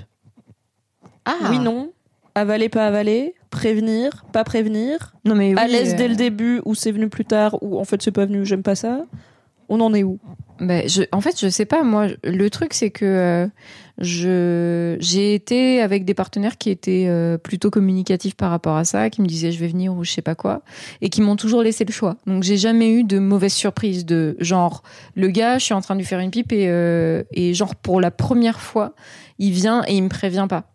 Ah. 1.26 1.36
Oui, 1.50 1.60
non. 1.60 1.92
Avaler, 2.40 2.70
pas 2.70 2.88
avaler. 2.88 3.36
Prévenir, 3.50 4.26
pas 4.32 4.44
prévenir. 4.44 5.16
Non 5.26 5.36
mais 5.36 5.58
à 5.58 5.68
l'aise 5.68 5.94
euh, 5.94 5.98
dès 5.98 6.08
le 6.08 6.16
début 6.16 6.62
ou 6.66 6.76
c'est 6.76 6.92
venu 6.92 7.10
plus 7.10 7.26
tard 7.26 7.58
ou 7.62 7.80
en 7.80 7.84
fait 7.84 8.02
c'est 8.02 8.12
pas 8.12 8.26
venu, 8.26 8.46
j'aime 8.46 8.64
pas 8.64 8.76
ça. 8.76 9.06
On 9.70 9.80
en 9.82 9.94
est 9.94 10.04
où? 10.04 10.20
Bah, 10.60 10.86
je, 10.88 11.04
en 11.12 11.22
fait, 11.22 11.40
je 11.40 11.48
sais 11.48 11.66
pas. 11.66 11.84
Moi, 11.84 12.08
le 12.24 12.50
truc, 12.50 12.74
c'est 12.74 12.90
que 12.90 13.06
euh, 13.06 13.48
je 14.00 14.98
j'ai 15.00 15.34
été 15.36 15.80
avec 15.80 16.06
des 16.06 16.14
partenaires 16.14 16.58
qui 16.58 16.70
étaient 16.70 17.06
euh, 17.08 17.38
plutôt 17.38 17.70
communicatifs 17.70 18.36
par 18.36 18.50
rapport 18.50 18.76
à 18.76 18.84
ça, 18.84 19.10
qui 19.10 19.22
me 19.22 19.28
disaient 19.28 19.52
je 19.52 19.60
vais 19.60 19.68
venir 19.68 19.96
ou 19.96 20.04
je 20.04 20.12
sais 20.12 20.22
pas 20.24 20.36
quoi, 20.36 20.64
et 21.02 21.10
qui 21.10 21.22
m'ont 21.22 21.36
toujours 21.36 21.62
laissé 21.62 21.86
le 21.86 21.94
choix. 21.94 22.18
Donc, 22.26 22.44
j'ai 22.44 22.58
jamais 22.58 22.90
eu 22.92 23.04
de 23.04 23.20
mauvaise 23.20 23.54
surprise 23.54 24.06
de 24.06 24.36
genre 24.40 24.84
le 25.16 25.28
gars, 25.28 25.60
je 25.60 25.66
suis 25.66 25.74
en 25.76 25.82
train 25.82 25.96
de 25.96 26.00
lui 26.00 26.08
faire 26.08 26.20
une 26.20 26.32
pipe 26.32 26.52
et 26.52 26.66
euh, 26.68 27.24
et 27.32 27.54
genre 27.54 27.76
pour 27.76 28.02
la 28.02 28.12
première 28.12 28.60
fois, 28.60 28.96
il 29.38 29.52
vient 29.52 29.84
et 29.88 29.96
il 29.96 30.04
me 30.04 30.10
prévient 30.10 30.48
pas. 30.50 30.66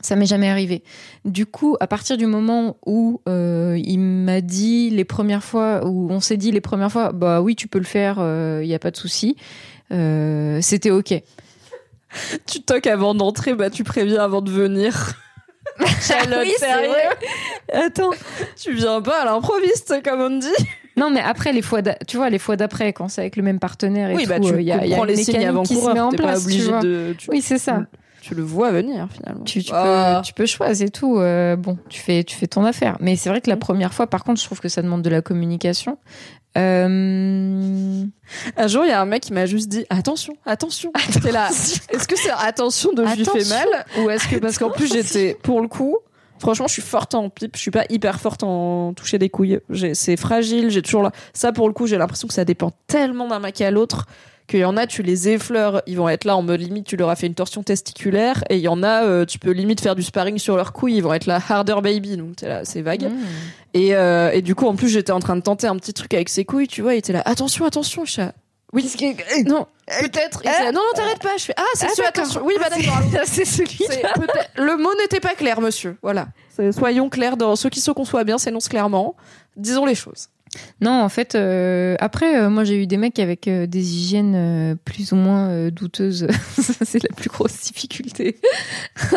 Ça 0.00 0.14
m'est 0.16 0.26
jamais 0.26 0.48
arrivé. 0.48 0.82
Du 1.24 1.44
coup, 1.46 1.76
à 1.80 1.86
partir 1.86 2.16
du 2.16 2.26
moment 2.26 2.76
où 2.86 3.20
euh, 3.28 3.76
il 3.82 3.98
m'a 3.98 4.40
dit 4.40 4.90
les 4.90 5.04
premières 5.04 5.42
fois, 5.42 5.84
où 5.86 6.08
on 6.10 6.20
s'est 6.20 6.36
dit 6.36 6.52
les 6.52 6.60
premières 6.60 6.92
fois, 6.92 7.12
bah 7.12 7.40
oui, 7.40 7.56
tu 7.56 7.66
peux 7.68 7.78
le 7.78 7.84
faire, 7.84 8.18
il 8.62 8.66
y 8.68 8.74
a 8.74 8.78
pas 8.78 8.90
de 8.90 8.96
souci. 8.96 9.36
Euh, 9.92 10.58
C'était 10.60 10.90
ok. 10.90 11.14
Tu 12.46 12.62
toques 12.62 12.86
avant 12.86 13.14
d'entrer, 13.14 13.54
bah 13.54 13.70
tu 13.70 13.84
préviens 13.84 14.22
avant 14.22 14.40
de 14.40 14.50
venir. 14.50 15.14
Charlotte, 16.00 16.40
Oui, 16.42 16.52
sérieux. 16.58 16.90
Attends, 17.72 18.10
tu 18.56 18.72
viens 18.74 19.00
pas 19.02 19.22
à 19.22 19.24
l'improviste, 19.26 20.02
comme 20.02 20.20
on 20.20 20.38
dit. 20.38 20.46
Non, 20.96 21.10
mais 21.10 21.20
après 21.20 21.52
les 21.52 21.62
fois, 21.62 21.82
tu 21.82 22.16
vois, 22.16 22.30
les 22.30 22.38
fois 22.38 22.56
d'après, 22.56 22.92
quand 22.92 23.08
c'est 23.08 23.20
avec 23.20 23.36
le 23.36 23.42
même 23.42 23.58
partenaire 23.60 24.10
et 24.10 24.14
Oui, 24.16 24.22
tout, 24.24 24.28
bah 24.30 24.40
tu 24.40 24.52
euh, 24.54 24.60
y 24.60 24.72
a, 24.72 24.84
y 24.86 24.94
a 24.94 25.04
les 25.04 25.16
signes 25.16 25.46
avant 25.46 25.62
qui 25.62 25.76
se 25.76 25.92
met 25.92 26.00
en 26.00 26.08
T'es 26.10 26.16
pas 26.16 26.22
place, 26.24 26.40
tu 26.40 26.46
obligé 26.46 26.68
vois. 26.68 26.80
de. 26.80 27.14
Tu, 27.16 27.30
Oui, 27.30 27.40
c'est 27.42 27.58
ça. 27.58 27.82
Tu 28.28 28.34
le 28.34 28.42
vois 28.42 28.70
venir 28.70 29.08
finalement. 29.12 29.44
Tu, 29.44 29.62
tu 29.64 29.70
Ah. 29.74 30.18
peux, 30.20 30.26
tu 30.26 30.32
peux 30.34 30.46
choisir 30.46 30.86
et 30.86 30.90
tout. 30.90 31.18
euh, 31.18 31.56
bon, 31.56 31.78
tu 31.88 32.00
fais, 32.00 32.24
tu 32.24 32.36
fais 32.36 32.46
ton 32.46 32.64
affaire. 32.64 32.96
Mais 33.00 33.16
c'est 33.16 33.28
vrai 33.28 33.40
que 33.40 33.48
la 33.50 33.56
Mm. 33.56 33.60
première 33.60 33.94
fois, 33.94 34.06
par 34.06 34.24
contre, 34.24 34.40
je 34.40 34.46
trouve 34.46 34.60
que 34.60 34.68
ça 34.68 34.82
demande 34.82 35.02
de 35.02 35.10
la 35.10 35.22
communication. 35.22 35.98
Euh... 36.56 38.04
Un 38.56 38.66
jour, 38.66 38.84
il 38.84 38.88
y 38.88 38.92
a 38.92 39.00
un 39.00 39.04
mec 39.06 39.22
qui 39.22 39.32
m'a 39.32 39.46
juste 39.46 39.68
dit 39.68 39.84
attention, 39.90 40.34
attention. 40.46 40.92
J'étais 41.12 41.32
là. 41.32 41.48
Est-ce 41.50 42.06
que 42.08 42.16
c'est 42.16 42.30
attention 42.30 42.92
de 42.92 43.04
je 43.06 43.14
lui 43.16 43.24
fais 43.24 43.30
Attention. 43.30 43.56
mal 43.56 43.86
ou 44.04 44.10
est-ce 44.10 44.28
que 44.28 44.36
parce 44.36 44.58
qu'en 44.58 44.70
plus 44.70 44.92
j'étais 44.92 45.36
pour 45.42 45.60
le 45.60 45.68
coup. 45.68 45.96
Franchement, 46.40 46.68
je 46.68 46.72
suis 46.74 46.82
forte 46.82 47.14
en 47.16 47.30
pipe. 47.30 47.56
Je 47.56 47.60
suis 47.60 47.72
pas 47.72 47.84
hyper 47.90 48.20
forte 48.20 48.44
en 48.44 48.92
toucher 48.94 49.18
des 49.18 49.28
couilles. 49.28 49.58
C'est 49.94 50.16
fragile. 50.16 50.70
J'ai 50.70 50.82
toujours 50.82 51.02
là. 51.02 51.10
Ça, 51.32 51.50
pour 51.52 51.66
le 51.66 51.74
coup, 51.74 51.88
j'ai 51.88 51.98
l'impression 51.98 52.28
que 52.28 52.34
ça 52.34 52.44
dépend 52.44 52.70
tellement 52.86 53.26
d'un 53.26 53.40
mec 53.40 53.60
à 53.60 53.72
l'autre 53.72 54.06
qu'il 54.48 54.60
y 54.60 54.64
en 54.64 54.76
a, 54.76 54.86
tu 54.86 55.02
les 55.02 55.28
effleures, 55.28 55.82
ils 55.86 55.96
vont 55.96 56.08
être 56.08 56.24
là 56.24 56.36
en 56.36 56.42
mode 56.42 56.60
limite, 56.60 56.86
tu 56.86 56.96
leur 56.96 57.10
as 57.10 57.16
fait 57.16 57.26
une 57.28 57.34
torsion 57.34 57.62
testiculaire. 57.62 58.42
Et 58.50 58.56
il 58.56 58.62
y 58.62 58.68
en 58.68 58.82
a, 58.82 59.04
euh, 59.04 59.24
tu 59.24 59.38
peux 59.38 59.50
limite 59.52 59.80
faire 59.80 59.94
du 59.94 60.02
sparring 60.02 60.38
sur 60.38 60.56
leurs 60.56 60.72
couilles. 60.72 60.96
Ils 60.96 61.02
vont 61.02 61.14
être 61.14 61.26
là 61.26 61.40
harder 61.48 61.76
baby. 61.82 62.16
Donc 62.16 62.36
t'es 62.36 62.48
là, 62.48 62.64
c'est 62.64 62.82
vague. 62.82 63.04
Mm. 63.04 63.16
Et, 63.74 63.94
euh, 63.94 64.30
et 64.32 64.42
du 64.42 64.54
coup, 64.54 64.66
en 64.66 64.74
plus, 64.74 64.88
j'étais 64.88 65.12
en 65.12 65.20
train 65.20 65.36
de 65.36 65.42
tenter 65.42 65.66
un 65.66 65.76
petit 65.76 65.92
truc 65.92 66.12
avec 66.14 66.28
ses 66.28 66.44
couilles, 66.44 66.66
tu 66.68 66.82
vois, 66.82 66.94
il 66.94 66.98
était 66.98 67.12
là, 67.12 67.22
attention, 67.24 67.64
attention, 67.66 68.04
je 68.04 68.12
suis 68.12 68.22
là, 68.22 68.32
oui, 68.74 68.84
non, 69.46 69.66
peut-être. 70.00 70.42
Il 70.44 70.50
était 70.50 70.64
là, 70.64 70.72
non, 70.72 70.80
non, 70.80 70.92
t'arrêtes 70.94 71.22
pas. 71.22 71.38
Je 71.38 71.44
fais, 71.44 71.54
ah, 71.56 71.62
c'est 71.74 71.86
Ah, 71.90 71.94
sûr, 71.94 72.04
d'accord. 72.04 72.24
attention. 72.24 72.42
Oui, 72.44 72.54
bah 72.60 72.68
d'accord. 72.70 73.00
c'est 73.24 73.46
celui 73.46 73.78
peut-être- 73.78 74.50
Le 74.56 74.76
mot 74.76 74.90
n'était 75.00 75.20
pas 75.20 75.34
clair, 75.34 75.60
monsieur. 75.62 75.96
Voilà. 76.02 76.28
Soyons 76.72 77.08
clairs 77.08 77.36
dans 77.38 77.56
ceux 77.56 77.70
qui 77.70 77.80
se 77.80 77.90
conçoivent 77.90 78.26
bien, 78.26 78.36
s'énoncent 78.36 78.68
clairement. 78.68 79.16
Disons 79.56 79.86
les 79.86 79.94
choses. 79.94 80.28
Non, 80.80 81.02
en 81.02 81.08
fait, 81.08 81.34
euh, 81.34 81.96
après, 81.98 82.36
euh, 82.38 82.50
moi, 82.50 82.62
j'ai 82.64 82.80
eu 82.80 82.86
des 82.86 82.96
mecs 82.96 83.18
avec 83.18 83.48
euh, 83.48 83.66
des 83.66 83.96
hygiènes 83.96 84.76
plus 84.84 85.12
ou 85.12 85.16
moins 85.16 85.68
douteuses. 85.70 86.28
Ça, 86.60 86.84
c'est 86.84 87.02
la 87.02 87.14
plus 87.14 87.28
grosse 87.28 87.60
difficulté. 87.62 88.40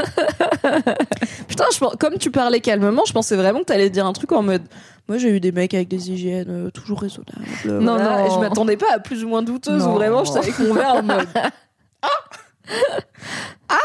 Putain, 1.47 1.65
je 1.73 1.95
comme 1.97 2.17
tu 2.17 2.31
parlais 2.31 2.59
calmement, 2.61 3.03
je 3.05 3.13
pensais 3.13 3.35
vraiment 3.35 3.59
que 3.59 3.65
t'allais 3.65 3.89
dire 3.89 4.05
un 4.05 4.13
truc 4.13 4.31
en 4.31 4.41
mode. 4.41 4.63
Moi, 5.07 5.17
j'ai 5.17 5.29
eu 5.29 5.39
des 5.39 5.51
mecs 5.51 5.73
avec 5.73 5.87
des 5.87 6.11
hygiènes 6.11 6.71
toujours 6.71 7.01
raisonnables. 7.01 7.39
Non, 7.65 7.95
voilà. 7.95 8.17
non. 8.19 8.25
Et 8.25 8.31
je 8.31 8.39
m'attendais 8.39 8.77
pas 8.77 8.93
à 8.93 8.99
plus 8.99 9.23
ou 9.23 9.29
moins 9.29 9.41
douteuse 9.43 9.83
Non. 9.83 9.91
ou 9.91 9.95
vraiment, 9.95 10.23
j'étais 10.23 10.39
avec 10.39 10.59
mon 10.59 10.73
verre 10.73 10.95
en 10.95 11.03
mode. 11.03 11.27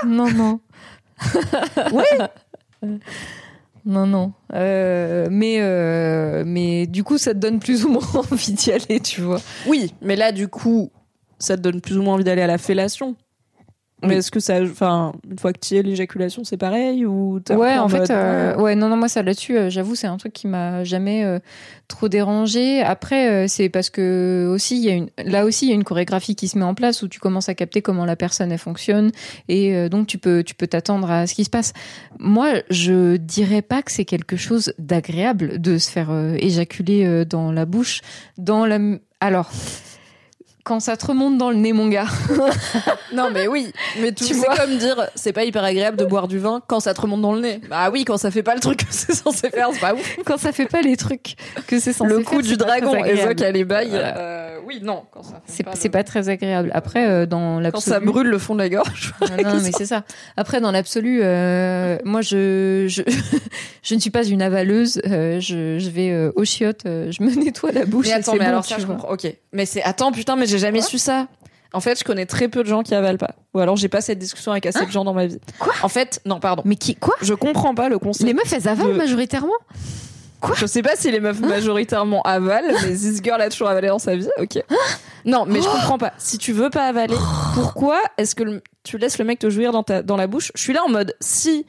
Non, 0.07 0.30
non. 0.30 0.61
Ouais. 1.92 2.98
Non, 3.87 4.05
non. 4.05 4.32
Euh, 4.53 5.28
mais, 5.30 5.59
euh, 5.61 6.43
mais 6.45 6.89
du 6.89 7.05
coup, 7.05 7.18
ça 7.18 7.32
te 7.32 7.39
donne 7.39 7.61
plus 7.61 7.84
ou 7.84 7.89
moins 7.89 8.03
envie 8.32 8.53
d'y 8.53 8.72
aller, 8.72 8.99
tu 8.99 9.20
vois. 9.20 9.41
Oui, 9.66 9.95
mais 10.03 10.16
là, 10.16 10.32
du 10.32 10.49
coup, 10.49 10.91
ça 11.39 11.57
te 11.57 11.62
donne 11.62 11.80
plus 11.80 11.97
ou 11.97 12.03
moins 12.03 12.14
envie 12.14 12.24
d'aller 12.24 12.43
à 12.43 12.49
la 12.49 12.59
fellation. 12.59 13.14
Mais 14.03 14.16
est-ce 14.16 14.30
que 14.30 14.40
ça, 14.40 14.61
enfin, 14.62 15.12
une 15.28 15.38
fois 15.38 15.53
que 15.53 15.59
tu 15.59 15.74
y 15.74 15.78
es, 15.78 15.82
l'éjaculation, 15.82 16.44
c'est 16.44 16.59
pareil 16.59 17.07
ou 17.07 17.40
Ouais, 17.51 17.78
en 17.78 17.88
fait, 17.88 18.11
euh, 18.11 18.57
ouais, 18.57 18.74
non, 18.74 18.88
non, 18.88 18.97
moi, 18.97 19.09
ça 19.09 19.22
là-dessus, 19.22 19.57
euh, 19.57 19.70
j'avoue, 19.70 19.94
c'est 19.94 20.07
un 20.07 20.18
truc 20.18 20.32
qui 20.34 20.47
m'a 20.47 20.84
jamais 20.84 21.24
euh, 21.24 21.38
trop 21.88 22.09
dérangé. 22.09 22.82
Après, 22.82 23.28
euh, 23.28 23.49
c'est 23.49 23.68
parce 23.68 23.90
que 23.90 24.49
aussi, 24.53 24.76
il 24.76 24.84
y 24.84 24.90
a 24.90 24.94
une, 24.94 25.09
là 25.24 25.44
aussi, 25.44 25.66
il 25.66 25.68
y 25.70 25.72
a 25.72 25.74
une 25.74 25.84
chorégraphie 25.84 26.34
qui 26.34 26.49
se 26.49 26.59
met 26.59 26.64
en 26.64 26.74
place 26.74 27.03
où 27.03 27.09
tu 27.09 27.20
commences 27.20 27.49
à 27.49 27.55
capter 27.55 27.82
comment 27.82 28.05
la 28.05 28.16
personne 28.16 28.53
elle 28.53 28.59
fonctionne 28.59 29.12
et 29.49 29.74
euh, 29.74 29.88
donc 29.88 30.07
tu 30.07 30.18
peux, 30.18 30.42
tu 30.42 30.55
peux 30.55 30.66
t'attendre 30.66 31.11
à 31.11 31.26
ce 31.26 31.34
qui 31.34 31.44
se 31.44 31.51
passe. 31.51 31.72
Moi, 32.18 32.62
je 32.70 33.16
dirais 33.16 33.62
pas 33.62 33.82
que 33.82 33.92
c'est 33.92 34.05
quelque 34.05 34.36
chose 34.36 34.72
d'agréable 34.78 35.61
de 35.61 35.78
se 35.78 35.90
faire 35.90 36.11
euh, 36.11 36.34
éjaculer 36.38 37.07
euh, 37.07 37.24
dans 37.24 37.53
la 37.53 37.66
bouche, 37.66 38.01
dans 38.38 38.66
la, 38.66 38.78
alors. 39.20 39.51
Quand 40.66 40.80
ça 40.80 40.96
te 40.96 41.06
remonte 41.06 41.38
dans 41.38 41.50
le 41.50 41.56
nez, 41.56 41.72
mon 41.72 41.86
gars. 41.88 42.06
Non, 43.14 43.30
mais 43.32 43.46
oui, 43.46 43.72
mais 44.00 44.12
tu 44.12 44.24
Tu 44.24 44.34
c'est 44.34 44.40
vois. 44.46 44.56
comme 44.56 44.76
dire, 44.78 45.08
c'est 45.14 45.32
pas 45.32 45.44
hyper 45.44 45.62
agréable 45.62 45.96
de 45.96 46.04
boire 46.04 46.26
du 46.26 46.38
vin 46.38 46.60
quand 46.66 46.80
ça 46.80 46.92
te 46.92 47.00
remonte 47.00 47.22
dans 47.22 47.32
le 47.32 47.40
nez. 47.40 47.60
Bah 47.70 47.88
oui, 47.92 48.04
quand 48.04 48.16
ça 48.18 48.30
fait 48.32 48.42
pas 48.42 48.54
le 48.54 48.60
truc 48.60 48.78
que 48.78 48.84
c'est 48.90 49.14
censé 49.14 49.48
faire, 49.48 49.68
c'est 49.72 49.80
pas 49.80 49.94
ouf. 49.94 50.16
Quand 50.26 50.36
ça 50.38 50.50
fait 50.52 50.66
pas 50.66 50.82
les 50.82 50.96
trucs 50.96 51.36
que 51.68 51.78
c'est 51.78 51.92
censé 51.92 52.10
le 52.10 52.16
faire, 52.18 52.24
coup 52.26 52.42
du 52.42 52.56
dragon, 52.56 52.94
et 52.96 52.98
agréable. 53.10 53.38
ça 53.38 53.50
les. 53.52 53.64
Voilà. 53.64 54.18
euh, 54.18 54.56
oui, 54.66 54.80
non, 54.82 55.04
quand 55.12 55.22
ça 55.22 55.34
fait 55.46 55.52
C'est 55.52 55.62
pas, 55.62 55.70
c'est 55.76 55.84
le- 55.88 55.92
pas 55.92 56.02
très 56.04 56.28
agréable. 56.28 56.70
Après, 56.74 57.06
euh, 57.06 57.26
dans 57.26 57.54
quand 57.56 57.60
l'absolu. 57.60 57.94
ça 57.94 58.00
brûle 58.00 58.26
le 58.26 58.38
fond 58.38 58.54
de 58.54 58.58
la 58.60 58.68
gorge. 58.68 59.14
Non, 59.20 59.28
non, 59.54 59.60
mais 59.62 59.70
c'est 59.76 59.86
ça. 59.86 60.02
Après, 60.36 60.60
dans 60.60 60.72
l'absolu, 60.72 61.20
euh, 61.22 61.96
moi, 62.04 62.20
je, 62.22 62.86
je, 62.88 63.02
je 63.82 63.94
ne 63.94 64.00
suis 64.00 64.10
pas 64.10 64.24
une 64.24 64.42
avaleuse. 64.42 65.00
euh, 65.06 65.38
je, 65.40 65.78
je 65.78 65.90
vais 65.90 66.10
euh, 66.10 66.32
aux 66.34 66.44
chiottes, 66.44 66.86
euh, 66.86 67.12
je 67.12 67.22
me 67.22 67.30
nettoie 67.34 67.70
la 67.72 67.84
bouche. 67.86 68.06
Mais 68.06 68.10
et 68.10 68.14
attends, 68.14 68.32
c'est 68.32 68.38
mais 68.38 68.44
bon, 68.44 68.50
alors 68.50 68.64
ça, 68.64 68.76
je 68.78 68.86
vois. 68.86 68.96
comprends. 68.96 69.12
Ok. 69.14 69.32
Mais 69.52 69.64
c'est 69.66 69.82
attends, 69.82 70.10
putain, 70.12 70.34
mais 70.36 70.46
j'ai 70.57 70.61
jamais 70.66 70.78
Quoi 70.80 70.88
su 70.88 70.98
ça. 70.98 71.26
En 71.72 71.80
fait, 71.80 71.98
je 71.98 72.04
connais 72.04 72.26
très 72.26 72.48
peu 72.48 72.62
de 72.62 72.68
gens 72.68 72.82
qui 72.82 72.94
avalent 72.94 73.18
pas. 73.18 73.34
Ou 73.52 73.59
alors 73.61 73.76
j'ai 73.76 73.88
pas 73.88 74.00
cette 74.00 74.18
discussion 74.18 74.52
avec 74.52 74.64
assez 74.66 74.86
de 74.86 74.90
gens 74.90 75.04
dans 75.04 75.12
ma 75.14 75.26
vie. 75.26 75.38
Quoi 75.59 75.74
En 75.82 75.88
fait, 75.88 76.20
non, 76.24 76.40
pardon. 76.40 76.62
Mais 76.64 76.76
qui, 76.76 76.94
quoi 76.94 77.14
Je 77.20 77.34
comprends 77.34 77.74
pas 77.74 77.88
le 77.88 77.98
concept. 77.98 78.24
Les 78.26 78.34
meufs, 78.34 78.50
elles 78.52 78.68
avalent 78.68 78.88
de- 78.88 78.94
majoritairement 78.94 79.52
Je 80.54 80.64
sais 80.66 80.82
pas 80.82 80.94
si 80.96 81.11
les 81.11 81.20
meufs 81.20 81.40
majoritairement 81.40 82.22
avalent, 82.22 82.72
mais 82.82 82.92
this 82.94 83.20
girl 83.22 83.40
a 83.40 83.50
toujours 83.50 83.68
avalé 83.68 83.88
dans 83.88 83.98
sa 83.98 84.14
vie. 84.16 84.28
Ok. 84.40 84.62
Non, 85.24 85.44
mais 85.46 85.61
je 85.61 85.68
comprends 85.68 85.98
pas. 85.98 86.12
Si 86.18 86.38
tu 86.38 86.52
veux 86.52 86.70
pas 86.70 86.86
avaler, 86.86 87.16
pourquoi 87.54 88.00
est-ce 88.16 88.34
que 88.34 88.44
le- 88.44 88.62
tu 88.84 88.96
laisses 88.96 89.18
le 89.18 89.24
mec 89.24 89.38
te 89.40 89.50
jouir 89.50 89.72
dans, 89.72 89.82
ta, 89.82 90.02
dans 90.02 90.16
la 90.16 90.28
bouche? 90.28 90.52
Je 90.54 90.62
suis 90.62 90.72
là 90.72 90.82
en 90.86 90.88
mode 90.88 91.14
si 91.20 91.66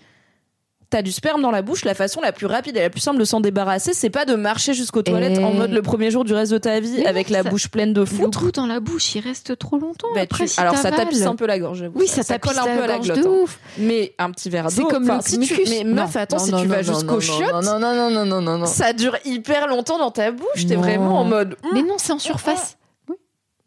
t'as 0.89 1.01
du 1.01 1.11
sperme 1.11 1.41
dans 1.41 1.51
la 1.51 1.61
bouche, 1.61 1.83
la 1.85 1.93
façon 1.93 2.21
la 2.21 2.31
plus 2.31 2.45
rapide 2.45 2.77
et 2.77 2.81
la 2.81 2.89
plus 2.89 3.01
simple 3.01 3.19
de 3.19 3.25
s'en 3.25 3.41
débarrasser, 3.41 3.93
c'est 3.93 4.09
pas 4.09 4.25
de 4.25 4.35
marcher 4.35 4.73
jusqu'aux 4.73 5.01
toilettes 5.01 5.37
Et- 5.37 5.43
en 5.43 5.51
mode 5.53 5.71
le 5.71 5.81
premier 5.81 6.11
jour 6.11 6.23
du 6.23 6.33
reste 6.33 6.51
de 6.51 6.57
ta 6.57 6.79
vie 6.79 7.03
avec 7.05 7.29
la 7.29 7.43
ça- 7.43 7.49
bouche 7.49 7.67
pleine 7.67 7.93
de 7.93 7.99
Le 8.01 8.05
foutre. 8.05 8.39
goût 8.39 8.51
dans 8.51 8.65
la 8.67 8.79
bouche, 8.79 9.15
il 9.15 9.19
reste 9.21 9.57
trop 9.57 9.77
longtemps. 9.77 10.07
Bah, 10.15 10.21
après, 10.21 10.45
tu- 10.45 10.51
si 10.53 10.59
alors 10.59 10.77
ça 10.77 10.91
tapisse 10.91 11.23
un 11.23 11.35
peu 11.35 11.45
la 11.45 11.59
gorge. 11.59 11.79
j'avoue. 11.79 11.99
Oui, 11.99 12.07
ça, 12.07 12.23
tapisse 12.23 12.53
colle 12.53 12.59
un 12.71 12.75
peu 12.77 12.83
à 12.83 12.87
la 12.87 12.93
gorge 12.95 13.07
glotte. 13.07 13.19
de 13.23 13.27
hein. 13.27 13.39
ouf. 13.43 13.59
Mais 13.79 14.13
un 14.17 14.31
petit 14.31 14.49
verre 14.49 14.65
d'eau. 14.65 14.69
C'est 14.71 14.83
comme 14.83 15.03
enfin, 15.03 15.17
le 15.17 15.21
si 15.23 15.39
tu... 15.39 15.61
Mais 15.69 15.83
meuf, 15.83 16.15
attends, 16.15 16.37
non, 16.37 16.43
si 16.45 16.51
non, 16.51 16.61
tu 16.61 16.67
non, 16.67 16.73
vas 16.75 16.81
jusqu'aux 16.83 17.13
non, 17.15 17.19
chiottes, 17.19 17.51
Non, 17.63 17.79
non, 17.79 18.09
non, 18.09 18.25
non, 18.25 18.41
non, 18.41 18.57
non, 18.59 18.65
ça 18.65 18.93
dure 18.93 19.17
hyper 19.25 19.67
longtemps 19.67 19.97
dans 19.97 20.11
ta 20.11 20.31
bouche. 20.31 20.65
T'es 20.67 20.75
vraiment 20.75 21.19
en 21.19 21.25
mode. 21.25 21.55
hum, 21.63 21.69
Mais 21.73 21.81
non, 21.81 21.95
c'est 21.97 22.13
en 22.13 22.19
surface. 22.19 22.76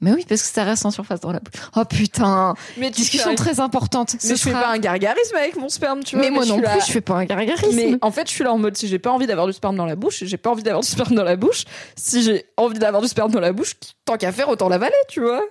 Mais 0.03 0.13
oui, 0.13 0.25
parce 0.27 0.41
que 0.43 0.49
ça 0.49 0.65
reste 0.65 0.87
en 0.87 0.91
surface 0.91 1.21
dans 1.21 1.31
la 1.33 1.41
bouche. 1.41 1.61
Oh 1.77 1.85
putain, 1.85 2.55
Mais 2.79 2.91
discussion 2.91 3.35
très 3.35 3.61
importante. 3.61 4.15
Mais 4.15 4.31
Ce 4.31 4.35
je 4.35 4.41
fais 4.43 4.53
pas 4.53 4.71
un 4.73 4.79
gargarisme 4.79 5.37
avec 5.37 5.57
mon 5.57 5.69
sperme, 5.69 6.03
tu 6.03 6.17
vois. 6.17 6.25
Mais 6.25 6.31
moi 6.31 6.47
non 6.47 6.57
plus, 6.57 6.65
là- 6.65 6.79
je 6.87 6.91
fais 6.91 7.01
pas 7.03 7.17
un 7.19 7.25
gargarisme. 7.27 7.77
Mais 7.77 7.97
en 8.01 8.11
fait, 8.11 8.27
je 8.27 8.33
suis 8.33 8.45
là 8.45 8.53
en 8.53 8.59
mode 8.59 8.77
si 8.77 8.89
j'ai 8.89 8.99
pas 8.99 9.11
envie 9.11 9.27
d'avoir 9.27 9.47
du 9.47 9.53
sperme 9.53 9.77
dans 9.77 9.85
la 9.87 9.97
bouche, 9.97 10.25
j'ai 10.25 10.37
pas 10.39 10.51
envie 10.51 10.63
d'avoir 10.63 10.83
du 10.83 10.89
sperme 10.89 11.15
dans 11.15 11.25
la 11.25 11.37
bouche. 11.37 11.65
Si 11.97 12.23
j'ai 12.23 12.47
envie 12.57 12.79
d'avoir 12.79 13.03
du 13.03 13.09
sperme 13.09 13.31
dans 13.31 13.41
la 13.41 13.53
bouche, 13.53 13.75
tant 14.07 14.17
qu'à 14.17 14.33
faire, 14.33 14.49
autant 14.49 14.69
l'avaler, 14.71 14.95
tu 15.09 15.21
vois. 15.21 15.43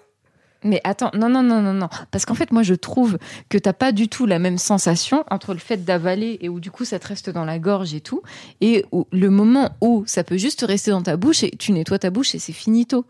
Mais 0.64 0.82
attends, 0.84 1.10
non, 1.14 1.30
non, 1.30 1.42
non, 1.42 1.62
non, 1.62 1.74
non. 1.74 1.88
Parce 2.12 2.26
qu'en 2.26 2.34
fait, 2.34 2.52
moi, 2.52 2.64
je 2.64 2.74
trouve 2.74 3.18
que 3.48 3.58
t'as 3.58 3.72
pas 3.72 3.94
du 3.94 4.10
tout 4.10 4.26
la 4.26 4.40
même 4.40 4.58
sensation 4.58 5.24
entre 5.32 5.54
le 5.54 5.60
fait 5.60 5.86
d'avaler 5.86 6.38
et 6.42 6.50
où 6.50 6.60
du 6.60 6.70
coup 6.70 6.84
ça 6.84 7.00
te 7.00 7.08
reste 7.08 7.30
dans 7.30 7.46
la 7.46 7.60
gorge 7.60 7.94
et 7.94 8.02
tout, 8.02 8.24
et 8.60 8.84
le 9.14 9.30
moment 9.30 9.70
où 9.80 10.04
ça 10.06 10.26
peut 10.26 10.38
juste 10.38 10.66
rester 10.68 10.92
dans 10.92 11.02
ta 11.04 11.16
bouche 11.16 11.44
et 11.44 11.52
tu 11.52 11.72
nettoies 11.72 12.00
ta 12.00 12.10
bouche 12.10 12.36
et 12.36 12.40
c'est 12.40 12.52
finito. 12.52 13.06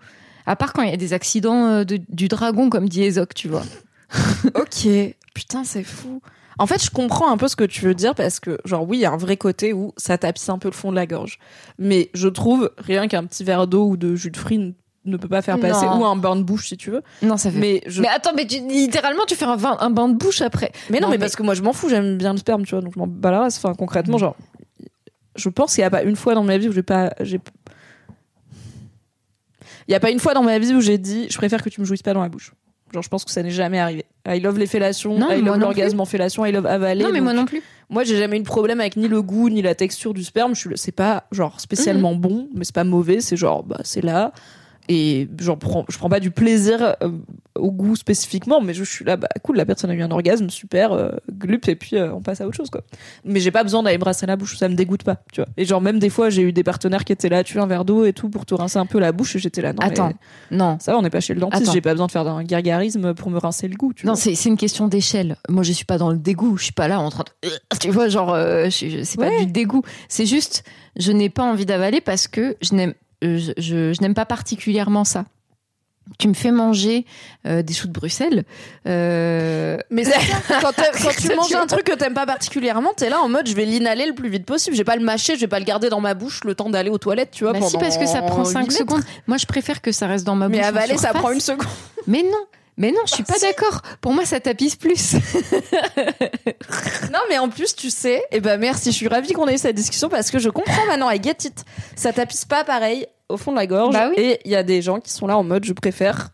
À 0.49 0.55
part 0.55 0.73
quand 0.73 0.81
il 0.81 0.89
y 0.89 0.93
a 0.93 0.97
des 0.97 1.13
accidents 1.13 1.67
euh, 1.67 1.83
de- 1.83 2.01
du 2.09 2.27
dragon, 2.27 2.69
comme 2.69 2.89
dit 2.89 3.03
Ezoc, 3.03 3.33
tu 3.35 3.47
vois. 3.49 3.63
Ok, 4.55 4.87
putain, 5.33 5.63
c'est 5.63 5.83
fou. 5.83 6.21
En 6.57 6.65
fait, 6.65 6.83
je 6.83 6.89
comprends 6.89 7.31
un 7.31 7.37
peu 7.37 7.47
ce 7.47 7.55
que 7.55 7.63
tu 7.63 7.85
veux 7.85 7.93
dire 7.93 8.15
parce 8.15 8.39
que, 8.39 8.57
genre, 8.65 8.87
oui, 8.87 8.97
il 8.97 9.01
y 9.01 9.05
a 9.05 9.11
un 9.11 9.17
vrai 9.17 9.37
côté 9.37 9.71
où 9.73 9.93
ça 9.95 10.17
tapisse 10.17 10.49
un 10.49 10.57
peu 10.57 10.67
le 10.67 10.73
fond 10.73 10.89
de 10.91 10.95
la 10.95 11.05
gorge. 11.05 11.39
Mais 11.77 12.09
je 12.13 12.27
trouve 12.27 12.71
rien 12.77 13.07
qu'un 13.07 13.23
petit 13.25 13.43
verre 13.43 13.67
d'eau 13.67 13.85
ou 13.89 13.97
de 13.97 14.15
jus 14.15 14.31
de 14.31 14.37
fruits 14.37 14.75
ne- 15.05 15.17
peut 15.17 15.27
pas 15.29 15.41
faire 15.41 15.59
passer, 15.59 15.85
Non. 15.85 16.01
ou 16.01 16.05
un 16.05 16.15
bain 16.15 16.35
de 16.35 16.43
bouche 16.43 16.67
si 16.69 16.77
tu 16.77 16.89
veux. 16.91 17.01
Non, 17.21 17.37
ça 17.37 17.49
fait. 17.51 17.59
Mais, 17.59 17.81
Mais 17.85 17.91
je, 17.91 18.03
attends, 18.03 18.31
mais 18.35 18.45
tu- 18.47 18.59
littéralement, 18.67 19.23
tu 19.27 19.35
fais 19.35 19.45
un, 19.45 19.55
vin- 19.55 19.77
un 19.79 19.89
bain 19.91 20.09
de 20.09 20.15
bouche 20.15 20.41
après. 20.41 20.71
mais 20.89 20.99
non, 20.99 21.07
non, 21.07 21.11
mais, 21.11 21.17
mais- 21.17 21.21
parce 21.21 21.35
que 21.35 21.43
moi 21.43 21.53
je 21.53 21.61
m'en 21.61 21.71
fous, 21.73 21.87
j'aime 21.89 22.17
bien 22.17 22.33
le 22.33 22.39
sperme, 22.39 22.65
tu 22.65 22.71
vois, 22.75 22.81
donc 22.81 22.93
je 22.95 22.99
m'en 22.99 23.07
bats 23.07 23.31
la 23.31 23.39
race. 23.41 23.57
Enfin, 23.57 23.73
concrètement, 23.75 24.17
genre, 24.17 24.35
je 25.35 25.47
pense 25.49 25.75
qu'il 25.75 25.81
n'y 25.83 25.85
a 25.85 25.91
pas 25.91 26.03
une 26.03 26.15
fois 26.17 26.33
dans 26.35 26.43
ma 26.43 26.57
vie 26.57 26.67
où 26.67 26.73
j'ai 26.73 26.83
pas, 26.83 27.13
j'ai, 27.21 27.39
Il 29.89 29.91
y 29.91 29.95
a 29.95 29.99
pas 29.99 30.11
une 30.11 30.19
fois 30.19 30.33
dans 30.35 30.43
ma 30.43 30.57
vie 30.59 30.73
où 30.75 30.81
j'ai 30.81 30.97
dit, 30.99 31.25
je 31.29 31.37
préfère 31.37 31.61
que 31.63 31.69
tu 31.69 31.81
me 31.81 31.85
jouisses 31.85 32.03
pas 32.03 32.13
dans 32.13 32.21
la 32.21 32.29
bouche. 32.29 32.53
Genre, 32.93 33.03
je 33.03 33.09
pense 33.09 33.25
que 33.25 33.31
ça 33.31 33.41
n'est 33.43 33.49
jamais 33.51 33.79
arrivé. 33.79 34.05
I 34.27 34.39
love 34.39 34.57
les 34.57 34.65
fellations, 34.67 35.17
Non, 35.17 35.31
I 35.31 35.41
love 35.41 35.57
l'orgasme 35.59 35.99
en 35.99 36.05
fellation, 36.05 36.45
I 36.45 36.51
love 36.51 36.65
avaler. 36.67 37.03
Non, 37.03 37.09
mais 37.11 37.17
donc- 37.19 37.23
moi 37.23 37.33
non 37.33 37.45
plus. 37.45 37.61
Moi, 37.89 38.03
j'ai 38.03 38.17
jamais 38.17 38.37
eu 38.37 38.39
de 38.41 38.45
problème 38.45 38.79
avec 38.79 38.95
ni 38.97 39.07
le 39.07 39.21
goût 39.23 39.49
ni 39.49 39.61
la 39.63 39.73
texture 39.75 40.13
du 40.13 40.23
sperme. 40.23 40.53
Je 40.55 40.59
suis, 40.61 40.69
c'est 40.75 40.91
pas 40.91 41.25
genre 41.31 41.59
spécialement 41.59 42.13
Mhm. 42.13 42.19
bon, 42.21 42.49
mais 42.55 42.63
c'est 42.65 42.73
pas 42.75 42.83
mauvais. 42.83 43.19
C'est 43.19 43.35
genre, 43.35 43.63
bah, 43.63 43.79
c'est 43.83 44.03
là. 44.03 44.31
Et 44.91 45.29
j'en 45.39 45.55
prends, 45.55 45.85
je 45.87 45.97
prends 45.99 46.09
pas 46.09 46.19
du 46.19 46.31
plaisir 46.31 46.95
euh, 47.03 47.11
au 47.55 47.71
goût 47.71 47.95
spécifiquement, 47.95 48.59
mais 48.59 48.73
je, 48.73 48.83
suis 48.83 49.05
là, 49.05 49.17
bah 49.17 49.27
cool, 49.43 49.55
la 49.55 49.65
personne 49.65 49.91
a 49.91 49.93
eu 49.93 50.01
un 50.01 50.09
orgasme, 50.09 50.49
super, 50.49 50.93
euh, 50.93 51.11
glup, 51.31 51.67
et 51.67 51.75
puis 51.75 51.95
euh, 51.95 52.11
on 52.11 52.21
passe 52.21 52.41
à 52.41 52.47
autre 52.47 52.57
chose, 52.57 52.71
quoi. 52.71 52.81
Mais 53.23 53.39
j'ai 53.39 53.51
pas 53.51 53.61
besoin 53.63 53.83
d'aller 53.83 53.99
brasser 53.99 54.25
la 54.25 54.35
bouche, 54.35 54.57
ça 54.57 54.67
me 54.67 54.73
dégoûte 54.73 55.03
pas, 55.03 55.17
tu 55.31 55.41
vois. 55.41 55.49
Et 55.57 55.65
genre, 55.65 55.79
même 55.79 55.99
des 55.99 56.09
fois, 56.09 56.31
j'ai 56.31 56.41
eu 56.41 56.53
des 56.53 56.63
partenaires 56.63 57.05
qui 57.05 57.13
étaient 57.13 57.29
là, 57.29 57.43
tu 57.43 57.53
veux 57.53 57.61
un 57.61 57.67
verre 57.67 57.85
d'eau 57.85 58.03
et 58.03 58.13
tout 58.13 58.29
pour 58.29 58.47
te 58.47 58.55
rincer 58.55 58.79
un 58.79 58.87
peu 58.87 58.97
la 58.97 59.11
bouche, 59.11 59.35
et 59.35 59.39
j'étais 59.39 59.61
là, 59.61 59.73
non, 59.73 59.79
mais 59.83 59.91
Attends, 59.91 60.11
non. 60.49 60.77
ça 60.79 60.91
va, 60.91 60.97
on 60.97 61.03
n'est 61.03 61.11
pas 61.11 61.19
chez 61.19 61.35
le 61.35 61.39
dentiste, 61.39 61.71
j'ai 61.71 61.81
pas 61.81 61.91
besoin 61.91 62.07
de 62.07 62.11
faire 62.11 62.27
un 62.27 62.43
gargarisme 62.43 63.13
pour 63.13 63.29
me 63.29 63.37
rincer 63.37 63.67
le 63.67 63.75
goût, 63.75 63.93
tu 63.93 64.07
Non, 64.07 64.15
c'est 64.15 64.33
c'est 64.33 64.49
une 64.49 64.57
question 64.57 64.87
d'échelle. 64.87 65.35
Moi, 65.49 65.61
je 65.63 65.71
suis 65.71 65.85
pas 65.85 65.97
dans 65.99 66.09
le 66.09 66.17
dégoût. 66.17 66.57
Je 66.57 66.63
suis 66.63 66.73
pas 66.73 66.87
là 66.87 66.99
en 66.99 67.09
train 67.09 67.25
de. 67.43 67.49
Tu 67.79 67.91
vois, 67.91 68.09
genre, 68.09 68.33
euh, 68.33 68.69
c'est 68.71 69.15
pas 69.17 69.27
Ouais. 69.27 69.45
du 69.45 69.51
dégoût. 69.51 69.83
C'est 70.07 70.25
juste, 70.25 70.63
je 70.97 71.11
n'ai 71.11 71.29
pas 71.29 71.43
envie 71.43 71.65
d'avaler 71.65 72.01
parce 72.01 72.27
que 72.27 72.57
je 72.61 72.73
n'aime, 72.73 72.93
je, 73.21 73.51
je- 73.57 73.93
je 73.93 74.01
n'aime 74.01 74.13
pas 74.13 74.25
particulièrement 74.25 75.03
ça. 75.03 75.25
Tu 76.17 76.27
me 76.27 76.33
fais 76.33 76.49
manger 76.51 77.05
euh, 77.45 77.61
des 77.61 77.71
choux 77.73 77.87
de 77.87 77.93
Bruxelles. 77.93 78.43
euh, 78.87 79.77
Mais 79.91 80.03
ça, 80.05 80.17
quand, 80.59 80.71
tu 81.19 81.35
manges 81.35 81.53
un 81.53 81.67
truc 81.67 81.83
que 81.83 81.93
t'aimes 81.95 82.15
pas 82.15 82.25
particulièrement, 82.25 82.93
t'es 82.95 83.09
là 83.09 83.19
en 83.21 83.29
mode 83.29 83.47
je 83.47 83.53
vais 83.53 83.65
l'inhaler 83.65 84.07
le 84.07 84.13
plus 84.15 84.27
vite 84.29 84.45
possible. 84.45 84.75
Je 84.75 84.81
vais 84.81 84.85
pas 84.85 84.95
le 84.95 85.03
mâcher, 85.03 85.35
je 85.35 85.41
vais 85.41 85.47
pas 85.47 85.59
le 85.59 85.65
garder 85.65 85.89
dans 85.89 86.01
ma 86.01 86.15
bouche 86.15 86.43
le 86.45 86.55
temps 86.55 86.69
d'aller 86.71 86.89
aux 86.89 86.97
toilettes, 86.97 87.29
tu 87.31 87.43
vois. 87.43 87.53
bah 87.53 87.59
si, 87.61 87.77
parce 87.77 87.97
que 87.99 88.07
ça 88.07 88.23
prend 88.23 88.43
5 88.43 88.65
huit 88.65 88.71
secondes. 88.77 89.03
Moi, 89.27 89.37
je 89.37 89.45
préfère 89.45 89.81
que 89.81 89.91
ça 89.91 90.07
reste 90.07 90.25
dans 90.25 90.35
ma 90.35 90.49
Mais 90.49 90.57
bouche. 90.57 90.65
en 90.65 90.69
avaler, 90.69 90.97
ça 90.97 91.13
prend 91.13 91.31
une 91.31 91.39
seconde. 91.41 91.67
Mais 92.07 92.23
non, 92.23 92.45
mais 92.79 92.91
non, 92.91 93.01
je 93.05 93.13
suis 93.13 93.23
pas 93.23 93.37
d'accord. 93.39 93.81
Pour 94.01 94.13
moi, 94.13 94.25
ça 94.25 94.39
tapisse 94.39 94.75
plus. 94.75 95.15
Non, 97.11 97.19
mais 97.29 97.37
en 97.37 97.49
plus, 97.49 97.75
tu 97.75 97.89
sais, 97.89 98.23
et 98.31 98.39
ben 98.39 98.59
merci, 98.59 98.91
je 98.91 98.95
suis 98.95 99.07
ravie 99.07 99.33
qu'on 99.33 99.47
ait 99.47 99.55
eu 99.55 99.57
cette 99.57 99.75
discussion 99.75 100.09
parce 100.09 100.31
que 100.31 100.39
je 100.39 100.49
comprends 100.49 100.85
maintenant, 100.85 101.09
I 101.09 101.21
get 101.21 101.37
it. 101.43 101.65
Ça 101.95 102.13
tapisse 102.13 102.45
pas 102.45 102.63
pareil 102.63 103.05
au 103.27 103.37
fond 103.37 103.51
de 103.51 103.57
la 103.57 103.67
gorge. 103.67 103.93
Bah 103.93 104.09
oui. 104.09 104.15
Et 104.17 104.39
il 104.45 104.51
y 104.51 104.55
a 104.55 104.63
des 104.63 104.81
gens 104.81 104.99
qui 104.99 105.11
sont 105.11 105.27
là 105.27 105.37
en 105.37 105.43
mode 105.43 105.65
je 105.65 105.73
préfère 105.73 106.29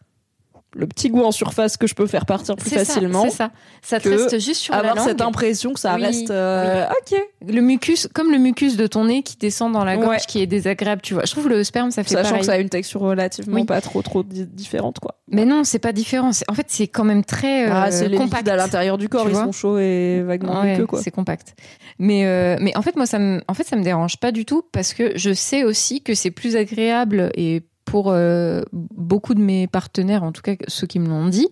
le 0.75 0.87
petit 0.87 1.09
goût 1.09 1.23
en 1.23 1.31
surface 1.31 1.77
que 1.77 1.87
je 1.87 1.95
peux 1.95 2.05
faire 2.05 2.25
partir 2.25 2.55
plus 2.57 2.69
facilement. 2.69 3.23
C'est 3.23 3.37
ça. 3.37 3.51
Ça 3.81 3.99
te 3.99 4.09
reste 4.09 4.39
juste 4.39 4.61
sur 4.61 4.73
la 4.73 4.79
avoir 4.81 4.95
langue. 4.97 5.07
cette 5.07 5.21
impression 5.21 5.73
que 5.73 5.79
ça 5.79 5.95
Oui, 5.95 6.03
reste. 6.03 6.29
euh, 6.31 6.85
Ok. 6.89 7.17
Le 7.47 7.61
mucus, 7.61 8.07
comme 8.13 8.31
le 8.31 8.37
mucus 8.37 8.75
de 8.75 8.85
ton 8.87 9.05
nez 9.05 9.23
qui 9.23 9.37
descend 9.37 9.71
dans 9.71 9.85
la 9.85 9.95
gorge, 9.95 10.07
Ouais. 10.09 10.17
qui 10.27 10.41
est 10.41 10.47
désagréable, 10.47 11.01
tu 11.01 11.13
vois. 11.13 11.23
Je 11.25 11.31
trouve 11.31 11.47
le 11.47 11.63
sperme, 11.63 11.91
ça 11.91 12.03
fait 12.03 12.09
Sachant 12.09 12.23
pareil. 12.29 12.39
que 12.41 12.45
ça 12.45 12.51
a 12.53 12.57
une 12.57 12.69
texture 12.69 12.99
relativement 13.01 13.55
Oui. 13.55 13.63
pas 13.65 13.79
trop 13.81 14.01
trop 14.01 14.21
di- 14.23 14.45
différente, 14.45 14.99
quoi. 14.99 15.15
Mais 15.29 15.45
non, 15.45 15.63
c'est 15.63 15.79
pas 15.79 15.93
différent. 15.93 16.31
En 16.49 16.53
fait, 16.53 16.65
c'est 16.67 16.87
quand 16.87 17.03
même 17.05 17.23
très 17.23 17.67
euh, 17.67 17.71
ah, 17.73 17.91
c'est 17.91 18.11
compact. 18.11 18.47
à 18.47 18.55
l'intérieur 18.55 18.97
du 18.97 19.07
corps, 19.09 19.27
ils 19.29 19.35
sont 19.35 19.51
chauds 19.51 19.77
et 19.79 20.21
vaguement 20.23 20.59
Ouais, 20.61 20.71
muqueux, 20.73 20.85
quoi. 20.87 21.01
c'est 21.01 21.11
compact. 21.11 21.55
Mais 21.99 22.25
euh, 22.25 22.57
mais 22.59 22.75
en 22.77 22.81
fait, 22.81 22.95
moi, 22.95 23.05
ça 23.05 23.17
me, 23.19 23.41
en 23.47 23.53
fait, 23.53 23.63
ça 23.63 23.75
me 23.77 23.83
dérange 23.83 24.17
pas 24.17 24.31
du 24.31 24.43
tout 24.45 24.63
parce 24.73 24.93
que 24.93 25.13
je 25.17 25.33
sais 25.33 25.63
aussi 25.63 26.01
que 26.01 26.13
c'est 26.13 26.31
plus 26.31 26.55
agréable 26.55 27.31
et 27.35 27.63
pour 27.95 28.09
euh, 28.09 28.61
beaucoup 28.73 29.35
de 29.35 29.39
mes 29.39 29.67
partenaires, 29.67 30.23
en 30.23 30.33
tout 30.33 30.41
cas 30.41 30.55
ceux 30.67 30.85
qui 30.85 30.99
me 30.99 31.07
l'ont 31.07 31.29
dit, 31.29 31.47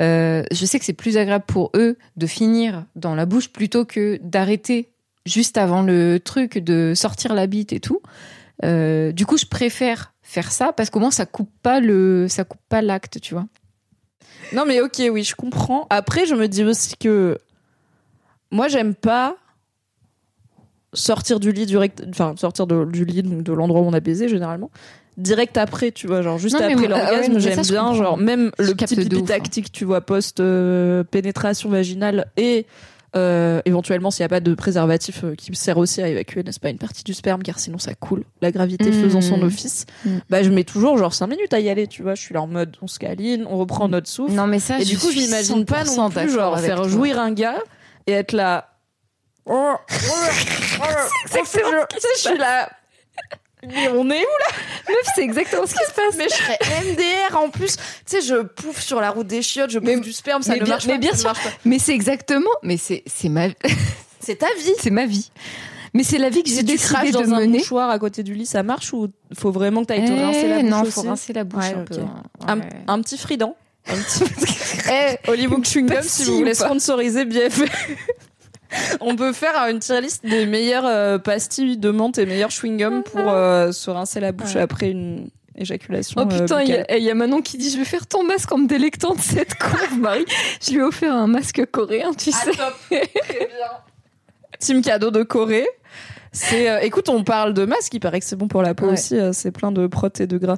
euh, 0.00 0.42
je 0.50 0.66
sais 0.66 0.80
que 0.80 0.84
c'est 0.84 0.92
plus 0.92 1.16
agréable 1.16 1.44
pour 1.46 1.70
eux 1.76 1.96
de 2.16 2.26
finir 2.26 2.86
dans 2.96 3.14
la 3.14 3.24
bouche 3.24 3.50
plutôt 3.52 3.84
que 3.84 4.18
d'arrêter 4.20 4.90
juste 5.26 5.56
avant 5.56 5.82
le 5.82 6.18
truc, 6.18 6.58
de 6.58 6.92
sortir 6.96 7.34
la 7.34 7.46
bite 7.46 7.72
et 7.72 7.78
tout. 7.78 8.00
Euh, 8.64 9.12
du 9.12 9.26
coup, 9.26 9.36
je 9.36 9.46
préfère 9.46 10.12
faire 10.22 10.50
ça 10.50 10.72
parce 10.72 10.90
qu'au 10.90 10.98
moins 10.98 11.12
ça 11.12 11.24
coupe 11.24 11.52
pas 11.62 11.78
le, 11.78 12.26
ça 12.28 12.42
coupe 12.42 12.62
pas 12.68 12.82
l'acte, 12.82 13.20
tu 13.20 13.34
vois. 13.34 13.46
Non, 14.52 14.64
mais 14.66 14.80
ok, 14.80 15.00
oui, 15.12 15.22
je 15.22 15.36
comprends. 15.36 15.86
Après, 15.88 16.26
je 16.26 16.34
me 16.34 16.48
dis 16.48 16.64
aussi 16.64 16.96
que 16.96 17.38
moi, 18.50 18.66
j'aime 18.66 18.96
pas 18.96 19.36
sortir 20.94 21.38
du 21.38 21.52
lit 21.52 21.66
direct, 21.66 22.02
enfin 22.08 22.34
sortir 22.36 22.66
du 22.66 23.04
lit, 23.04 23.22
donc 23.22 23.44
de 23.44 23.52
l'endroit 23.52 23.82
où 23.82 23.84
on 23.84 23.92
a 23.92 24.00
baisé 24.00 24.28
généralement, 24.28 24.72
direct 25.16 25.56
après, 25.56 25.92
tu 25.92 26.06
vois, 26.06 26.22
genre 26.22 26.38
juste 26.38 26.54
Non, 26.58 26.60
après 26.64 26.74
ah 26.74 26.78
ouais, 26.78 26.88
l'orgasme, 26.88 27.38
j'aime 27.38 27.64
je 27.64 27.70
bien, 27.72 27.94
genre 27.94 28.16
même 28.18 28.50
Je 28.58 28.64
le 28.64 28.74
petit 28.74 28.96
pipi 28.96 29.16
hein. 29.16 29.24
tactique, 29.24 29.72
tu 29.72 29.84
vois, 29.84 30.00
post 30.00 30.40
euh, 30.40 31.04
pénétration 31.04 31.68
vaginale 31.70 32.26
et 32.36 32.66
euh, 33.14 33.62
éventuellement 33.64 34.10
s'il 34.10 34.24
n'y 34.24 34.26
a 34.26 34.28
pas 34.28 34.40
de 34.40 34.54
préservatif 34.54 35.24
euh, 35.24 35.34
qui 35.34 35.54
sert 35.54 35.78
aussi 35.78 36.02
à 36.02 36.08
évacuer, 36.08 36.42
n'est-ce 36.42 36.60
pas, 36.60 36.68
une 36.68 36.76
partie 36.76 37.02
du 37.02 37.14
sperme, 37.14 37.42
car 37.42 37.58
sinon 37.58 37.78
ça 37.78 37.94
coule, 37.94 38.24
la 38.42 38.50
gravité 38.52 38.90
Mmh. 38.90 39.02
faisant 39.04 39.20
son 39.22 39.40
office, 39.42 39.86
Mmh. 40.04 40.10
bah 40.28 40.42
je 40.42 40.50
mets 40.50 40.64
toujours 40.64 40.98
genre 40.98 41.14
5 41.14 41.26
minutes 41.28 41.54
à 41.54 41.60
y 41.60 41.70
aller, 41.70 41.86
tu 41.86 42.02
vois, 42.02 42.14
je 42.14 42.20
suis 42.20 42.34
là 42.34 42.42
en 42.42 42.46
mode 42.46 42.76
on 42.82 42.86
se 42.86 42.98
câline, 42.98 43.46
on 43.48 43.56
reprend 43.56 43.88
notre 43.88 44.08
souffle. 44.08 44.34
Non, 44.34 44.46
mais 44.46 44.58
ça, 44.58 44.80
Et 44.80 44.84
du 44.84 44.98
coup, 44.98 45.06
je 45.06 45.12
suis 45.12 45.20
m'imagine 45.22 45.64
pas 45.64 45.84
non 45.84 46.10
100% 46.10 46.12
plus, 46.12 46.30
genre, 46.30 46.58
faire 46.60 46.76
toi. 46.76 46.88
jouir 46.88 47.18
un 47.18 47.32
gars 47.32 47.56
et 48.06 48.12
être 48.12 48.32
là. 48.32 48.74
c'est 49.46 51.42
Tu 51.42 52.00
sais, 52.00 52.08
je 52.16 52.20
suis 52.20 52.38
là. 52.38 52.68
Mais 53.68 53.88
on 53.88 54.08
est 54.10 54.20
où 54.22 54.88
Meuf, 54.88 54.96
c'est 55.14 55.22
exactement 55.22 55.66
ce 55.66 55.72
qui 55.74 55.84
se 55.84 55.92
passe. 55.92 56.16
Mais 56.16 56.26
je 56.28 56.34
serais 56.34 56.58
MDR 56.92 57.36
en 57.38 57.48
plus. 57.50 57.76
Tu 57.76 57.82
sais, 58.06 58.20
je 58.20 58.42
pouffe 58.42 58.80
sur 58.80 59.00
la 59.00 59.10
route 59.10 59.26
des 59.26 59.42
chiottes, 59.42 59.70
je 59.70 59.78
bouffe 59.78 60.00
du 60.00 60.12
sperme, 60.12 60.42
ça 60.42 60.52
mais 60.52 60.60
ne 60.60 60.64
bien- 60.64 60.74
marche 60.74 60.86
mais 60.86 60.92
pas. 60.94 60.98
bien 60.98 61.14
sûr. 61.14 61.24
marche 61.24 61.42
pas. 61.42 61.50
Mais 61.64 61.78
c'est 61.78 61.94
exactement, 61.94 62.50
mais 62.62 62.76
c'est 62.76 63.02
c'est 63.06 63.28
ma 63.28 63.48
C'est 64.20 64.36
ta 64.36 64.46
vie. 64.58 64.72
c'est 64.80 64.90
ma 64.90 65.06
vie. 65.06 65.30
Mais 65.94 66.02
c'est 66.02 66.18
la 66.18 66.28
vie 66.30 66.42
que 66.42 66.48
j'ai 66.50 66.56
Si 66.56 66.64
tu 66.64 66.72
décidé 66.72 67.06
de 67.08 67.12
dans 67.12 67.32
un 67.34 67.40
mener. 67.40 67.58
mouchoir 67.58 67.88
à 67.90 67.98
côté 67.98 68.22
du 68.22 68.34
lit, 68.34 68.44
ça 68.46 68.62
marche 68.62 68.92
ou 68.92 69.08
faut 69.36 69.50
vraiment 69.50 69.80
que 69.82 69.86
t'ailles 69.86 70.04
te 70.04 70.12
Eh, 70.12 70.24
rincer 70.24 70.48
la 70.48 70.60
bouche 70.60 70.70
non, 70.70 70.84
faut 70.84 71.02
rincer 71.02 71.32
la 71.32 71.44
bouche 71.44 71.64
Ouais, 71.64 71.74
un 71.74 71.84
peu. 71.84 71.94
hein. 72.00 72.22
un, 72.46 72.58
Ouais. 72.58 72.68
un 72.86 73.00
petit 73.00 73.16
frident. 73.16 73.56
Un 73.88 73.94
petit... 73.96 74.24
Eh, 74.90 75.16
Hollywood 75.30 75.64
Chewing 75.66 75.86
Gum, 75.88 76.02
si 76.02 76.24
vous 76.24 76.36
voulez 76.38 76.54
sponsoriser 76.54 77.24
BFF. 77.24 77.62
On 79.00 79.16
peut 79.16 79.32
faire 79.32 79.54
une 79.70 79.78
tier 79.78 80.00
list 80.00 80.24
des 80.24 80.46
meilleures 80.46 80.86
euh, 80.86 81.18
pastilles 81.18 81.76
de 81.78 81.90
menthe 81.90 82.18
et 82.18 82.26
meilleurs 82.26 82.50
chewing 82.50 82.76
gum 82.78 83.02
pour 83.02 83.20
euh, 83.28 83.72
se 83.72 83.90
rincer 83.90 84.20
la 84.20 84.32
bouche 84.32 84.54
Ouais. 84.54 84.60
après 84.60 84.90
une 84.90 85.28
éjaculation. 85.56 86.20
Oh 86.22 86.26
putain, 86.26 86.56
euh, 86.58 86.62
il 86.62 86.68
y, 86.68 86.72
buccale. 86.72 86.86
a- 86.88 86.94
eh, 86.96 86.98
il 86.98 87.04
y 87.04 87.10
a 87.10 87.14
Manon 87.14 87.40
qui 87.42 87.56
dit 87.58 87.70
je 87.70 87.78
vais 87.78 87.84
faire 87.84 88.06
ton 88.06 88.24
masque 88.24 88.50
en 88.52 88.58
me 88.58 88.66
délectant 88.66 89.14
de 89.14 89.20
cette 89.20 89.54
courbe, 89.58 89.98
Marie. 90.00 90.24
Je 90.60 90.72
lui 90.72 90.78
ai 90.78 90.82
offert 90.82 91.14
un 91.14 91.26
masque 91.26 91.64
coréen, 91.70 92.12
tu 92.12 92.32
sais. 92.32 92.50
Team 94.58 94.82
cadeau 94.82 95.10
de 95.10 95.22
Corée. 95.22 95.68
C'est, 96.32 96.68
euh, 96.68 96.80
écoute, 96.80 97.08
on 97.08 97.24
parle 97.24 97.54
de 97.54 97.64
masque, 97.64 97.94
il 97.94 98.00
paraît 98.00 98.20
que 98.20 98.26
c'est 98.26 98.36
bon 98.36 98.48
pour 98.48 98.62
la 98.62 98.74
peau 98.74 98.86
Ouais. 98.86 98.92
aussi, 98.92 99.16
c'est 99.32 99.50
plein 99.52 99.72
de 99.72 99.86
prot 99.86 100.08
et 100.18 100.26
de 100.26 100.36
gras. 100.38 100.56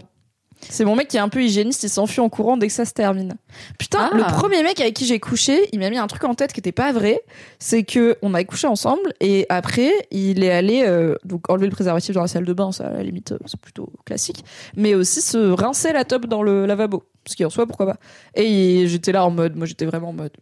C'est 0.71 0.85
mon 0.85 0.97
mec 0.97 1.09
qui 1.09 1.17
est 1.17 1.21
un 1.21 1.29
peu 1.29 1.43
hygiéniste, 1.43 1.83
il 1.85 1.89
s'enfuit 1.89 2.21
en 2.21 2.29
courant 2.29 2.57
dès 2.57 2.67
que 2.67 2.73
ça 2.73 2.85
se 2.85 2.93
termine. 2.93 3.35
Putain, 3.79 4.11
Ah. 4.13 4.17
le 4.17 4.23
premier 4.25 4.63
mec 4.63 4.81
avec 4.81 4.95
qui 4.95 5.07
j'ai 5.07 5.21
couché, 5.21 5.69
il 5.73 5.79
m'a 5.79 5.89
mis 5.89 5.99
un 5.99 6.07
truc 6.07 6.25
en 6.25 6.35
tête 6.35 6.53
qui 6.53 6.61
était 6.61 6.73
pas 6.73 6.93
vrai. 6.93 7.21
C'est 7.59 7.85
que 7.85 8.17
on 8.23 8.35
a 8.35 8.43
couché 8.45 8.67
ensemble 8.67 9.13
et 9.21 9.47
après, 9.49 9.93
il 10.11 10.43
est 10.43 10.51
allé 10.51 10.83
euh, 10.87 11.15
donc 11.25 11.49
enlever 11.51 11.67
le 11.67 11.73
préservatif 11.73 12.15
dans 12.15 12.23
la 12.23 12.29
salle 12.29 12.45
de 12.45 12.53
bain, 12.53 12.73
ça 12.73 12.89
à 12.89 12.93
la 12.93 13.03
limite 13.03 13.33
euh, 13.33 13.39
c'est 13.47 13.61
plutôt 13.61 13.91
classique, 14.05 14.45
mais 14.77 14.95
aussi 14.95 15.21
se 15.21 15.39
rincer 15.39 15.93
la 15.93 16.05
top 16.05 16.27
dans 16.27 16.43
le 16.43 16.67
lavabo, 16.67 17.05
ce 17.27 17.37
qui 17.37 17.45
en 17.45 17.51
soi 17.51 17.67
pourquoi 17.67 17.87
pas. 17.87 17.97
Et 18.35 18.87
j'étais 18.89 19.13
là 19.13 19.25
en 19.25 19.31
mode, 19.31 19.57
moi 19.57 19.67
j'étais 19.67 19.87
vraiment 19.87 20.11
en 20.11 20.15
mode. 20.15 20.33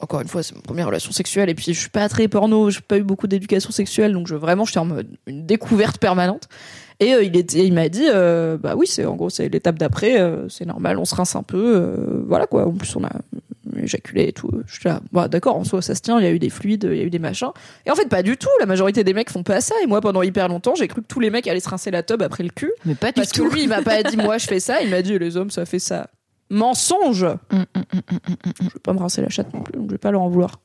Encore 0.00 0.20
une 0.20 0.28
fois, 0.28 0.44
c'est 0.44 0.54
ma 0.54 0.60
première 0.60 0.86
relation 0.86 1.10
sexuelle 1.10 1.50
et 1.50 1.56
puis 1.56 1.74
je 1.74 1.80
suis 1.80 1.90
pas 1.90 2.08
très 2.08 2.28
porno, 2.28 2.70
j'ai 2.70 2.80
pas 2.80 2.98
eu 2.98 3.02
beaucoup 3.02 3.26
d'éducation 3.26 3.72
sexuelle 3.72 4.12
donc 4.12 4.28
je 4.28 4.36
vraiment 4.36 4.64
j'étais 4.64 4.78
en 4.78 4.84
mode 4.84 5.08
une 5.26 5.44
découverte 5.44 5.98
permanente. 5.98 6.48
Et 7.00 7.14
euh, 7.14 7.22
il 7.22 7.36
il 7.54 7.72
m'a 7.72 7.88
dit, 7.88 8.06
euh, 8.08 8.56
bah 8.58 8.74
oui, 8.76 8.86
c'est 8.86 9.04
en 9.04 9.14
gros 9.14 9.30
c'est 9.30 9.48
l'étape 9.48 9.78
d'après, 9.78 10.20
euh, 10.20 10.48
c'est 10.48 10.66
normal, 10.66 10.98
on 10.98 11.04
se 11.04 11.14
rince 11.14 11.36
un 11.36 11.42
peu, 11.44 12.24
voilà 12.26 12.46
quoi. 12.46 12.66
En 12.66 12.72
plus 12.72 12.96
on 12.96 13.04
a 13.04 13.10
éjaculé 13.80 14.24
et 14.28 14.32
tout. 14.32 14.50
Je 14.66 14.74
suis 14.80 14.88
là, 14.88 15.00
bah 15.12 15.28
d'accord, 15.28 15.56
en 15.56 15.62
soi 15.62 15.80
ça 15.80 15.94
se 15.94 16.00
tient, 16.00 16.18
il 16.18 16.24
y 16.24 16.26
a 16.26 16.32
eu 16.32 16.40
des 16.40 16.50
fluides, 16.50 16.88
il 16.90 16.96
y 16.96 17.00
a 17.00 17.04
eu 17.04 17.10
des 17.10 17.20
machins. 17.20 17.50
Et 17.86 17.90
en 17.92 17.94
fait 17.94 18.08
pas 18.08 18.24
du 18.24 18.36
tout. 18.36 18.48
La 18.58 18.66
majorité 18.66 19.04
des 19.04 19.14
mecs 19.14 19.30
font 19.30 19.44
pas 19.44 19.60
ça. 19.60 19.76
Et 19.84 19.86
moi 19.86 20.00
pendant 20.00 20.22
hyper 20.22 20.48
longtemps, 20.48 20.74
j'ai 20.74 20.88
cru 20.88 21.00
que 21.02 21.06
tous 21.06 21.20
les 21.20 21.30
mecs 21.30 21.46
allaient 21.46 21.60
se 21.60 21.68
rincer 21.68 21.92
la 21.92 22.02
tub 22.02 22.20
après 22.22 22.42
le 22.42 22.50
cul, 22.50 22.72
Mais 22.84 22.96
pas 22.96 23.08
du 23.08 23.12
parce 23.14 23.30
que 23.30 23.42
tout. 23.42 23.48
lui 23.50 23.62
il 23.62 23.68
m'a 23.68 23.82
pas 23.82 24.02
dit 24.10 24.16
moi 24.16 24.38
je 24.38 24.46
fais 24.48 24.58
ça, 24.58 24.82
il 24.82 24.90
m'a 24.90 25.00
dit 25.02 25.16
les 25.16 25.36
hommes 25.36 25.50
ça 25.50 25.64
fait 25.66 25.78
ça. 25.78 26.08
Mensonge. 26.50 27.24
Mm, 27.52 27.62
Je 28.58 28.64
vais 28.64 28.80
pas 28.82 28.92
me 28.92 28.98
rincer 28.98 29.22
la 29.22 29.28
chatte 29.28 29.52
non 29.54 29.60
plus, 29.60 29.74
donc 29.74 29.86
je 29.86 29.92
vais 29.92 29.98
pas 29.98 30.10
leur 30.10 30.22
en 30.22 30.28
vouloir. 30.28 30.58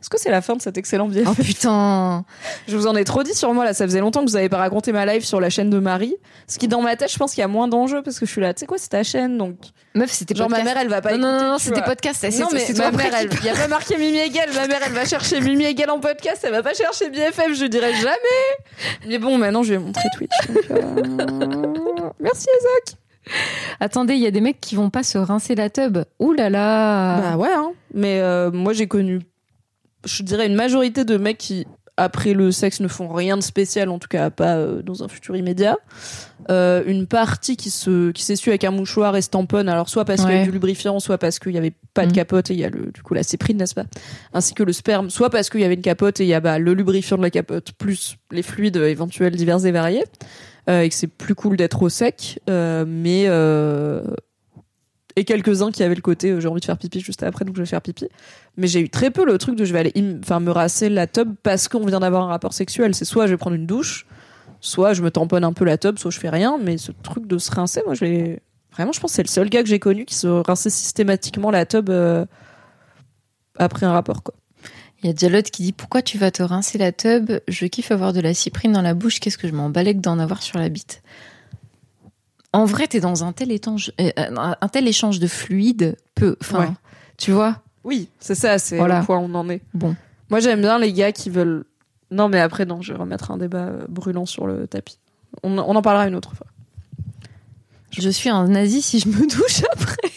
Est-ce 0.00 0.10
que 0.10 0.18
c'est 0.18 0.30
la 0.30 0.42
fin 0.42 0.54
de 0.54 0.62
cet 0.62 0.76
excellent 0.76 1.08
biais 1.08 1.24
Oh 1.26 1.34
putain. 1.34 2.24
Je 2.68 2.76
vous 2.76 2.86
en 2.86 2.94
ai 2.96 3.04
trop 3.04 3.22
dit 3.22 3.34
sur 3.34 3.52
moi 3.54 3.64
là, 3.64 3.72
ça 3.74 3.86
faisait 3.86 4.00
longtemps 4.00 4.24
que 4.24 4.30
vous 4.30 4.36
avez 4.36 4.48
pas 4.48 4.58
raconté 4.58 4.92
ma 4.92 5.06
live 5.06 5.24
sur 5.24 5.40
la 5.40 5.50
chaîne 5.50 5.70
de 5.70 5.78
Marie. 5.78 6.14
Ce 6.46 6.58
qui 6.58 6.68
dans 6.68 6.82
ma 6.82 6.96
tête, 6.96 7.10
je 7.10 7.18
pense 7.18 7.32
qu'il 7.32 7.40
y 7.40 7.44
a 7.44 7.48
moins 7.48 7.68
d'enjeux 7.68 8.02
parce 8.02 8.18
que 8.18 8.26
je 8.26 8.30
suis 8.30 8.40
là, 8.40 8.52
tu 8.52 8.60
sais 8.60 8.66
quoi, 8.66 8.78
c'est 8.78 8.90
ta 8.90 9.02
chaîne 9.02 9.38
donc 9.38 9.56
Meuf, 9.94 10.10
c'était 10.10 10.34
genre 10.34 10.48
ma 10.50 10.62
mère 10.62 10.76
elle 10.76 10.88
va 10.88 11.00
pas 11.00 11.16
Non, 11.16 11.18
non, 11.18 11.28
écouter, 11.28 11.44
non, 11.44 11.52
non, 11.52 11.58
c'était 11.58 11.82
podcast. 11.82 12.22
Non 12.40 12.48
mais 12.52 12.60
c'est 12.60 12.78
ma 12.78 12.90
mère, 12.90 13.14
elle, 13.14 13.30
il 13.32 13.44
y 13.44 13.48
a 13.48 13.54
pas 13.54 13.68
marqué 13.68 13.96
Mimi 13.96 14.18
Hegel. 14.18 14.50
Ma 14.54 14.66
mère, 14.66 14.80
elle 14.86 14.92
va 14.92 15.04
chercher 15.04 15.40
Mimi 15.40 15.64
Hegel 15.64 15.90
en 15.90 16.00
podcast. 16.00 16.42
Elle 16.44 16.52
va 16.52 16.62
pas 16.62 16.74
chercher 16.74 17.10
BFM. 17.10 17.54
Je 17.54 17.66
dirais 17.66 17.94
jamais. 17.94 18.16
Mais 19.06 19.18
bon, 19.18 19.38
maintenant, 19.38 19.62
je 19.62 19.74
vais 19.74 19.78
montrer 19.78 20.08
Twitch. 20.16 20.30
donc, 20.48 20.70
euh, 20.70 22.10
Merci 22.20 22.46
Isaac. 22.60 22.98
Attendez, 23.80 24.14
il 24.14 24.20
y 24.20 24.26
a 24.26 24.30
des 24.30 24.40
mecs 24.40 24.60
qui 24.60 24.74
vont 24.74 24.90
pas 24.90 25.02
se 25.02 25.18
rincer 25.18 25.54
la 25.54 25.70
tub. 25.70 25.98
Ouh 26.18 26.32
là 26.32 26.50
là. 26.50 27.20
Bah 27.20 27.36
ouais. 27.36 27.52
Hein. 27.52 27.72
Mais 27.94 28.20
euh, 28.20 28.50
moi, 28.50 28.72
j'ai 28.72 28.86
connu, 28.88 29.20
je 30.06 30.22
dirais 30.22 30.46
une 30.46 30.54
majorité 30.54 31.04
de 31.04 31.16
mecs 31.16 31.38
qui 31.38 31.66
après 31.98 32.32
le 32.32 32.50
sexe 32.52 32.80
ne 32.80 32.88
font 32.88 33.12
rien 33.12 33.36
de 33.36 33.42
spécial, 33.42 33.90
en 33.90 33.98
tout 33.98 34.08
cas 34.08 34.30
pas 34.30 34.56
euh, 34.56 34.80
dans 34.82 35.02
un 35.02 35.08
futur 35.08 35.36
immédiat. 35.36 35.76
Euh, 36.50 36.82
une 36.86 37.06
partie 37.06 37.56
qui 37.56 37.68
se 37.70 38.10
qui 38.12 38.24
s'essuie 38.24 38.50
avec 38.50 38.64
un 38.64 38.70
mouchoir 38.70 39.14
et 39.14 39.22
se 39.22 39.28
tamponne, 39.28 39.68
alors 39.68 39.88
soit 39.90 40.04
parce 40.06 40.22
qu'il 40.24 40.34
y 40.34 40.38
a 40.38 40.44
du 40.44 40.50
lubrifiant, 40.50 40.98
soit 41.00 41.18
parce 41.18 41.38
qu'il 41.38 41.52
y 41.52 41.58
avait 41.58 41.74
pas 41.94 42.02
de 42.02 42.06
Mhm. 42.08 42.14
capote 42.14 42.50
et 42.50 42.54
il 42.54 42.60
y 42.60 42.64
a 42.64 42.70
le 42.70 42.90
du 42.92 43.02
coup 43.02 43.12
la 43.14 43.22
cyprine, 43.22 43.58
n'est-ce 43.58 43.74
pas? 43.74 43.84
Ainsi 44.32 44.54
que 44.54 44.62
le 44.62 44.72
sperme, 44.72 45.10
soit 45.10 45.28
parce 45.30 45.50
qu'il 45.50 45.60
y 45.60 45.64
avait 45.64 45.74
une 45.74 45.82
capote 45.82 46.18
et 46.20 46.24
il 46.24 46.28
y 46.28 46.34
a 46.34 46.40
bah, 46.40 46.58
le 46.58 46.72
lubrifiant 46.74 47.18
de 47.18 47.22
la 47.22 47.30
capote 47.30 47.72
plus 47.72 48.16
les 48.30 48.42
fluides 48.42 48.76
éventuels 48.78 49.36
divers 49.36 49.64
et 49.66 49.70
variés, 49.70 50.04
euh, 50.70 50.80
et 50.80 50.88
que 50.88 50.94
c'est 50.94 51.06
plus 51.08 51.34
cool 51.34 51.56
d'être 51.58 51.82
au 51.82 51.90
sec, 51.90 52.40
euh, 52.48 52.84
mais 52.88 53.24
euh, 53.26 54.02
et 55.16 55.24
quelques-uns 55.24 55.70
qui 55.70 55.82
avaient 55.82 55.94
le 55.94 56.02
côté 56.02 56.30
euh, 56.30 56.40
j'ai 56.40 56.48
envie 56.48 56.60
de 56.60 56.64
faire 56.64 56.78
pipi 56.78 57.00
juste 57.00 57.22
après 57.22 57.44
donc 57.44 57.56
je 57.56 57.62
vais 57.62 57.66
faire 57.66 57.82
pipi. 57.82 58.08
Mais 58.56 58.66
j'ai 58.66 58.80
eu 58.80 58.88
très 58.88 59.10
peu 59.10 59.24
le 59.24 59.38
truc 59.38 59.56
de 59.56 59.64
je 59.64 59.72
vais 59.72 59.80
aller 59.80 59.92
me 59.94 60.50
rasser 60.50 60.88
la 60.88 61.06
tub 61.06 61.34
parce 61.42 61.68
qu'on 61.68 61.84
vient 61.84 62.00
d'avoir 62.00 62.24
un 62.24 62.28
rapport 62.28 62.52
sexuel. 62.52 62.94
C'est 62.94 63.04
soit 63.04 63.26
je 63.26 63.32
vais 63.32 63.36
prendre 63.36 63.56
une 63.56 63.66
douche 63.66 64.06
soit 64.60 64.92
je 64.92 65.02
me 65.02 65.10
tamponne 65.10 65.44
un 65.44 65.52
peu 65.52 65.64
la 65.64 65.76
tub 65.78 65.98
soit 65.98 66.10
je 66.10 66.18
fais 66.18 66.30
rien. 66.30 66.58
Mais 66.62 66.78
ce 66.78 66.92
truc 66.92 67.26
de 67.26 67.38
se 67.38 67.50
rincer 67.50 67.82
moi 67.84 67.94
je 67.94 68.04
l'ai 68.04 68.40
vraiment 68.72 68.92
je 68.92 69.00
pense 69.00 69.12
que 69.12 69.16
c'est 69.16 69.22
le 69.22 69.28
seul 69.28 69.48
gars 69.48 69.62
que 69.62 69.68
j'ai 69.68 69.78
connu 69.78 70.04
qui 70.04 70.14
se 70.14 70.26
rinçait 70.26 70.70
systématiquement 70.70 71.50
la 71.50 71.66
tub 71.66 71.90
euh, 71.90 72.24
après 73.58 73.86
un 73.86 73.92
rapport 73.92 74.22
quoi. 74.22 74.34
Il 75.02 75.20
y 75.20 75.24
a 75.24 75.28
l'autre 75.28 75.50
qui 75.50 75.64
dit 75.64 75.72
Pourquoi 75.72 76.00
tu 76.00 76.16
vas 76.16 76.30
te 76.30 76.44
rincer 76.44 76.78
la 76.78 76.92
tub? 76.92 77.32
Je 77.48 77.66
kiffe 77.66 77.90
avoir 77.90 78.12
de 78.12 78.20
la 78.20 78.34
cyprine 78.34 78.72
dans 78.72 78.82
la 78.82 78.94
bouche, 78.94 79.18
qu'est-ce 79.18 79.38
que 79.38 79.48
je 79.48 79.52
m'en 79.52 79.68
balèque 79.68 80.00
d'en 80.00 80.18
avoir 80.20 80.42
sur 80.42 80.58
la 80.58 80.68
bite? 80.68 81.02
En 82.52 82.64
vrai, 82.66 82.86
t'es 82.86 83.00
dans 83.00 83.24
un 83.24 83.32
tel, 83.32 83.50
étange, 83.50 83.92
euh, 84.00 84.10
un 84.16 84.56
un 84.60 84.68
tel 84.68 84.86
échange 84.86 85.18
de 85.20 85.26
fluides, 85.26 85.96
peu. 86.14 86.36
Enfin, 86.40 86.60
Ouais. 86.60 86.70
tu 87.18 87.32
vois 87.32 87.62
oui 87.84 88.08
c'est 88.20 88.36
ça 88.36 88.58
c'est 88.58 88.76
Voilà. 88.76 89.00
le 89.00 89.04
point 89.06 89.18
où 89.18 89.22
on 89.24 89.34
en 89.34 89.48
est 89.48 89.60
Bon. 89.74 89.96
moi 90.30 90.38
j'aime 90.38 90.60
bien 90.60 90.78
les 90.78 90.92
gars 90.92 91.10
qui 91.10 91.30
veulent 91.30 91.64
non 92.12 92.28
mais 92.28 92.38
après 92.38 92.64
non 92.64 92.80
je 92.80 92.92
vais 92.92 92.98
remettre 92.98 93.30
un 93.32 93.38
débat 93.38 93.66
euh, 93.66 93.86
brûlant 93.88 94.24
sur 94.24 94.46
le 94.46 94.68
tapis 94.68 94.98
on, 95.42 95.58
on 95.58 95.74
en 95.74 95.82
parlera 95.82 96.06
une 96.06 96.14
autre 96.14 96.34
fois 96.36 96.46
Je 97.90 98.08
suis 98.08 98.28
un 98.30 98.46
nazi 98.48 98.82
si 98.82 99.00
je 99.00 99.08
me 99.08 99.26
douche 99.28 99.62
après. 99.72 100.10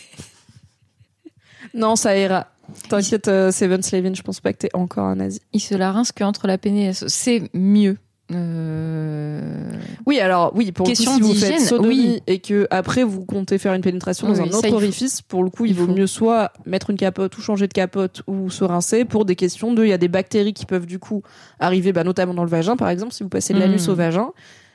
Non, 1.73 1.95
ça 1.95 2.17
ira. 2.17 2.47
T'inquiète, 2.89 3.27
euh, 3.27 3.51
Seven 3.51 3.81
Slavin, 3.81 4.13
je 4.13 4.21
pense 4.21 4.39
pas 4.39 4.53
que 4.53 4.59
t'es 4.59 4.69
encore 4.73 5.05
un 5.05 5.15
nazi. 5.15 5.41
Il 5.53 5.59
se 5.59 5.75
la 5.75 5.91
rince 5.91 6.11
qu'entre 6.11 6.47
la 6.47 6.57
péné 6.57 6.83
et 6.83 6.87
la 6.87 6.93
sauce. 6.93 7.11
C'est 7.13 7.49
mieux. 7.53 7.97
Euh, 8.33 9.71
Oui, 10.05 10.19
alors, 10.19 10.51
oui, 10.55 10.71
pour 10.71 10.87
Question 10.87 11.17
le 11.17 11.19
coup, 11.25 11.33
si 11.33 11.33
vous 11.33 11.39
faites 11.39 11.59
sodomie 11.61 11.87
oui. 11.87 12.21
et 12.27 12.39
que 12.39 12.67
après 12.71 13.03
vous 13.03 13.23
comptez 13.25 13.57
faire 13.57 13.73
une 13.73 13.81
pénétration 13.81 14.27
dans 14.27 14.41
un 14.41 14.45
autre 14.45 14.67
faut. 14.67 14.73
orifice, 14.75 15.21
pour 15.21 15.43
le 15.43 15.49
coup, 15.49 15.65
il, 15.65 15.71
Il 15.71 15.75
vaut 15.77 15.85
faut. 15.87 15.93
mieux 15.93 16.07
soit 16.07 16.51
mettre 16.65 16.89
une 16.89 16.97
capote 16.97 17.37
ou 17.37 17.41
changer 17.41 17.67
de 17.67 17.73
capote 17.73 18.23
ou 18.27 18.49
se 18.49 18.63
rincer 18.63 19.05
pour 19.05 19.25
des 19.25 19.35
questions 19.35 19.73
de, 19.73 19.83
il 19.83 19.89
y 19.89 19.93
a 19.93 19.97
des 19.97 20.07
bactéries 20.07 20.53
qui 20.53 20.65
peuvent 20.65 20.85
du 20.87 20.99
coup 20.99 21.21
arriver, 21.59 21.93
bah, 21.93 22.03
notamment 22.03 22.33
dans 22.33 22.43
le 22.43 22.49
vagin, 22.49 22.75
par 22.77 22.89
exemple, 22.89 23.13
si 23.13 23.23
vous 23.23 23.29
passez 23.29 23.53
de 23.53 23.59
l'anus 23.59 23.87
Mm. 23.87 23.91
au 23.91 23.95
vagin 23.95 24.29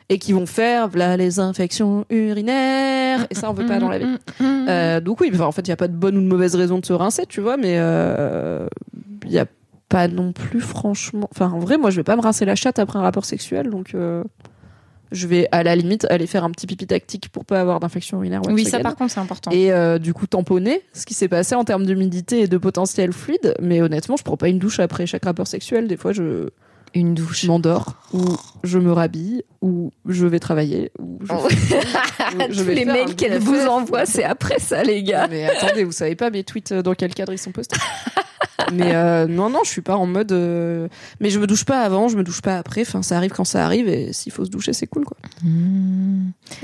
et 0.08 0.18
qui 0.18 0.32
vont 0.32 0.46
faire, 0.46 0.88
là, 0.96 1.16
les 1.16 1.38
infections 1.38 2.04
urinaires 2.10 3.26
et 3.30 3.34
ça, 3.34 3.48
on 3.50 3.52
veut 3.54 3.66
pas 3.66 3.78
dans 3.78 3.88
la 3.88 3.98
vie. 3.98 4.06
Mm, 4.06 4.18
mm, 4.40 4.44
mm. 4.64 4.66
Euh, 4.68 5.00
donc 5.00 5.20
oui, 5.20 5.30
enfin, 5.32 5.44
en 5.46 5.52
fait, 5.52 5.62
il 5.62 5.70
n'y 5.70 5.74
a 5.74 5.76
pas 5.76 5.88
de 5.88 5.94
bonne 5.96 6.16
ou 6.16 6.20
de 6.20 6.26
mauvaise 6.26 6.54
raison 6.56 6.78
de 6.78 6.86
se 6.86 6.92
rincer, 6.92 7.26
tu 7.28 7.40
vois, 7.40 7.56
mais 7.56 7.74
euh, 7.78 8.66
il 9.26 9.32
y 9.32 9.38
a 9.38 9.46
pas 9.90 10.08
non 10.08 10.32
plus, 10.32 10.60
franchement... 10.60 11.28
Enfin, 11.34 11.50
en 11.50 11.58
vrai, 11.58 11.76
moi, 11.76 11.90
je 11.90 11.96
vais 11.96 12.04
pas 12.04 12.16
me 12.16 12.22
rincer 12.22 12.46
la 12.46 12.54
chatte 12.54 12.78
après 12.78 12.98
un 12.98 13.02
rapport 13.02 13.24
sexuel, 13.24 13.68
donc 13.68 13.94
euh, 13.94 14.22
je 15.10 15.26
vais, 15.26 15.48
à 15.50 15.64
la 15.64 15.74
limite, 15.74 16.06
aller 16.08 16.28
faire 16.28 16.44
un 16.44 16.50
petit 16.50 16.68
pipi 16.68 16.86
tactique 16.86 17.28
pour 17.28 17.44
pas 17.44 17.60
avoir 17.60 17.80
d'infection 17.80 18.18
urinaire. 18.18 18.40
oui, 18.48 18.64
ça 18.64 18.76
again. 18.76 18.84
par 18.84 18.96
contre, 18.96 19.12
c'est 19.12 19.20
important. 19.20 19.50
Et 19.50 19.72
euh, 19.72 19.98
du 19.98 20.14
coup, 20.14 20.28
tamponner 20.28 20.82
ce 20.92 21.04
qui 21.04 21.14
s'est 21.14 21.26
passé 21.26 21.56
en 21.56 21.64
termes 21.64 21.84
d'humidité 21.84 22.42
et 22.42 22.46
de 22.46 22.56
potentiel 22.56 23.12
fluide, 23.12 23.54
mais 23.60 23.82
honnêtement, 23.82 24.16
je 24.16 24.22
prends 24.22 24.36
pas 24.36 24.48
une 24.48 24.60
douche 24.60 24.78
après 24.78 25.06
chaque 25.06 25.24
rapport 25.24 25.48
sexuel. 25.48 25.88
Des 25.88 25.96
fois, 25.96 26.12
je, 26.12 26.50
Une 26.94 27.14
douche. 27.14 27.42
je 27.42 27.46
m'endors, 27.46 27.94
ou 28.12 28.24
je 28.64 28.78
me 28.78 28.92
rhabille, 28.92 29.42
ou 29.62 29.92
je 30.06 30.26
vais 30.26 30.40
travailler, 30.40 30.90
ou 30.98 31.18
je, 31.22 31.32
ou 31.34 31.38
je 31.38 32.46
Tous 32.46 32.62
vais 32.62 32.74
les 32.74 32.84
faire 32.84 32.92
mails 32.94 33.14
qu'elle 33.16 33.38
vous 33.38 33.66
envoie, 33.66 34.06
c'est 34.06 34.24
après 34.24 34.58
ça, 34.58 34.82
les 34.82 35.02
gars. 35.02 35.28
Mais 35.28 35.44
attendez, 35.48 35.84
vous 35.84 35.92
savez 35.92 36.16
pas 36.16 36.30
mes 36.30 36.42
tweets 36.44 36.72
euh, 36.72 36.82
dans 36.82 36.94
quel 36.94 37.14
cadre 37.14 37.32
ils 37.32 37.38
sont 37.38 37.52
postés. 37.52 37.76
mais 38.72 38.94
euh, 38.94 39.26
non, 39.26 39.50
non, 39.50 39.60
je 39.64 39.70
suis 39.70 39.80
pas 39.82 39.96
en 39.96 40.06
mode. 40.06 40.32
euh, 40.32 40.88
Mais 41.20 41.30
je 41.30 41.38
me 41.38 41.46
douche 41.46 41.64
pas 41.64 41.82
avant, 41.82 42.08
je 42.08 42.16
me 42.16 42.24
douche 42.24 42.42
pas 42.42 42.56
après. 42.58 42.82
Enfin, 42.82 43.02
ça 43.02 43.16
arrive 43.16 43.30
quand 43.32 43.44
ça 43.44 43.64
arrive 43.64 43.88
et 43.88 44.12
s'il 44.12 44.32
faut 44.32 44.44
se 44.44 44.50
doucher, 44.50 44.72
c'est 44.72 44.86
cool, 44.86 45.04
quoi. 45.04 45.16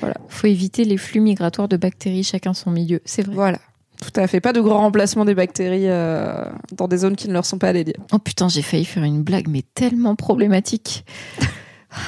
Voilà. 0.01 0.17
Faut 0.29 0.47
éviter 0.47 0.85
les 0.85 0.97
flux 0.97 1.21
migratoires 1.21 1.69
de 1.69 1.77
bactéries, 1.77 2.25
chacun 2.25 2.55
son 2.55 2.71
milieu. 2.71 3.01
C'est 3.05 3.23
vrai. 3.23 3.35
Voilà. 3.35 3.59
Tout 4.01 4.21
à 4.21 4.27
fait. 4.27 4.41
Pas 4.41 4.53
de 4.53 4.61
grand 4.61 4.79
remplacement 4.79 5.25
des 5.25 5.35
bactéries 5.35 5.89
euh, 5.89 6.45
dans 6.73 6.89
des 6.89 6.99
zones 6.99 7.17
qui 7.17 7.29
ne 7.29 7.33
leur 7.33 7.47
sont 7.47 7.59
pas 7.59 7.73
dédiées. 7.73 7.97
Oh 8.13 8.19
putain, 8.19 8.49
j'ai 8.49 8.63
failli 8.63 8.85
faire 8.85 9.05
une 9.05 9.23
blague, 9.23 9.49
mais 9.49 9.63
tellement 9.75 10.17
problématique. 10.17 11.05
Ah, 11.89 11.99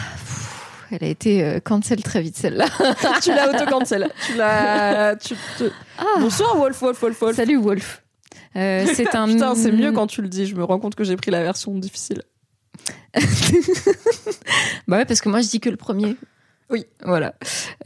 Elle 0.91 1.05
a 1.05 1.11
été 1.11 1.43
euh, 1.43 1.61
cancel 1.61 2.03
très 2.03 2.21
vite, 2.21 2.37
celle-là. 2.37 2.67
tu 3.23 3.31
l'as 3.31 3.49
auto-cancel. 3.49 4.11
Tu 4.27 4.37
l'as. 4.37 5.17
Tu 5.17 5.35
te... 5.57 5.71
Bonsoir, 6.21 6.57
Wolf, 6.57 6.79
Wolf, 6.81 7.01
Wolf, 7.01 7.19
Wolf. 7.21 7.37
Salut, 7.37 7.57
Wolf. 7.57 8.03
Euh, 8.57 8.85
c'est 8.95 9.15
un. 9.15 9.27
Putain, 9.29 9.55
c'est 9.55 9.73
mieux 9.73 9.93
quand 9.93 10.09
tu 10.09 10.21
le 10.21 10.29
dis. 10.29 10.47
Je 10.47 10.57
me 10.57 10.65
rends 10.65 10.79
compte 10.79 10.95
que 10.95 11.05
j'ai 11.05 11.17
pris 11.17 11.31
la 11.31 11.43
version 11.43 11.75
difficile. 11.75 12.23
Bah 14.87 14.99
ouais, 14.99 15.05
parce 15.05 15.21
que 15.21 15.29
moi, 15.29 15.41
je 15.41 15.49
dis 15.49 15.61
que 15.61 15.71
le 15.71 15.77
premier. 15.77 16.17
Oui. 16.71 16.85
Voilà. 17.05 17.35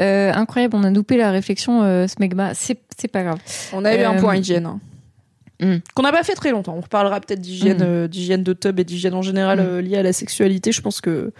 Euh, 0.01 0.33
incroyable, 0.33 0.77
on 0.77 0.83
a 0.85 0.91
loupé 0.91 1.17
la 1.17 1.31
réflexion 1.31 1.83
euh, 1.83 2.07
smegma. 2.07 2.55
C'est 2.55 2.81
c'est 2.99 3.09
pas 3.09 3.23
grave. 3.23 3.39
On 3.73 3.85
a 3.85 3.95
eu 3.95 4.01
un 4.03 4.17
Euh, 4.17 4.21
point 4.21 4.37
hygiène. 4.37 4.67
hein. 4.67 4.81
hmm. 5.61 5.77
Qu'on 5.95 6.03
n'a 6.03 6.11
pas 6.13 6.25
fait 6.25 6.35
très 6.35 6.51
longtemps. 6.51 6.75
On 6.77 6.81
reparlera 6.81 7.21
peut-être 7.21 7.41
d'hygiène, 7.41 7.79
Mm. 7.79 7.83
euh, 7.87 8.09
d'hygiène 8.09 8.43
de 8.43 8.53
tub 8.53 8.81
et 8.81 8.85
d'hygiène 8.85 9.15
en 9.15 9.23
général 9.23 9.59
Mm. 9.61 9.67
euh, 9.67 9.81
liée 9.83 9.99
à 9.99 10.03
la 10.03 10.13
sexualité. 10.13 10.73
Je 10.73 10.81
pense 10.81 11.01
que 11.01 11.33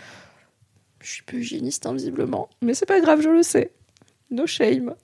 je 1.01 1.11
suis 1.11 1.23
peu 1.25 1.39
hygiéniste, 1.39 1.85
hein, 1.87 1.93
visiblement. 1.95 2.49
Mais 2.63 2.75
c'est 2.75 2.87
pas 2.87 3.01
grave, 3.01 3.21
je 3.23 3.29
le 3.31 3.43
sais. 3.43 3.73
No 4.31 4.47
shame. 4.47 4.95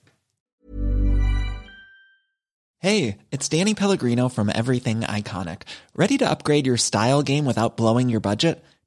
Hey, 2.81 3.17
it's 3.33 3.49
Danny 3.49 3.73
Pellegrino 3.75 4.29
from 4.29 4.49
Everything 4.55 5.01
Iconic. 5.01 5.63
Ready 5.97 6.17
to 6.19 6.25
upgrade 6.25 6.65
your 6.65 6.77
style 6.77 7.21
game 7.21 7.45
without 7.45 7.75
blowing 7.75 8.07
your 8.09 8.21
budget? 8.21 8.57